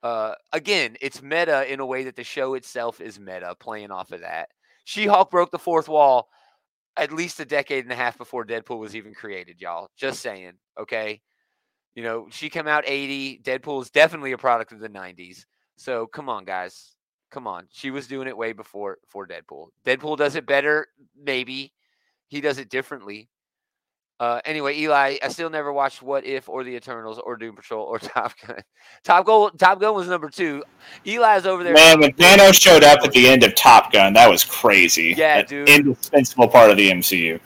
Uh, 0.07 0.35
again, 0.53 0.95
it's 1.01 1.21
meta 1.21 1.69
in 1.69 1.81
a 1.81 1.85
way 1.85 2.05
that 2.05 2.15
the 2.15 2.23
show 2.23 2.53
itself 2.53 3.01
is 3.01 3.19
meta, 3.19 3.53
playing 3.59 3.91
off 3.91 4.13
of 4.13 4.21
that. 4.21 4.47
She-Hulk 4.85 5.29
broke 5.29 5.51
the 5.51 5.59
fourth 5.59 5.89
wall 5.89 6.29
at 6.95 7.11
least 7.11 7.41
a 7.41 7.45
decade 7.45 7.83
and 7.83 7.91
a 7.91 7.95
half 7.95 8.17
before 8.17 8.45
Deadpool 8.45 8.79
was 8.79 8.95
even 8.95 9.13
created, 9.13 9.59
y'all. 9.59 9.89
Just 9.97 10.21
saying, 10.21 10.53
okay? 10.79 11.19
You 11.93 12.03
know, 12.03 12.27
she 12.31 12.49
came 12.49 12.69
out 12.69 12.85
80. 12.87 13.41
Deadpool 13.43 13.81
is 13.81 13.89
definitely 13.89 14.31
a 14.31 14.37
product 14.37 14.71
of 14.71 14.79
the 14.79 14.87
90s. 14.87 15.43
So 15.75 16.07
come 16.07 16.29
on, 16.29 16.45
guys. 16.45 16.95
Come 17.29 17.45
on. 17.45 17.67
She 17.69 17.91
was 17.91 18.07
doing 18.07 18.29
it 18.29 18.37
way 18.37 18.53
before 18.53 18.99
for 19.09 19.27
Deadpool. 19.27 19.67
Deadpool 19.85 20.15
does 20.15 20.35
it 20.35 20.45
better, 20.45 20.87
maybe. 21.21 21.73
He 22.29 22.39
does 22.39 22.59
it 22.59 22.69
differently. 22.69 23.27
Uh, 24.20 24.41
anyway, 24.45 24.76
Eli, 24.76 25.18
I 25.22 25.28
still 25.28 25.49
never 25.49 25.72
watched 25.72 26.01
What 26.01 26.26
If 26.26 26.49
or 26.49 26.63
The 26.63 26.76
Eternals 26.76 27.20
or 27.20 27.38
Doom 27.38 27.55
Patrol 27.55 27.84
or 27.84 27.99
Top 27.99 28.34
Gun. 28.45 28.57
Top 29.03 29.26
Gun, 29.26 29.55
Top 29.57 29.80
Gun 29.80 29.93
was 29.93 30.07
number 30.07 30.30
two. 30.30 30.63
Eli's 31.05 31.45
over 31.45 31.63
there. 31.63 31.74
Man, 31.74 31.99
when 31.99 32.13
Thanos 32.13 32.59
showed 32.59 32.84
up 32.84 32.99
at 33.03 33.11
the 33.11 33.28
end 33.28 33.43
of 33.43 33.53
Top 33.55 33.91
Gun, 33.91 34.13
that 34.13 34.30
was 34.30 34.43
crazy. 34.43 35.13
Yeah, 35.15 35.39
An 35.39 35.45
dude. 35.45 35.70
Indispensable 35.70 36.47
part 36.47 36.72
of 36.72 36.78
the 36.78 36.89
MCU. 36.89 37.39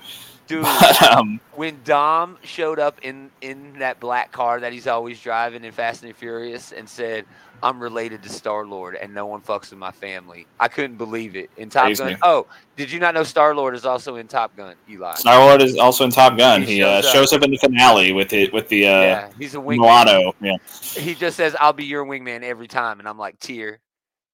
Dude, 0.52 0.64
But, 0.82 1.02
um, 1.04 1.40
when 1.56 1.80
Dom 1.86 2.38
showed 2.44 2.78
up 2.80 3.00
in 3.04 3.32
in 3.42 3.80
that 3.80 4.00
black 4.00 4.32
car 4.32 4.60
that 4.60 4.74
he's 4.74 4.86
always 4.88 5.20
driving 5.20 5.64
in 5.64 5.72
Fast 5.72 6.04
and 6.04 6.16
Furious 6.16 6.74
and 6.74 6.88
said, 6.88 7.26
"I'm 7.64 7.80
related 7.80 8.22
to 8.24 8.30
Star 8.30 8.66
Lord 8.66 8.96
and 8.96 9.14
no 9.14 9.26
one 9.26 9.40
fucks 9.42 9.70
with 9.70 9.80
my 9.80 9.92
family," 9.92 10.46
I 10.60 10.68
couldn't 10.68 10.98
believe 10.98 11.36
it. 11.38 11.50
In 11.56 11.70
Top. 11.70 11.96
Gun, 11.96 12.18
oh, 12.22 12.48
did 12.76 12.92
you 12.92 13.00
not 13.00 13.14
know 13.14 13.24
Star 13.24 13.56
Lord 13.56 13.76
is 13.76 13.86
also 13.86 14.18
in 14.18 14.28
Top 14.28 14.56
Gun, 14.58 14.76
Eli? 14.90 15.14
Star 15.16 15.40
Lord 15.40 15.62
is 15.62 15.78
also 15.78 16.04
in 16.04 16.12
Top 16.12 16.38
Gun. 16.38 16.64
He 16.64 16.76
He, 16.76 16.84
uh, 16.84 17.02
shows 17.02 17.06
up. 17.06 17.14
shows 17.14 17.34
up 17.34 17.44
in 17.44 17.52
the 17.52 17.58
finale 17.58 18.12
with 18.12 18.34
it 18.34 18.52
with 18.52 18.68
the 18.68 18.88
uh, 18.88 19.02
yeah, 19.02 19.30
he's 19.40 19.56
a 19.56 19.58
wingman. 19.58 19.78
Milano. 19.78 20.36
Yeah. 20.42 20.58
He 20.94 21.16
just 21.16 21.38
says, 21.38 21.56
"I'll 21.60 21.74
be 21.74 21.86
your 21.86 22.06
wingman 22.06 22.44
every 22.44 22.68
time," 22.68 23.00
and 23.00 23.08
I'm 23.08 23.18
like, 23.18 23.40
"Tear, 23.40 23.80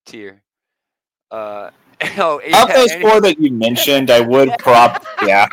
tear." 0.06 0.42
Uh, 1.30 1.70
oh, 2.18 2.40
Of 2.40 2.74
those 2.74 2.94
four 2.96 3.22
that 3.22 3.40
you 3.40 3.52
mentioned, 3.52 4.10
I 4.12 4.22
would 4.22 4.50
prop. 4.60 5.04
Yeah, 5.24 5.48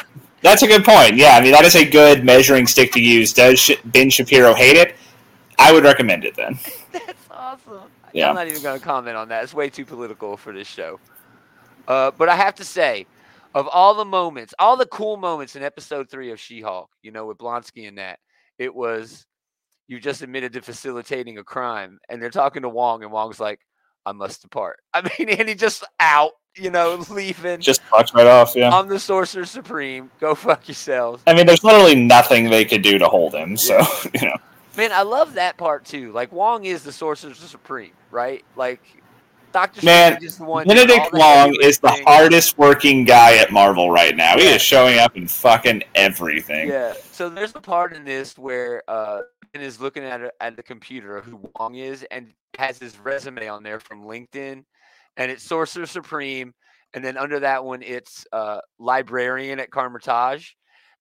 that's 0.44 0.62
a 0.62 0.68
good 0.68 0.84
point. 0.84 1.16
Yeah, 1.16 1.36
I 1.36 1.40
mean 1.40 1.52
that 1.52 1.64
is 1.64 1.74
a 1.74 1.84
good 1.84 2.24
measuring 2.24 2.66
stick 2.68 2.92
to 2.92 3.00
use. 3.00 3.32
Does 3.32 3.58
Sh- 3.58 3.72
Ben 3.84 4.10
Shapiro 4.10 4.54
hate 4.54 4.76
it? 4.76 4.94
I 5.58 5.72
would 5.72 5.84
recommend 5.84 6.24
it 6.24 6.36
then. 6.36 6.58
That's 6.92 7.30
awesome. 7.30 7.90
Yeah. 8.12 8.28
I'm 8.28 8.34
not 8.34 8.46
even 8.46 8.62
going 8.62 8.78
to 8.78 8.84
comment 8.84 9.16
on 9.16 9.28
that. 9.28 9.42
It's 9.44 9.54
way 9.54 9.70
too 9.70 9.84
political 9.84 10.36
for 10.36 10.52
this 10.52 10.68
show. 10.68 11.00
Uh, 11.88 12.10
but 12.16 12.28
I 12.28 12.36
have 12.36 12.54
to 12.56 12.64
say, 12.64 13.06
of 13.54 13.68
all 13.68 13.94
the 13.94 14.04
moments, 14.04 14.54
all 14.58 14.76
the 14.76 14.86
cool 14.86 15.16
moments 15.16 15.56
in 15.56 15.62
episode 15.62 16.10
three 16.10 16.30
of 16.32 16.40
She-Hulk, 16.40 16.90
you 17.02 17.12
know, 17.12 17.26
with 17.26 17.38
Blonsky 17.38 17.88
and 17.88 17.98
that, 17.98 18.18
it 18.58 18.74
was 18.74 19.26
you 19.86 20.00
just 20.00 20.22
admitted 20.22 20.52
to 20.54 20.62
facilitating 20.62 21.38
a 21.38 21.44
crime, 21.44 21.98
and 22.08 22.20
they're 22.20 22.30
talking 22.30 22.62
to 22.62 22.68
Wong, 22.68 23.02
and 23.02 23.12
Wong's 23.12 23.38
like, 23.38 23.60
"I 24.06 24.12
must 24.12 24.42
depart." 24.42 24.80
I 24.94 25.02
mean, 25.18 25.28
and 25.30 25.48
he 25.48 25.54
just 25.54 25.84
out, 26.00 26.32
you 26.56 26.70
know, 26.70 27.04
leaving. 27.10 27.60
Just 27.60 27.82
fucks 27.84 28.14
right 28.14 28.26
off. 28.26 28.54
Yeah. 28.54 28.70
I'm 28.70 28.88
the 28.88 28.98
Sorcerer 28.98 29.44
Supreme. 29.44 30.10
Go 30.20 30.34
fuck 30.34 30.68
yourselves. 30.68 31.22
I 31.26 31.34
mean, 31.34 31.46
there's 31.46 31.64
literally 31.64 31.94
nothing 31.94 32.50
they 32.50 32.64
could 32.64 32.82
do 32.82 32.98
to 32.98 33.06
hold 33.06 33.34
him. 33.34 33.56
So 33.56 33.82
you 34.14 34.26
know. 34.28 34.36
Man, 34.76 34.90
I 34.90 35.02
love 35.02 35.34
that 35.34 35.56
part 35.56 35.84
too. 35.84 36.12
Like 36.12 36.32
Wong 36.32 36.64
is 36.64 36.82
the 36.82 36.92
Sorcerer 36.92 37.34
Supreme, 37.34 37.92
right? 38.10 38.44
Like 38.56 38.80
Doctor 39.54 39.86
Man, 39.86 40.18
is 40.20 40.38
the 40.38 40.44
one. 40.44 40.66
Benedict 40.66 41.12
Wong 41.12 41.56
is 41.62 41.78
the 41.78 41.92
hardest 42.04 42.58
working 42.58 43.04
guy 43.04 43.36
at 43.36 43.52
Marvel 43.52 43.88
right 43.88 44.16
now. 44.16 44.36
He 44.36 44.48
is 44.48 44.60
showing 44.60 44.98
up 44.98 45.16
in 45.16 45.28
fucking 45.28 45.84
everything. 45.94 46.68
Yeah. 46.68 46.94
So 47.12 47.30
there's 47.30 47.52
the 47.52 47.60
part 47.60 47.92
in 47.92 48.04
this 48.04 48.36
where 48.36 48.82
uh 48.88 49.20
is 49.60 49.80
looking 49.80 50.04
at 50.04 50.20
a, 50.20 50.32
at 50.40 50.56
the 50.56 50.62
computer 50.62 51.16
of 51.16 51.24
who 51.24 51.40
Wong 51.58 51.74
is 51.76 52.04
and 52.10 52.32
has 52.58 52.78
his 52.78 52.98
resume 52.98 53.48
on 53.48 53.62
there 53.62 53.80
from 53.80 54.04
LinkedIn, 54.04 54.64
and 55.16 55.30
it's 55.30 55.44
Sorcerer 55.44 55.86
Supreme, 55.86 56.52
and 56.94 57.04
then 57.04 57.16
under 57.16 57.40
that 57.40 57.64
one 57.64 57.82
it's 57.82 58.26
uh 58.32 58.60
librarian 58.78 59.58
at 59.60 59.70
Kamar-Taj, 59.70 60.46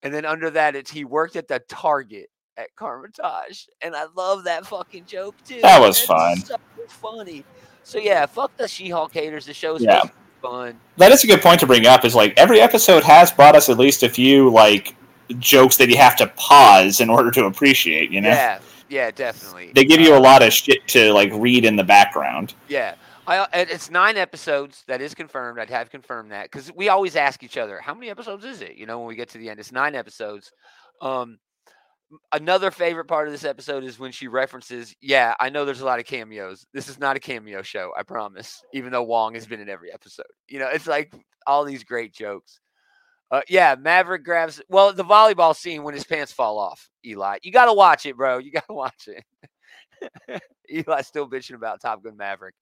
and 0.03 0.13
then 0.13 0.25
under 0.25 0.49
that 0.51 0.75
it's 0.75 0.91
he 0.91 1.05
worked 1.05 1.35
at 1.35 1.47
the 1.47 1.59
Target. 1.69 2.29
at 2.57 2.67
Kamar-Taj, 2.77 3.65
and 3.81 3.95
I 3.95 4.05
love 4.15 4.43
that 4.43 4.65
fucking 4.67 5.05
joke 5.05 5.35
too. 5.43 5.59
That 5.61 5.79
was 5.81 5.99
fun. 5.99 6.37
So 6.37 6.55
funny. 6.87 7.43
So 7.83 7.97
yeah, 7.97 8.25
fuck 8.27 8.55
the 8.57 8.67
She-Hulk 8.67 9.11
haters. 9.13 9.45
The 9.47 9.53
show's 9.55 9.81
Yeah. 9.81 10.01
supposed 10.01 10.13
to 10.13 10.17
be 10.19 10.47
fun. 10.47 10.79
That 10.97 11.11
is 11.11 11.23
a 11.23 11.27
good 11.27 11.41
point 11.41 11.59
to 11.61 11.65
bring 11.67 11.87
up. 11.87 12.05
Is 12.05 12.13
like 12.15 12.33
every 12.37 12.61
episode 12.61 13.03
has 13.03 13.31
brought 13.31 13.55
us 13.55 13.69
at 13.69 13.77
least 13.79 14.03
a 14.03 14.09
few 14.09 14.49
like 14.49 14.95
jokes 15.39 15.77
that 15.77 15.89
you 15.89 15.97
have 15.97 16.15
to 16.17 16.27
pause 16.35 16.99
in 17.01 17.09
order 17.09 17.31
to 17.31 17.45
appreciate. 17.45 18.11
You 18.11 18.21
know, 18.21 18.29
Yeah, 18.29 18.59
yeah, 18.89 19.11
definitely. 19.11 19.71
they 19.73 19.85
give 19.85 19.99
you 20.01 20.13
a 20.13 20.17
Uh, 20.17 20.21
lot 20.21 20.43
of 20.43 20.53
shit 20.53 20.87
to 20.89 21.13
like 21.13 21.29
read 21.33 21.65
in 21.65 21.75
the 21.75 21.83
background. 21.83 22.53
Yeah. 22.67 22.95
I, 23.25 23.47
it's 23.53 23.89
nine 23.89 24.17
episodes. 24.17 24.83
That 24.87 24.99
is 25.01 25.13
confirmed. 25.15 25.57
I'd 25.57 25.69
have 25.69 25.89
confirmed 25.89 26.31
that 26.33 26.51
because 26.51 26.69
we 26.73 26.89
always 26.89 27.15
ask 27.15 27.41
each 27.41 27.57
other, 27.57 27.79
how 27.79 27.93
many 27.93 28.09
episodes 28.09 28.43
is 28.43 28.61
it? 28.61 28.75
You 28.75 28.85
know, 28.85 28.99
when 28.99 29.07
we 29.07 29.15
get 29.15 29.29
to 29.29 29.37
the 29.37 29.49
end, 29.49 29.61
it's 29.61 29.71
nine 29.71 29.95
episodes. 29.95 30.51
Um, 31.01 31.39
another 32.33 32.69
favorite 32.69 33.05
part 33.05 33.27
of 33.27 33.31
this 33.31 33.45
episode 33.45 33.85
is 33.85 33.97
when 33.97 34.11
she 34.11 34.27
references, 34.27 34.93
yeah, 35.01 35.35
I 35.39 35.49
know 35.49 35.63
there's 35.63 35.79
a 35.79 35.85
lot 35.85 35.99
of 35.99 36.05
cameos. 36.05 36.65
This 36.73 36.89
is 36.89 36.99
not 36.99 37.15
a 37.15 37.19
cameo 37.21 37.61
show, 37.61 37.93
I 37.97 38.03
promise, 38.03 38.61
even 38.73 38.91
though 38.91 39.03
Wong 39.03 39.35
has 39.35 39.47
been 39.47 39.61
in 39.61 39.69
every 39.69 39.93
episode. 39.93 40.25
You 40.49 40.59
know, 40.59 40.67
it's 40.67 40.85
like 40.87 41.13
all 41.47 41.63
these 41.63 41.85
great 41.85 42.13
jokes. 42.13 42.59
Uh, 43.33 43.41
yeah, 43.49 43.73
Maverick 43.79 44.23
grabs, 44.23 44.61
well, 44.69 44.93
the 44.93 45.03
volleyball 45.03 45.55
scene 45.55 45.81
when 45.81 45.95
his 45.95 46.03
pants 46.03 46.31
fall 46.31 46.59
off, 46.59 46.87
Eli. 47.03 47.39
You 47.41 47.51
got 47.51 47.65
to 47.65 47.73
watch 47.73 48.05
it, 48.05 48.15
bro. 48.15 48.37
You 48.37 48.51
got 48.51 48.67
to 48.67 48.73
watch 48.75 49.07
it. 49.07 50.43
Eli's 50.69 51.07
still 51.07 51.27
bitching 51.27 51.55
about 51.55 51.81
Top 51.81 52.03
Gun 52.03 52.15
Maverick. 52.15 52.53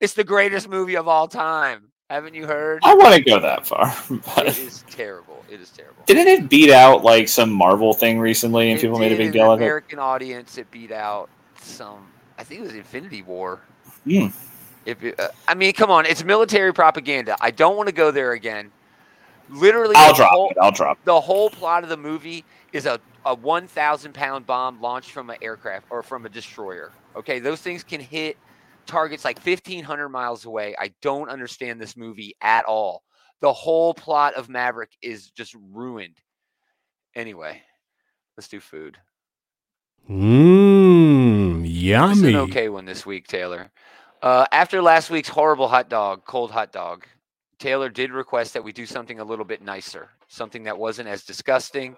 It's 0.00 0.14
the 0.14 0.24
greatest 0.24 0.70
movie 0.70 0.96
of 0.96 1.06
all 1.06 1.28
time. 1.28 1.92
Haven't 2.08 2.34
you 2.34 2.46
heard? 2.46 2.80
I 2.82 2.94
want 2.94 3.14
to 3.14 3.20
go 3.20 3.40
that 3.40 3.66
far, 3.66 3.94
but 4.34 4.46
It 4.46 4.58
is 4.58 4.84
terrible. 4.88 5.44
It 5.50 5.60
is 5.60 5.68
terrible. 5.68 6.02
didn't 6.06 6.28
it 6.28 6.48
beat 6.48 6.70
out 6.70 7.04
like 7.04 7.28
some 7.28 7.52
Marvel 7.52 7.92
thing 7.92 8.18
recently, 8.18 8.70
and 8.70 8.78
It 8.78 8.82
people 8.82 8.98
made 8.98 9.12
a 9.12 9.18
big 9.18 9.32
deal 9.34 9.52
of 9.52 9.60
it? 9.60 9.64
American 9.64 9.98
audience, 9.98 10.56
it 10.56 10.70
beat 10.70 10.92
out 10.92 11.28
some. 11.60 12.06
I 12.38 12.44
think 12.44 12.62
it 12.62 12.64
was 12.64 12.74
Infinity 12.74 13.20
War. 13.20 13.60
Hmm. 14.04 14.28
If 14.86 15.04
it, 15.04 15.20
uh, 15.20 15.28
I 15.46 15.54
mean, 15.54 15.74
come 15.74 15.90
on, 15.90 16.06
it's 16.06 16.24
military 16.24 16.72
propaganda. 16.72 17.36
I 17.38 17.50
don't 17.50 17.76
want 17.76 17.88
to 17.88 17.94
go 17.94 18.10
there 18.10 18.32
again. 18.32 18.72
Literally, 19.50 19.94
I'll 19.96 20.12
the 20.12 20.16
drop 20.16 20.30
whole, 20.30 20.50
it. 20.50 20.56
I'll 20.60 20.70
drop. 20.72 20.98
it. 20.98 21.04
the 21.04 21.20
whole 21.20 21.50
plot 21.50 21.82
of 21.82 21.88
the 21.90 21.96
movie 21.96 22.44
is 22.72 22.86
a, 22.86 23.00
a 23.26 23.34
1,000 23.34 24.12
pound 24.14 24.46
bomb 24.46 24.80
launched 24.80 25.10
from 25.10 25.28
an 25.30 25.36
aircraft 25.42 25.86
or 25.90 26.02
from 26.02 26.24
a 26.26 26.28
destroyer. 26.28 26.92
Okay, 27.16 27.38
those 27.40 27.60
things 27.60 27.82
can 27.82 28.00
hit 28.00 28.36
targets 28.86 29.24
like 29.24 29.44
1,500 29.44 30.08
miles 30.08 30.44
away. 30.44 30.74
I 30.78 30.92
don't 31.02 31.28
understand 31.28 31.80
this 31.80 31.96
movie 31.96 32.34
at 32.40 32.64
all. 32.64 33.02
The 33.40 33.52
whole 33.52 33.94
plot 33.94 34.34
of 34.34 34.48
Maverick 34.48 34.90
is 35.02 35.30
just 35.30 35.56
ruined. 35.72 36.16
Anyway, 37.14 37.60
let's 38.36 38.48
do 38.48 38.60
food. 38.60 38.98
Mmm, 40.08 41.62
This 41.62 41.70
is 41.70 41.82
yummy. 41.82 42.28
an 42.30 42.36
okay 42.36 42.68
one 42.68 42.84
this 42.84 43.04
week, 43.06 43.26
Taylor. 43.26 43.70
Uh, 44.22 44.44
after 44.52 44.82
last 44.82 45.10
week's 45.10 45.28
horrible 45.28 45.68
hot 45.68 45.88
dog, 45.88 46.24
cold 46.26 46.50
hot 46.50 46.72
dog, 46.72 47.06
Taylor 47.60 47.90
did 47.90 48.10
request 48.10 48.54
that 48.54 48.64
we 48.64 48.72
do 48.72 48.86
something 48.86 49.20
a 49.20 49.24
little 49.24 49.44
bit 49.44 49.62
nicer, 49.62 50.08
something 50.28 50.64
that 50.64 50.78
wasn't 50.78 51.08
as 51.08 51.24
disgusting. 51.24 51.94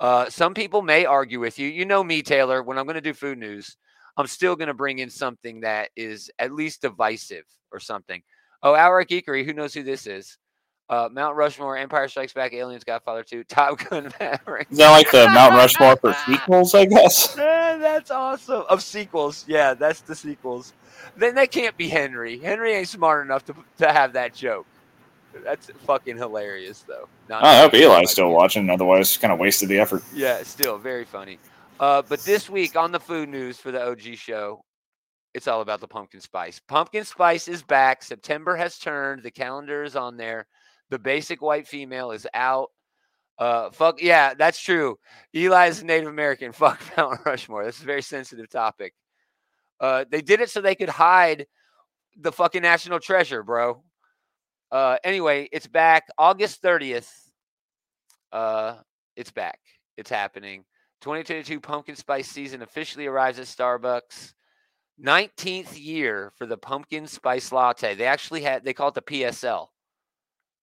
Uh, 0.00 0.28
some 0.28 0.54
people 0.54 0.82
may 0.82 1.04
argue 1.06 1.40
with 1.40 1.58
you. 1.58 1.68
You 1.68 1.84
know 1.84 2.02
me, 2.02 2.20
Taylor. 2.20 2.62
When 2.62 2.78
I'm 2.78 2.84
going 2.84 2.96
to 2.96 3.00
do 3.00 3.14
food 3.14 3.38
news, 3.38 3.76
I'm 4.16 4.26
still 4.26 4.56
going 4.56 4.68
to 4.68 4.74
bring 4.74 4.98
in 4.98 5.08
something 5.08 5.60
that 5.60 5.90
is 5.96 6.30
at 6.40 6.52
least 6.52 6.82
divisive 6.82 7.44
or 7.72 7.78
something. 7.78 8.20
Oh, 8.62 8.74
Outright 8.74 9.08
Geekery. 9.08 9.44
Who 9.44 9.52
knows 9.52 9.72
who 9.72 9.84
this 9.84 10.06
is? 10.06 10.36
Uh, 10.90 11.08
Mount 11.12 11.36
Rushmore, 11.36 11.76
Empire 11.76 12.08
Strikes 12.08 12.32
Back, 12.32 12.52
Aliens, 12.52 12.82
Godfather 12.82 13.22
2, 13.22 13.44
Top 13.48 13.78
Gun 13.78 14.12
Maverick. 14.18 14.66
Is 14.70 14.78
that 14.78 14.90
like 14.90 15.10
the 15.12 15.28
Mount 15.28 15.54
Rushmore 15.54 15.96
for 15.96 16.12
sequels? 16.26 16.74
I 16.74 16.86
guess. 16.86 17.34
That's 17.36 18.10
awesome. 18.10 18.64
Of 18.68 18.82
sequels. 18.82 19.44
Yeah, 19.46 19.74
that's 19.74 20.00
the 20.00 20.14
sequels. 20.16 20.72
Then 21.16 21.36
that 21.36 21.52
can't 21.52 21.76
be 21.76 21.88
Henry. 21.88 22.38
Henry 22.38 22.72
ain't 22.72 22.88
smart 22.88 23.24
enough 23.24 23.44
to, 23.44 23.54
to 23.78 23.92
have 23.92 24.14
that 24.14 24.34
joke. 24.34 24.66
That's 25.44 25.70
fucking 25.86 26.16
hilarious, 26.16 26.84
though. 26.86 27.08
Not 27.28 27.44
I 27.44 27.60
hope 27.60 27.74
Eli's 27.74 28.10
still 28.10 28.30
watching. 28.30 28.68
Otherwise, 28.70 29.16
kind 29.16 29.32
of 29.32 29.38
wasted 29.38 29.68
the 29.68 29.78
effort. 29.78 30.02
Yeah, 30.14 30.42
still 30.42 30.78
very 30.78 31.04
funny. 31.04 31.38
Uh, 31.80 32.02
but 32.02 32.20
this 32.20 32.50
week 32.50 32.76
on 32.76 32.92
the 32.92 33.00
food 33.00 33.28
news 33.28 33.58
for 33.58 33.70
the 33.70 33.82
OG 33.88 34.16
show, 34.16 34.62
it's 35.34 35.46
all 35.46 35.60
about 35.60 35.80
the 35.80 35.88
pumpkin 35.88 36.20
spice. 36.20 36.60
Pumpkin 36.66 37.04
spice 37.04 37.46
is 37.46 37.62
back. 37.62 38.02
September 38.02 38.56
has 38.56 38.78
turned. 38.78 39.22
The 39.22 39.30
calendar 39.30 39.84
is 39.84 39.94
on 39.94 40.16
there. 40.16 40.46
The 40.90 40.98
basic 40.98 41.42
white 41.42 41.68
female 41.68 42.10
is 42.10 42.26
out. 42.34 42.70
Uh, 43.38 43.70
fuck 43.70 44.02
yeah, 44.02 44.34
that's 44.34 44.60
true. 44.60 44.98
Eli 45.34 45.68
is 45.68 45.84
Native 45.84 46.08
American. 46.08 46.50
Fuck 46.52 46.80
Mount 46.96 47.20
Rushmore. 47.24 47.64
This 47.64 47.76
is 47.76 47.82
a 47.82 47.86
very 47.86 48.02
sensitive 48.02 48.50
topic. 48.50 48.94
Uh, 49.78 50.04
they 50.10 50.22
did 50.22 50.40
it 50.40 50.50
so 50.50 50.60
they 50.60 50.74
could 50.74 50.88
hide 50.88 51.46
the 52.18 52.32
fucking 52.32 52.62
national 52.62 52.98
treasure, 52.98 53.44
bro. 53.44 53.80
Uh, 54.70 54.96
anyway, 55.04 55.48
it's 55.52 55.66
back 55.66 56.08
August 56.18 56.62
30th. 56.62 57.10
Uh, 58.32 58.76
it's 59.16 59.30
back. 59.30 59.58
It's 59.96 60.10
happening. 60.10 60.64
2022 61.00 61.60
pumpkin 61.60 61.96
spice 61.96 62.28
season 62.28 62.62
officially 62.62 63.06
arrives 63.06 63.38
at 63.38 63.46
Starbucks. 63.46 64.34
19th 65.02 65.80
year 65.80 66.32
for 66.36 66.46
the 66.46 66.56
pumpkin 66.56 67.06
spice 67.06 67.52
latte. 67.52 67.94
They 67.94 68.06
actually 68.06 68.42
had 68.42 68.64
they 68.64 68.72
call 68.72 68.88
it 68.88 68.94
the 68.94 69.02
PSL. 69.02 69.68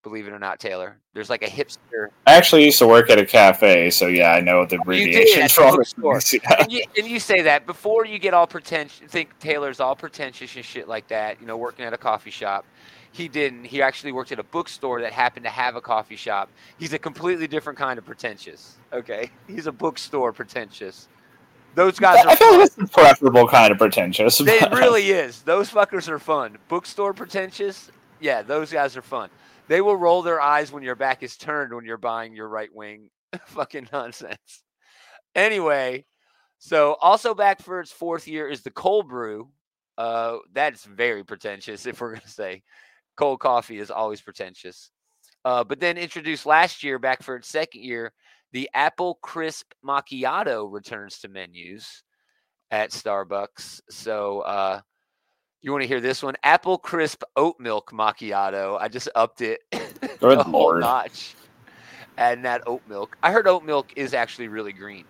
Believe 0.04 0.28
it 0.28 0.34
or 0.34 0.40
not, 0.40 0.60
Taylor. 0.60 1.00
There's 1.14 1.32
like 1.32 1.42
a 1.42 1.48
hipster. 1.48 2.10
I 2.28 2.36
actually 2.36 2.66
used 2.66 2.78
to 2.78 2.88
work 2.88 3.10
at 3.10 3.18
a 3.18 3.26
cafe, 3.26 3.90
so 3.90 4.06
yeah, 4.06 4.34
I 4.34 4.40
know 4.40 4.64
the 4.64 4.78
Oh, 4.78 4.92
did, 4.92 5.52
for 5.52 5.64
all 5.64 5.78
this. 5.78 5.96
And 6.60 6.72
you, 6.72 6.84
and 6.96 7.08
you 7.08 7.20
say 7.20 7.42
that 7.42 7.66
before 7.66 8.06
you 8.06 8.20
get 8.20 8.36
all 8.36 8.46
pretentious, 8.46 9.10
think 9.10 9.40
Taylor's 9.40 9.80
all 9.80 9.96
pretentious 9.96 10.56
and 10.56 10.64
shit 10.64 10.88
like 10.88 11.08
that, 11.08 11.42
you 11.42 11.48
know, 11.48 11.58
working 11.58 11.86
at 11.86 11.94
a 11.94 11.98
coffee 11.98 12.30
shop. 12.30 12.66
He 13.16 13.30
didn't. 13.30 13.64
He 13.64 13.82
actually 13.82 14.12
worked 14.12 14.34
at 14.34 14.40
a 14.40 14.44
bookstore 14.44 15.00
that 15.00 15.14
happened 15.14 15.46
to 15.46 15.50
have 15.50 15.78
a 15.78 15.82
coffee 15.82 16.18
shop. 16.18 16.50
He's 16.78 16.92
a 16.92 17.00
completely 17.00 17.48
different 17.48 17.80
kind 17.80 17.98
of 17.98 18.04
pretentious. 18.04 18.76
Okay. 18.92 19.32
He's 19.48 19.68
a 19.68 19.72
bookstore 19.72 20.34
pretentious. 20.34 21.08
Those 21.76 21.98
guys 21.98 22.26
are 22.26 22.32
I 22.32 22.36
feel 22.36 22.60
like 22.60 22.76
the 22.76 22.88
preferable 22.88 23.48
kind 23.48 23.72
of 23.72 23.78
pretentious. 23.78 24.42
It 24.42 24.70
really 24.70 25.12
is. 25.12 25.44
Those 25.44 25.72
fuckers 25.72 26.10
are 26.10 26.20
fun. 26.20 26.58
Bookstore 26.68 27.14
pretentious. 27.14 27.90
Yeah, 28.20 28.42
those 28.42 28.70
guys 28.70 28.98
are 28.98 29.02
fun. 29.02 29.30
They 29.70 29.80
will 29.80 29.96
roll 29.96 30.22
their 30.22 30.42
eyes 30.42 30.74
when 30.74 30.84
your 30.84 30.96
back 30.96 31.24
is 31.24 31.38
turned 31.38 31.74
when 31.74 31.86
you're 31.86 31.96
buying 31.96 32.36
your 32.36 32.50
right 32.50 32.74
wing. 32.76 33.10
Fucking 33.46 33.88
nonsense. 33.94 34.62
Anyway, 35.34 36.04
so 36.58 36.98
also 37.00 37.34
back 37.34 37.62
for 37.62 37.80
its 37.80 37.94
fourth 37.94 38.28
year 38.28 38.50
is 38.50 38.62
the 38.62 38.72
cold 38.72 39.08
brew. 39.08 39.48
Uh, 39.98 40.40
that's 40.52 40.84
very 40.84 41.24
pretentious. 41.24 41.86
If 41.86 42.02
we're 42.02 42.16
gonna 42.16 42.28
say 42.28 42.62
cold 43.16 43.40
coffee 43.40 43.80
is 43.80 43.92
always 43.92 44.22
pretentious. 44.22 44.92
Uh, 45.44 45.64
but 45.64 45.80
then 45.80 45.98
introduced 45.98 46.46
last 46.46 46.84
year, 46.84 46.98
back 46.98 47.22
for 47.22 47.36
its 47.36 47.48
second 47.48 47.84
year, 47.84 48.12
the 48.52 48.70
apple 48.74 49.20
crisp 49.22 49.74
macchiato 49.86 50.72
returns 50.72 51.20
to 51.20 51.28
menus 51.28 52.04
at 52.72 52.92
Starbucks. 52.92 53.82
So 53.90 54.40
uh 54.42 54.80
you 55.62 55.72
want 55.72 55.82
to 55.82 55.88
hear 55.88 56.00
this 56.00 56.24
one? 56.24 56.36
Apple 56.44 56.78
crisp 56.78 57.24
oat 57.36 57.56
milk 57.60 57.92
macchiato. 57.92 58.78
I 58.80 58.88
just 58.88 59.10
upped 59.16 59.42
it 59.42 59.62
Good 60.20 60.38
a 60.38 60.44
whole 60.44 60.80
notch. 60.80 61.36
And 62.18 62.46
that 62.46 62.62
oat 62.66 62.82
milk. 62.88 63.18
I 63.22 63.32
heard 63.32 63.48
oat 63.48 63.66
milk 63.66 63.92
is 63.98 64.14
actually 64.14 64.48
really 64.48 64.72
green. 64.72 65.06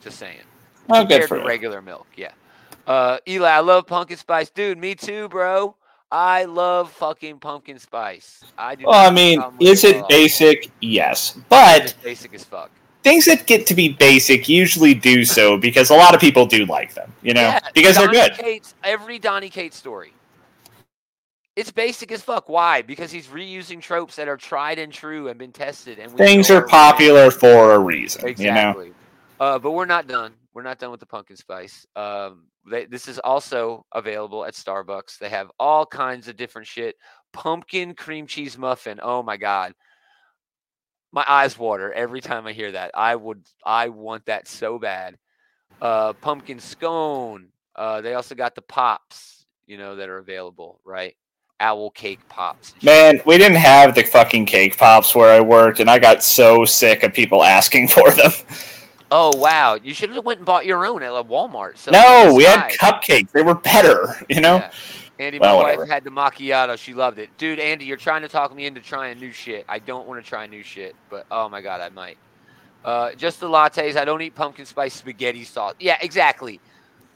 Just 0.00 0.18
saying. 0.18 0.40
Oh, 0.88 1.02
good 1.02 1.08
Compared 1.08 1.28
for 1.28 1.38
to 1.40 1.44
regular 1.44 1.82
milk, 1.82 2.06
yeah. 2.16 2.32
Uh 2.86 3.18
Eli, 3.28 3.50
I 3.50 3.60
love 3.60 3.86
pumpkin 3.86 4.16
spice. 4.16 4.48
Dude, 4.48 4.78
me 4.78 4.94
too, 4.94 5.28
bro. 5.28 5.76
I 6.12 6.44
love 6.44 6.92
fucking 6.92 7.40
pumpkin 7.40 7.78
spice. 7.78 8.42
I 8.56 8.74
do. 8.76 8.84
Well, 8.86 9.08
I 9.08 9.12
mean, 9.12 9.42
is 9.60 9.84
it 9.84 9.96
all. 9.96 10.08
basic? 10.08 10.70
Yes, 10.80 11.38
but 11.48 11.94
basic 12.02 12.32
as 12.34 12.44
fuck. 12.44 12.70
things 13.02 13.24
that 13.24 13.46
get 13.46 13.66
to 13.66 13.74
be 13.74 13.88
basic 13.90 14.48
usually 14.48 14.94
do 14.94 15.24
so 15.24 15.56
because 15.58 15.90
a 15.90 15.94
lot 15.94 16.14
of 16.14 16.20
people 16.20 16.46
do 16.46 16.64
like 16.66 16.94
them. 16.94 17.12
You 17.22 17.34
know, 17.34 17.42
Yeah, 17.42 17.60
because 17.74 17.96
they're 17.96 18.06
Donny 18.06 18.28
good. 18.28 18.38
Cates, 18.38 18.74
every 18.84 19.18
Donny 19.18 19.50
Cates 19.50 19.76
story. 19.76 20.12
It's 21.56 21.70
basic 21.72 22.12
as 22.12 22.22
fuck. 22.22 22.48
Why? 22.50 22.82
Because 22.82 23.10
he's 23.10 23.28
reusing 23.28 23.80
tropes 23.80 24.16
that 24.16 24.28
are 24.28 24.36
tried 24.36 24.78
and 24.78 24.92
true 24.92 25.28
and 25.28 25.38
been 25.38 25.52
tested. 25.52 25.98
And 25.98 26.12
Things 26.12 26.50
are 26.50 26.62
popular 26.66 27.30
for 27.30 27.72
a 27.72 27.78
reason. 27.78 28.34
You 28.36 28.52
know. 28.52 28.90
Uh, 29.40 29.58
but 29.58 29.70
we're 29.72 29.86
not 29.86 30.06
done. 30.06 30.34
We're 30.54 30.62
not 30.62 30.78
done 30.78 30.90
with 30.90 31.00
the 31.00 31.06
pumpkin 31.06 31.36
spice. 31.36 31.86
Um, 31.96 32.44
they, 32.70 32.86
this 32.86 33.08
is 33.08 33.18
also 33.18 33.84
available 33.92 34.44
at 34.44 34.54
Starbucks. 34.54 35.18
They 35.18 35.28
have 35.28 35.50
all 35.58 35.86
kinds 35.86 36.28
of 36.28 36.36
different 36.36 36.66
shit. 36.66 36.96
Pumpkin 37.32 37.94
cream 37.94 38.26
cheese 38.26 38.56
muffin. 38.56 38.98
Oh 39.02 39.22
my 39.22 39.36
god, 39.36 39.72
my 41.12 41.24
eyes 41.26 41.58
water 41.58 41.92
every 41.92 42.20
time 42.20 42.46
I 42.46 42.52
hear 42.52 42.72
that. 42.72 42.90
I 42.94 43.14
would, 43.14 43.42
I 43.64 43.88
want 43.88 44.26
that 44.26 44.48
so 44.48 44.78
bad. 44.78 45.16
Uh, 45.80 46.12
pumpkin 46.14 46.58
scone. 46.58 47.48
Uh, 47.74 48.00
they 48.00 48.14
also 48.14 48.34
got 48.34 48.54
the 48.54 48.62
pops. 48.62 49.46
You 49.66 49.78
know 49.78 49.96
that 49.96 50.08
are 50.08 50.18
available, 50.18 50.80
right? 50.84 51.14
owl 51.60 51.90
cake 51.90 52.20
pops. 52.28 52.74
Man, 52.82 53.20
we 53.24 53.38
didn't 53.38 53.56
have 53.56 53.94
the 53.94 54.02
fucking 54.02 54.46
cake 54.46 54.76
pops 54.76 55.14
where 55.14 55.32
I 55.32 55.40
worked, 55.40 55.80
and 55.80 55.90
I 55.90 55.98
got 55.98 56.22
so 56.22 56.64
sick 56.64 57.02
of 57.02 57.12
people 57.12 57.42
asking 57.42 57.88
for 57.96 58.10
them. 58.10 58.32
Oh 59.10 59.36
wow! 59.36 59.74
You 59.74 59.94
should 59.94 60.10
have 60.10 60.24
went 60.24 60.40
and 60.40 60.46
bought 60.46 60.66
your 60.66 60.84
own 60.84 61.02
at 61.02 61.10
Walmart. 61.10 61.76
So 61.78 61.90
no, 61.92 62.34
we 62.34 62.44
had 62.44 62.70
cupcakes. 62.72 63.30
They 63.30 63.42
were 63.42 63.54
better, 63.54 64.14
you 64.28 64.40
know. 64.40 64.56
Yeah. 64.56 64.70
Andy, 65.18 65.38
my 65.38 65.54
wife 65.54 65.88
had 65.88 66.04
the 66.04 66.10
macchiato. 66.10 66.76
She 66.76 66.92
loved 66.92 67.18
it, 67.18 67.30
dude. 67.38 67.58
Andy, 67.58 67.86
you're 67.86 67.96
trying 67.96 68.22
to 68.22 68.28
talk 68.28 68.54
me 68.54 68.66
into 68.66 68.80
trying 68.80 69.18
new 69.18 69.32
shit. 69.32 69.64
I 69.68 69.78
don't 69.78 70.06
want 70.06 70.22
to 70.22 70.28
try 70.28 70.46
new 70.46 70.62
shit, 70.62 70.94
but 71.08 71.26
oh 71.30 71.48
my 71.48 71.62
god, 71.62 71.80
I 71.80 71.88
might. 71.88 72.18
Uh, 72.84 73.12
just 73.12 73.40
the 73.40 73.48
lattes. 73.48 73.96
I 73.96 74.04
don't 74.04 74.20
eat 74.22 74.34
pumpkin 74.34 74.66
spice 74.66 74.94
spaghetti 74.94 75.44
sauce. 75.44 75.74
Yeah, 75.80 75.96
exactly. 76.00 76.60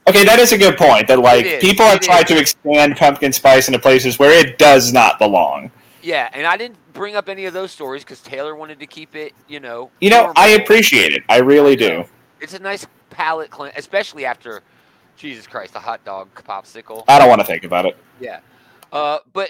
Okay, 0.07 0.25
that 0.25 0.39
is 0.39 0.51
a 0.51 0.57
good 0.57 0.77
point. 0.77 1.07
That 1.07 1.19
like 1.19 1.61
people 1.61 1.85
have 1.85 1.97
it 1.97 2.01
tried 2.01 2.27
to 2.27 2.37
expand 2.39 2.97
pumpkin 2.97 3.31
spice 3.31 3.67
into 3.67 3.79
places 3.79 4.17
where 4.17 4.31
it 4.31 4.57
does 4.57 4.91
not 4.91 5.19
belong. 5.19 5.71
Yeah, 6.03 6.29
and 6.33 6.45
I 6.45 6.57
didn't 6.57 6.77
bring 6.93 7.15
up 7.15 7.29
any 7.29 7.45
of 7.45 7.53
those 7.53 7.71
stories 7.71 8.03
because 8.03 8.21
Taylor 8.21 8.55
wanted 8.55 8.79
to 8.79 8.87
keep 8.87 9.15
it, 9.15 9.33
you 9.47 9.59
know. 9.59 9.91
You 9.99 10.09
know, 10.09 10.33
I 10.35 10.49
appreciate 10.49 11.13
it. 11.13 11.23
I 11.29 11.37
really 11.37 11.75
do. 11.75 12.05
It's 12.39 12.53
a 12.53 12.59
nice 12.59 12.85
palate 13.09 13.49
cleanse, 13.51 13.73
especially 13.77 14.25
after, 14.25 14.63
Jesus 15.15 15.45
Christ, 15.45 15.75
a 15.75 15.79
hot 15.79 16.03
dog 16.03 16.29
popsicle. 16.33 17.03
I 17.07 17.19
don't 17.19 17.29
want 17.29 17.41
to 17.41 17.45
think 17.45 17.63
about 17.63 17.85
it. 17.85 17.97
Yeah, 18.19 18.39
uh, 18.91 19.19
but 19.31 19.49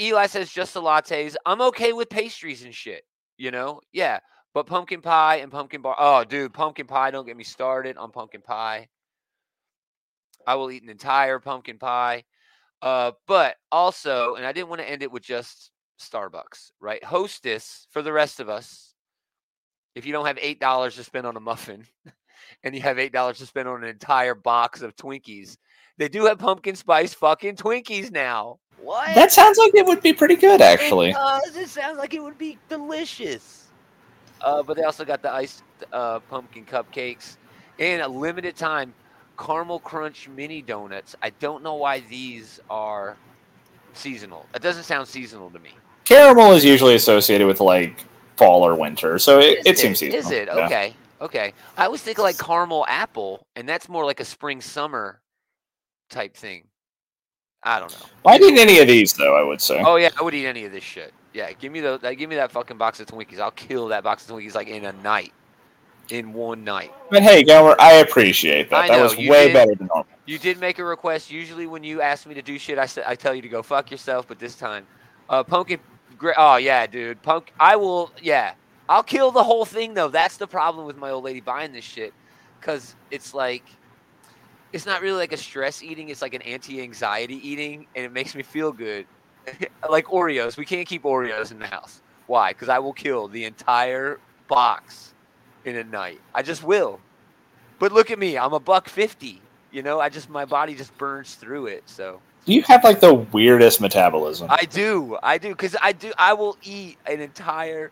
Eli 0.00 0.26
says 0.26 0.50
just 0.50 0.74
the 0.74 0.80
lattes. 0.80 1.36
I'm 1.44 1.60
okay 1.62 1.92
with 1.92 2.08
pastries 2.08 2.64
and 2.64 2.74
shit. 2.74 3.04
You 3.36 3.50
know, 3.50 3.80
yeah, 3.92 4.20
but 4.54 4.66
pumpkin 4.66 5.00
pie 5.02 5.36
and 5.36 5.50
pumpkin 5.50 5.82
bar. 5.82 5.96
Oh, 5.98 6.24
dude, 6.24 6.52
pumpkin 6.52 6.86
pie. 6.86 7.10
Don't 7.10 7.26
get 7.26 7.36
me 7.36 7.44
started 7.44 7.96
on 7.96 8.10
pumpkin 8.10 8.42
pie. 8.42 8.88
I 10.46 10.54
will 10.54 10.70
eat 10.70 10.82
an 10.82 10.88
entire 10.88 11.38
pumpkin 11.38 11.78
pie. 11.78 12.24
Uh, 12.82 13.12
but 13.26 13.56
also, 13.70 14.36
and 14.36 14.46
I 14.46 14.52
didn't 14.52 14.68
want 14.68 14.80
to 14.80 14.90
end 14.90 15.02
it 15.02 15.12
with 15.12 15.22
just 15.22 15.70
Starbucks, 16.00 16.72
right? 16.80 17.02
Hostess 17.04 17.86
for 17.90 18.02
the 18.02 18.12
rest 18.12 18.40
of 18.40 18.48
us. 18.48 18.94
If 19.94 20.06
you 20.06 20.12
don't 20.12 20.26
have 20.26 20.38
eight 20.40 20.60
dollars 20.60 20.96
to 20.96 21.04
spend 21.04 21.26
on 21.26 21.36
a 21.36 21.40
muffin, 21.40 21.86
and 22.64 22.74
you 22.74 22.80
have 22.82 22.98
eight 22.98 23.12
dollars 23.12 23.38
to 23.38 23.46
spend 23.46 23.68
on 23.68 23.82
an 23.82 23.88
entire 23.88 24.34
box 24.34 24.82
of 24.82 24.96
Twinkies, 24.96 25.56
they 25.98 26.08
do 26.08 26.24
have 26.26 26.38
pumpkin 26.38 26.76
spice 26.76 27.12
fucking 27.14 27.56
Twinkies 27.56 28.10
now. 28.10 28.58
What? 28.78 29.14
That 29.14 29.30
sounds 29.30 29.58
like 29.58 29.74
it 29.74 29.84
would 29.84 30.02
be 30.02 30.12
pretty 30.12 30.36
good, 30.36 30.62
actually. 30.62 31.10
It 31.10 31.14
does. 31.14 31.56
It 31.56 31.68
sounds 31.68 31.98
like 31.98 32.14
it 32.14 32.22
would 32.22 32.38
be 32.38 32.58
delicious. 32.68 33.66
Uh, 34.40 34.62
but 34.62 34.76
they 34.76 34.84
also 34.84 35.04
got 35.04 35.20
the 35.20 35.30
iced 35.32 35.62
uh, 35.92 36.20
pumpkin 36.20 36.64
cupcakes 36.64 37.36
and 37.78 38.00
a 38.00 38.08
limited 38.08 38.56
time 38.56 38.94
caramel 39.38 39.80
crunch 39.80 40.28
mini 40.28 40.62
donuts. 40.62 41.14
I 41.22 41.30
don't 41.30 41.62
know 41.62 41.74
why 41.74 42.00
these 42.00 42.60
are 42.70 43.16
seasonal. 43.92 44.46
It 44.54 44.62
doesn't 44.62 44.84
sound 44.84 45.08
seasonal 45.08 45.50
to 45.50 45.58
me. 45.58 45.70
Caramel 46.10 46.50
is 46.54 46.64
usually 46.64 46.96
associated 46.96 47.46
with 47.46 47.60
like 47.60 48.04
fall 48.34 48.66
or 48.66 48.74
winter, 48.74 49.16
so 49.20 49.38
it, 49.38 49.58
it, 49.58 49.66
it 49.66 49.78
seems 49.78 50.00
seasonal. 50.00 50.18
Is 50.18 50.30
it 50.32 50.48
yeah. 50.48 50.66
okay? 50.66 50.94
Okay, 51.20 51.52
I 51.76 51.86
was 51.86 52.02
thinking 52.02 52.24
like 52.24 52.36
caramel 52.36 52.84
apple, 52.88 53.46
and 53.54 53.68
that's 53.68 53.88
more 53.88 54.04
like 54.04 54.18
a 54.18 54.24
spring 54.24 54.60
summer 54.60 55.20
type 56.08 56.36
thing. 56.36 56.64
I 57.62 57.78
don't 57.78 57.92
know. 57.92 58.06
I'd 58.26 58.40
eat 58.40 58.58
any 58.58 58.80
of 58.80 58.88
these 58.88 59.12
though. 59.12 59.36
I 59.36 59.44
would 59.44 59.60
say. 59.60 59.80
Oh 59.86 59.96
yeah, 59.96 60.08
I 60.18 60.22
would 60.24 60.34
eat 60.34 60.46
any 60.46 60.64
of 60.64 60.72
this 60.72 60.82
shit. 60.82 61.14
Yeah, 61.32 61.52
give 61.52 61.70
me 61.70 61.78
the 61.78 61.98
give 62.18 62.28
me 62.28 62.34
that 62.34 62.50
fucking 62.50 62.76
box 62.76 62.98
of 62.98 63.06
Twinkies. 63.06 63.38
I'll 63.38 63.52
kill 63.52 63.86
that 63.88 64.02
box 64.02 64.28
of 64.28 64.34
Twinkies 64.34 64.56
like 64.56 64.66
in 64.66 64.86
a 64.86 64.92
night, 65.04 65.32
in 66.08 66.32
one 66.32 66.64
night. 66.64 66.92
But 67.10 67.22
hey, 67.22 67.44
Gomer, 67.44 67.76
I 67.78 67.92
appreciate 67.98 68.68
that. 68.70 68.80
I 68.80 68.88
that 68.88 69.00
was 69.00 69.16
way 69.16 69.46
did, 69.46 69.52
better 69.52 69.74
than 69.76 69.86
normal. 69.86 70.08
You 70.26 70.40
did 70.40 70.58
make 70.58 70.80
a 70.80 70.84
request. 70.84 71.30
Usually, 71.30 71.68
when 71.68 71.84
you 71.84 72.00
ask 72.00 72.26
me 72.26 72.34
to 72.34 72.42
do 72.42 72.58
shit, 72.58 72.78
I 72.78 72.86
said 72.86 73.04
I 73.06 73.14
tell 73.14 73.32
you 73.32 73.42
to 73.42 73.48
go 73.48 73.62
fuck 73.62 73.92
yourself. 73.92 74.26
But 74.26 74.40
this 74.40 74.56
time, 74.56 74.86
uh, 75.28 75.44
pumpkin 75.44 75.78
Oh 76.36 76.56
yeah, 76.56 76.86
dude. 76.86 77.22
Punk. 77.22 77.52
I 77.58 77.76
will. 77.76 78.12
Yeah, 78.20 78.54
I'll 78.88 79.02
kill 79.02 79.30
the 79.30 79.44
whole 79.44 79.64
thing 79.64 79.94
though. 79.94 80.08
That's 80.08 80.36
the 80.36 80.46
problem 80.46 80.86
with 80.86 80.96
my 80.96 81.10
old 81.10 81.24
lady 81.24 81.40
buying 81.40 81.72
this 81.72 81.84
shit, 81.84 82.12
because 82.60 82.94
it's 83.10 83.32
like, 83.32 83.64
it's 84.72 84.84
not 84.84 85.00
really 85.00 85.18
like 85.18 85.32
a 85.32 85.36
stress 85.36 85.82
eating. 85.82 86.08
It's 86.08 86.22
like 86.22 86.34
an 86.34 86.42
anti-anxiety 86.42 87.48
eating, 87.48 87.86
and 87.94 88.04
it 88.04 88.12
makes 88.12 88.34
me 88.34 88.42
feel 88.42 88.72
good. 88.72 89.06
like 89.88 90.06
Oreos. 90.06 90.56
We 90.56 90.64
can't 90.64 90.86
keep 90.86 91.04
Oreos 91.04 91.50
in 91.52 91.58
the 91.58 91.66
house. 91.66 92.02
Why? 92.26 92.52
Because 92.52 92.68
I 92.68 92.78
will 92.78 92.92
kill 92.92 93.28
the 93.28 93.44
entire 93.44 94.20
box 94.48 95.14
in 95.64 95.76
a 95.76 95.84
night. 95.84 96.20
I 96.34 96.42
just 96.42 96.62
will. 96.62 97.00
But 97.78 97.92
look 97.92 98.10
at 98.10 98.18
me. 98.18 98.36
I'm 98.36 98.52
a 98.52 98.60
buck 98.60 98.88
fifty. 98.88 99.40
You 99.72 99.82
know, 99.82 100.00
I 100.00 100.08
just 100.08 100.28
my 100.28 100.44
body 100.44 100.74
just 100.74 100.96
burns 100.98 101.36
through 101.36 101.66
it. 101.66 101.84
So 101.86 102.20
you 102.44 102.62
have 102.62 102.84
like 102.84 103.00
the 103.00 103.14
weirdest 103.14 103.80
metabolism. 103.80 104.48
I 104.50 104.64
do, 104.64 105.18
I 105.22 105.38
do, 105.38 105.50
because 105.50 105.76
I 105.80 105.92
do. 105.92 106.12
I 106.18 106.32
will 106.32 106.56
eat 106.62 106.98
an 107.06 107.20
entire, 107.20 107.90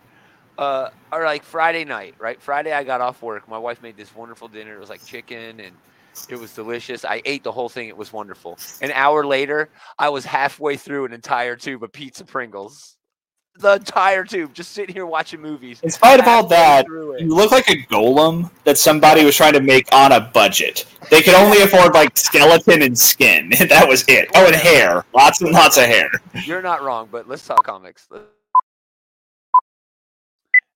uh, 0.57 0.91
or 1.13 1.25
like 1.25 1.45
Friday 1.45 1.85
night, 1.85 2.15
right? 2.19 2.41
Friday 2.41 2.73
I 2.73 2.85
got 2.85 3.01
off 3.01 3.23
work. 3.23 3.49
My 3.49 3.59
wife 3.59 3.83
made 3.83 3.97
this 3.97 4.15
wonderful 4.15 4.49
dinner. 4.49 4.75
It 4.75 4.81
was 4.81 4.91
like 4.91 5.05
chicken 5.05 5.61
and 5.61 5.73
it 6.29 6.37
was 6.37 6.53
delicious. 6.53 7.05
I 7.05 7.23
ate 7.25 7.45
the 7.45 7.53
whole 7.53 7.69
thing. 7.69 7.89
It 7.89 7.97
was 7.97 8.13
wonderful. 8.13 8.59
An 8.83 8.91
hour 8.93 9.25
later, 9.25 9.71
I 9.99 10.09
was 10.09 10.25
halfway 10.25 10.77
through 10.77 11.05
an 11.07 11.13
entire 11.13 11.57
tube 11.57 11.83
of 11.83 11.93
pizza 11.93 12.25
Pringles 12.25 12.98
the 13.59 13.75
entire 13.75 14.25
tube, 14.25 14.55
just 14.55 14.73
sitting 14.73 14.95
here 14.95 15.07
watching 15.07 15.41
movies. 15.41 15.81
In 15.83 15.91
spite 15.91 16.21
of 16.21 16.27
all 16.27 16.47
that, 16.47 16.87
you 16.87 17.35
look 17.35 17.51
like 17.51 17.69
a 17.69 17.77
golem 17.87 18.51
that 18.65 18.79
somebody 18.79 19.25
was 19.25 19.37
trying 19.37 19.53
to 19.55 19.61
make 19.61 19.93
on 19.93 20.13
a 20.13 20.21
budget. 20.21 20.87
They 21.11 21.23
could 21.23 21.35
only 21.35 21.63
afford 21.63 21.95
like 21.95 22.17
skeleton 22.17 22.83
and 22.83 22.99
skin. 22.99 23.51
that 23.69 23.87
was 23.89 24.05
it. 24.09 24.29
Oh, 24.35 24.47
and 24.47 24.55
hair, 24.55 25.05
lots 25.15 25.41
and 25.41 25.53
lots 25.53 25.77
of 25.77 25.85
hair. 25.85 26.11
You're 26.45 26.63
not 26.63 26.83
wrong, 26.83 27.09
but 27.11 27.29
let's 27.29 27.47
talk 27.47 27.65
comics. 27.65 28.09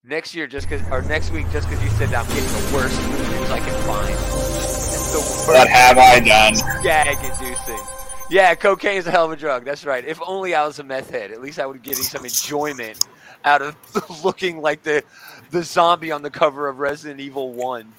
Next 0.04 0.34
year, 0.34 0.48
just 0.48 0.68
because, 0.68 0.86
or 0.90 1.02
next 1.02 1.30
week, 1.30 1.46
just 1.52 1.68
because 1.68 1.82
you 1.84 1.90
said 1.90 2.08
that, 2.08 2.26
I'm 2.26 2.34
getting 2.34 2.44
the 2.44 2.74
worst 2.74 3.00
movies 3.08 3.50
I 3.50 3.60
can 3.60 3.82
find. 3.86 4.14
The 4.16 5.18
worst. 5.18 5.48
What 5.48 5.68
have 5.68 5.98
I 5.98 6.18
done? 6.18 6.82
Gag-inducing. 6.82 8.01
Yeah, 8.32 8.54
cocaine 8.54 8.96
is 8.96 9.06
a 9.06 9.10
hell 9.10 9.26
of 9.26 9.32
a 9.32 9.36
drug. 9.36 9.66
That's 9.66 9.84
right. 9.84 10.02
If 10.02 10.18
only 10.26 10.54
I 10.54 10.66
was 10.66 10.78
a 10.78 10.82
meth 10.82 11.10
head, 11.10 11.32
at 11.32 11.42
least 11.42 11.58
I 11.58 11.66
would 11.66 11.82
get 11.82 11.98
some 11.98 12.24
enjoyment 12.24 13.06
out 13.44 13.60
of 13.60 13.76
looking 14.24 14.62
like 14.62 14.82
the 14.82 15.04
the 15.50 15.62
zombie 15.62 16.10
on 16.10 16.22
the 16.22 16.30
cover 16.30 16.66
of 16.66 16.78
Resident 16.78 17.20
Evil 17.20 17.52
One. 17.52 17.92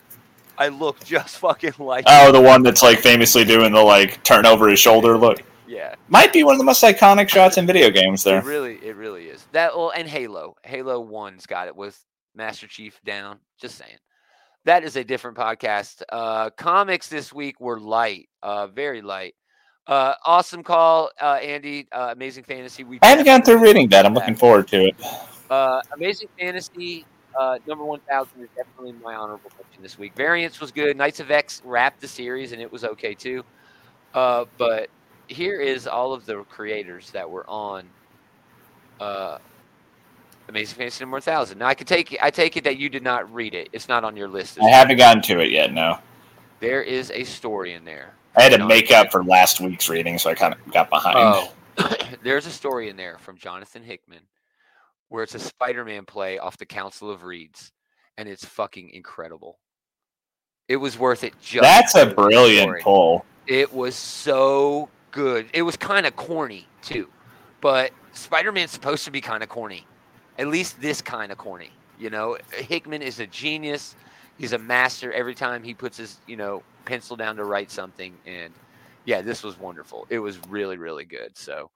I 0.58 0.70
look 0.70 1.06
just 1.06 1.38
fucking 1.38 1.74
like. 1.78 2.06
Oh, 2.08 2.32
the 2.32 2.42
one 2.42 2.64
that's 2.64 2.82
like 2.82 2.98
famously 2.98 3.46
doing 3.46 3.74
the 3.74 3.84
like 3.84 4.24
turn 4.24 4.48
over 4.48 4.68
his 4.70 4.80
shoulder 4.80 5.20
look. 5.20 5.44
Yeah, 5.68 5.94
might 6.08 6.34
be 6.34 6.44
one 6.44 6.56
of 6.56 6.58
the 6.58 6.66
most 6.66 6.82
iconic 6.82 7.30
shots 7.30 7.60
in 7.60 7.68
video 7.68 7.92
games. 7.92 8.24
There, 8.24 8.40
it 8.40 8.46
really, 8.46 8.84
it 8.84 8.96
really 8.96 9.28
is. 9.28 9.46
That 9.52 9.78
well, 9.78 9.92
and 9.96 10.08
Halo, 10.08 10.56
Halo 10.64 11.00
One's 11.00 11.46
got 11.46 11.68
it 11.68 11.76
with 11.76 12.04
Master 12.34 12.66
Chief 12.66 13.00
down. 13.06 13.38
Just 13.62 13.78
saying. 13.78 13.98
That 14.66 14.84
is 14.84 14.96
a 14.96 15.04
different 15.04 15.38
podcast. 15.38 16.02
Uh, 16.10 16.50
comics 16.50 17.08
this 17.08 17.32
week 17.32 17.60
were 17.60 17.80
light, 17.80 18.30
uh, 18.42 18.66
very 18.66 19.04
light. 19.04 19.36
Uh, 19.86 20.14
awesome 20.26 20.64
call, 20.64 21.12
uh, 21.22 21.40
Andy. 21.42 21.88
Uh, 21.92 22.10
Amazing 22.14 22.46
Fantasy. 22.46 22.84
We 22.84 23.00
I 23.02 23.08
haven't 23.08 23.26
gone 23.26 23.42
through 23.42 23.60
reading 23.60 23.90
that. 23.90 24.06
I'm 24.06 24.14
looking 24.14 24.36
forward 24.36 24.68
to 24.70 24.86
it. 24.86 24.96
Uh, 25.50 25.82
Amazing 25.94 26.30
Fantasy 26.40 27.06
uh, 27.38 27.58
number 27.68 27.84
one 27.84 28.00
thousand 28.10 28.42
is 28.42 28.50
definitely 28.56 28.94
my 29.04 29.16
honorable 29.16 29.52
mention 29.58 29.84
this 29.84 29.98
week. 29.98 30.16
Variance 30.16 30.62
was 30.62 30.72
good. 30.72 30.96
Knights 30.96 31.20
of 31.20 31.32
X 31.32 31.62
wrapped 31.66 32.00
the 32.00 32.08
series, 32.08 32.54
and 32.54 32.62
it 32.62 32.72
was 32.72 32.86
okay 32.86 33.14
too. 33.14 33.44
Uh, 34.14 34.46
but 34.58 34.90
here 35.28 35.60
is 35.60 35.86
all 35.86 36.14
of 36.14 36.26
the 36.26 36.44
creators 36.44 37.12
that 37.12 37.30
were 37.30 37.46
on 37.50 37.84
uh, 39.02 39.38
Amazing 40.48 40.78
Fantasy 40.78 41.04
number 41.04 41.16
one 41.16 41.22
thousand. 41.22 41.58
Now 41.58 41.68
I 41.68 41.74
can 41.74 41.88
take 41.88 42.18
I 42.22 42.30
take 42.30 42.56
it 42.56 42.64
that 42.64 42.78
you 42.78 42.88
did 42.88 43.04
not 43.04 43.32
read 43.34 43.54
it. 43.54 43.68
It's 43.74 43.90
not 43.90 44.06
on 44.06 44.16
your 44.16 44.30
list. 44.30 44.60
I 44.62 44.70
haven't 44.70 44.98
gotten 44.98 45.22
to 45.24 45.42
it 45.42 45.52
yet. 45.52 45.74
No. 45.74 46.00
There 46.62 46.82
is 46.82 47.12
a 47.12 47.26
story 47.26 47.74
in 47.74 47.84
there 47.84 48.14
I 48.36 48.44
had 48.44 48.52
to 48.54 48.66
make 48.66 48.92
up 48.92 49.12
for 49.12 49.24
last 49.24 49.60
week's 49.60 49.90
reading, 49.90 50.18
so 50.18 50.30
I 50.30 50.34
kind 50.34 50.54
of 50.54 50.74
got 50.74 50.90
behind. 50.90 51.18
Oh, 51.18 51.54
there's 52.24 52.46
a 52.46 52.52
story 52.52 52.90
in 52.90 52.98
there 52.98 53.18
from 53.20 53.38
Jonathan 53.38 53.84
Hickman 53.84 54.22
where 55.10 55.24
it's 55.24 55.36
a 55.36 55.40
Spider-Man 55.40 56.06
play 56.06 56.40
off 56.40 56.58
the 56.58 56.66
Council 56.66 57.12
of 57.12 57.24
Reeds, 57.24 57.72
and 58.18 58.28
it's 58.28 58.44
fucking 58.44 58.90
incredible. 58.90 59.60
It 60.68 60.78
was 60.78 60.98
worth 60.98 61.24
it. 61.24 61.34
Just 61.40 61.62
That's 61.62 61.94
a 61.94 62.08
brilliant 62.08 62.82
pull. 62.82 63.24
It 63.46 63.72
was 63.72 63.96
so 63.96 64.90
good. 65.12 65.48
It 65.54 65.62
was 65.62 65.78
kind 65.78 66.08
of 66.08 66.16
corny 66.16 66.68
too, 66.82 67.10
but 67.62 67.92
Spider-Man's 68.14 68.72
supposed 68.72 69.06
to 69.06 69.12
be 69.12 69.22
kind 69.22 69.44
of 69.44 69.50
corny. 69.50 69.86
At 70.40 70.48
least 70.48 70.82
this 70.82 71.02
kind 71.02 71.32
of 71.32 71.38
corny. 71.38 71.70
You 72.00 72.10
know, 72.10 72.38
Hickman 72.52 73.04
is 73.04 73.20
a 73.20 73.28
genius. 73.28 73.96
He's 74.38 74.54
a 74.54 74.58
master 74.58 75.12
every 75.14 75.36
time 75.36 75.64
he 75.64 75.74
puts 75.74 75.98
his, 75.98 76.18
you 76.28 76.36
know, 76.36 76.64
pencil 76.86 77.16
down 77.16 77.36
to 77.38 77.46
write 77.46 77.72
something. 77.72 78.14
And 78.26 78.54
yeah, 79.06 79.22
this 79.22 79.44
was 79.44 79.60
wonderful. 79.60 80.08
It 80.10 80.20
was 80.20 80.40
really, 80.48 80.78
really 80.78 81.06
good. 81.06 81.38
So, 81.38 81.70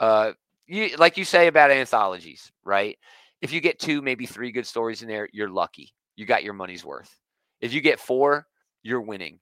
uh, 0.00 0.32
you 0.66 0.96
like 0.96 1.16
you 1.16 1.24
say 1.24 1.46
about 1.46 1.70
anthologies, 1.70 2.50
right? 2.64 2.98
If 3.40 3.52
you 3.52 3.60
get 3.60 3.78
two, 3.78 4.02
maybe 4.02 4.26
three 4.26 4.52
good 4.52 4.66
stories 4.66 5.02
in 5.02 5.08
there, 5.08 5.28
you're 5.32 5.50
lucky. 5.50 5.92
You 6.16 6.26
got 6.26 6.44
your 6.44 6.54
money's 6.54 6.84
worth. 6.84 7.18
If 7.60 7.72
you 7.72 7.80
get 7.80 7.98
four, 7.98 8.46
you're 8.82 9.00
winning. 9.00 9.38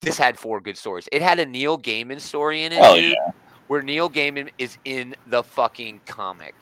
This 0.00 0.18
had 0.18 0.38
four 0.38 0.60
good 0.60 0.76
stories. 0.76 1.08
It 1.12 1.22
had 1.22 1.38
a 1.38 1.46
Neil 1.46 1.78
Gaiman 1.78 2.20
story 2.20 2.64
in 2.64 2.72
it, 2.72 2.78
oh, 2.82 2.94
yeah. 2.94 3.14
where 3.68 3.82
Neil 3.82 4.10
Gaiman 4.10 4.50
is 4.58 4.76
in 4.84 5.14
the 5.26 5.42
fucking 5.42 6.00
comic. 6.06 6.54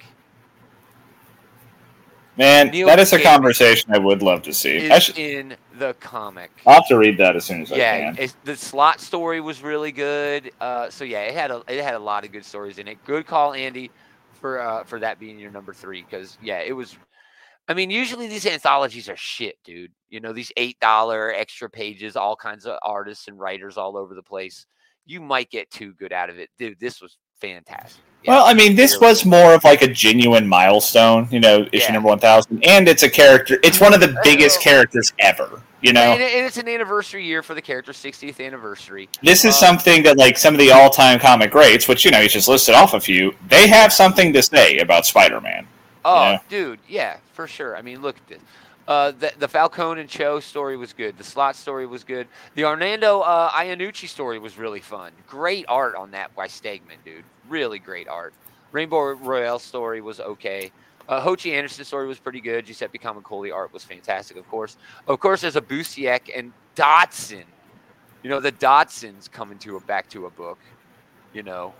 Man, 2.36 2.68
Neil 2.68 2.86
that 2.86 2.98
is 2.98 3.12
a 3.12 3.20
conversation 3.20 3.92
I 3.92 3.98
would 3.98 4.22
love 4.22 4.42
to 4.42 4.54
see. 4.54 4.90
I 4.90 4.98
should, 4.98 5.18
in 5.18 5.54
the 5.78 5.94
comic. 6.00 6.50
I'll 6.66 6.76
have 6.76 6.88
to 6.88 6.96
read 6.96 7.18
that 7.18 7.36
as 7.36 7.44
soon 7.44 7.62
as 7.62 7.72
I 7.72 7.76
yeah, 7.76 7.98
can. 7.98 8.16
it's, 8.18 8.36
the 8.44 8.56
Slott 8.56 9.00
story 9.00 9.40
was 9.42 9.62
really 9.62 9.92
good. 9.92 10.50
Uh, 10.58 10.88
so 10.88 11.04
yeah, 11.04 11.20
it 11.20 11.34
had 11.34 11.50
a 11.50 11.62
it 11.68 11.82
had 11.82 11.94
a 11.94 11.98
lot 11.98 12.24
of 12.24 12.32
good 12.32 12.44
stories 12.44 12.78
in 12.78 12.88
it. 12.88 13.04
Good 13.04 13.26
call, 13.26 13.52
Andy, 13.52 13.90
for 14.40 14.60
uh, 14.60 14.84
for 14.84 14.98
that 15.00 15.18
being 15.18 15.38
your 15.38 15.50
number 15.50 15.74
three 15.74 16.02
because 16.02 16.38
yeah, 16.42 16.60
it 16.60 16.72
was. 16.72 16.96
I 17.68 17.74
mean, 17.74 17.90
usually 17.90 18.26
these 18.26 18.46
anthologies 18.46 19.08
are 19.08 19.16
shit, 19.16 19.56
dude. 19.62 19.92
You 20.08 20.20
know, 20.20 20.32
these 20.32 20.50
eight 20.56 20.80
dollar 20.80 21.32
extra 21.32 21.68
pages, 21.68 22.16
all 22.16 22.34
kinds 22.34 22.66
of 22.66 22.78
artists 22.82 23.28
and 23.28 23.38
writers 23.38 23.76
all 23.76 23.96
over 23.96 24.14
the 24.14 24.22
place. 24.22 24.66
You 25.04 25.20
might 25.20 25.50
get 25.50 25.70
too 25.70 25.92
good 25.94 26.12
out 26.12 26.30
of 26.30 26.38
it, 26.38 26.48
dude. 26.58 26.80
This 26.80 27.00
was 27.02 27.18
fantastic. 27.42 28.00
Yeah, 28.22 28.30
Well, 28.34 28.44
I 28.46 28.54
mean, 28.54 28.76
this 28.76 28.92
really 28.94 29.06
was 29.08 29.24
more 29.26 29.52
of 29.54 29.64
like 29.64 29.82
a 29.82 29.88
genuine 29.88 30.46
milestone, 30.46 31.26
you 31.32 31.40
know, 31.40 31.66
issue 31.72 31.86
Yeah. 31.86 31.92
number 31.94 32.08
1000. 32.08 32.62
And 32.64 32.88
it's 32.88 33.02
a 33.02 33.10
character, 33.10 33.58
it's 33.64 33.80
one 33.80 33.92
of 33.92 34.00
the 34.00 34.16
biggest 34.22 34.60
characters 34.60 35.12
ever, 35.18 35.60
you 35.80 35.92
know? 35.92 36.12
and, 36.12 36.22
it's 36.22 36.56
an 36.56 36.68
anniversary 36.68 37.24
year 37.26 37.42
for 37.42 37.54
the 37.54 37.60
character's 37.62 37.96
60th 37.96 38.38
anniversary. 38.40 39.08
This 39.24 39.44
is 39.44 39.54
Um, 39.56 39.60
something 39.60 40.04
that, 40.04 40.16
like, 40.18 40.38
some 40.38 40.54
of 40.54 40.60
the 40.60 40.70
all 40.70 40.88
time 40.88 41.18
comic 41.18 41.50
greats, 41.50 41.88
which, 41.88 42.04
you 42.04 42.12
know, 42.12 42.20
he's 42.20 42.32
just 42.32 42.46
listed 42.46 42.76
off 42.76 42.94
a 42.94 43.00
few, 43.00 43.34
they 43.48 43.66
have 43.66 43.92
something 43.92 44.32
to 44.34 44.42
say 44.42 44.78
about 44.78 45.04
Spider 45.04 45.40
Man. 45.40 45.66
Oh, 46.04 46.30
Yeah. 46.32 46.38
dude, 46.48 46.78
yeah, 46.88 47.16
for 47.32 47.48
sure. 47.48 47.76
I 47.76 47.82
mean, 47.82 48.02
look 48.02 48.16
at 48.18 48.28
this. 48.28 48.40
Uh, 48.88 49.12
the, 49.12 49.32
the 49.38 49.48
Falcone 49.48 50.00
and 50.00 50.10
Cho 50.10 50.40
story 50.40 50.76
was 50.76 50.92
good. 50.92 51.16
The 51.16 51.24
Slott 51.24 51.54
story 51.54 51.86
was 51.86 52.02
good. 52.02 52.26
The 52.54 52.64
Orlando 52.64 53.20
uh, 53.20 53.50
Iannucci 53.50 54.08
story 54.08 54.38
was 54.38 54.58
really 54.58 54.80
fun. 54.80 55.12
Great 55.28 55.64
art 55.68 55.94
on 55.94 56.10
that 56.10 56.34
by 56.34 56.48
Stegman, 56.48 56.98
dude. 57.04 57.24
Really 57.48 57.78
great 57.78 58.08
art. 58.08 58.34
Rainbow 58.72 59.12
Rowell 59.12 59.58
story 59.58 60.00
was 60.00 60.18
okay. 60.18 60.72
Uh, 61.08 61.20
Ho 61.20 61.36
Che 61.36 61.54
Anderson 61.54 61.84
story 61.84 62.06
was 62.06 62.18
pretty 62.18 62.40
good. 62.40 62.66
Giuseppe 62.66 62.98
Camuncoli 62.98 63.52
art 63.54 63.72
was 63.72 63.84
fantastic, 63.84 64.36
of 64.36 64.48
course. 64.48 64.76
Of 65.06 65.20
course, 65.20 65.42
there's 65.42 65.56
a 65.56 65.60
Busiek 65.60 66.36
and 66.36 66.52
Dodson. 66.74 67.44
You 68.22 68.30
know, 68.30 68.40
the 68.40 68.52
Dodsons 68.52 69.30
coming 69.30 69.58
to 69.58 69.76
a 69.76 69.80
back 69.80 70.08
to 70.10 70.26
a 70.26 70.30
book. 70.30 70.58
You 71.34 71.42
know, 71.42 71.74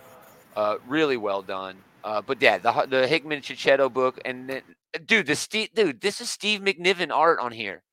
uh, 0.55 0.77
really 0.87 1.17
well 1.17 1.41
done. 1.41 1.77
Uh, 2.03 2.21
but 2.21 2.41
yeah, 2.41 2.57
the 2.57 2.85
the 2.89 3.07
Hickman 3.07 3.41
Checchetto 3.41 3.91
book, 3.91 4.19
and 4.25 4.49
then, 4.49 4.61
Uh, 4.95 4.99
dude, 5.05 5.27
the 5.27 5.35
Steve, 5.35 5.69
dude, 5.73 6.01
this 6.01 6.21
is 6.21 6.29
Steve 6.29 6.61
McNiven 6.61 7.11
art 7.11 7.39
on 7.39 7.51
here. 7.51 7.83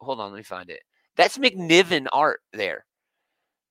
Hold 0.00 0.20
on, 0.20 0.32
let 0.32 0.38
me 0.38 0.42
find 0.42 0.70
it. 0.70 0.82
That's 1.16 1.38
McNiven 1.38 2.06
art 2.12 2.40
there. 2.52 2.86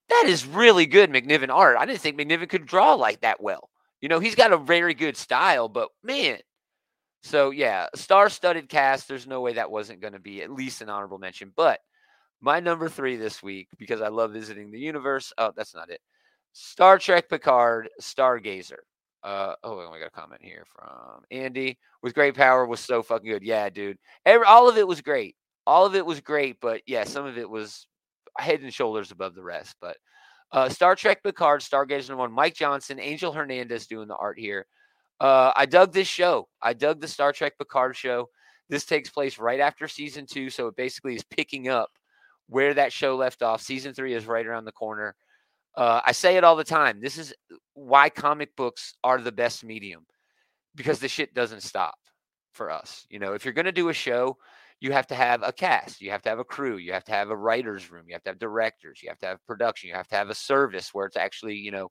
That 0.09 0.25
is 0.27 0.45
really 0.45 0.85
good 0.85 1.11
McNiven 1.11 1.49
art. 1.49 1.77
I 1.77 1.85
didn't 1.85 2.01
think 2.01 2.17
McNiven 2.17 2.49
could 2.49 2.65
draw 2.65 2.93
like 2.95 3.21
that 3.21 3.41
well. 3.41 3.69
You 4.01 4.09
know, 4.09 4.19
he's 4.19 4.35
got 4.35 4.53
a 4.53 4.57
very 4.57 4.93
good 4.93 5.17
style, 5.17 5.67
but 5.67 5.89
man. 6.03 6.39
So 7.21 7.51
yeah, 7.51 7.87
star-studded 7.95 8.69
cast. 8.69 9.07
There's 9.07 9.27
no 9.27 9.41
way 9.41 9.53
that 9.53 9.71
wasn't 9.71 10.01
going 10.01 10.13
to 10.13 10.19
be 10.19 10.41
at 10.41 10.51
least 10.51 10.81
an 10.81 10.89
honorable 10.89 11.17
mention. 11.17 11.51
But 11.55 11.79
my 12.41 12.59
number 12.59 12.87
three 12.87 13.17
this 13.17 13.43
week, 13.43 13.67
because 13.77 14.01
I 14.01 14.07
love 14.07 14.31
visiting 14.31 14.71
the 14.71 14.79
universe. 14.79 15.33
Oh, 15.37 15.51
that's 15.55 15.75
not 15.75 15.89
it. 15.89 15.99
Star 16.53 16.97
Trek 16.97 17.29
Picard, 17.29 17.89
Stargazer. 18.01 18.79
Uh, 19.23 19.55
oh, 19.63 19.79
I 19.91 19.99
got 19.99 20.07
a 20.07 20.11
comment 20.11 20.41
here 20.41 20.65
from 20.73 21.23
Andy. 21.31 21.77
With 22.01 22.13
great 22.13 22.35
power 22.35 22.65
was 22.65 22.79
so 22.79 23.03
fucking 23.03 23.29
good. 23.29 23.43
Yeah, 23.43 23.69
dude. 23.69 23.97
Every, 24.25 24.45
all 24.45 24.69
of 24.69 24.77
it 24.77 24.87
was 24.87 25.01
great. 25.01 25.35
All 25.67 25.85
of 25.85 25.95
it 25.95 26.05
was 26.05 26.21
great, 26.21 26.57
but 26.61 26.81
yeah, 26.87 27.03
some 27.03 27.25
of 27.25 27.37
it 27.37 27.49
was 27.49 27.87
head 28.37 28.61
and 28.61 28.73
shoulders 28.73 29.11
above 29.11 29.35
the 29.35 29.43
rest. 29.43 29.75
But 29.81 29.97
uh, 30.51 30.69
Star 30.69 30.95
Trek 30.95 31.21
Picard, 31.23 31.61
Stargazer 31.61 32.09
number 32.09 32.21
one, 32.21 32.31
Mike 32.31 32.55
Johnson, 32.55 32.99
Angel 32.99 33.31
Hernandez 33.31 33.87
doing 33.87 34.07
the 34.07 34.15
art 34.15 34.39
here. 34.39 34.65
Uh, 35.19 35.51
I 35.55 35.65
dug 35.65 35.91
this 35.91 36.07
show. 36.07 36.47
I 36.61 36.73
dug 36.73 37.01
the 37.01 37.07
Star 37.07 37.33
Trek 37.33 37.57
Picard 37.57 37.95
show. 37.95 38.29
This 38.69 38.85
takes 38.85 39.09
place 39.09 39.37
right 39.37 39.59
after 39.59 39.87
season 39.87 40.25
two, 40.25 40.49
so 40.49 40.67
it 40.67 40.75
basically 40.75 41.15
is 41.15 41.23
picking 41.23 41.67
up 41.67 41.89
where 42.47 42.73
that 42.73 42.93
show 42.93 43.15
left 43.15 43.43
off. 43.43 43.61
Season 43.61 43.93
three 43.93 44.13
is 44.13 44.25
right 44.25 44.45
around 44.45 44.65
the 44.65 44.71
corner. 44.71 45.15
Uh, 45.79 46.01
I 46.05 46.11
say 46.11 46.35
it 46.35 46.43
all 46.43 46.57
the 46.57 46.63
time. 46.65 46.99
This 46.99 47.17
is 47.17 47.33
why 47.73 48.09
comic 48.09 48.53
books 48.57 48.95
are 49.01 49.21
the 49.21 49.31
best 49.31 49.63
medium 49.63 50.05
because 50.75 50.99
the 50.99 51.07
shit 51.07 51.33
doesn't 51.33 51.63
stop 51.63 51.95
for 52.51 52.69
us. 52.69 53.07
You 53.09 53.19
know, 53.19 53.31
if 53.31 53.45
you're 53.45 53.53
going 53.53 53.63
to 53.63 53.71
do 53.71 53.87
a 53.87 53.93
show, 53.93 54.35
you 54.81 54.91
have 54.91 55.07
to 55.07 55.15
have 55.15 55.41
a 55.41 55.53
cast, 55.53 56.01
you 56.01 56.11
have 56.11 56.21
to 56.23 56.29
have 56.29 56.39
a 56.39 56.43
crew, 56.43 56.75
you 56.75 56.91
have 56.91 57.05
to 57.05 57.13
have 57.13 57.29
a 57.29 57.35
writer's 57.35 57.89
room, 57.89 58.03
you 58.07 58.13
have 58.13 58.23
to 58.23 58.29
have 58.29 58.39
directors, 58.39 58.99
you 59.01 59.07
have 59.07 59.19
to 59.19 59.25
have 59.27 59.45
production, 59.47 59.87
you 59.87 59.95
have 59.95 60.09
to 60.09 60.17
have 60.17 60.29
a 60.29 60.35
service 60.35 60.93
where 60.93 61.05
it's 61.05 61.15
actually, 61.15 61.55
you 61.55 61.71
know, 61.71 61.87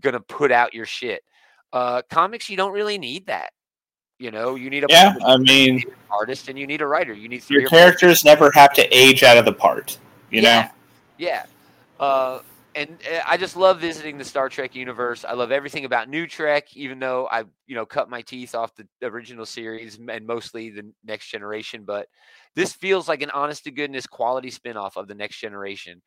going 0.00 0.14
to 0.14 0.20
put 0.20 0.50
out 0.50 0.74
your 0.74 0.86
shit. 0.86 1.22
Uh, 1.72 2.02
comics, 2.10 2.50
you 2.50 2.56
don't 2.56 2.72
really 2.72 2.98
need 2.98 3.26
that. 3.26 3.52
You 4.18 4.32
know, 4.32 4.56
you 4.56 4.70
need 4.70 4.82
a 4.82 4.88
Yeah, 4.88 5.12
publisher, 5.12 5.24
I 5.24 5.36
mean, 5.36 5.76
an 5.76 5.84
artist 6.10 6.48
and 6.48 6.58
you 6.58 6.66
need 6.66 6.80
a 6.80 6.86
writer. 6.88 7.12
You 7.12 7.28
need 7.28 7.44
three 7.44 7.60
your 7.60 7.70
characters 7.70 8.24
never 8.24 8.50
have 8.52 8.72
to 8.74 8.82
age 8.96 9.22
out 9.22 9.38
of 9.38 9.44
the 9.44 9.52
part, 9.52 9.98
you 10.32 10.42
know? 10.42 10.48
yeah. 10.48 10.70
Yeah. 11.16 11.44
Uh, 12.00 12.40
and 12.74 12.98
uh, 13.10 13.20
I 13.26 13.36
just 13.36 13.56
love 13.56 13.80
visiting 13.80 14.18
the 14.18 14.24
Star 14.24 14.48
Trek 14.48 14.74
universe. 14.74 15.24
I 15.24 15.34
love 15.34 15.52
everything 15.52 15.84
about 15.84 16.08
New 16.08 16.26
Trek, 16.26 16.74
even 16.74 16.98
though 16.98 17.28
I, 17.30 17.44
you 17.66 17.74
know, 17.74 17.86
cut 17.86 18.10
my 18.10 18.22
teeth 18.22 18.54
off 18.54 18.74
the 18.74 18.86
original 19.02 19.46
series 19.46 19.98
and 19.98 20.26
mostly 20.26 20.70
the 20.70 20.92
Next 21.04 21.28
Generation. 21.28 21.84
But 21.84 22.08
this 22.54 22.72
feels 22.72 23.08
like 23.08 23.22
an 23.22 23.30
honest 23.30 23.64
to 23.64 23.70
goodness 23.70 24.06
quality 24.06 24.50
spinoff 24.50 24.96
of 24.96 25.08
the 25.08 25.14
Next 25.14 25.38
Generation. 25.38 26.02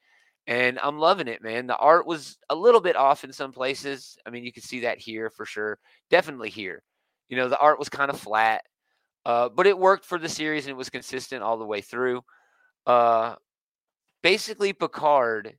And 0.47 0.79
I'm 0.79 0.99
loving 0.99 1.27
it, 1.27 1.41
man. 1.41 1.67
The 1.67 1.77
art 1.77 2.05
was 2.05 2.37
a 2.49 2.55
little 2.55 2.81
bit 2.81 2.95
off 2.95 3.23
in 3.23 3.33
some 3.33 3.51
places. 3.51 4.17
I 4.25 4.29
mean, 4.29 4.43
you 4.43 4.53
can 4.53 4.63
see 4.63 4.81
that 4.81 4.99
here 4.99 5.29
for 5.29 5.45
sure. 5.45 5.79
Definitely 6.09 6.49
here. 6.49 6.83
You 7.29 7.37
know, 7.37 7.49
the 7.49 7.57
art 7.57 7.79
was 7.79 7.89
kind 7.89 8.11
of 8.11 8.19
flat, 8.19 8.61
uh, 9.25 9.49
but 9.49 9.65
it 9.65 9.77
worked 9.77 10.05
for 10.05 10.19
the 10.19 10.29
series 10.29 10.65
and 10.65 10.71
it 10.71 10.77
was 10.77 10.91
consistent 10.91 11.41
all 11.41 11.57
the 11.57 11.65
way 11.65 11.81
through. 11.81 12.21
Uh, 12.85 13.35
basically 14.21 14.73
Picard 14.73 15.55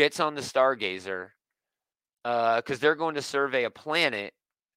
gets 0.00 0.18
on 0.18 0.34
the 0.34 0.40
Stargazer 0.40 1.28
uh, 2.24 2.56
because 2.56 2.78
they're 2.80 2.94
going 2.94 3.16
to 3.16 3.20
survey 3.20 3.64
a 3.64 3.70
planet 3.70 4.32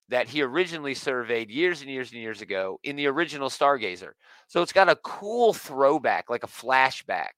that 0.10 0.28
he 0.28 0.42
originally 0.42 0.94
surveyed 0.94 1.50
years 1.50 1.80
and 1.80 1.90
years 1.90 2.12
and 2.12 2.20
years 2.20 2.42
ago 2.42 2.78
in 2.84 2.98
the 2.98 3.08
original 3.08 3.48
Stargazer. 3.48 4.12
So 4.50 4.62
it's 4.62 4.74
got 4.74 4.90
a 4.90 4.98
cool 4.98 5.54
throwback, 5.54 6.30
like 6.30 6.44
a 6.44 6.48
flashback 6.48 7.30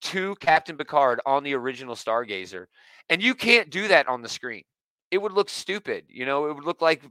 to 0.00 0.34
Captain 0.40 0.76
Picard 0.76 1.20
on 1.24 1.44
the 1.44 1.54
original 1.54 1.94
Stargazer. 1.94 2.66
And 3.08 3.22
you 3.22 3.36
can't 3.36 3.70
do 3.70 3.86
that 3.86 4.08
on 4.08 4.20
the 4.20 4.28
screen. 4.28 4.64
It 5.12 5.18
would 5.18 5.32
look 5.32 5.50
stupid. 5.50 6.06
You 6.08 6.26
know, 6.26 6.48
it 6.48 6.56
would 6.56 6.64
look 6.64 6.82
like 6.82 7.04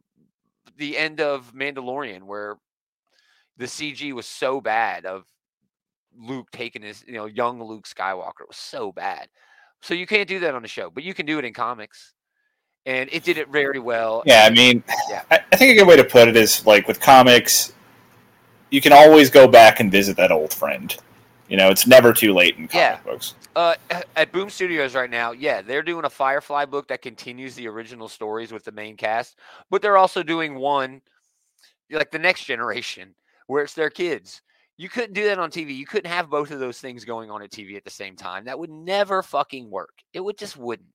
the 0.76 0.98
end 0.98 1.22
of 1.22 1.54
Mandalorian 1.54 2.24
where 2.24 2.58
the 3.56 3.68
CG 3.68 4.12
was 4.12 4.26
so 4.26 4.60
bad 4.60 5.06
of 5.06 5.24
Luke 6.18 6.48
taking 6.52 6.82
his, 6.82 7.04
you 7.08 7.14
know, 7.14 7.26
young 7.26 7.62
Luke 7.62 7.88
Skywalker. 7.88 8.42
It 8.42 8.48
was 8.48 8.58
so 8.58 8.92
bad. 8.92 9.28
So 9.82 9.94
you 9.94 10.06
can't 10.06 10.28
do 10.28 10.40
that 10.40 10.56
on 10.56 10.62
the 10.62 10.68
show, 10.68 10.90
but 10.90 11.04
you 11.04 11.14
can 11.14 11.26
do 11.26 11.40
it 11.40 11.46
in 11.46 11.54
comics. 11.54 12.14
And 12.86 13.10
it 13.12 13.24
did 13.24 13.38
it 13.38 13.50
very 13.50 13.80
well. 13.80 14.24
Yeah, 14.26 14.46
I 14.46 14.50
mean, 14.50 14.84
Yeah. 15.10 15.24
I, 15.30 15.56
think 15.56 15.72
a 15.72 15.80
good 15.80 15.88
way 15.88 15.98
to 15.98 16.04
put 16.04 16.28
it 16.28 16.36
is 16.36 16.66
like 16.66 16.88
with 16.88 17.00
comics, 17.00 17.74
you 18.70 18.82
can 18.82 18.94
always 18.94 19.30
go 19.30 19.48
back 19.48 19.80
and 19.80 19.92
visit 19.92 20.18
that 20.18 20.32
old 20.32 20.54
friend. 20.54 20.96
You 21.48 21.58
know, 21.58 21.70
it's 21.70 21.88
never 21.88 22.14
too 22.14 22.34
late 22.34 22.58
in 22.58 22.68
comic 22.68 22.74
Yeah. 22.74 22.98
books. 23.04 23.36
Uh, 23.56 23.76
at 24.16 24.32
Boom 24.32 24.50
Studios 24.50 24.96
right 24.96 25.10
now, 25.10 25.32
yeah, 25.32 25.62
they're 25.62 25.82
doing 25.84 26.06
a 26.06 26.10
Firefly 26.10 26.66
book 26.66 26.88
that 26.88 27.02
continues 27.02 27.56
the 27.56 27.68
original 27.68 28.08
stories 28.08 28.52
with 28.52 28.64
the 28.64 28.72
main 28.72 28.96
cast, 28.96 29.38
but 29.70 29.82
they're 29.82 29.98
also 29.98 30.24
doing 30.24 30.56
one 30.56 31.02
like 31.90 32.12
the 32.12 32.20
next 32.20 32.46
generation 32.46 33.16
where 33.48 33.64
it's 33.64 33.74
their 33.74 33.90
kids. 33.90 34.42
You 34.80 34.88
couldn't 34.88 35.12
do 35.12 35.26
that 35.26 35.38
on 35.40 35.52
TV. 35.52 35.76
You 35.76 35.86
couldn't 35.86 36.10
have 36.10 36.30
both 36.30 36.52
of 36.52 36.62
those 36.62 36.80
things 36.80 37.04
going 37.04 37.30
on 37.30 37.42
at 37.42 37.52
TV 37.52 37.76
at 37.76 37.84
the 37.84 37.90
same 37.90 38.16
time. 38.16 38.46
That 38.46 38.58
would 38.58 38.70
never 38.70 39.22
fucking 39.22 39.70
work. 39.70 39.92
It 40.14 40.22
would 40.22 40.38
just 40.38 40.56
wouldn't. 40.56 40.88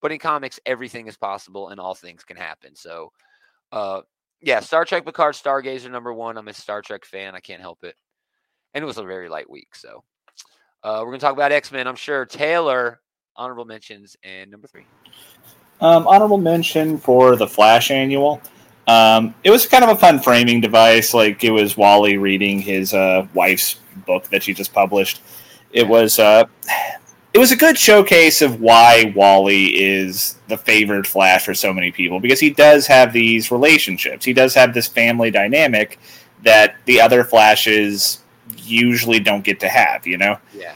But 0.00 0.10
in 0.10 0.18
comics, 0.18 0.58
everything 0.66 1.06
is 1.06 1.16
possible 1.16 1.68
and 1.68 1.78
all 1.78 1.94
things 1.94 2.24
can 2.24 2.36
happen. 2.36 2.74
So, 2.74 3.12
uh, 3.70 4.00
yeah, 4.40 4.58
Star 4.58 4.84
Trek 4.84 5.04
Picard 5.04 5.36
Stargazer 5.36 5.88
number 5.88 6.12
one. 6.12 6.36
I'm 6.36 6.48
a 6.48 6.52
Star 6.52 6.82
Trek 6.82 7.04
fan. 7.04 7.36
I 7.36 7.38
can't 7.38 7.60
help 7.60 7.84
it. 7.84 7.94
And 8.74 8.82
it 8.82 8.86
was 8.86 8.98
a 8.98 9.04
very 9.04 9.28
light 9.28 9.48
week. 9.48 9.76
So, 9.76 10.02
uh, 10.82 10.98
we're 10.98 11.10
going 11.10 11.20
to 11.20 11.24
talk 11.24 11.34
about 11.34 11.52
X 11.52 11.70
Men, 11.70 11.86
I'm 11.86 11.94
sure. 11.94 12.26
Taylor, 12.26 13.02
honorable 13.36 13.66
mentions, 13.66 14.16
and 14.24 14.50
number 14.50 14.66
three. 14.66 14.84
Um, 15.80 16.08
honorable 16.08 16.38
mention 16.38 16.98
for 16.98 17.36
the 17.36 17.46
Flash 17.46 17.92
annual. 17.92 18.42
Um, 18.86 19.34
it 19.44 19.50
was 19.50 19.66
kind 19.66 19.84
of 19.84 19.90
a 19.90 19.96
fun 19.96 20.20
framing 20.20 20.60
device. 20.60 21.14
Like 21.14 21.44
it 21.44 21.50
was 21.50 21.76
Wally 21.76 22.16
reading 22.16 22.60
his 22.60 22.92
uh, 22.94 23.26
wife's 23.34 23.78
book 24.06 24.24
that 24.30 24.42
she 24.42 24.54
just 24.54 24.72
published. 24.72 25.22
It 25.72 25.86
was 25.86 26.18
uh, 26.18 26.44
it 27.32 27.38
was 27.38 27.52
a 27.52 27.56
good 27.56 27.78
showcase 27.78 28.42
of 28.42 28.60
why 28.60 29.12
Wally 29.14 29.66
is 29.82 30.36
the 30.48 30.56
favored 30.56 31.06
Flash 31.06 31.44
for 31.44 31.54
so 31.54 31.72
many 31.72 31.92
people 31.92 32.20
because 32.20 32.40
he 32.40 32.50
does 32.50 32.86
have 32.86 33.12
these 33.12 33.50
relationships. 33.50 34.24
He 34.24 34.32
does 34.32 34.54
have 34.54 34.74
this 34.74 34.86
family 34.88 35.30
dynamic 35.30 35.98
that 36.42 36.76
the 36.86 37.00
other 37.00 37.24
Flashes 37.24 38.18
usually 38.56 39.20
don't 39.20 39.44
get 39.44 39.60
to 39.60 39.68
have. 39.68 40.06
You 40.06 40.18
know. 40.18 40.38
Yeah. 40.54 40.74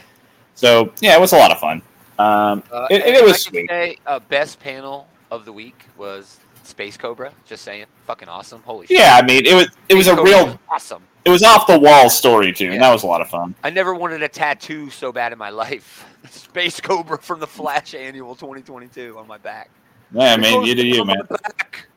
So 0.55 0.93
yeah, 1.01 1.15
it 1.15 1.19
was 1.19 1.33
a 1.33 1.37
lot 1.37 1.51
of 1.51 1.59
fun. 1.59 1.81
Um, 2.19 2.63
Uh, 2.71 2.87
it, 2.89 3.05
it 3.05 3.23
was 3.23 3.33
I 3.33 3.37
sweet. 3.37 3.69
Say, 3.69 3.97
uh, 4.07 4.19
best 4.19 4.59
panel 4.59 5.07
of 5.29 5.45
the 5.45 5.53
week 5.53 5.83
was 5.97 6.39
Space 6.67 6.97
Cobra. 6.97 7.31
Just 7.45 7.63
saying, 7.63 7.85
fucking 8.05 8.27
awesome. 8.27 8.61
Holy 8.63 8.87
shit. 8.87 8.97
Yeah, 8.99 9.17
I 9.21 9.25
mean, 9.25 9.45
it 9.45 9.53
was 9.55 9.67
it 9.89 9.95
was 9.95 10.05
Space 10.05 10.13
a 10.13 10.17
Cobra 10.17 10.31
real 10.31 10.45
was 10.47 10.57
awesome. 10.69 11.03
it 11.25 11.29
was 11.29 11.43
off 11.43 11.67
the 11.67 11.79
wall 11.79 12.09
story 12.09 12.51
too, 12.53 12.71
and 12.71 12.81
that 12.81 12.91
was 12.91 13.03
a 13.03 13.07
lot 13.07 13.21
of 13.21 13.29
fun. 13.29 13.55
I 13.63 13.69
never 13.69 13.93
wanted 13.95 14.21
a 14.23 14.27
tattoo 14.27 14.89
so 14.89 15.11
bad 15.11 15.31
in 15.31 15.37
my 15.37 15.49
life. 15.49 16.05
Space 16.29 16.79
Cobra 16.81 17.17
from 17.17 17.39
the 17.39 17.47
Flash 17.47 17.93
Annual 17.95 18.35
2022 18.35 19.17
on 19.17 19.27
my 19.27 19.37
back. 19.37 19.69
Yeah, 20.11 20.33
It 20.35 20.39
man, 20.41 20.63
you 20.65 20.75
do 20.75 20.85
you, 20.85 21.03
man. 21.05 21.17
back, 21.29 21.87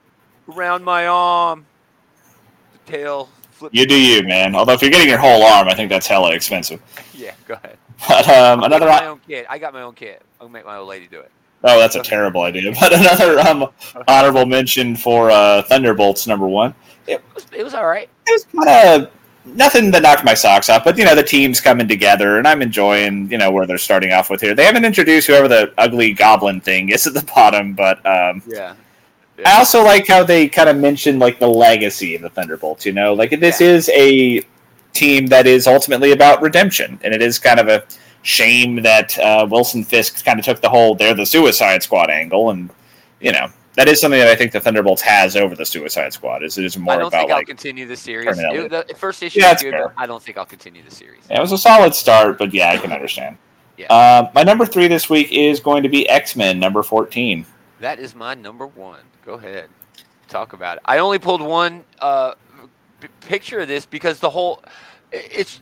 around 0.49 0.85
my 0.85 1.07
arm. 1.07 1.66
The 2.87 2.93
tail 2.93 3.29
flip. 3.53 3.73
You 3.75 3.87
do 3.87 4.01
you, 4.01 4.23
man. 4.25 4.55
Although 4.55 4.73
if 4.75 4.83
you're 4.83 4.91
getting 4.91 5.09
your 5.09 5.18
whole 5.18 5.43
arm, 5.45 5.68
I 5.68 5.75
think 5.75 5.91
that's 5.91 6.07
hella 6.07 6.33
expensive. 6.33 6.81
Yeah, 7.12 7.35
go 7.47 7.53
ahead. 7.53 7.77
But 8.09 8.27
um, 8.31 8.61
I'll 8.61 8.64
another 8.64 8.87
my 8.87 9.05
own 9.05 9.21
kit. 9.29 9.45
I 9.51 9.59
got 9.59 9.75
my 9.75 9.83
own 9.83 9.93
kit. 9.95 10.23
I'll 10.41 10.49
make 10.49 10.64
my 10.64 10.77
old 10.79 10.89
lady 10.89 11.07
do 11.07 11.21
it. 11.21 11.31
Oh, 11.65 11.79
that's 11.79 11.97
a 11.97 12.03
terrible 12.03 12.43
idea. 12.43 12.73
But 12.81 12.93
another 12.93 13.41
um, 13.41 13.69
honorable 14.09 14.47
mention 14.47 14.97
for 14.97 15.31
uh, 15.31 15.63
Thunderbolts 15.63 16.27
number 16.27 16.47
one. 16.47 16.75
It 17.07 17.23
was, 17.35 17.47
it 17.57 17.65
was 17.65 17.75
all 17.75 17.87
right. 17.87 18.09
It 18.27 18.33
was 18.33 18.47
kind 18.65 19.03
of 19.03 19.11
nothing 19.45 19.91
that 19.91 20.03
knocked 20.03 20.25
my 20.25 20.35
socks 20.35 20.69
off, 20.69 20.85
but 20.85 20.97
you 20.99 21.05
know 21.05 21.15
the 21.15 21.23
team's 21.23 21.61
coming 21.61 21.89
together, 21.89 22.39
and 22.39 22.47
I'm 22.47 22.63
enjoying 22.63 23.31
you 23.31 23.39
know 23.39 23.51
where 23.51 23.67
they're 23.67 23.79
starting 23.79 24.13
off 24.13 24.31
with 24.31 24.41
here. 24.41 24.55
They 24.55 24.65
haven't 24.65 24.85
introduced 24.85 25.27
whoever 25.27 25.49
the 25.49 25.73
ugly 25.79 26.13
goblin 26.13 26.61
thing 26.61 26.91
is 26.91 27.07
at 27.07 27.15
the 27.15 27.23
bottom, 27.35 27.75
but 27.75 28.05
um, 28.07 28.43
Yeah. 28.47 28.75
I 29.47 29.59
also 29.59 29.83
like 29.83 30.07
how 30.07 30.23
they 30.23 30.49
kind 30.49 30.69
of 30.69 30.77
mentioned 30.77 31.19
like 31.19 31.39
the 31.39 31.49
legacy 31.49 32.15
of 32.15 32.23
the 32.23 32.29
Thunderbolts. 32.29 32.85
You 32.85 32.93
know, 32.93 33.15
like 33.15 33.31
this 33.41 33.61
is 33.61 33.89
a 33.95 34.43
team 34.93 35.27
that 35.29 35.47
is 35.47 35.67
ultimately 35.67 36.13
about 36.13 36.43
redemption, 36.43 37.01
and 37.03 37.15
it 37.15 37.23
is 37.23 37.39
kind 37.39 37.59
of 37.59 37.69
a 37.69 37.83
shame 38.23 38.77
that 38.83 39.18
uh, 39.18 39.47
Wilson 39.51 39.85
Fisk 39.85 40.25
kind 40.25 40.39
of 40.39 40.45
took 40.45 40.61
the 40.61 40.68
whole 40.68 40.95
"they're 40.95 41.14
the 41.14 41.27
Suicide 41.27 41.83
Squad" 41.83 42.11
angle, 42.11 42.51
and 42.51 42.71
you 43.21 43.33
know 43.33 43.49
that 43.75 43.89
is 43.89 44.01
something 44.01 44.18
that 44.18 44.29
I 44.29 44.35
think 44.37 44.53
the 44.53 44.61
Thunderbolts 44.61 45.01
has 45.03 45.37
over 45.37 45.55
the 45.55 45.64
Suicide 45.64 46.12
Squad. 46.12 46.43
Is 46.43 46.59
it 46.59 46.64
is 46.64 46.77
more 46.77 46.95
I 46.95 46.99
don't 46.99 47.07
about 47.09 47.21
think 47.21 47.31
I'll 47.33 47.45
continue 47.45 47.87
the 47.87 47.97
series. 47.97 48.39
It- 48.39 48.71
the 48.71 48.95
first 48.97 49.23
issue 49.23 49.41
Yeah, 49.41 49.49
that's 49.51 49.62
good. 49.62 49.75
I 49.97 50.07
don't 50.07 50.23
think 50.23 50.39
I'll 50.39 50.45
continue 50.47 50.83
the 50.83 50.95
series. 50.95 51.23
Yeah, 51.31 51.39
it 51.39 51.41
was 51.41 51.53
a 51.53 51.59
solid 51.59 51.95
start, 51.95 52.39
but 52.39 52.53
yeah, 52.53 52.71
I 52.71 52.77
can 52.79 52.93
understand. 52.93 53.37
Yeah. 53.77 53.87
Uh, 53.93 54.31
my 54.35 54.43
number 54.43 54.66
three 54.66 54.89
this 54.89 55.09
week 55.09 55.33
is 55.33 55.61
going 55.61 55.83
to 55.83 55.89
be 55.89 56.09
X 56.09 56.37
Men 56.37 56.59
number 56.59 56.83
fourteen. 56.83 57.47
That 57.79 57.99
is 57.99 58.14
my 58.14 58.35
number 58.35 58.66
one. 58.66 59.01
Go 59.25 59.35
ahead, 59.35 59.71
talk 60.29 60.53
about 60.53 60.77
it. 60.77 60.83
I 60.85 60.99
only 60.99 61.18
pulled 61.18 61.41
one 61.41 61.85
uh, 62.01 62.35
p- 63.01 63.09
picture 63.21 63.61
of 63.61 63.68
this 63.68 63.87
because 63.87 64.18
the 64.18 64.29
whole 64.29 64.62
it's. 65.12 65.61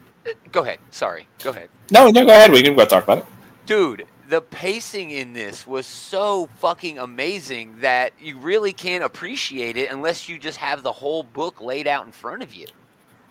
Go 0.53 0.63
ahead. 0.63 0.79
Sorry. 0.91 1.27
Go 1.43 1.51
ahead, 1.51 1.69
No, 1.91 2.11
no, 2.11 2.25
go 2.25 2.31
ahead. 2.33 2.51
We 2.51 2.63
can 2.63 2.75
go 2.77 2.85
talk 2.85 3.05
about 3.05 3.19
it. 3.19 3.25
dude. 3.67 4.07
The 4.29 4.43
pacing 4.43 5.11
in 5.13 5.33
this 5.33 5.67
was 5.67 5.87
so 5.87 6.51
fucking 6.59 6.99
amazing 6.99 7.77
that 7.81 8.13
you 8.21 8.37
really 8.37 8.75
can't 8.75 9.03
appreciate 9.03 9.79
it 9.79 9.91
unless 9.91 10.29
you 10.29 10.39
just 10.39 10.59
have 10.59 10.83
the 10.83 10.93
whole 10.93 11.23
book 11.23 11.63
laid 11.63 11.87
out 11.87 12.05
in 12.05 12.13
front 12.13 12.43
of 12.43 12.53
you. 12.53 12.65
It 12.65 12.73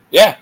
Yeah. 0.09 0.35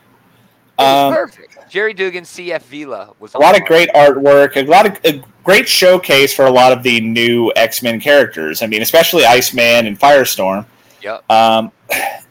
was 0.79 0.87
Um, 0.87 1.13
perfect. 1.13 1.69
Gerry 1.69 1.93
Duggan, 1.93 2.23
CF 2.23 2.61
Villa 2.63 3.09
was 3.19 3.33
a 3.33 3.37
lot 3.37 3.59
of 3.59 3.65
great 3.65 3.89
artwork, 3.89 4.55
a 4.55 4.63
lot 4.63 4.85
of 4.85 4.97
a 5.03 5.21
great 5.43 5.67
showcase 5.67 6.33
for 6.33 6.45
a 6.45 6.51
lot 6.51 6.71
of 6.71 6.83
the 6.83 7.01
new 7.01 7.51
X 7.57 7.81
Men 7.83 7.99
characters. 7.99 8.61
I 8.61 8.67
mean, 8.67 8.81
especially 8.81 9.25
Iceman 9.25 9.87
and 9.87 9.99
Firestorm. 9.99 10.65
Yep. 11.01 11.29
Um, 11.29 11.69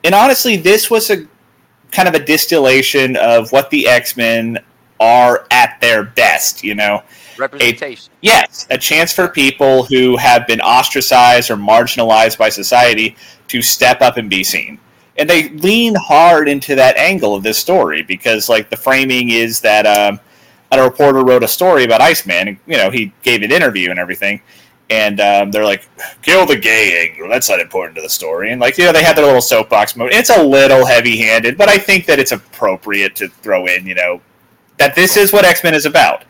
and 0.02 0.14
honestly, 0.14 0.56
this 0.56 0.90
was 0.90 1.10
a 1.10 1.26
kind 1.95 2.09
of 2.09 2.14
a 2.14 2.24
distillation 2.24 3.16
of 3.16 3.51
what 3.53 3.70
the 3.70 3.88
X 3.88 4.16
Men 4.16 4.59
are 5.01 5.47
at 5.51 5.80
their 5.80 6.05
best. 6.05 6.62
You 6.62 6.74
know, 6.74 7.03
representation. 7.38 8.12
yes, 8.20 8.66
a 8.70 8.78
chance 8.78 9.12
for 9.12 9.28
people 9.28 9.84
who 9.84 10.16
have 10.16 10.47
been 10.47 10.61
ostracized 10.61 11.51
or 11.51 11.57
marginalized 11.57 12.36
by 12.36 12.49
society 12.49 13.16
to 13.49 13.62
step 13.62 14.01
up 14.03 14.16
and 14.16 14.28
be 14.28 14.45
seen. 14.45 14.78
And 15.16 15.30
they 15.30 15.49
lean 15.51 15.95
hard 15.95 16.49
into 16.49 16.74
that 16.74 16.97
angle 16.97 17.34
of 17.34 17.42
this 17.45 17.57
story 17.57 18.03
because, 18.03 18.49
like, 18.49 18.68
the 18.68 18.76
framing 18.76 19.30
is 19.30 19.61
that 19.61 19.86
um, 19.86 20.18
a 20.72 20.82
reporter 20.82 21.24
wrote 21.24 21.45
a 21.45 21.49
story 21.49 21.84
about 21.84 22.01
Iceman. 22.01 22.49
And, 22.49 22.59
you 22.66 22.76
know, 22.76 22.90
he 22.90 23.12
gave 23.22 23.42
an 23.42 23.53
interview 23.53 23.90
and 23.90 23.99
everything. 23.99 24.42
And 24.91 25.18
um, 25.18 25.51
they're 25.51 25.64
like, 25.64 25.89
kill 26.20 26.45
the 26.45 26.57
gay 26.57 27.09
angle. 27.09 27.28
That's 27.28 27.49
not 27.49 27.59
important 27.59 27.97
to 27.97 28.03
the 28.03 28.09
story. 28.09 28.53
And, 28.53 28.61
like, 28.61 28.76
you 28.76 28.85
know, 28.85 28.93
they 28.93 29.03
had 29.03 29.16
their 29.16 29.24
little 29.24 29.41
soapbox 29.41 29.97
mode. 29.97 30.12
It's 30.12 30.28
a 30.28 30.43
little 30.43 30.85
heavy 30.85 31.16
handed, 31.16 31.57
but 31.57 31.70
I 31.70 31.78
think 31.78 32.05
that 32.05 32.18
it's 32.18 32.32
appropriate 32.32 33.16
to 33.16 33.28
throw 33.28 33.66
in, 33.66 33.87
you 33.87 33.95
know, 33.95 34.20
that 34.76 34.95
this 34.95 35.16
is 35.16 35.32
what 35.32 35.47
X 35.47 35.64
Men 35.64 35.74
is 35.74 35.87
about. 35.87 36.24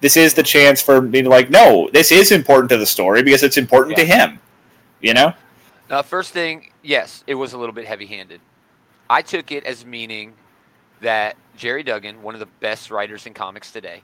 This 0.00 0.16
is 0.16 0.34
the 0.34 0.42
chance 0.42 0.82
for 0.82 1.00
me 1.00 1.22
to, 1.22 1.28
like, 1.28 1.48
no, 1.48 1.88
this 1.92 2.10
is 2.10 2.32
important 2.32 2.70
to 2.70 2.76
the 2.76 2.86
story 2.86 3.22
because 3.22 3.44
it's 3.44 3.56
important 3.56 3.96
to 3.98 4.04
him. 4.04 4.40
You 5.00 5.14
know? 5.14 5.32
Uh, 5.88 6.02
first 6.02 6.32
thing, 6.32 6.72
yes, 6.82 7.22
it 7.28 7.36
was 7.36 7.52
a 7.52 7.58
little 7.58 7.74
bit 7.74 7.86
heavy-handed. 7.86 8.40
I 9.08 9.22
took 9.22 9.52
it 9.52 9.64
as 9.64 9.86
meaning 9.86 10.32
that 11.02 11.36
Gerry 11.56 11.84
Duggan, 11.84 12.22
one 12.22 12.34
of 12.34 12.40
the 12.40 12.48
best 12.60 12.90
writers 12.90 13.26
in 13.26 13.34
comics 13.34 13.70
today, 13.70 14.02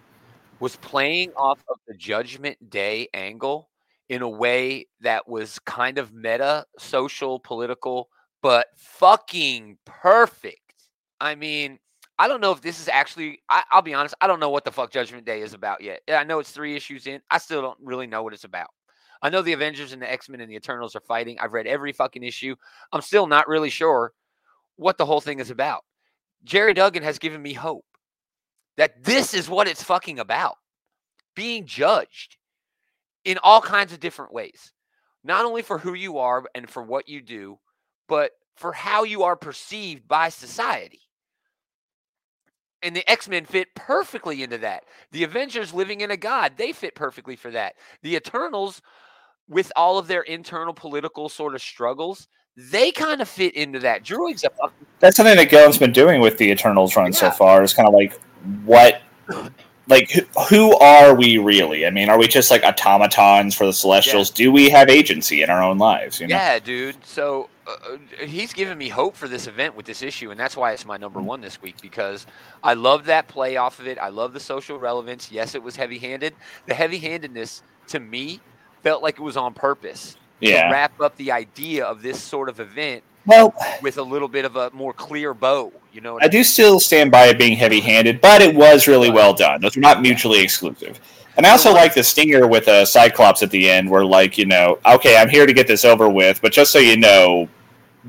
was 0.60 0.76
playing 0.76 1.32
off 1.36 1.58
of 1.68 1.78
the 1.88 1.94
Judgment 1.94 2.70
Day 2.70 3.08
angle 3.12 3.68
in 4.08 4.22
a 4.22 4.28
way 4.28 4.86
that 5.00 5.28
was 5.28 5.58
kind 5.60 5.98
of 5.98 6.12
meta, 6.12 6.64
social, 6.78 7.38
political, 7.40 8.08
but 8.42 8.66
fucking 8.76 9.78
perfect. 9.84 10.74
I 11.20 11.34
mean, 11.34 11.78
I 12.18 12.28
don't 12.28 12.40
know 12.40 12.52
if 12.52 12.60
this 12.60 12.80
is 12.80 12.88
actually. 12.88 13.40
I, 13.48 13.62
I'll 13.70 13.82
be 13.82 13.94
honest. 13.94 14.14
I 14.20 14.26
don't 14.26 14.40
know 14.40 14.50
what 14.50 14.64
the 14.64 14.72
fuck 14.72 14.90
Judgment 14.90 15.24
Day 15.24 15.42
is 15.42 15.54
about 15.54 15.82
yet. 15.82 16.00
I 16.08 16.24
know 16.24 16.38
it's 16.38 16.50
three 16.50 16.74
issues 16.74 17.06
in. 17.06 17.20
I 17.30 17.38
still 17.38 17.62
don't 17.62 17.78
really 17.82 18.06
know 18.06 18.22
what 18.22 18.32
it's 18.32 18.44
about. 18.44 18.68
I 19.20 19.30
know 19.30 19.42
the 19.42 19.52
Avengers 19.52 19.92
and 19.92 20.00
the 20.00 20.10
X 20.10 20.28
Men 20.28 20.40
and 20.40 20.50
the 20.50 20.56
Eternals 20.56 20.96
are 20.96 21.00
fighting. 21.00 21.38
I've 21.38 21.52
read 21.52 21.66
every 21.66 21.92
fucking 21.92 22.22
issue. 22.22 22.54
I'm 22.92 23.02
still 23.02 23.26
not 23.26 23.48
really 23.48 23.70
sure 23.70 24.12
what 24.76 24.96
the 24.96 25.06
whole 25.06 25.20
thing 25.20 25.40
is 25.40 25.50
about. 25.50 25.84
Gerry 26.44 26.72
Duggan 26.72 27.02
has 27.02 27.18
given 27.18 27.42
me 27.42 27.52
hope 27.52 27.84
that 28.76 29.02
this 29.02 29.34
is 29.34 29.48
what 29.48 29.66
it's 29.66 29.82
fucking 29.82 30.20
about 30.20 30.54
being 31.34 31.66
judged 31.66 32.37
in 33.28 33.36
all 33.42 33.60
kinds 33.60 33.92
of 33.92 34.00
different 34.00 34.32
ways, 34.32 34.72
not 35.22 35.44
only 35.44 35.60
for 35.60 35.76
who 35.76 35.92
you 35.92 36.16
are 36.16 36.44
and 36.54 36.68
for 36.68 36.82
what 36.82 37.10
you 37.10 37.20
do, 37.20 37.58
but 38.08 38.30
for 38.56 38.72
how 38.72 39.04
you 39.04 39.22
are 39.22 39.36
perceived 39.36 40.08
by 40.08 40.30
society. 40.30 41.02
And 42.82 42.96
the 42.96 43.08
X 43.08 43.28
Men 43.28 43.44
fit 43.44 43.68
perfectly 43.74 44.42
into 44.42 44.56
that. 44.58 44.84
The 45.12 45.24
Avengers 45.24 45.74
living 45.74 46.00
in 46.00 46.10
a 46.10 46.16
God, 46.16 46.52
they 46.56 46.72
fit 46.72 46.94
perfectly 46.94 47.36
for 47.36 47.50
that. 47.50 47.74
The 48.02 48.16
Eternals, 48.16 48.80
with 49.46 49.70
all 49.76 49.98
of 49.98 50.08
their 50.08 50.22
internal 50.22 50.72
political 50.72 51.28
sort 51.28 51.54
of 51.54 51.60
struggles, 51.60 52.28
they 52.56 52.92
kind 52.92 53.20
of 53.20 53.28
fit 53.28 53.54
into 53.54 53.78
that. 53.80 54.04
Druid's 54.04 54.42
That's 55.00 55.16
something 55.18 55.36
that 55.36 55.50
Gillen's 55.50 55.76
been 55.76 55.92
doing 55.92 56.22
with 56.22 56.38
the 56.38 56.50
Eternals 56.50 56.96
run 56.96 57.12
so 57.12 57.30
far. 57.30 57.62
Is 57.62 57.74
kind 57.74 57.88
of 57.88 57.92
like 57.92 58.18
what, 58.64 59.02
like 59.88 60.10
who, 60.48 60.76
are 60.78 61.14
we 61.14 61.38
really? 61.38 61.86
I 61.86 61.90
mean, 61.90 62.08
are 62.08 62.18
we 62.18 62.28
just 62.28 62.50
like 62.50 62.62
automatons 62.62 63.54
for 63.54 63.66
the 63.66 63.72
Celestials? 63.72 64.30
Do 64.30 64.52
we 64.52 64.68
have 64.70 64.88
agency 64.88 65.42
in 65.42 65.50
our 65.50 65.62
own 65.62 65.78
lives? 65.78 66.20
You 66.20 66.26
know? 66.26 66.36
Yeah, 66.36 66.58
dude. 66.58 67.04
So 67.04 67.48
uh, 67.66 67.72
uh, 67.94 68.26
he's 68.26 68.52
given 68.52 68.76
me 68.76 68.88
hope 68.88 69.16
for 69.16 69.28
this 69.28 69.46
event 69.46 69.74
with 69.74 69.86
this 69.86 70.02
issue, 70.02 70.30
and 70.30 70.38
that's 70.38 70.56
why 70.56 70.72
it's 70.72 70.84
my 70.84 70.96
number 70.96 71.20
one 71.20 71.40
this 71.40 71.60
week 71.62 71.76
because 71.80 72.26
I 72.62 72.74
love 72.74 73.06
that 73.06 73.28
play 73.28 73.56
off 73.56 73.78
of 73.80 73.86
it. 73.86 73.98
I 73.98 74.08
love 74.08 74.32
the 74.32 74.40
social 74.40 74.78
relevance. 74.78 75.32
Yes, 75.32 75.54
it 75.54 75.62
was 75.62 75.76
heavy 75.76 75.98
handed. 75.98 76.34
The 76.66 76.74
heavy 76.74 76.98
handedness 76.98 77.62
to 77.88 78.00
me 78.00 78.40
felt 78.82 79.02
like 79.02 79.18
it 79.18 79.22
was 79.22 79.36
on 79.36 79.54
purpose 79.54 80.16
Yeah. 80.40 80.64
to 80.64 80.70
wrap 80.70 81.00
up 81.00 81.16
the 81.16 81.32
idea 81.32 81.84
of 81.84 82.02
this 82.02 82.20
sort 82.22 82.48
of 82.48 82.60
event 82.60 83.02
Well, 83.28 83.54
with 83.82 83.98
a 83.98 84.02
little 84.02 84.26
bit 84.28 84.44
of 84.44 84.56
a 84.56 84.70
more 84.72 84.92
clear 84.94 85.34
bow. 85.34 85.72
You 85.92 86.00
know, 86.00 86.14
what 86.14 86.24
I 86.24 86.28
do 86.28 86.42
still 86.42 86.80
stand 86.80 87.10
by 87.12 87.26
it 87.26 87.38
being 87.38 87.56
heavy-handed, 87.56 88.20
but 88.20 88.40
it 88.42 88.54
was 88.54 88.88
really 88.88 89.10
well 89.10 89.34
done. 89.34 89.60
Those 89.60 89.76
were 89.76 89.82
not 89.82 90.00
mutually 90.02 90.40
exclusive. 90.40 90.98
And 91.36 91.46
I 91.46 91.50
also 91.50 91.72
like 91.72 91.94
the 91.94 92.02
stinger 92.02 92.46
with 92.48 92.66
uh, 92.68 92.80
a 92.82 92.86
Cyclops 92.86 93.42
at 93.42 93.50
the 93.50 93.70
end, 93.70 93.88
where 93.90 94.04
like 94.04 94.38
you 94.38 94.46
know, 94.46 94.78
okay, 94.86 95.16
I'm 95.18 95.28
here 95.28 95.46
to 95.46 95.52
get 95.52 95.66
this 95.68 95.84
over 95.84 96.08
with, 96.08 96.40
but 96.42 96.52
just 96.52 96.72
so 96.72 96.78
you 96.80 96.96
know, 96.96 97.48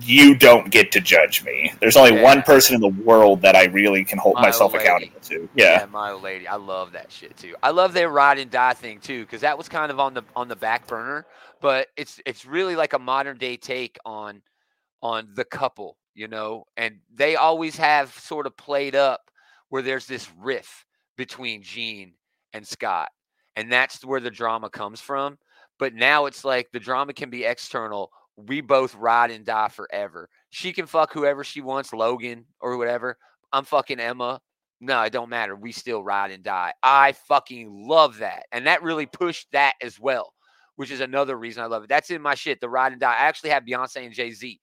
you 0.01 0.33
don't 0.35 0.71
get 0.71 0.91
to 0.93 1.01
judge 1.01 1.43
me. 1.43 1.71
There's 1.81 1.97
only 1.97 2.15
Yeah. 2.15 2.23
one 2.23 2.41
person 2.41 2.73
in 2.75 2.81
the 2.81 2.87
world 3.03 3.41
that 3.41 3.55
I 3.55 3.65
really 3.65 4.03
can 4.05 4.17
hold 4.17 4.35
My 4.35 4.43
myself 4.43 4.73
lady. 4.73 4.85
accountable 4.85 5.19
to. 5.21 5.49
Yeah. 5.55 5.85
my 5.91 6.11
old 6.11 6.23
lady. 6.23 6.47
I 6.47 6.55
love 6.55 6.93
that 6.93 7.11
shit 7.11 7.35
too. 7.37 7.55
I 7.61 7.71
love 7.71 7.93
their 7.93 8.09
ride 8.09 8.39
and 8.39 8.49
die 8.49 8.73
thing 8.73 8.99
too, 8.99 9.25
because 9.25 9.41
that 9.41 9.57
was 9.57 9.67
kind 9.67 9.91
of 9.91 9.99
on 9.99 10.13
the 10.13 10.23
on 10.35 10.47
the 10.47 10.55
back 10.55 10.87
burner. 10.87 11.25
But 11.61 11.89
it's 11.97 12.21
it's 12.25 12.45
really 12.45 12.75
like 12.75 12.93
a 12.93 12.99
modern 12.99 13.37
day 13.37 13.57
take 13.57 13.97
on 14.05 14.41
on 15.01 15.29
the 15.35 15.45
couple, 15.45 15.97
you 16.13 16.27
know, 16.27 16.65
and 16.77 16.99
they 17.13 17.35
always 17.35 17.77
have 17.77 18.11
sort 18.13 18.45
of 18.45 18.57
played 18.57 18.95
up 18.95 19.21
where 19.69 19.81
there's 19.81 20.05
this 20.05 20.29
riff 20.37 20.85
between 21.17 21.61
Jean 21.61 22.13
and 22.53 22.65
Scott, 22.65 23.09
and 23.55 23.71
that's 23.71 24.03
where 24.03 24.19
the 24.19 24.31
drama 24.31 24.69
comes 24.69 24.99
from. 25.01 25.37
But 25.77 25.93
now 25.93 26.25
it's 26.25 26.43
like 26.43 26.69
the 26.71 26.79
drama 26.79 27.13
can 27.13 27.29
be 27.29 27.45
external. 27.45 28.11
We 28.35 28.61
both 28.61 28.95
ride 28.95 29.31
and 29.31 29.45
die 29.45 29.69
forever. 29.69 30.29
She 30.49 30.73
can 30.73 30.85
fuck 30.85 31.13
whoever 31.13 31.43
she 31.43 31.61
wants, 31.61 31.93
Logan 31.93 32.45
or 32.59 32.77
whatever. 32.77 33.17
I'm 33.51 33.65
fucking 33.65 33.99
Emma 33.99 34.41
No, 34.81 35.01
it 35.03 35.11
don't 35.11 35.29
matter. 35.29 35.55
We 35.55 35.71
still 35.71 36.03
ride 36.03 36.31
and 36.31 36.43
die. 36.43 36.73
I 36.83 37.11
fucking 37.11 37.87
love 37.87 38.19
that. 38.19 38.45
And 38.51 38.65
that 38.67 38.81
really 38.81 39.05
pushed 39.05 39.51
that 39.51 39.73
as 39.81 39.99
well, 39.99 40.33
which 40.77 40.91
is 40.91 41.01
another 41.01 41.37
reason 41.37 41.63
I 41.63 41.67
love 41.67 41.83
it. 41.83 41.89
That's 41.89 42.11
in 42.11 42.21
my 42.21 42.35
shit, 42.35 42.61
the 42.61 42.69
ride 42.69 42.93
and 42.93 43.01
die. 43.01 43.13
I 43.13 43.25
actually 43.25 43.49
have 43.49 43.65
Beyonce 43.65 44.05
and 44.05 44.13
Jay 44.13 44.31
Z 44.31 44.59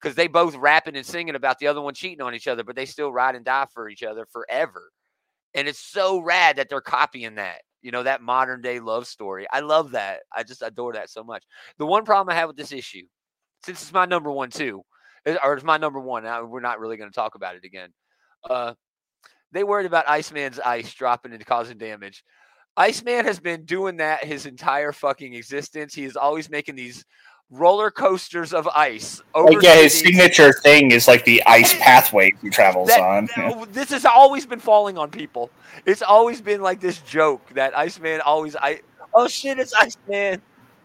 because 0.00 0.14
they 0.14 0.28
both 0.28 0.54
rapping 0.56 0.96
and 0.96 1.04
singing 1.04 1.34
about 1.34 1.58
the 1.58 1.66
other 1.66 1.80
one 1.80 1.94
cheating 1.94 2.22
on 2.22 2.34
each 2.34 2.48
other, 2.48 2.64
but 2.64 2.76
they 2.76 2.86
still 2.86 3.12
ride 3.12 3.34
and 3.34 3.44
die 3.44 3.66
for 3.72 3.88
each 3.88 4.02
other 4.02 4.26
forever. 4.32 4.90
And 5.54 5.68
it's 5.68 5.80
so 5.80 6.20
rad 6.20 6.56
that 6.56 6.68
they're 6.68 6.80
copying 6.80 7.34
that, 7.34 7.62
you 7.82 7.90
know, 7.90 8.02
that 8.02 8.22
modern 8.22 8.62
day 8.62 8.80
love 8.80 9.06
story. 9.06 9.46
I 9.52 9.60
love 9.60 9.92
that. 9.92 10.20
I 10.34 10.42
just 10.42 10.62
adore 10.62 10.94
that 10.94 11.10
so 11.10 11.24
much. 11.24 11.44
The 11.78 11.86
one 11.86 12.04
problem 12.04 12.32
I 12.32 12.38
have 12.38 12.48
with 12.48 12.56
this 12.56 12.72
issue, 12.72 13.06
since 13.64 13.82
it's 13.82 13.92
my 13.92 14.06
number 14.06 14.30
one 14.30 14.50
too, 14.50 14.82
or 15.44 15.54
it's 15.54 15.64
my 15.64 15.76
number 15.76 16.00
one, 16.00 16.24
we're 16.48 16.60
not 16.60 16.80
really 16.80 16.96
going 16.96 17.10
to 17.10 17.14
talk 17.14 17.34
about 17.34 17.56
it 17.56 17.64
again. 17.64 17.90
Uh, 18.48 18.74
they 19.52 19.64
worried 19.64 19.86
about 19.86 20.08
Iceman's 20.08 20.60
ice 20.60 20.94
dropping 20.94 21.32
and 21.32 21.44
causing 21.44 21.76
damage. 21.76 22.24
Iceman 22.76 23.24
has 23.24 23.40
been 23.40 23.64
doing 23.64 23.96
that 23.98 24.24
his 24.24 24.46
entire 24.46 24.92
fucking 24.92 25.34
existence. 25.34 25.92
He 25.92 26.04
is 26.04 26.16
always 26.16 26.48
making 26.48 26.76
these 26.76 27.04
roller 27.50 27.90
coasters 27.90 28.52
of 28.52 28.68
ice. 28.68 29.20
Like, 29.34 29.62
yeah, 29.62 29.76
his 29.76 29.98
signature 29.98 30.52
thing 30.52 30.92
is 30.92 31.08
like 31.08 31.24
the 31.24 31.42
ice 31.46 31.74
pathway 31.78 32.32
he 32.40 32.50
travels 32.50 32.88
that, 32.88 33.00
on. 33.00 33.28
This 33.72 33.90
has 33.90 34.04
always 34.04 34.46
been 34.46 34.60
falling 34.60 34.96
on 34.96 35.10
people. 35.10 35.50
It's 35.84 36.02
always 36.02 36.40
been 36.40 36.62
like 36.62 36.80
this 36.80 36.98
joke 36.98 37.48
that 37.54 37.76
Iceman 37.76 38.20
always 38.20 38.56
I 38.56 38.80
oh 39.14 39.28
shit, 39.28 39.58
it's 39.58 39.74
Iceman. 39.74 40.40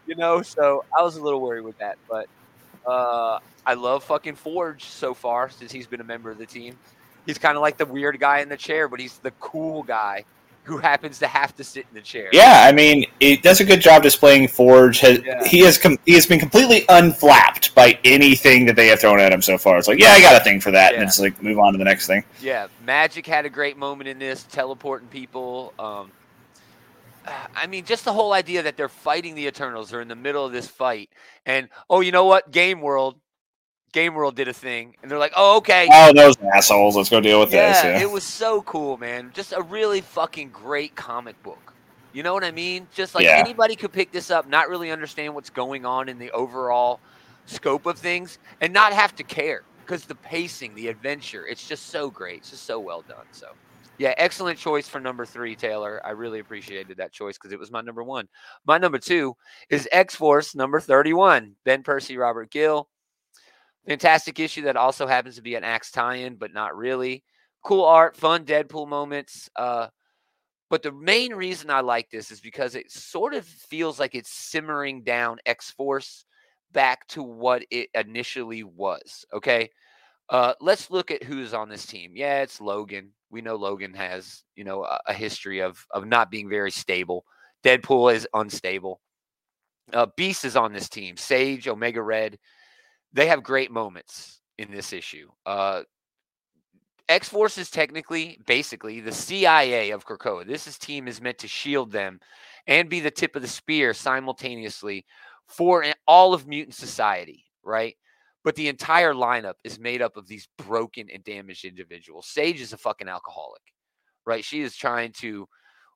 You 0.08 0.16
know, 0.16 0.42
so 0.42 0.86
I 0.98 1.02
was 1.02 1.16
a 1.16 1.22
little 1.22 1.42
worried 1.42 1.64
with 1.64 1.78
that, 1.80 1.98
but 2.08 2.28
uh, 2.86 3.40
I 3.66 3.74
love 3.74 4.04
fucking 4.04 4.36
Forge 4.36 4.84
so 4.84 5.16
far 5.16 5.50
since 5.50 5.72
he's 5.72 5.88
been 5.88 6.02
a 6.02 6.06
member 6.06 6.30
of 6.30 6.38
the 6.38 6.46
team. 6.46 6.78
He's 7.26 7.40
kind 7.40 7.58
of 7.58 7.62
like 7.62 7.78
the 7.78 7.88
weird 7.88 8.20
guy 8.20 8.42
in 8.42 8.50
the 8.50 8.58
chair, 8.58 8.88
but 8.88 9.00
he's 9.00 9.18
the 9.18 9.32
cool 9.40 9.82
guy 9.82 10.26
who 10.66 10.78
happens 10.78 11.20
to 11.20 11.28
have 11.28 11.56
to 11.56 11.64
sit 11.64 11.86
in 11.90 11.94
the 11.94 12.02
chair. 12.02 12.30
Yeah, 12.34 12.64
I 12.68 12.72
mean, 12.72 13.06
it 13.20 13.44
does 13.44 13.62
a 13.62 13.66
good 13.66 13.82
job 13.82 14.04
displaying 14.04 14.48
Forge. 14.48 15.00
Has, 15.00 15.22
yeah. 15.24 15.48
He 15.48 15.60
has 15.60 15.78
com- 15.78 16.00
he 16.06 16.14
has 16.14 16.26
been 16.26 16.40
completely 16.40 16.86
unflapped 16.90 17.74
by 17.76 17.98
anything 18.04 18.66
that 18.66 18.76
they 18.76 18.88
have 18.88 19.00
thrown 19.00 19.20
at 19.20 19.32
him 19.32 19.42
so 19.42 19.58
far. 19.58 19.78
It's 19.78 19.88
like, 19.88 20.00
yeah, 20.00 20.10
I 20.10 20.22
got 20.22 20.40
a 20.40 20.44
thing 20.44 20.60
for 20.60 20.72
that, 20.72 20.94
yeah. 20.94 21.00
and 21.00 21.08
it's 21.08 21.20
like 21.20 21.42
move 21.42 21.60
on 21.60 21.74
to 21.74 21.78
the 21.78 21.84
next 21.84 22.08
thing. 22.08 22.24
Yeah, 22.42 22.68
Magik 22.86 23.28
had 23.28 23.46
a 23.46 23.50
great 23.50 23.78
moment 23.78 24.08
in 24.08 24.18
this, 24.18 24.44
teleporting 24.44 25.08
people. 25.08 25.74
Um, 25.78 26.12
I 27.56 27.68
mean, 27.68 27.86
just 27.86 28.04
the 28.04 28.14
whole 28.14 28.34
idea 28.34 28.64
that 28.64 28.76
they're 28.78 28.90
fighting 28.90 29.36
the 29.36 29.48
Eternals. 29.48 29.90
They're 29.92 30.02
in 30.02 30.08
the 30.08 30.16
middle 30.16 30.46
of 30.46 30.52
this 30.52 30.68
fight, 30.68 31.10
and 31.46 31.70
oh, 31.90 32.02
you 32.02 32.12
know 32.12 32.26
what? 32.26 32.52
Game 32.52 32.82
World 32.82 33.16
Game 33.96 34.14
World 34.14 34.36
did 34.36 34.50
a 34.50 34.54
thing, 34.54 34.94
and 35.02 35.10
they're 35.10 35.18
like, 35.18 35.32
"Oh, 35.38 35.56
okay." 35.58 35.88
Oh, 35.90 36.12
those 36.12 36.36
assholes! 36.54 36.98
Let's 36.98 37.10
go 37.10 37.22
deal 37.22 37.40
with 37.40 37.54
yeah, 37.54 37.72
this. 37.72 37.84
Yeah, 37.84 38.02
it 38.02 38.12
was 38.12 38.26
so 38.26 38.62
cool, 38.64 38.98
man. 38.98 39.32
Just 39.34 39.54
a 39.54 39.62
really 39.62 40.02
fucking 40.02 40.50
great 40.50 40.94
comic 40.98 41.42
book. 41.44 41.74
You 42.12 42.22
know 42.22 42.34
what 42.34 42.44
I 42.44 42.52
mean? 42.52 42.88
Just 42.94 43.16
like 43.16 43.24
yeah. 43.24 43.38
anybody 43.38 43.74
could 43.78 43.94
pick 43.94 44.12
this 44.12 44.30
up, 44.30 44.50
not 44.50 44.68
really 44.68 44.92
understand 44.92 45.34
what's 45.34 45.50
going 45.50 45.86
on 45.86 46.10
in 46.10 46.20
the 46.20 46.30
overall 46.32 47.00
scope 47.46 47.86
of 47.86 47.98
things, 47.98 48.38
and 48.60 48.74
not 48.74 48.92
have 48.92 49.16
to 49.16 49.24
care 49.24 49.64
because 49.86 50.04
the 50.04 50.16
pacing, 50.16 50.76
the 50.76 50.90
adventure, 50.90 51.48
it's 51.48 51.66
just 51.66 51.88
so 51.88 52.10
great. 52.10 52.40
It's 52.40 52.50
just 52.50 52.66
so 52.66 52.82
well 52.82 53.02
done. 53.08 53.26
So, 53.32 53.48
yeah, 53.98 54.14
excellent 54.18 54.60
choice 54.60 54.90
for 54.90 55.00
number 55.00 55.26
three, 55.26 55.56
Taylor. 55.56 56.02
I 56.04 56.10
really 56.10 56.40
appreciated 56.40 56.98
that 56.98 57.14
choice 57.14 57.38
because 57.38 57.54
it 57.54 57.60
was 57.60 57.72
my 57.72 57.80
number 57.80 58.04
one. 58.04 58.28
My 58.66 58.78
number 58.78 58.98
two 58.98 59.38
is 59.70 59.88
X 59.90 60.16
Force 60.16 60.54
number 60.54 60.82
31, 60.82 61.56
Ben 61.64 61.82
Percy, 61.82 62.18
Robert 62.18 62.52
Gill. 62.52 62.90
Fantastic 63.88 64.40
issue 64.40 64.64
that 64.64 64.78
also 64.78 65.06
happens 65.06 65.36
to 65.36 65.42
be 65.42 65.56
an 65.56 65.64
Axe 65.64 65.92
tie-in, 65.92 66.36
but 66.36 66.54
not 66.54 66.76
really. 66.76 67.24
Cool 67.64 67.86
art, 67.86 68.16
fun 68.16 68.46
Deadpool 68.46 68.88
moments. 68.88 69.50
Uh, 69.56 69.88
but 70.70 70.82
the 70.82 70.92
main 70.92 71.34
reason 71.34 71.70
I 71.70 71.82
like 71.82 72.10
this 72.10 72.32
is 72.32 72.40
because 72.40 72.76
it 72.76 72.92
sort 72.92 73.34
of 73.34 73.46
feels 73.46 74.00
like 74.00 74.16
it's 74.16 74.32
simmering 74.32 75.04
down 75.04 75.38
X 75.46 75.72
Force 75.72 76.26
back 76.72 77.08
to 77.10 77.24
what 77.24 77.64
it 77.72 77.90
initially 77.94 78.64
was. 78.64 79.26
Okay. 79.34 79.70
Uh, 80.30 80.54
let's 80.60 80.90
look 80.90 81.12
at 81.12 81.22
who's 81.22 81.54
on 81.54 81.70
this 81.70 81.86
team. 81.86 82.14
Yeah, 82.16 82.42
it's 82.42 82.60
Logan. 82.60 83.12
We 83.30 83.42
know 83.42 83.56
Logan 83.56 83.94
has, 83.94 84.44
you 84.56 84.64
know, 84.64 84.84
a, 84.84 85.00
a 85.08 85.14
history 85.14 85.60
of 85.62 85.86
of 85.92 86.08
not 86.08 86.32
being 86.32 86.50
very 86.50 86.72
stable. 86.72 87.26
Deadpool 87.64 88.14
is 88.14 88.28
unstable. 88.34 89.02
Uh, 89.94 90.08
Beast 90.18 90.44
is 90.44 90.56
on 90.56 90.74
this 90.74 90.90
team. 90.90 91.16
Sage, 91.16 91.68
Omega 91.68 92.02
Red, 92.02 92.40
they 93.16 93.28
have 93.28 93.42
great 93.42 93.72
moments 93.72 94.42
in 94.58 94.70
this 94.70 94.94
issue. 94.94 95.30
Uh, 95.46 95.84
X 97.08 97.30
Force 97.30 97.58
is 97.58 97.72
technically, 97.72 98.40
basically, 98.46 99.00
the 99.00 99.12
CIA 99.12 99.92
of 99.92 100.06
Krakoa. 100.06 100.46
This 100.46 100.68
is, 100.68 100.78
team 100.78 101.08
is 101.08 101.22
meant 101.22 101.38
to 101.40 101.48
shield 101.48 101.92
them 101.92 102.20
and 102.68 102.90
be 102.90 103.00
the 103.00 103.12
tip 103.12 103.36
of 103.36 103.42
the 103.42 103.48
spear 103.48 103.94
simultaneously 103.94 105.06
for 105.48 105.86
all 106.08 106.34
of 106.34 106.48
mutant 106.48 106.76
society, 106.76 107.46
right? 107.64 107.96
But 108.44 108.56
the 108.56 108.68
entire 108.68 109.14
lineup 109.14 109.54
is 109.64 109.80
made 109.80 110.02
up 110.02 110.18
of 110.18 110.28
these 110.28 110.50
broken 110.58 111.08
and 111.14 111.24
damaged 111.24 111.64
individuals. 111.64 112.28
Sage 112.28 112.60
is 112.60 112.74
a 112.74 112.78
fucking 112.78 113.08
alcoholic, 113.08 113.62
right? 114.26 114.44
She 114.44 114.62
is 114.62 114.76
trying 114.76 115.14
to 115.20 115.48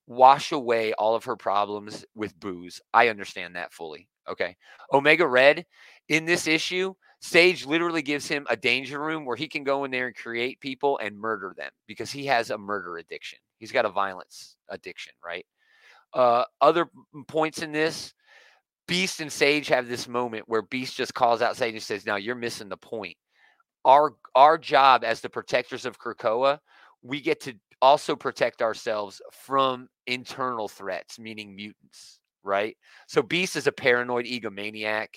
wash 0.08 0.52
away 0.52 0.94
all 0.94 1.16
of 1.16 1.26
her 1.26 1.36
problems 1.36 2.06
with 2.16 2.40
booze. 2.40 2.80
I 2.94 3.10
understand 3.10 3.56
that 3.56 3.74
fully. 3.74 4.08
Okay. 4.28 4.56
Omega 4.94 5.28
Red 5.28 5.66
in 6.08 6.26
this 6.26 6.48
issue 6.48 6.94
Sage 7.22 7.66
literally 7.66 8.02
gives 8.02 8.28
him 8.28 8.48
a 8.50 8.56
danger 8.56 9.00
room 9.00 9.26
where 9.26 9.36
he 9.36 9.48
can 9.48 9.64
go 9.64 9.84
in 9.84 9.92
there 9.92 10.08
and 10.08 10.16
create 10.16 10.60
people 10.62 10.98
and 11.00 11.18
murder 11.18 11.54
them 11.58 11.72
because 11.88 12.12
he 12.12 12.26
has 12.28 12.50
a 12.50 12.58
murder 12.58 12.98
addiction. 12.98 13.40
He's 13.58 13.72
got 13.74 13.86
a 13.86 13.90
violence 13.90 14.56
addiction, 14.70 15.14
right? 15.24 15.46
Uh, 16.14 16.46
other 16.62 16.90
points 17.28 17.62
in 17.62 17.72
this, 17.72 18.14
Beast 18.88 19.22
and 19.22 19.32
Sage 19.32 19.68
have 19.68 19.88
this 19.88 20.08
moment 20.08 20.46
where 20.48 20.64
Beast 20.64 20.98
just 20.98 21.14
calls 21.14 21.42
out 21.42 21.56
Sage 21.58 21.74
and 21.76 21.84
says, 21.84 22.06
"Now 22.06 22.16
you're 22.16 22.36
missing 22.36 22.70
the 22.70 22.78
point. 22.78 23.18
Our 23.86 24.16
our 24.36 24.58
job 24.58 25.04
as 25.04 25.22
the 25.22 25.30
protectors 25.30 25.86
of 25.86 26.00
Krakoa, 26.00 26.60
we 27.04 27.22
get 27.22 27.42
to 27.42 27.54
also 27.82 28.16
protect 28.16 28.62
ourselves 28.62 29.22
from 29.32 29.90
internal 30.08 30.68
threats, 30.68 31.20
meaning 31.20 31.56
mutants, 31.56 32.20
right? 32.44 32.78
So 33.08 33.22
Beast 33.22 33.56
is 33.56 33.68
a 33.68 33.72
paranoid 33.72 34.26
egomaniac. 34.26 35.10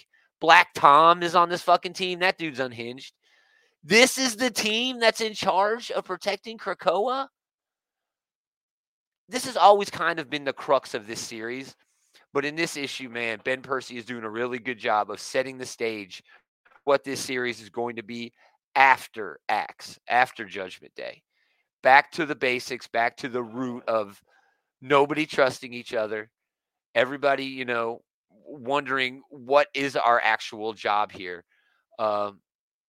Black 0.43 0.74
Tom 0.74 1.22
is 1.22 1.36
on 1.36 1.49
this 1.49 1.62
fucking 1.62 1.93
team. 1.93 2.18
That 2.18 2.36
dude's 2.36 2.59
unhinged. 2.59 3.14
This 3.84 4.18
is 4.18 4.34
the 4.34 4.51
team 4.51 4.99
that's 4.99 5.20
in 5.20 5.34
charge 5.34 5.93
of 5.93 6.05
protecting 6.05 6.59
Krakoa. 6.59 7.28
This 9.28 9.47
has 9.47 9.57
always 9.57 9.88
kind 9.88 10.18
of 10.18 10.28
been 10.28 10.43
the 10.43 10.53
crux 10.53 10.95
of 10.95 11.07
this 11.07 11.20
series. 11.20 11.76
But 12.32 12.45
in 12.45 12.57
this 12.57 12.76
issue, 12.76 13.09
man, 13.09 13.38
Ben 13.45 13.62
Percy 13.62 13.97
is 13.97 14.05
doing 14.05 14.24
a 14.24 14.30
really 14.30 14.59
good 14.59 14.78
job 14.78 15.12
of 15.12 15.20
setting 15.20 15.59
the 15.59 15.64
stage 15.64 16.24
what 16.82 17.05
this 17.05 17.20
series 17.20 17.61
is 17.61 17.70
going 17.70 17.95
to 17.95 18.03
be 18.03 18.32
after 18.74 19.38
Axe, 19.49 20.01
after 20.09 20.45
Judgment 20.45 20.93
Day. 20.97 21.22
Back 21.84 22.11
to 22.12 22.26
the 22.26 22.34
basics, 22.34 22.88
back 22.88 23.16
to 23.18 23.28
the 23.28 23.45
root 23.45 23.84
of 23.86 24.20
nobody 24.80 25.24
trusting 25.24 25.72
each 25.72 25.95
other. 25.95 26.30
Everybody, 26.97 27.45
you 27.45 27.64
know, 27.64 28.03
wondering 28.47 29.22
what 29.30 29.68
is 29.74 29.97
our 29.97 30.20
actual 30.22 30.72
job 30.72 31.12
here. 31.12 31.45
Um, 31.99 32.40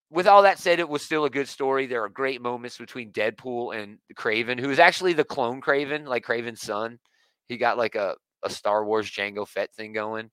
with 0.09 0.27
all 0.27 0.43
that 0.43 0.59
said, 0.59 0.79
it 0.79 0.87
was 0.87 1.01
still 1.01 1.25
a 1.25 1.29
good 1.29 1.47
story. 1.47 1.87
There 1.87 2.03
are 2.03 2.09
great 2.09 2.41
moments 2.41 2.77
between 2.77 3.11
Deadpool 3.11 3.75
and 3.75 3.97
Kraven, 4.15 4.59
who 4.59 4.69
is 4.69 4.79
actually 4.79 5.13
the 5.13 5.23
clone 5.23 5.59
Kraven, 5.59 6.07
like 6.07 6.23
Kraven's 6.23 6.61
son. 6.61 6.99
He 7.47 7.57
got 7.57 7.77
like 7.77 7.95
a, 7.95 8.15
a 8.43 8.49
Star 8.49 8.85
Wars 8.85 9.09
Jango 9.09 9.47
Fett 9.47 9.73
thing 9.73 9.91
going. 9.91 10.29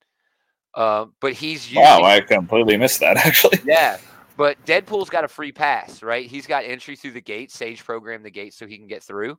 Uh, 0.75 1.07
but 1.21 1.33
he's 1.33 1.67
using, 1.67 1.83
wow, 1.83 2.03
I 2.03 2.21
completely 2.21 2.77
missed 2.77 3.01
that 3.01 3.17
actually. 3.27 3.59
Yeah, 3.65 3.99
but 4.37 4.63
Deadpool's 4.65 5.11
got 5.11 5.25
a 5.25 5.29
free 5.29 5.53
pass, 5.53 6.03
right? 6.03 6.27
He's 6.27 6.47
got 6.47 6.65
entry 6.65 6.95
through 6.95 7.13
the 7.13 7.21
gate. 7.21 7.51
Sage 7.51 7.85
programmed 7.85 8.25
the 8.25 8.31
gate 8.31 8.55
so 8.55 8.67
he 8.67 8.77
can 8.77 8.87
get 8.87 9.03
through. 9.03 9.39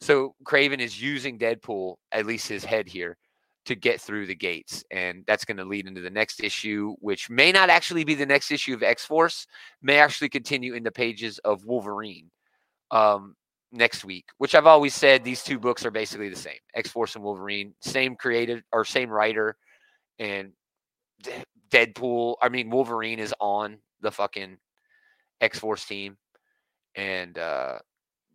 So 0.00 0.34
Kraven 0.44 0.80
is 0.80 1.00
using 1.00 1.38
Deadpool, 1.38 1.96
at 2.10 2.26
least 2.26 2.48
his 2.48 2.64
head 2.64 2.88
here, 2.88 3.18
to 3.66 3.74
get 3.74 4.00
through 4.00 4.26
the 4.26 4.34
gates. 4.34 4.84
And 4.90 5.24
that's 5.26 5.44
going 5.44 5.58
to 5.58 5.64
lead 5.64 5.86
into 5.86 6.00
the 6.00 6.10
next 6.10 6.42
issue, 6.42 6.94
which 7.00 7.28
may 7.28 7.52
not 7.52 7.70
actually 7.70 8.04
be 8.04 8.14
the 8.14 8.26
next 8.26 8.50
issue 8.50 8.74
of 8.74 8.82
X 8.82 9.04
Force, 9.04 9.46
may 9.82 9.98
actually 9.98 10.28
continue 10.28 10.74
in 10.74 10.82
the 10.82 10.90
pages 10.90 11.38
of 11.40 11.64
Wolverine 11.64 12.30
um, 12.90 13.34
next 13.72 14.04
week, 14.04 14.26
which 14.38 14.54
I've 14.54 14.66
always 14.66 14.94
said 14.94 15.22
these 15.22 15.44
two 15.44 15.58
books 15.58 15.84
are 15.84 15.90
basically 15.90 16.28
the 16.28 16.36
same 16.36 16.58
X 16.74 16.90
Force 16.90 17.14
and 17.14 17.24
Wolverine, 17.24 17.74
same 17.80 18.16
creative 18.16 18.62
or 18.72 18.84
same 18.84 19.10
writer. 19.10 19.56
And 20.18 20.52
Deadpool, 21.70 22.36
I 22.42 22.48
mean, 22.48 22.70
Wolverine 22.70 23.18
is 23.18 23.34
on 23.40 23.78
the 24.00 24.10
fucking 24.10 24.58
X 25.40 25.58
Force 25.58 25.84
team. 25.84 26.16
And 26.96 27.38
uh, 27.38 27.78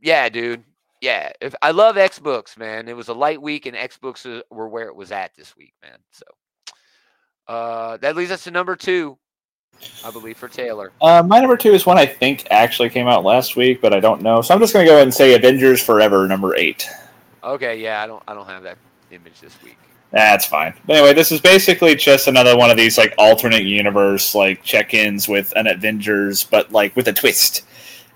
yeah, 0.01 0.29
dude, 0.29 0.63
yeah, 1.01 1.31
if 1.41 1.53
I 1.61 1.71
love 1.71 1.97
X 1.97 2.19
books, 2.19 2.57
man. 2.57 2.87
It 2.87 2.95
was 2.95 3.09
a 3.09 3.13
light 3.13 3.41
week, 3.41 3.65
and 3.65 3.75
X 3.75 3.97
books 3.97 4.25
were 4.49 4.69
where 4.69 4.87
it 4.87 4.95
was 4.95 5.11
at 5.11 5.31
this 5.35 5.55
week, 5.55 5.73
man. 5.83 5.97
So 6.11 6.25
uh, 7.47 7.97
that 7.97 8.15
leads 8.15 8.31
us 8.31 8.43
to 8.45 8.51
number 8.51 8.75
two. 8.75 9.17
I 10.05 10.11
believe, 10.11 10.37
for 10.37 10.47
Taylor. 10.47 10.93
Uh, 11.01 11.21
my 11.21 11.39
number 11.39 11.57
two 11.57 11.73
is 11.73 11.85
one 11.85 11.97
I 11.97 12.05
think 12.05 12.47
actually 12.49 12.89
came 12.89 13.07
out 13.07 13.25
last 13.25 13.57
week, 13.57 13.81
but 13.81 13.93
I 13.93 13.99
don't 13.99 14.21
know. 14.21 14.41
So 14.41 14.53
I'm 14.53 14.59
just 14.61 14.73
going 14.73 14.85
to 14.85 14.89
go 14.89 14.95
ahead 14.95 15.03
and 15.03 15.13
say 15.13 15.35
Avengers 15.35 15.83
Forever 15.83 16.27
number 16.27 16.55
eight. 16.55 16.87
Okay, 17.43 17.81
yeah, 17.81 18.01
I 18.01 18.07
don't, 18.07 18.23
I 18.25 18.33
don't 18.33 18.47
have 18.47 18.63
that 18.63 18.77
image 19.11 19.41
this 19.41 19.61
week. 19.61 19.77
That's 20.11 20.45
fine. 20.45 20.73
But 20.85 20.95
anyway, 20.95 21.13
this 21.13 21.31
is 21.31 21.41
basically 21.41 21.93
just 21.95 22.27
another 22.27 22.55
one 22.55 22.71
of 22.71 22.77
these 22.77 22.97
like 22.97 23.13
alternate 23.17 23.63
universe 23.63 24.33
like 24.33 24.63
check-ins 24.63 25.27
with 25.27 25.51
an 25.57 25.67
Avengers, 25.67 26.45
but 26.45 26.71
like 26.71 26.95
with 26.95 27.09
a 27.09 27.13
twist. 27.13 27.63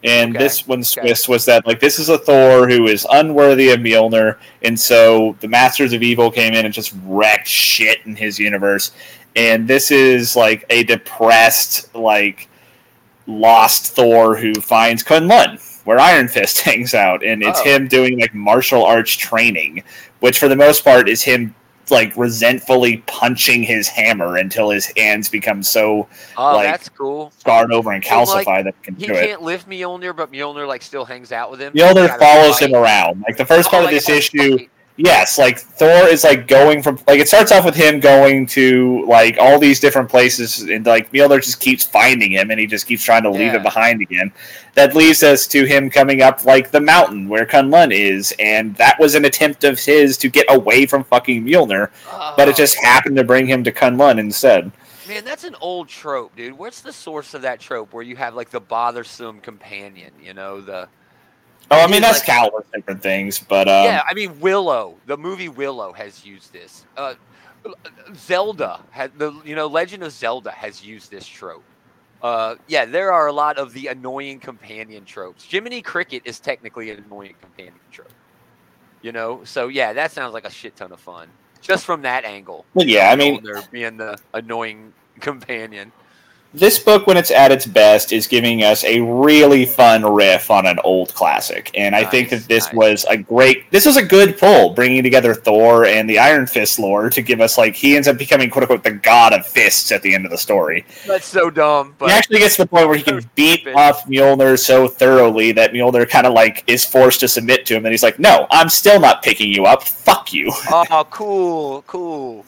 And 0.03 0.35
Okay, 0.35 0.43
this 0.45 0.65
one's 0.67 0.97
okay. 0.97 1.07
twist 1.07 1.27
was 1.27 1.43
that 1.45 1.67
like 1.67 1.79
this 1.81 1.99
is 1.99 2.07
a 2.09 2.17
Thor 2.17 2.69
who 2.69 2.87
is 2.87 3.05
unworthy 3.11 3.69
of 3.71 3.81
Mjolnir, 3.81 4.37
and 4.63 4.79
so 4.79 5.35
the 5.41 5.47
Masters 5.47 5.91
of 5.93 6.01
Evil 6.01 6.31
came 6.31 6.53
in 6.53 6.65
and 6.65 6.73
just 6.73 6.93
wrecked 7.05 7.47
shit 7.47 8.05
in 8.05 8.15
his 8.15 8.39
universe. 8.39 8.91
And 9.35 9.67
this 9.67 9.91
is 9.91 10.35
like 10.35 10.65
a 10.69 10.83
depressed, 10.83 11.93
like 11.93 12.47
lost 13.27 13.93
Thor 13.95 14.35
who 14.35 14.53
finds 14.55 15.03
Kunlun, 15.03 15.59
where 15.85 15.99
Iron 15.99 16.27
Fist 16.27 16.61
hangs 16.65 16.93
out, 16.93 17.23
and 17.23 17.43
it's 17.43 17.59
Oh. 17.59 17.63
him 17.65 17.87
doing 17.87 18.19
like 18.19 18.33
martial 18.33 18.85
arts 18.85 19.11
training, 19.11 19.83
which 20.21 20.39
for 20.39 20.47
the 20.47 20.55
most 20.55 20.83
part 20.83 21.09
is 21.09 21.21
him 21.21 21.53
like 21.91 22.15
resentfully 22.17 22.97
punching 23.07 23.63
his 23.63 23.87
hammer 23.87 24.37
until 24.37 24.69
his 24.69 24.85
hands 24.97 25.29
become 25.29 25.63
so 25.63 26.07
Oh, 26.37 26.55
Like, 26.55 26.67
that's 26.67 26.89
cool. 26.89 27.31
scarred 27.37 27.71
over 27.71 27.91
and 27.91 28.03
So, 28.03 28.09
like, 28.35 28.45
that 28.63 28.75
he 28.81 28.83
can 28.83 28.95
He 28.95 29.07
do 29.07 29.13
it. 29.13 29.25
can't 29.27 29.41
lift 29.41 29.67
Mjolnir, 29.69 30.15
but 30.15 30.31
Mjolnir 30.31 30.67
like 30.67 30.81
still 30.81 31.05
hangs 31.05 31.31
out 31.31 31.51
with 31.51 31.59
him. 31.61 31.73
Mjolnir 31.73 32.17
follows 32.19 32.59
fight. 32.59 32.69
him 32.69 32.75
around. 32.75 33.23
Like 33.27 33.37
the 33.37 33.45
first 33.45 33.67
Oh, 33.67 33.71
part 33.71 33.83
like 33.85 33.93
of 33.95 34.05
this 34.05 34.09
issue. 34.09 34.67
Yes, 34.99 35.37
like 35.39 35.57
Thor 35.59 36.07
is 36.07 36.23
like 36.23 36.47
going 36.47 36.83
from 36.83 36.99
like 37.07 37.19
it 37.19 37.27
starts 37.27 37.51
off 37.51 37.65
with 37.65 37.75
him 37.75 37.99
going 37.99 38.45
to 38.47 39.05
like 39.07 39.37
all 39.39 39.57
these 39.57 39.79
different 39.79 40.09
places, 40.09 40.59
and 40.61 40.85
like 40.85 41.11
Mjolnir 41.11 41.41
just 41.43 41.59
keeps 41.59 41.83
finding 41.83 42.31
him, 42.33 42.51
and 42.51 42.59
he 42.59 42.67
just 42.67 42.85
keeps 42.85 43.03
trying 43.03 43.23
to 43.23 43.29
leave 43.31 43.53
Yeah. 43.53 43.55
it 43.57 43.63
behind 43.63 44.01
again. 44.01 44.31
That 44.75 44.95
leads 44.95 45.23
us 45.23 45.47
to 45.47 45.65
him 45.65 45.89
coming 45.89 46.21
up 46.21 46.45
like 46.45 46.69
the 46.71 46.79
mountain 46.81 47.27
where 47.27 47.45
Kunlun 47.45 47.91
is, 47.91 48.33
and 48.39 48.75
that 48.75 48.99
was 48.99 49.15
an 49.15 49.25
attempt 49.25 49.63
of 49.63 49.79
his 49.79 50.17
to 50.19 50.29
get 50.29 50.45
away 50.49 50.85
from 50.85 51.03
fucking 51.03 51.43
Mjolnir, 51.45 51.89
but 52.37 52.47
it 52.47 52.53
Oh, 52.53 52.57
just 52.57 52.77
happened 52.77 53.15
to 53.15 53.23
bring 53.23 53.47
him 53.47 53.63
to 53.63 53.71
Kunlun 53.71 54.19
instead. 54.19 54.71
Man, 55.07 55.25
that's 55.25 55.43
an 55.43 55.55
old 55.59 55.87
trope, 55.87 56.35
dude. 56.35 56.53
What's 56.55 56.81
the 56.81 56.93
source 56.93 57.33
of 57.33 57.41
that 57.41 57.59
trope 57.59 57.93
where 57.93 58.03
you 58.03 58.15
have 58.17 58.35
like 58.35 58.51
the 58.51 58.59
bothersome 58.59 59.39
companion? 59.39 60.11
You 60.21 60.35
know 60.35 60.61
the. 60.61 60.87
Oh, 61.71 61.79
I 61.79 61.87
mean 61.87 62.01
that's 62.01 62.19
like- 62.19 62.27
countless 62.27 62.65
different 62.73 63.01
things, 63.01 63.39
but 63.39 63.67
um, 63.67 63.85
yeah, 63.85 64.01
I 64.09 64.13
mean 64.13 64.39
Willow. 64.39 64.95
The 65.05 65.17
movie 65.17 65.49
Willow 65.49 65.93
has 65.93 66.25
used 66.25 66.51
this. 66.53 66.85
Uh, 66.97 67.13
Zelda 68.15 68.81
had 68.89 69.17
the 69.17 69.33
you 69.45 69.55
know 69.55 69.67
Legend 69.67 70.03
of 70.03 70.11
Zelda 70.11 70.51
has 70.51 70.83
used 70.83 71.11
this 71.11 71.27
trope. 71.27 71.63
Uh, 72.21 72.55
yeah, 72.67 72.85
there 72.85 73.13
are 73.13 73.27
a 73.27 73.33
lot 73.33 73.57
of 73.57 73.71
the 73.73 73.87
annoying 73.87 74.39
companion 74.39 75.05
tropes. 75.05 75.43
Jiminy 75.43 75.81
Cricket 75.81 76.21
is 76.25 76.39
technically 76.39 76.89
an 76.91 77.03
annoying 77.05 77.35
companion 77.39 77.75
trope. 77.91 78.11
You 79.01 79.13
know, 79.13 79.41
so 79.45 79.69
yeah, 79.69 79.93
that 79.93 80.11
sounds 80.11 80.33
like 80.33 80.45
a 80.45 80.51
shit 80.51 80.75
ton 80.75 80.91
of 80.91 80.99
fun 80.99 81.29
just 81.61 81.85
from 81.85 82.01
that 82.01 82.25
angle. 82.25 82.65
but 82.73 82.87
yeah, 82.87 83.11
I 83.11 83.15
mean 83.15 83.43
there 83.43 83.61
being 83.71 83.97
the 83.97 84.17
annoying 84.33 84.93
companion. 85.19 85.91
This 86.53 86.79
book 86.79 87.05
when 87.05 87.15
it's 87.15 87.29
at 87.29 87.51
its 87.51 87.65
best 87.65 88.11
is 88.11 88.25
giving 88.25 88.63
us 88.63 88.83
a 88.83 88.99
really 89.01 89.65
fun 89.65 90.03
riff 90.03 90.49
on 90.49 90.65
an 90.65 90.79
old 90.83 91.13
classic 91.13 91.69
and 91.75 91.95
i 91.95 92.03
think 92.03 92.29
that 92.29 92.43
this 92.47 92.65
nice. 92.67 92.73
was 92.73 93.05
a 93.09 93.17
great 93.17 93.69
this 93.71 93.85
was 93.85 93.97
a 93.97 94.03
good 94.03 94.37
pull 94.37 94.73
bringing 94.73 95.03
together 95.03 95.35
thor 95.35 95.85
and 95.85 96.09
the 96.09 96.17
iron 96.17 96.47
fist 96.47 96.79
lore 96.79 97.09
to 97.09 97.21
give 97.21 97.39
us 97.39 97.57
like 97.57 97.75
he 97.75 97.95
ends 97.95 98.07
up 98.07 98.17
becoming 98.17 98.49
quote 98.49 98.63
unquote 98.63 98.83
the 98.83 98.91
god 98.91 99.31
of 99.31 99.45
fists 99.45 99.91
at 99.91 100.01
the 100.01 100.13
end 100.13 100.25
of 100.25 100.31
the 100.31 100.37
story 100.37 100.85
That's 101.05 101.27
so 101.27 101.49
dumb, 101.49 101.93
but 101.99 102.09
he 102.09 102.11
actually 102.15 102.39
gets 102.39 102.55
to 102.55 102.63
the 102.63 102.67
point 102.67 102.87
where 102.87 102.97
he 102.97 103.03
can 103.03 103.21
So 103.21 103.27
beat 103.35 103.61
stupid. 103.61 103.75
up 103.75 103.97
Mjolnir 104.07 104.57
so 104.57 104.87
thoroughly 104.87 105.51
that 105.53 105.71
Mjolnir 105.71 106.09
kind 106.09 106.25
of 106.25 106.33
like 106.33 106.63
is 106.67 106.83
forced 106.85 107.19
to 107.21 107.27
submit 107.27 107.65
to 107.67 107.75
him, 107.75 107.85
and 107.85 107.91
he's 107.93 108.03
like, 108.03 108.19
"No, 108.19 108.47
I'm 108.51 108.69
still 108.69 108.99
not 108.99 109.21
picking 109.23 109.51
you 109.53 109.65
up. 109.65 109.83
Fuck 109.83 110.33
you." 110.33 110.51
oh, 110.71 111.05
cool, 111.09 111.83
cool. 111.87 112.45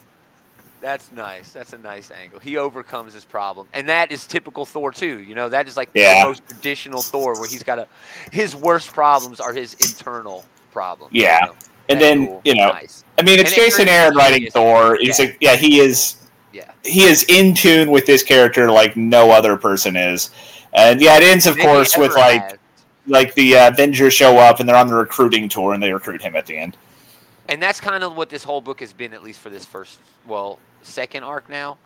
That's 0.81 1.11
nice. 1.11 1.51
That's 1.51 1.73
a 1.73 1.77
nice 1.77 2.09
angle. 2.09 2.39
He 2.39 2.57
overcomes 2.57 3.13
his 3.13 3.23
problem, 3.23 3.67
and 3.73 3.87
that 3.87 4.11
is 4.11 4.25
typical 4.25 4.65
Thor 4.65 4.91
too. 4.91 5.19
You 5.19 5.35
know, 5.35 5.47
that 5.47 5.67
is 5.67 5.77
like 5.77 5.89
Yeah. 5.93 6.23
the 6.23 6.29
most 6.29 6.47
traditional 6.47 7.03
Thor, 7.03 7.39
where 7.39 7.47
he's 7.47 7.61
got 7.63 7.77
a 7.79 7.87
his 8.31 8.55
worst 8.55 8.91
problems 8.91 9.39
are 9.39 9.53
his 9.53 9.75
internal 9.75 10.43
problems. 10.71 11.13
you 11.13 11.23
Yeah. 11.23 11.45
know? 11.45 11.55
And 11.89 12.01
then 12.01 12.25
cool. 12.27 12.41
you 12.45 12.55
know, 12.55 12.69
nice. 12.69 13.03
I 13.19 13.21
mean, 13.21 13.39
it's 13.39 13.51
And 13.51 13.61
Jason 13.61 13.87
Aaron 13.89 14.15
writing 14.15 14.49
Thor. 14.49 14.97
He's 14.99 15.19
yeah. 15.19 15.25
like, 15.25 15.37
yeah, 15.39 15.55
he 15.55 15.79
is. 15.79 16.15
Yeah. 16.51 16.71
He 16.83 17.03
is 17.03 17.23
in 17.29 17.53
tune 17.53 17.91
with 17.91 18.05
this 18.07 18.23
character 18.23 18.71
like 18.71 18.97
no 18.97 19.29
other 19.31 19.57
person 19.57 19.95
is, 19.95 20.31
and 20.73 20.99
yeah, 20.99 21.15
it 21.17 21.23
ends, 21.23 21.45
of 21.45 21.55
he 21.57 21.61
course, 21.61 21.95
with 21.95 22.13
like 22.15 22.41
has. 22.41 22.57
like 23.05 23.33
the 23.35 23.55
uh, 23.55 23.67
Avengers 23.69 24.13
show 24.15 24.37
up 24.37 24.59
and 24.59 24.67
they're 24.67 24.75
on 24.75 24.87
the 24.87 24.95
recruiting 24.95 25.47
tour 25.47 25.73
and 25.73 25.81
they 25.83 25.93
recruit 25.93 26.21
him 26.23 26.35
at 26.35 26.45
the 26.47 26.57
end. 26.57 26.75
and 27.49 27.61
that's 27.61 27.79
kind 27.81 28.03
of 28.03 28.15
what 28.15 28.29
this 28.29 28.43
whole 28.43 28.61
book 28.61 28.79
has 28.79 28.93
been, 28.93 29.13
at 29.13 29.21
least 29.23 29.39
for 29.39 29.49
this 29.49 29.65
first, 29.65 29.99
well, 30.25 30.57
second 30.81 31.23
arc 31.23 31.49
now. 31.49 31.77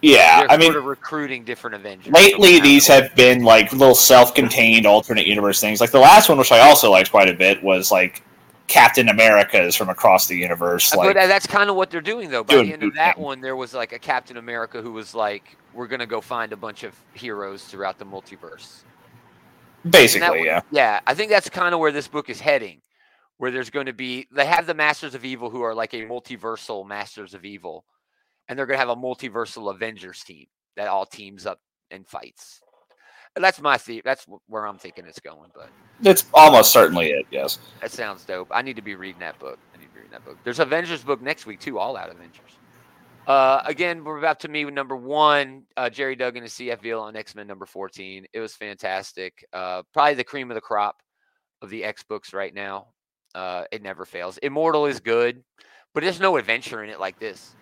Yeah, 0.00 0.46
I 0.50 0.56
mean, 0.56 0.72
sort 0.72 0.78
of 0.78 0.84
recruiting 0.86 1.44
different 1.44 1.76
Avengers. 1.76 2.12
lately 2.12 2.58
these 2.58 2.88
have 2.88 3.14
been 3.14 3.44
like 3.44 3.72
little 3.72 3.94
self-contained 3.94 4.84
alternate 4.84 5.26
universe 5.26 5.60
things. 5.60 5.80
Like 5.80 5.92
the 5.92 6.00
last 6.00 6.28
one, 6.28 6.38
which 6.38 6.50
I 6.50 6.58
also 6.58 6.90
liked 6.90 7.12
quite 7.12 7.28
a 7.28 7.34
bit, 7.34 7.62
was 7.62 7.92
like 7.92 8.24
Captain 8.66 9.08
America's 9.10 9.76
from 9.76 9.90
across 9.90 10.26
the 10.26 10.36
universe. 10.36 10.92
Like, 10.92 11.14
but 11.14 11.28
that's 11.28 11.46
kind 11.46 11.70
of 11.70 11.76
what 11.76 11.90
they're 11.90 12.00
doing, 12.00 12.30
though. 12.30 12.42
By 12.42 12.54
doing 12.54 12.66
the 12.66 12.72
end 12.72 12.82
of 12.82 12.94
that 12.94 13.16
one, 13.16 13.40
there 13.40 13.54
was 13.54 13.74
like 13.74 13.92
a 13.92 13.98
Captain 13.98 14.38
America 14.38 14.82
who 14.82 14.92
was 14.92 15.14
like, 15.14 15.56
"We're 15.72 15.86
gonna 15.86 16.06
go 16.06 16.20
find 16.20 16.52
a 16.52 16.56
bunch 16.56 16.82
of 16.82 16.96
heroes 17.14 17.64
throughout 17.64 18.00
the 18.00 18.06
multiverse." 18.06 18.82
Basically, 19.88 20.38
one- 20.38 20.44
yeah. 20.44 20.60
Yeah, 20.70 21.00
I 21.06 21.14
think 21.14 21.30
that's 21.30 21.48
kind 21.48 21.74
of 21.74 21.80
where 21.80 21.92
this 21.92 22.08
book 22.08 22.28
is 22.28 22.40
heading. 22.40 22.80
Where 23.38 23.50
there's 23.50 23.70
going 23.70 23.86
to 23.86 23.92
be, 23.92 24.28
they 24.30 24.46
have 24.46 24.66
the 24.66 24.74
Masters 24.74 25.14
of 25.16 25.24
Evil 25.24 25.50
who 25.50 25.62
are 25.62 25.74
like 25.74 25.94
a 25.94 26.02
multiversal 26.02 26.86
Masters 26.86 27.34
of 27.34 27.44
Evil, 27.44 27.84
and 28.48 28.58
they're 28.58 28.66
going 28.66 28.76
to 28.78 28.80
have 28.86 28.88
a 28.88 28.96
multiversal 28.96 29.70
Avengers 29.72 30.22
team 30.22 30.46
that 30.76 30.88
all 30.88 31.06
teams 31.06 31.46
up 31.46 31.58
and 31.90 32.06
fights. 32.06 32.60
That's 33.34 33.60
my 33.60 33.78
the- 33.78 34.02
That's 34.04 34.26
where 34.46 34.66
I'm 34.66 34.76
thinking 34.78 35.06
it's 35.06 35.20
going. 35.20 35.50
But 35.54 35.70
it's 36.02 36.26
almost 36.34 36.70
certainly 36.72 37.10
it. 37.12 37.26
Yes. 37.30 37.58
that 37.80 37.90
sounds 37.90 38.24
dope. 38.24 38.48
I 38.50 38.60
need 38.62 38.76
to 38.76 38.82
be 38.82 38.94
reading 38.94 39.20
that 39.20 39.38
book. 39.38 39.58
I 39.74 39.78
need 39.78 39.86
to 39.86 39.90
be 39.92 40.00
reading 40.00 40.12
that 40.12 40.24
book. 40.24 40.36
There's 40.44 40.60
Avengers 40.60 41.02
book 41.02 41.22
next 41.22 41.46
week 41.46 41.60
too. 41.60 41.78
All 41.78 41.96
out 41.96 42.10
Avengers. 42.10 42.58
Uh, 43.26 43.62
again, 43.64 44.02
we're 44.04 44.18
about 44.18 44.40
to 44.40 44.48
meet 44.48 44.64
with 44.64 44.74
number 44.74 44.96
one, 44.96 45.62
uh, 45.76 45.88
Gerry 45.88 46.16
Duggan 46.16 46.42
and 46.42 46.50
CF 46.50 46.82
Villa 46.82 47.02
on 47.04 47.16
X 47.16 47.34
Men 47.34 47.46
number 47.46 47.66
14. 47.66 48.26
It 48.32 48.40
was 48.40 48.54
fantastic. 48.54 49.44
Uh, 49.52 49.82
probably 49.94 50.14
the 50.14 50.24
cream 50.24 50.50
of 50.50 50.56
the 50.56 50.60
crop 50.60 51.00
of 51.62 51.70
the 51.70 51.84
X 51.84 52.02
books 52.02 52.34
right 52.34 52.52
now. 52.52 52.88
Uh, 53.34 53.64
it 53.70 53.80
never 53.82 54.04
fails. 54.04 54.38
Immortal 54.38 54.86
is 54.86 55.00
good, 55.00 55.42
but 55.94 56.02
there's 56.02 56.20
no 56.20 56.36
adventure 56.36 56.82
in 56.84 56.90
it 56.90 57.00
like 57.00 57.18
this. 57.18 57.54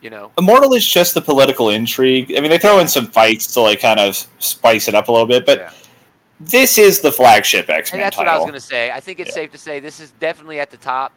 You 0.00 0.10
know, 0.10 0.30
Immortal 0.38 0.74
is 0.74 0.86
just 0.86 1.14
the 1.14 1.20
political 1.20 1.70
intrigue. 1.70 2.32
I 2.36 2.40
mean, 2.40 2.50
they 2.50 2.58
throw 2.58 2.78
in 2.78 2.86
some 2.86 3.06
fights 3.08 3.52
to 3.54 3.60
like 3.60 3.80
kind 3.80 3.98
of 3.98 4.16
spice 4.38 4.86
it 4.88 4.94
up 4.94 5.08
a 5.08 5.12
little 5.12 5.26
bit, 5.26 5.44
but 5.44 5.58
Yeah. 5.58 5.70
this 6.38 6.78
is 6.78 7.00
the 7.00 7.10
flagship 7.10 7.68
X 7.68 7.90
and 7.90 7.98
Men 7.98 8.06
that's 8.06 8.16
title. 8.16 8.32
what 8.32 8.34
I 8.34 8.38
was 8.38 8.46
gonna 8.46 8.60
say. 8.60 8.90
I 8.92 9.00
think 9.00 9.18
it's 9.18 9.30
Yeah. 9.30 9.34
safe 9.42 9.52
to 9.52 9.58
say 9.58 9.80
this 9.80 9.98
is 9.98 10.12
definitely 10.20 10.60
at 10.60 10.70
the 10.70 10.76
top. 10.76 11.12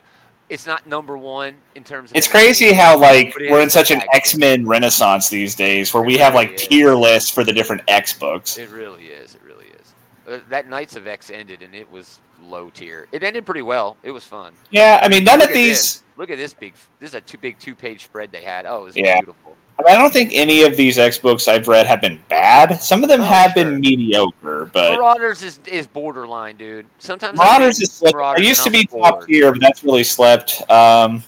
It's 0.49 0.65
not 0.65 0.86
number 0.88 1.15
one 1.17 1.53
in 1.75 1.84
terms 1.84 2.09
of. 2.11 2.17
It's 2.17 2.27
crazy 2.27 2.73
how 2.73 2.97
like 2.97 3.36
we're 3.38 3.61
in 3.61 3.69
such 3.69 3.91
an. 3.91 4.01
X 4.13 4.36
Men 4.36 4.65
renaissance 4.67 5.29
these 5.29 5.53
days, 5.55 5.93
where 5.93 6.03
we 6.03 6.15
It 6.15 6.21
have 6.21 6.34
like 6.34 6.53
is. 6.53 6.67
tier 6.67 6.95
lists 6.95 7.29
for 7.29 7.43
the 7.43 7.53
different 7.53 7.84
X 7.88 8.13
books. 8.13 8.57
It 8.57 8.69
really 8.69 9.05
is. 9.05 9.36
It 9.36 9.41
really 9.45 9.67
is. 9.67 9.93
Uh, 10.27 10.39
that 10.49 10.67
Knights 10.67 10.95
of 10.95 11.05
X 11.07 11.29
ended, 11.29 11.61
and 11.61 11.73
it 11.75 11.89
was 11.91 12.19
low 12.41 12.69
tier. 12.69 13.07
It 13.11 13.23
ended 13.23 13.45
pretty 13.45 13.61
well. 13.61 13.97
It 14.03 14.11
was 14.11 14.23
fun. 14.23 14.53
Yeah, 14.69 14.99
I 15.01 15.07
mean, 15.07 15.23
none 15.23 15.39
Look 15.39 15.49
of 15.49 15.53
these. 15.55 15.77
this. 15.77 16.03
Look 16.17 16.29
at 16.29 16.37
this 16.37 16.53
big. 16.53 16.73
This 16.99 17.09
is 17.11 17.15
a 17.15 17.21
two 17.21 17.37
big 17.37 17.57
two 17.59 17.73
page 17.75 18.03
spread 18.03 18.32
they 18.32 18.43
had. 18.43 18.66
Oh, 18.66 18.82
it 18.82 18.83
was 18.86 18.95
Yeah. 18.97 19.16
beautiful. 19.20 19.55
I, 19.79 19.93
I 19.93 19.97
don't 19.97 20.13
think 20.13 20.32
any 20.33 20.63
of 20.63 20.78
these 20.78 20.99
X 20.99 21.17
books 21.17 21.47
I've 21.47 21.67
read 21.67 21.87
have 21.87 22.01
been 22.01 22.20
bad. 22.29 22.75
Some 22.82 23.01
of 23.03 23.09
them 23.09 23.21
Oh, 23.21 23.24
have 23.24 23.53
sure. 23.53 23.63
been 23.66 23.79
mediocre, 23.79 24.70
but 24.71 24.91
Marauders 24.93 25.41
is, 25.41 25.59
is 25.66 25.87
borderline, 25.87 26.57
dude. 26.57 26.86
Sometimes 26.99 27.37
Marauders 27.37 27.82
is 27.82 27.91
slipped. 27.91 28.16
Marauders 28.16 28.45
It 28.45 28.47
used 28.47 28.63
to 28.63 28.70
be 28.70 28.86
top 28.86 29.25
tier, 29.25 29.51
but 29.51 29.61
that's 29.61 29.83
really 29.83 30.03
slipped. 30.03 30.61
Um, 30.70 31.24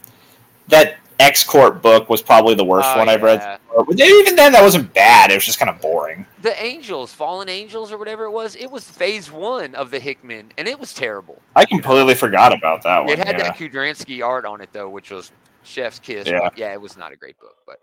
that 0.67 0.97
X 1.19 1.43
Corp 1.43 1.81
book 1.81 2.09
was 2.09 2.21
probably 2.21 2.53
the 2.53 2.63
worst 2.63 2.89
Oh, 2.93 2.99
one 2.99 3.09
I've 3.09 3.23
read. 3.23 3.59
But 3.75 3.99
even 3.99 4.35
then, 4.35 4.51
that 4.51 4.61
wasn't 4.61 4.93
bad. 4.93 5.31
It 5.31 5.35
was 5.35 5.45
just 5.45 5.59
kind 5.59 5.69
of 5.69 5.81
boring. 5.81 6.25
The 6.41 6.61
Angels, 6.63 7.11
Fallen 7.11 7.49
Angels, 7.49 7.91
or 7.91 7.97
whatever 7.97 8.25
it 8.25 8.31
was. 8.31 8.55
It 8.55 8.69
was 8.69 8.83
phase 8.83 9.31
one 9.31 9.73
of 9.75 9.89
the 9.89 9.99
Hickman, 9.99 10.51
and 10.57 10.67
it 10.67 10.79
was 10.79 10.93
terrible. 10.93 11.41
I 11.55 11.65
completely 11.65 12.13
forgot 12.13 12.53
about 12.53 12.83
that 12.83 12.99
one. 12.99 13.09
It 13.09 13.17
had 13.17 13.37
yeah. 13.37 13.43
that 13.43 13.57
Kudranski 13.57 14.23
art 14.23 14.45
on 14.45 14.61
it 14.61 14.69
though, 14.73 14.89
which 14.89 15.09
was 15.09 15.31
Chef's 15.63 15.99
Kiss. 15.99 16.27
Yeah. 16.27 16.49
yeah, 16.55 16.73
it 16.73 16.81
was 16.81 16.97
not 16.97 17.11
a 17.11 17.15
great 17.15 17.39
book, 17.39 17.57
but 17.65 17.79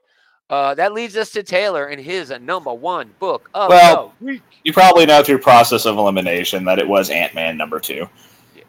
uh, 0.49 0.75
that 0.75 0.93
leads 0.93 1.17
us 1.17 1.31
to 1.31 1.43
Taylor 1.43 1.87
and 1.87 2.01
his 2.01 2.31
uh, 2.31 2.39
number 2.39 2.73
one 2.73 3.11
book 3.19 3.51
of 3.55 3.71
Well- 3.71 4.15
the. 4.21 4.41
You 4.63 4.73
probably 4.73 5.07
know 5.07 5.23
through 5.23 5.39
process 5.39 5.87
of 5.87 5.97
elimination 5.97 6.65
that 6.67 6.79
it 6.79 6.87
was 6.87 7.09
Ant 7.09 7.35
Man 7.35 7.57
number 7.57 7.81
two. 7.81 8.07
Yeah, 8.55 8.63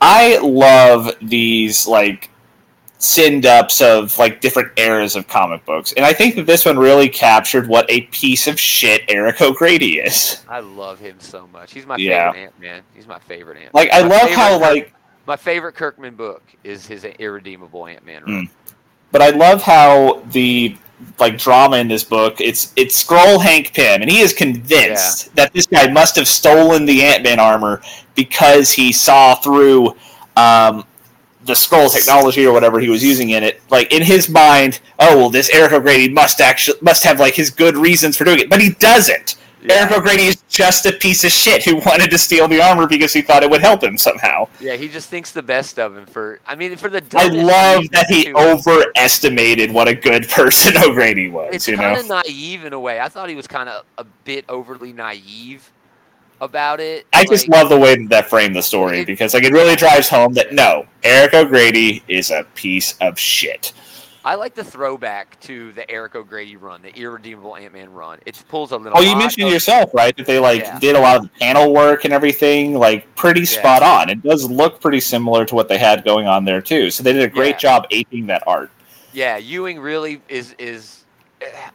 I 0.00 0.38
love 0.38 1.10
these 1.20 1.86
like 1.86 2.30
send 3.02 3.46
ups 3.46 3.80
of 3.80 4.16
like 4.18 4.40
different 4.40 4.70
eras 4.78 5.16
of 5.16 5.26
comic 5.26 5.64
books, 5.64 5.92
and 5.96 6.04
I 6.06 6.12
think 6.12 6.36
that 6.36 6.46
this 6.46 6.64
one 6.64 6.78
really 6.78 7.08
captured 7.08 7.66
what 7.68 7.84
a 7.90 8.02
piece 8.02 8.46
of 8.46 8.58
shit 8.60 9.02
Eric 9.08 9.40
O'Grady 9.40 9.98
is. 9.98 10.42
I 10.48 10.60
love 10.60 10.98
him 10.98 11.16
so 11.18 11.48
much. 11.52 11.72
He's 11.72 11.86
my 11.86 11.96
Yeah. 11.96 12.30
favorite 12.32 12.44
Ant 12.44 12.60
Man. 12.60 12.82
He's 12.94 13.06
my 13.06 13.18
favorite 13.20 13.58
Ant. 13.62 13.74
Like 13.74 13.90
I 13.92 14.02
My 14.02 14.08
love 14.08 14.30
how 14.30 14.52
Kirk- 14.58 14.60
like 14.60 14.94
my 15.26 15.36
favorite 15.36 15.74
Kirkman 15.74 16.14
book 16.14 16.42
is 16.64 16.86
his 16.86 17.04
Irredeemable 17.04 17.86
Ant 17.86 18.04
Man. 18.04 18.22
Mm. 18.22 18.48
But 19.10 19.22
I 19.22 19.30
love 19.30 19.62
how 19.62 20.22
the 20.30 20.76
like 21.18 21.36
drama 21.36 21.78
in 21.78 21.88
this 21.88 22.04
book 22.04 22.40
it's 22.40 22.72
it's 22.76 22.96
scroll 22.96 23.38
Hank 23.40 23.74
Pym, 23.74 24.02
and 24.02 24.10
he 24.10 24.20
is 24.20 24.32
convinced 24.32 25.34
that 25.34 25.52
this 25.52 25.66
guy 25.66 25.90
must 25.90 26.14
have 26.16 26.28
stolen 26.28 26.84
the 26.86 27.02
Ant 27.04 27.24
Man 27.24 27.40
armor 27.40 27.82
because 28.14 28.70
he 28.70 28.92
saw 28.92 29.34
through 29.34 29.96
um, 30.36 30.84
the 31.44 31.54
scroll 31.54 31.88
technology 31.88 32.46
or 32.46 32.52
whatever 32.52 32.80
he 32.80 32.88
was 32.88 33.02
using 33.02 33.30
in 33.30 33.42
it. 33.42 33.60
Like 33.70 33.92
in 33.92 34.02
his 34.02 34.28
mind, 34.28 34.80
oh 34.98 35.16
well, 35.16 35.30
this 35.30 35.50
Eric 35.50 35.72
O'Grady 35.72 36.08
must 36.08 36.40
actually 36.40 36.78
must 36.80 37.04
have 37.04 37.20
like 37.20 37.34
his 37.34 37.50
good 37.50 37.76
reasons 37.76 38.16
for 38.16 38.24
doing 38.24 38.40
it, 38.40 38.50
but 38.50 38.60
he 38.60 38.70
doesn't. 38.70 39.36
Eric 39.68 39.92
O'Grady 39.92 40.24
is 40.24 40.42
just 40.48 40.86
a 40.86 40.92
piece 40.92 41.22
of 41.24 41.30
shit 41.30 41.64
who 41.64 41.76
wanted 41.86 42.10
to 42.10 42.18
steal 42.18 42.48
the 42.48 42.60
armor 42.60 42.86
because 42.86 43.12
he 43.12 43.22
thought 43.22 43.42
it 43.42 43.50
would 43.50 43.60
help 43.60 43.82
him 43.82 43.96
somehow. 43.96 44.48
Yeah, 44.60 44.74
he 44.74 44.88
just 44.88 45.08
thinks 45.08 45.30
the 45.30 45.42
best 45.42 45.78
of 45.78 45.96
him 45.96 46.06
for. 46.06 46.40
I 46.46 46.54
mean, 46.54 46.76
for 46.76 46.88
the. 46.88 47.02
I 47.14 47.28
love 47.28 47.88
that 47.90 48.06
he 48.08 48.24
too. 48.24 48.36
overestimated 48.36 49.72
what 49.72 49.88
a 49.88 49.94
good 49.94 50.28
person 50.28 50.76
O'Grady 50.76 51.28
was. 51.28 51.54
It's 51.54 51.66
kind 51.66 51.98
of 51.98 52.08
naive 52.08 52.64
in 52.64 52.72
a 52.72 52.80
way. 52.80 53.00
I 53.00 53.08
thought 53.08 53.28
he 53.28 53.36
was 53.36 53.46
kind 53.46 53.68
of 53.68 53.84
a 53.98 54.04
bit 54.24 54.44
overly 54.48 54.92
naive 54.92 55.70
about 56.42 56.80
it. 56.80 57.06
I 57.14 57.24
just 57.24 57.48
love 57.48 57.68
the 57.70 57.78
way 57.78 57.94
that 57.96 58.08
that 58.10 58.28
framed 58.28 58.54
the 58.56 58.62
story 58.62 59.00
It- 59.00 59.06
because 59.06 59.32
like 59.32 59.44
it 59.44 59.52
really 59.52 59.76
drives 59.76 60.08
home 60.08 60.34
that 60.34 60.52
no, 60.52 60.86
Eric 61.04 61.32
O'Grady 61.34 62.02
is 62.08 62.30
a 62.30 62.44
piece 62.54 62.94
of 63.00 63.18
shit. 63.18 63.72
I 64.24 64.34
like 64.36 64.54
the 64.54 64.62
throwback 64.62 65.38
to 65.40 65.72
the 65.72 65.88
Eric 65.90 66.14
O'Grady 66.14 66.54
run, 66.56 66.80
the 66.82 66.94
Irredeemable 66.96 67.56
Ant 67.56 67.72
Man 67.72 67.92
run. 67.92 68.18
It 68.26 68.40
pulls 68.48 68.70
a 68.72 68.76
little. 68.76 68.96
Oh, 68.96 69.00
you 69.00 69.16
mentioned 69.16 69.46
of- 69.46 69.52
yourself, 69.52 69.92
right? 69.94 70.16
That 70.16 70.26
they 70.26 70.38
like 70.38 70.60
Yeah. 70.62 70.78
did 70.78 70.94
a 70.96 71.00
lot 71.00 71.16
of 71.16 71.22
the 71.22 71.28
panel 71.40 71.72
work 71.72 72.04
and 72.04 72.12
everything, 72.12 72.74
like 72.74 73.12
pretty 73.16 73.44
spot 73.44 73.82
on. 73.82 74.10
It 74.10 74.22
does 74.22 74.48
look 74.48 74.80
pretty 74.80 75.00
similar 75.00 75.44
to 75.46 75.54
what 75.54 75.68
they 75.68 75.78
had 75.78 76.04
going 76.04 76.26
on 76.28 76.44
there 76.44 76.60
too. 76.60 76.90
So 76.90 77.02
they 77.02 77.12
did 77.12 77.22
a 77.22 77.28
great 77.28 77.54
Yeah. 77.56 77.58
job 77.58 77.86
aping 77.90 78.26
that 78.26 78.42
art. 78.46 78.70
Yeah, 79.12 79.36
Ewing 79.38 79.78
really 79.80 80.20
is 80.28 80.54
is. 80.58 80.98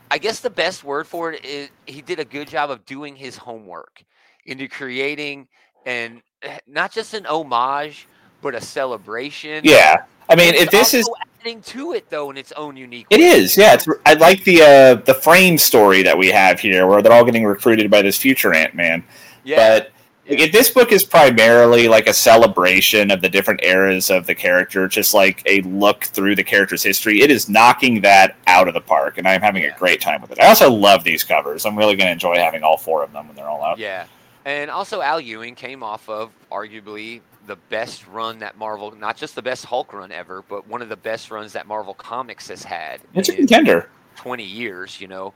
I 0.09 0.17
guess 0.17 0.39
the 0.39 0.49
best 0.49 0.85
word 0.85 1.05
for 1.07 1.33
it 1.33 1.43
is 1.43 1.67
he 1.85 2.01
did 2.01 2.19
a 2.19 2.25
good 2.25 2.47
job 2.47 2.71
of 2.71 2.85
doing 2.85 3.17
his 3.17 3.35
homework 3.35 4.03
into 4.47 4.67
creating 4.67 5.47
and 5.85 6.21
not 6.67 6.91
just 6.91 7.13
an 7.13 7.25
homage, 7.25 8.07
but 8.41 8.55
a 8.55 8.61
celebration. 8.61 9.61
Yeah, 9.63 10.03
I 10.29 10.35
mean, 10.35 10.53
It's 10.53 10.63
if 10.63 10.71
this 10.71 10.93
is 10.93 11.09
adding 11.41 11.61
to 11.61 11.93
it 11.93 12.09
though 12.09 12.29
in 12.29 12.37
its 12.37 12.51
own 12.53 12.75
unique. 12.75 13.07
It 13.09 13.19
way, 13.19 13.25
is, 13.25 13.57
yeah. 13.57 13.73
It's 13.73 13.87
I 14.05 14.13
like 14.13 14.43
the 14.43 14.61
uh, 14.61 14.95
the 15.05 15.13
frame 15.13 15.57
story 15.57 16.03
that 16.03 16.17
we 16.17 16.27
have 16.27 16.59
here, 16.59 16.87
where 16.87 17.01
they're 17.01 17.13
all 17.13 17.25
getting 17.25 17.45
recruited 17.45 17.89
by 17.89 18.01
this 18.01 18.17
future 18.17 18.53
Ant 18.53 18.75
Man. 18.75 19.03
yeah. 19.43 19.55
But 19.55 19.91
like, 20.29 20.39
if 20.39 20.51
this 20.51 20.69
book 20.69 20.91
is 20.91 21.05
primarily 21.05 21.87
like 21.87 22.07
a 22.07 22.13
celebration 22.13 23.11
of 23.11 23.21
the 23.21 23.29
different 23.29 23.63
eras 23.63 24.09
of 24.09 24.27
the 24.27 24.35
character, 24.35 24.85
just 24.87 25.13
like 25.13 25.41
a 25.45 25.61
look 25.61 26.03
through 26.03 26.35
the 26.35 26.43
character's 26.43 26.83
history, 26.83 27.21
it 27.21 27.31
is 27.31 27.47
knocking 27.47 28.01
that 28.01 28.35
out 28.45 28.67
of 28.67 28.73
the 28.73 28.81
park, 28.81 29.17
and 29.17 29.27
I'm 29.27 29.41
having 29.41 29.63
a 29.63 29.71
great 29.77 30.01
time 30.01 30.21
with 30.21 30.31
it. 30.31 30.39
I 30.39 30.47
also 30.47 30.69
love 30.69 31.05
these 31.05 31.23
covers. 31.23 31.65
I'm 31.65 31.77
really 31.77 31.95
going 31.95 32.07
to 32.07 32.11
enjoy 32.11 32.35
having 32.35 32.61
all 32.61 32.77
four 32.77 33.03
of 33.03 33.13
them 33.13 33.27
when 33.27 33.37
they're 33.37 33.47
all 33.47 33.63
out. 33.63 33.79
Yeah. 33.79 34.05
And 34.47 34.71
also, 34.71 35.01
Al 35.01 35.19
Ewing 35.19 35.55
came 35.55 35.83
off 35.83 36.07
of 36.07 36.31
arguably 36.49 37.19
the 37.47 37.57
best 37.67 38.07
run 38.07 38.39
that 38.39 38.57
Marvel, 38.57 38.91
not 38.95 39.17
just 39.17 39.35
the 39.35 39.41
best 39.41 39.65
Hulk 39.65 39.91
run 39.91 40.09
ever, 40.09 40.41
but 40.47 40.65
one 40.69 40.81
of 40.81 40.87
the 40.87 40.95
best 40.95 41.31
runs 41.31 41.51
that 41.51 41.67
Marvel 41.67 41.93
Comics 41.93 42.47
has 42.47 42.63
had 42.63 43.01
It's 43.13 43.27
a 43.27 43.35
contender. 43.35 43.89
20 44.15 44.45
years, 44.45 45.01
you 45.01 45.09
know. 45.09 45.33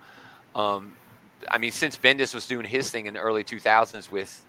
Um, 0.55 0.93
I 1.49 1.57
mean, 1.57 1.73
since 1.73 1.97
Bendis 1.97 2.33
was 2.33 2.47
doing 2.47 2.65
his 2.65 2.89
thing 2.89 3.05
in 3.05 3.15
the 3.15 3.19
early 3.19 3.43
2000s 3.43 4.09
with 4.09 4.45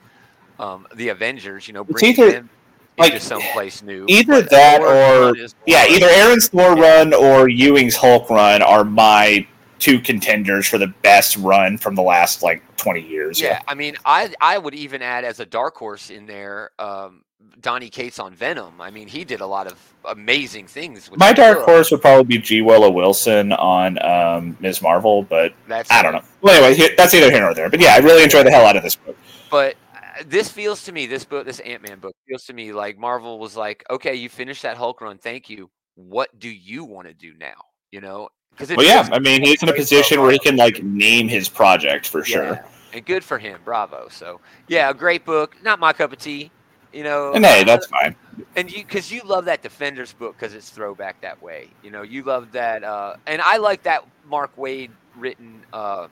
um, 0.60 0.86
the 0.94 1.08
Avengers, 1.08 1.66
you 1.66 1.74
know, 1.74 1.82
bringing 1.82 2.20
either, 2.20 2.30
them 2.30 2.50
like, 2.98 3.14
into 3.14 3.24
someplace 3.24 3.82
new. 3.82 4.04
either 4.08 4.42
that 4.42 4.80
Thor's 4.80 5.54
or- 5.54 5.56
Yeah, 5.66 5.86
either 5.88 6.06
Aaron's 6.08 6.46
Thor 6.46 6.76
run 6.76 7.12
or 7.12 7.48
Ewing's 7.48 7.96
Hulk 7.96 8.30
run 8.30 8.62
are 8.62 8.84
my 8.84 9.44
two 9.82 9.98
contenders 9.98 10.68
for 10.68 10.78
the 10.78 10.86
best 10.86 11.36
run 11.36 11.76
from 11.76 11.96
the 11.96 12.02
last 12.02 12.40
like 12.40 12.62
20 12.76 13.00
years. 13.00 13.40
Yeah, 13.40 13.60
I 13.66 13.74
mean, 13.74 13.96
I 14.04 14.32
I 14.40 14.56
would 14.56 14.74
even 14.74 15.02
add 15.02 15.24
as 15.24 15.40
a 15.40 15.46
dark 15.46 15.76
horse 15.76 16.08
in 16.08 16.24
there, 16.24 16.70
um, 16.78 17.24
Donny 17.60 17.90
Cates 17.90 18.20
on 18.20 18.32
Venom. 18.32 18.80
I 18.80 18.92
mean, 18.92 19.08
he 19.08 19.24
did 19.24 19.40
a 19.40 19.46
lot 19.46 19.66
of 19.66 19.76
amazing 20.04 20.68
things. 20.68 21.10
With 21.10 21.18
My 21.18 21.32
dark 21.32 21.64
horse 21.64 21.90
would 21.90 22.00
probably 22.00 22.36
be 22.36 22.38
G. 22.38 22.62
Willow 22.62 22.90
Wilson 22.90 23.52
on 23.54 24.00
um, 24.04 24.56
Ms. 24.60 24.82
Marvel, 24.82 25.24
but 25.24 25.52
That's 25.66 25.90
I 25.90 26.00
don't 26.00 26.12
know. 26.12 26.22
Well, 26.42 26.62
anyway, 26.62 26.94
that's 26.96 27.12
either 27.12 27.32
here 27.32 27.40
nor 27.40 27.52
there. 27.52 27.68
But 27.68 27.80
yeah, 27.80 27.94
I 27.94 27.98
really 27.98 28.22
enjoy 28.22 28.44
the 28.44 28.52
hell 28.52 28.64
out 28.64 28.76
of 28.76 28.84
this 28.84 28.94
book. 28.94 29.16
But 29.50 29.74
uh, 29.96 30.22
this 30.26 30.48
feels 30.48 30.84
to 30.84 30.92
me, 30.92 31.06
this 31.06 31.24
book, 31.24 31.44
this 31.44 31.58
Ant 31.58 31.82
Man 31.82 31.98
book, 31.98 32.14
feels 32.28 32.44
to 32.44 32.52
me 32.52 32.72
like 32.72 32.98
Marvel 32.98 33.40
was 33.40 33.56
like, 33.56 33.84
okay, 33.90 34.14
you 34.14 34.28
finished 34.28 34.62
that 34.62 34.76
Hulk 34.76 35.00
run, 35.00 35.18
thank 35.18 35.50
you. 35.50 35.70
What 35.96 36.38
do 36.38 36.48
you 36.48 36.84
want 36.84 37.08
to 37.08 37.14
do 37.14 37.34
now? 37.36 37.56
You 37.90 38.00
know, 38.00 38.28
Well, 38.60 38.86
yeah, 38.86 39.08
I 39.10 39.18
mean, 39.18 39.42
he's 39.42 39.62
in 39.62 39.68
a 39.68 39.72
position 39.72 40.20
where 40.20 40.30
he 40.30 40.38
can 40.38 40.56
like 40.56 40.82
name 40.82 41.28
his 41.28 41.48
project 41.48 42.06
for 42.06 42.24
sure. 42.24 42.64
and 42.92 43.04
good 43.04 43.24
for 43.24 43.38
him, 43.38 43.60
bravo. 43.64 44.08
So 44.10 44.40
yeah, 44.68 44.90
a 44.90 44.94
great 44.94 45.24
book. 45.24 45.56
Not 45.62 45.80
my 45.80 45.92
cup 45.92 46.12
of 46.12 46.18
tea. 46.18 46.50
You 46.92 47.04
know, 47.04 47.32
And 47.32 47.44
hey, 47.44 47.64
that's 47.64 47.86
fine. 47.86 48.14
and 48.54 48.70
you 48.70 48.84
because 48.84 49.10
you 49.10 49.22
love 49.24 49.46
that 49.46 49.62
defenders 49.62 50.12
book 50.12 50.36
because 50.38 50.52
it's 50.54 50.68
throwback 50.68 51.20
that 51.22 51.40
way 51.42 51.68
you 51.82 51.90
know 51.90 52.02
you 52.02 52.22
love 52.22 52.52
that 52.52 52.84
uh 52.84 53.16
and 53.26 53.40
i 53.42 53.56
like 53.56 53.82
that 53.84 54.04
Mark 54.26 54.54
Waid 54.56 54.90
written 55.16 55.64
uh 55.72 56.08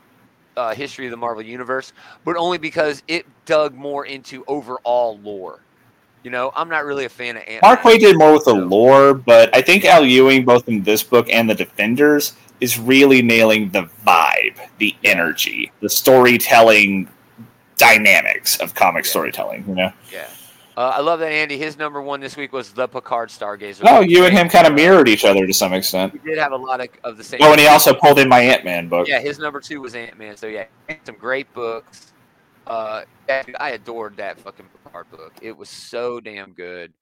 uh, 0.57 0.75
history 0.75 1.07
of 1.07 1.11
the 1.11 1.17
Marvel 1.17 1.43
Universe, 1.43 1.93
but 2.25 2.37
only 2.37 2.59
because 2.59 3.03
it 3.09 3.27
dug 3.47 3.75
more 3.75 4.05
into 4.05 4.45
overall 4.47 5.19
lore. 5.23 5.61
You 6.23 6.31
know, 6.31 6.53
I'm 6.55 6.69
not 6.69 6.85
really 6.85 7.07
a 7.07 7.09
fan 7.09 7.37
of 7.37 7.45
Ant. 7.47 7.63
Mark 7.63 7.83
did 7.83 8.19
more 8.19 8.35
with 8.35 8.45
the 8.45 8.55
lore, 8.55 9.15
but 9.15 9.55
I 9.57 9.63
think 9.63 9.85
Al 9.85 10.05
Ewing, 10.05 10.45
both 10.45 10.69
in 10.69 10.83
this 10.83 11.03
book 11.03 11.29
and 11.31 11.49
the 11.49 11.55
Defenders, 11.55 12.35
is 12.61 12.79
really 12.79 13.23
nailing 13.23 13.71
the 13.71 13.85
vibe, 14.07 14.59
the 14.79 14.95
energy, 15.03 15.73
the 15.81 15.89
storytelling 15.89 17.09
dynamics 17.79 18.61
of 18.61 18.75
comic 18.75 19.05
Yeah. 19.05 19.11
storytelling. 19.11 19.65
You 19.67 19.75
know? 19.75 19.93
Yeah. 20.13 20.27
Uh, 20.77 20.93
I 20.97 21.01
love 21.01 21.21
that 21.21 21.33
Andy. 21.33 21.59
His 21.59 21.77
number 21.77 22.01
one 22.01 22.21
this 22.21 22.37
week 22.37 22.53
was 22.53 22.73
the 22.73 22.87
Picard 22.87 23.29
Stargazer. 23.29 23.83
Oh, 23.87 24.01
you 24.01 24.25
and 24.25 24.37
him 24.37 24.49
kind 24.49 24.67
of 24.67 24.73
mirrored 24.73 25.09
each 25.09 25.25
other 25.25 25.47
to 25.47 25.53
some 25.53 25.73
extent. 25.73 26.13
We 26.13 26.21
did 26.21 26.39
have 26.39 26.53
a 26.53 26.57
lot 26.57 26.81
of, 26.81 26.89
of 27.03 27.17
the 27.17 27.25
same. 27.25 27.41
Oh, 27.43 27.53
and 27.53 27.61
he 27.61 27.67
also 27.67 27.93
pulled 27.93 28.19
in 28.19 28.29
my 28.29 28.41
Ant 28.41 28.65
Man 28.65 28.89
book. 28.89 29.09
Yeah, 29.09 29.21
his 29.21 29.39
number 29.39 29.61
two 29.61 29.81
was 29.81 29.95
Ant 29.95 30.19
Man. 30.19 30.37
So 30.37 30.47
yeah, 30.47 30.67
some 31.05 31.17
great 31.17 31.53
books. 31.55 32.10
Uh, 32.71 33.03
I 33.59 33.71
adored 33.71 34.17
that 34.19 34.39
fucking 34.39 34.67
Picard 34.85 35.11
book. 35.11 35.33
It 35.43 35.57
was 35.57 35.69
so 35.69 36.21
damn 36.21 36.53
good. 36.53 36.93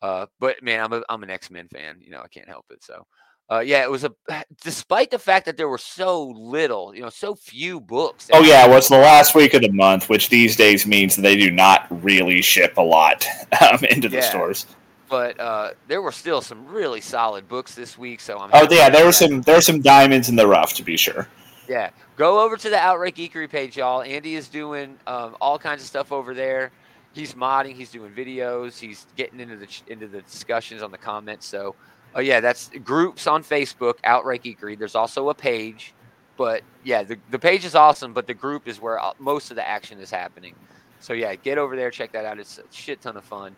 Uh, 0.00 0.26
but 0.38 0.62
man, 0.62 0.80
I'm 0.84 0.92
a, 0.92 1.02
I'm 1.08 1.24
an 1.24 1.30
X 1.30 1.50
Men 1.50 1.66
fan. 1.68 1.96
You 2.00 2.10
know, 2.12 2.20
I 2.20 2.28
can't 2.28 2.48
help 2.48 2.66
it. 2.70 2.84
So, 2.84 3.04
uh, 3.50 3.58
yeah, 3.58 3.82
it 3.82 3.90
was 3.90 4.04
a. 4.04 4.12
Despite 4.62 5.10
the 5.10 5.18
fact 5.18 5.46
that 5.46 5.56
there 5.56 5.68
were 5.68 5.76
so 5.76 6.28
little, 6.28 6.94
you 6.94 7.02
know, 7.02 7.10
so 7.10 7.34
few 7.34 7.80
books. 7.80 8.28
Oh 8.32 8.42
yeah, 8.42 8.66
well, 8.68 8.78
it's 8.78 8.88
the 8.88 8.96
last 8.98 9.34
week 9.34 9.54
of 9.54 9.62
the 9.62 9.72
month, 9.72 10.08
which 10.08 10.28
these 10.28 10.54
days 10.54 10.86
means 10.86 11.16
that 11.16 11.22
they 11.22 11.36
do 11.36 11.50
not 11.50 11.86
really 12.04 12.40
ship 12.40 12.76
a 12.76 12.82
lot 12.82 13.26
um, 13.60 13.82
into 13.90 14.08
the 14.08 14.18
Yeah. 14.18 14.30
stores. 14.30 14.66
but 15.10 15.40
uh, 15.40 15.70
there 15.88 16.00
were 16.02 16.12
still 16.12 16.40
some 16.40 16.64
really 16.66 17.00
solid 17.00 17.48
books 17.48 17.74
this 17.74 17.98
week. 17.98 18.20
So 18.20 18.38
I'm. 18.38 18.50
Oh 18.52 18.68
yeah, 18.70 18.88
there 18.88 19.04
were 19.04 19.12
some 19.12 19.42
there 19.42 19.56
were 19.56 19.60
some 19.62 19.80
diamonds 19.80 20.28
in 20.28 20.36
the 20.36 20.46
rough 20.46 20.74
to 20.74 20.84
be 20.84 20.96
sure. 20.96 21.26
Yeah, 21.68 21.90
go 22.16 22.40
over 22.40 22.56
to 22.56 22.70
the 22.70 22.78
Outright 22.78 23.14
Geekery 23.14 23.48
page, 23.48 23.76
y'all. 23.76 24.00
Andy 24.02 24.36
is 24.36 24.48
doing 24.48 24.98
um, 25.06 25.36
all 25.38 25.58
kinds 25.58 25.82
of 25.82 25.86
stuff 25.86 26.12
over 26.12 26.32
there. 26.32 26.72
He's 27.12 27.34
modding. 27.34 27.74
He's 27.74 27.90
doing 27.90 28.10
videos. 28.12 28.78
He's 28.78 29.06
getting 29.16 29.38
into 29.38 29.56
the 29.56 29.68
into 29.88 30.08
the 30.08 30.22
discussions 30.22 30.82
on 30.82 30.90
the 30.90 30.98
comments. 30.98 31.46
So, 31.46 31.74
oh 32.14 32.20
yeah, 32.20 32.40
that's 32.40 32.70
groups 32.84 33.26
on 33.26 33.44
Facebook. 33.44 33.94
Outright 34.04 34.44
Geekery. 34.44 34.78
There's 34.78 34.94
also 34.94 35.28
a 35.28 35.34
page, 35.34 35.92
but 36.38 36.62
yeah, 36.84 37.02
the 37.02 37.18
the 37.30 37.38
page 37.38 37.66
is 37.66 37.74
awesome. 37.74 38.14
But 38.14 38.26
the 38.26 38.34
group 38.34 38.66
is 38.66 38.80
where 38.80 38.98
uh, 38.98 39.12
most 39.18 39.50
of 39.50 39.56
the 39.56 39.68
action 39.68 40.00
is 40.00 40.10
happening. 40.10 40.54
So 41.00 41.12
yeah, 41.12 41.34
get 41.34 41.58
over 41.58 41.76
there, 41.76 41.90
check 41.90 42.12
that 42.12 42.24
out. 42.24 42.38
It's 42.38 42.58
a 42.58 42.62
shit 42.70 43.02
ton 43.02 43.16
of 43.18 43.24
fun. 43.24 43.54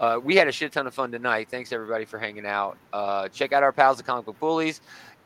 Uh, 0.00 0.18
we 0.22 0.34
had 0.34 0.48
a 0.48 0.52
shit 0.52 0.72
ton 0.72 0.86
of 0.86 0.94
fun 0.94 1.12
tonight. 1.12 1.48
Thanks 1.50 1.72
everybody 1.72 2.06
for 2.06 2.18
hanging 2.18 2.46
out. 2.46 2.78
Uh, 2.90 3.28
check 3.28 3.52
out 3.52 3.62
our 3.62 3.70
pals, 3.72 3.98
the 3.98 4.02
Comic 4.02 4.24
Book 4.24 4.40
Bullies. 4.40 4.80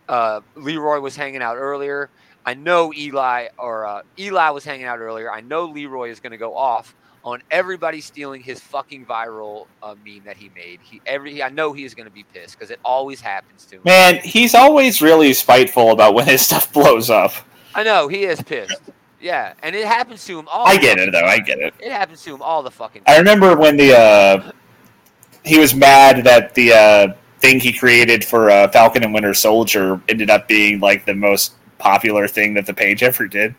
Uh, 0.09 0.41
Leroy 0.55 1.01
was 1.01 1.17
hanging 1.17 1.43
out 1.43 1.57
earlier. 1.57 2.11
I 2.47 2.55
know 2.55 2.93
Eli 2.95 3.49
or 3.59 3.87
uh, 3.87 4.03
Eli 4.19 4.51
was 4.51 4.65
hanging 4.65 4.87
out 4.87 4.99
earlier. 4.99 5.33
I 5.33 5.41
know 5.41 5.65
Leroy 5.65 6.11
is 6.11 6.21
going 6.21 6.33
to 6.33 6.39
go 6.39 6.57
off 6.57 6.95
on 7.25 7.43
everybody 7.51 8.01
stealing 8.01 8.43
his 8.43 8.61
fucking 8.61 9.07
viral 9.07 9.67
uh, 9.83 9.95
meme 10.05 10.23
that 10.25 10.37
he 10.37 10.51
made. 10.55 10.79
He 10.83 11.01
every 11.07 11.43
I 11.43 11.49
know 11.49 11.73
he 11.73 11.85
is 11.85 11.95
going 11.95 12.07
to 12.07 12.13
be 12.13 12.25
pissed 12.35 12.59
because 12.59 12.71
it 12.71 12.79
always 12.85 13.21
happens 13.21 13.65
to 13.67 13.77
him. 13.77 13.83
Man, 13.85 14.19
he's 14.23 14.55
always 14.55 15.01
really 15.01 15.33
spiteful 15.33 15.91
about 15.91 16.15
when 16.15 16.27
his 16.27 16.43
stuff 16.47 16.73
blows 16.73 17.09
up. 17.11 17.33
I 17.75 17.83
know 17.83 18.09
he 18.09 18.25
is 18.25 18.43
pissed. 18.43 18.81
Yeah, 19.21 19.55
and 19.63 19.75
it 19.75 19.87
happens 19.87 20.25
to 20.27 20.39
him 20.39 20.47
all. 20.49 20.67
I 20.67 20.77
get 20.77 20.99
it 20.99 21.11
though. 21.13 21.25
I 21.25 21.39
get 21.39 21.59
it. 21.59 21.73
It 21.81 21.91
happens 21.91 22.23
to 22.25 22.35
him 22.35 22.43
all 22.43 22.63
the 22.63 22.71
fucking. 22.71 23.03
I 23.07 23.17
remember 23.17 23.57
when 23.57 23.79
the 23.79 23.97
uh, 23.97 24.53
he 25.45 25.59
was 25.59 25.75
mad 25.75 26.25
that 26.25 26.55
the 26.55 26.73
uh, 26.73 27.15
thing 27.45 27.61
he 27.61 27.73
created 27.73 28.25
for 28.25 28.51
uh, 28.51 28.69
Falcon 28.69 29.03
and 29.03 29.13
Winter 29.13 29.35
Soldier 29.35 30.01
ended 30.09 30.31
up 30.31 30.49
being 30.49 30.81
like 30.81 31.05
the 31.05 31.15
most 31.15 31.55
popular 31.79 32.27
thing 32.27 32.55
that 32.55 32.65
the 32.65 32.73
page 32.73 33.03
ever 33.03 33.29
did. 33.29 33.55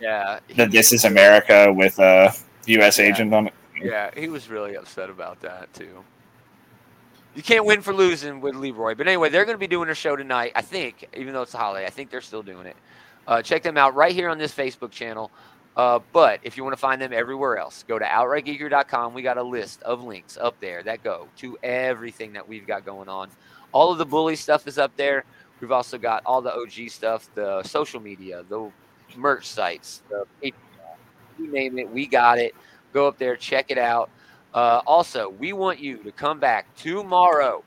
Yeah. 0.00 0.40
The 0.54 0.66
This 0.66 0.92
Is 0.92 1.04
America 1.04 1.72
with 1.72 1.98
a 1.98 2.32
U.S. 2.66 2.98
Yeah. 2.98 3.04
agent 3.04 3.34
on 3.34 3.48
it. 3.48 3.54
Yeah, 3.82 4.10
he 4.16 4.28
was 4.28 4.48
really 4.48 4.74
upset 4.76 5.10
about 5.10 5.40
that 5.42 5.72
too. 5.74 6.02
You 7.34 7.42
can't 7.42 7.66
win 7.66 7.82
for 7.82 7.92
losing 7.92 8.40
with 8.40 8.54
Leroy. 8.54 8.94
But 8.94 9.06
anyway, 9.06 9.28
they're 9.28 9.44
going 9.44 9.54
to 9.54 9.58
be 9.58 9.66
doing 9.66 9.84
their 9.86 9.94
show 9.94 10.16
tonight. 10.16 10.52
I 10.54 10.62
think, 10.62 11.06
even 11.14 11.34
though 11.34 11.42
it's 11.42 11.52
a 11.52 11.58
holiday, 11.58 11.84
I 11.84 11.90
think 11.90 12.10
they're 12.10 12.22
still 12.22 12.42
doing 12.42 12.66
it. 12.66 12.76
Uh, 13.26 13.42
check 13.42 13.62
them 13.62 13.76
out 13.76 13.94
right 13.94 14.12
here 14.12 14.30
on 14.30 14.38
this 14.38 14.54
Facebook 14.54 14.90
channel. 14.90 15.30
Uh, 15.76 15.98
but 16.12 16.40
if 16.42 16.56
you 16.56 16.64
want 16.64 16.72
to 16.72 16.80
find 16.80 17.00
them 17.00 17.12
everywhere 17.12 17.58
else, 17.58 17.84
go 17.86 17.98
to 17.98 18.04
outrightgeeker.com. 18.04 19.12
We 19.12 19.20
got 19.20 19.36
a 19.36 19.42
list 19.42 19.82
of 19.82 20.02
links 20.02 20.38
up 20.40 20.58
there 20.58 20.82
that 20.84 21.02
go 21.02 21.28
to 21.38 21.58
everything 21.62 22.32
that 22.32 22.48
we've 22.48 22.66
got 22.66 22.86
going 22.86 23.08
on. 23.10 23.28
All 23.72 23.92
of 23.92 23.98
the 23.98 24.06
bully 24.06 24.36
stuff 24.36 24.66
is 24.66 24.78
up 24.78 24.96
there. 24.96 25.24
We've 25.60 25.72
also 25.72 25.98
got 25.98 26.22
all 26.24 26.40
the 26.40 26.54
OG 26.54 26.88
stuff, 26.88 27.28
the 27.34 27.62
social 27.62 28.00
media, 28.00 28.42
the 28.48 28.70
merch 29.16 29.46
sites, 29.46 30.02
the 30.08 30.24
Patreon. 30.42 30.54
You 31.38 31.52
name 31.52 31.78
it, 31.78 31.90
we 31.90 32.06
got 32.06 32.38
it. 32.38 32.54
Go 32.94 33.06
up 33.06 33.18
there, 33.18 33.36
check 33.36 33.70
it 33.70 33.78
out. 33.78 34.08
Uh, 34.54 34.80
also, 34.86 35.28
we 35.28 35.52
want 35.52 35.78
you 35.78 35.98
to 35.98 36.12
come 36.12 36.40
back 36.40 36.74
tomorrow. 36.76 37.62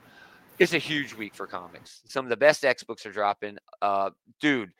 It's 0.57 0.73
a 0.73 0.79
huge 0.79 1.13
week 1.13 1.35
for 1.35 1.45
comics. 1.45 2.01
Some 2.07 2.25
of 2.25 2.29
the 2.29 2.37
best 2.37 2.65
X 2.65 2.83
books 2.83 3.05
are 3.05 3.11
dropping. 3.11 3.57
Uh, 3.81 4.09
dude, 4.39 4.71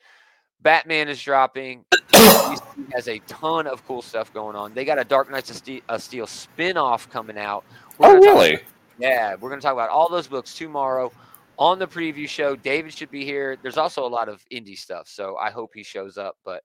Batman 0.62 1.08
is 1.08 1.22
dropping. 1.22 1.84
DC 1.92 2.92
has 2.92 3.08
a 3.08 3.18
ton 3.20 3.66
of 3.66 3.86
cool 3.86 4.02
stuff 4.02 4.32
going 4.32 4.56
on. 4.56 4.74
They 4.74 4.84
got 4.84 4.98
a 4.98 5.04
Dark 5.04 5.30
Knights 5.30 5.50
of 5.50 5.56
Steel, 5.56 5.80
uh, 5.88 5.98
Steel 5.98 6.26
spin-off 6.26 7.08
coming 7.08 7.38
out. 7.38 7.64
We're 7.98 8.08
Oh, 8.08 8.14
really? 8.16 8.60
yeah, 8.98 9.34
we're 9.40 9.48
going 9.48 9.60
to 9.60 9.64
talk 9.64 9.72
about 9.72 9.90
all 9.90 10.08
those 10.10 10.26
books 10.26 10.54
tomorrow 10.54 11.10
on 11.58 11.78
the 11.78 11.86
preview 11.86 12.28
show. 12.28 12.56
David 12.56 12.92
should 12.92 13.10
be 13.10 13.24
here. 13.24 13.56
There's 13.62 13.76
also 13.78 14.04
a 14.06 14.08
lot 14.08 14.28
of 14.28 14.44
indie 14.52 14.76
stuff, 14.78 15.08
so 15.08 15.36
I 15.36 15.50
hope 15.50 15.70
he 15.74 15.82
shows 15.82 16.18
up. 16.18 16.36
But 16.44 16.62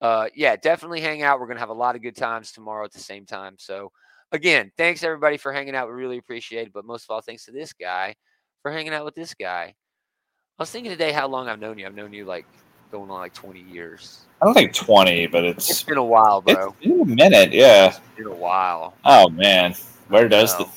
uh, 0.00 0.26
yeah, 0.34 0.56
definitely 0.56 1.00
hang 1.00 1.22
out. 1.22 1.38
We're 1.40 1.46
going 1.46 1.56
to 1.56 1.60
have 1.60 1.68
a 1.70 1.74
lot 1.74 1.96
of 1.96 2.02
good 2.02 2.16
times 2.16 2.52
tomorrow 2.52 2.84
at 2.84 2.92
the 2.92 2.98
same 2.98 3.24
time. 3.24 3.54
So 3.58 3.92
again, 4.32 4.72
thanks 4.76 5.04
everybody 5.04 5.36
for 5.36 5.52
hanging 5.52 5.74
out. 5.74 5.88
We 5.88 5.94
really 5.94 6.18
appreciate 6.18 6.66
it. 6.66 6.72
But 6.72 6.84
most 6.84 7.04
of 7.04 7.10
all, 7.10 7.20
thanks 7.20 7.44
to 7.46 7.52
this 7.52 7.72
guy 7.72 8.14
for 8.62 8.70
hanging 8.72 8.92
out 8.92 9.04
with 9.04 9.14
this 9.14 9.32
guy. 9.34 9.74
I 10.58 10.62
was 10.62 10.70
thinking 10.70 10.92
today 10.92 11.12
how 11.12 11.28
long 11.28 11.48
I've 11.48 11.60
known 11.60 11.78
you. 11.78 11.86
I've 11.86 11.94
known 11.94 12.12
you 12.12 12.24
like 12.24 12.46
going 12.92 13.10
on 13.10 13.18
like 13.18 13.34
20 13.34 13.60
years. 13.60 14.20
I 14.40 14.44
don't 14.44 14.54
think 14.54 14.74
20, 14.74 15.26
but 15.26 15.44
it's 15.44 15.68
it's 15.70 15.82
been 15.82 15.98
a 15.98 16.04
while, 16.04 16.42
it's 16.46 16.54
bro. 16.54 16.76
been 16.80 17.00
a 17.00 17.04
minute. 17.04 17.52
Yeah. 17.52 17.88
It's 17.88 18.00
been 18.16 18.26
a 18.26 18.34
while. 18.34 18.94
Oh, 19.04 19.28
man. 19.30 19.74
Where 20.08 20.28
does 20.28 20.56
the. 20.56 20.68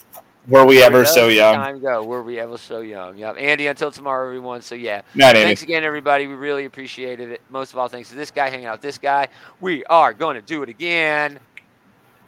Were 0.48 0.66
we 0.66 0.84
ever 0.84 1.06
so 1.06 1.28
young? 1.28 1.56
Time 1.56 1.82
go. 1.82 2.04
Were 2.04 2.22
we 2.22 2.40
ever 2.40 2.58
so 2.58 2.80
young? 2.82 3.18
Yep. 3.18 3.38
Andy, 3.40 3.68
until 3.68 3.90
tomorrow, 3.92 4.28
everyone. 4.28 4.62
So 4.62 4.76
yeah. 4.76 5.02
Not 5.16 5.36
any. 5.36 5.46
Thanks 5.46 5.64
again, 5.64 5.84
everybody. 5.84 6.28
We 6.28 6.36
really 6.36 6.66
appreciated 6.66 7.32
it. 7.32 7.42
Most 7.50 7.74
of 7.74 7.80
all, 7.80 7.88
thanks 7.88 8.10
to 8.10 8.16
this 8.16 8.30
guy 8.30 8.50
hanging 8.50 8.68
out 8.68 8.76
with 8.76 8.82
this 8.82 9.00
guy. 9.00 9.28
We 9.60 9.84
are 9.86 10.14
going 10.14 10.36
to 10.36 10.44
do 10.44 10.62
it 10.62 10.70
again 10.70 11.40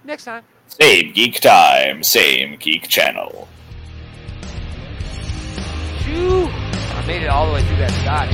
next 0.04 0.26
time. 0.26 0.44
Same 0.68 1.14
geek 1.14 1.40
time, 1.40 2.04
same 2.04 2.58
geek 2.58 2.88
channel. 2.88 3.48
Phew. 6.00 6.48
I 6.50 7.04
made 7.06 7.22
it 7.22 7.28
all 7.28 7.48
the 7.48 7.54
way 7.54 7.64
through 7.64 7.78
that 7.78 7.92
scotch, 8.02 8.30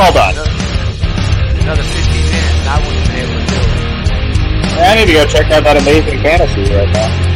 Well 0.00 0.14
done. 0.14 0.34
Another, 0.34 0.50
another 1.60 1.82
15 1.82 2.24
minutes, 2.24 2.66
I 2.66 2.82
wouldn't 2.86 3.06
been 3.06 3.16
able 3.20 3.36
to 3.36 3.46
do 3.46 3.60
it. 3.60 4.80
I 4.80 4.94
need 4.96 5.06
to 5.08 5.12
go 5.12 5.26
check 5.26 5.50
out 5.50 5.62
that 5.62 5.76
amazing 5.76 6.22
fantasy 6.22 6.74
right 6.74 6.88
now. 6.88 7.29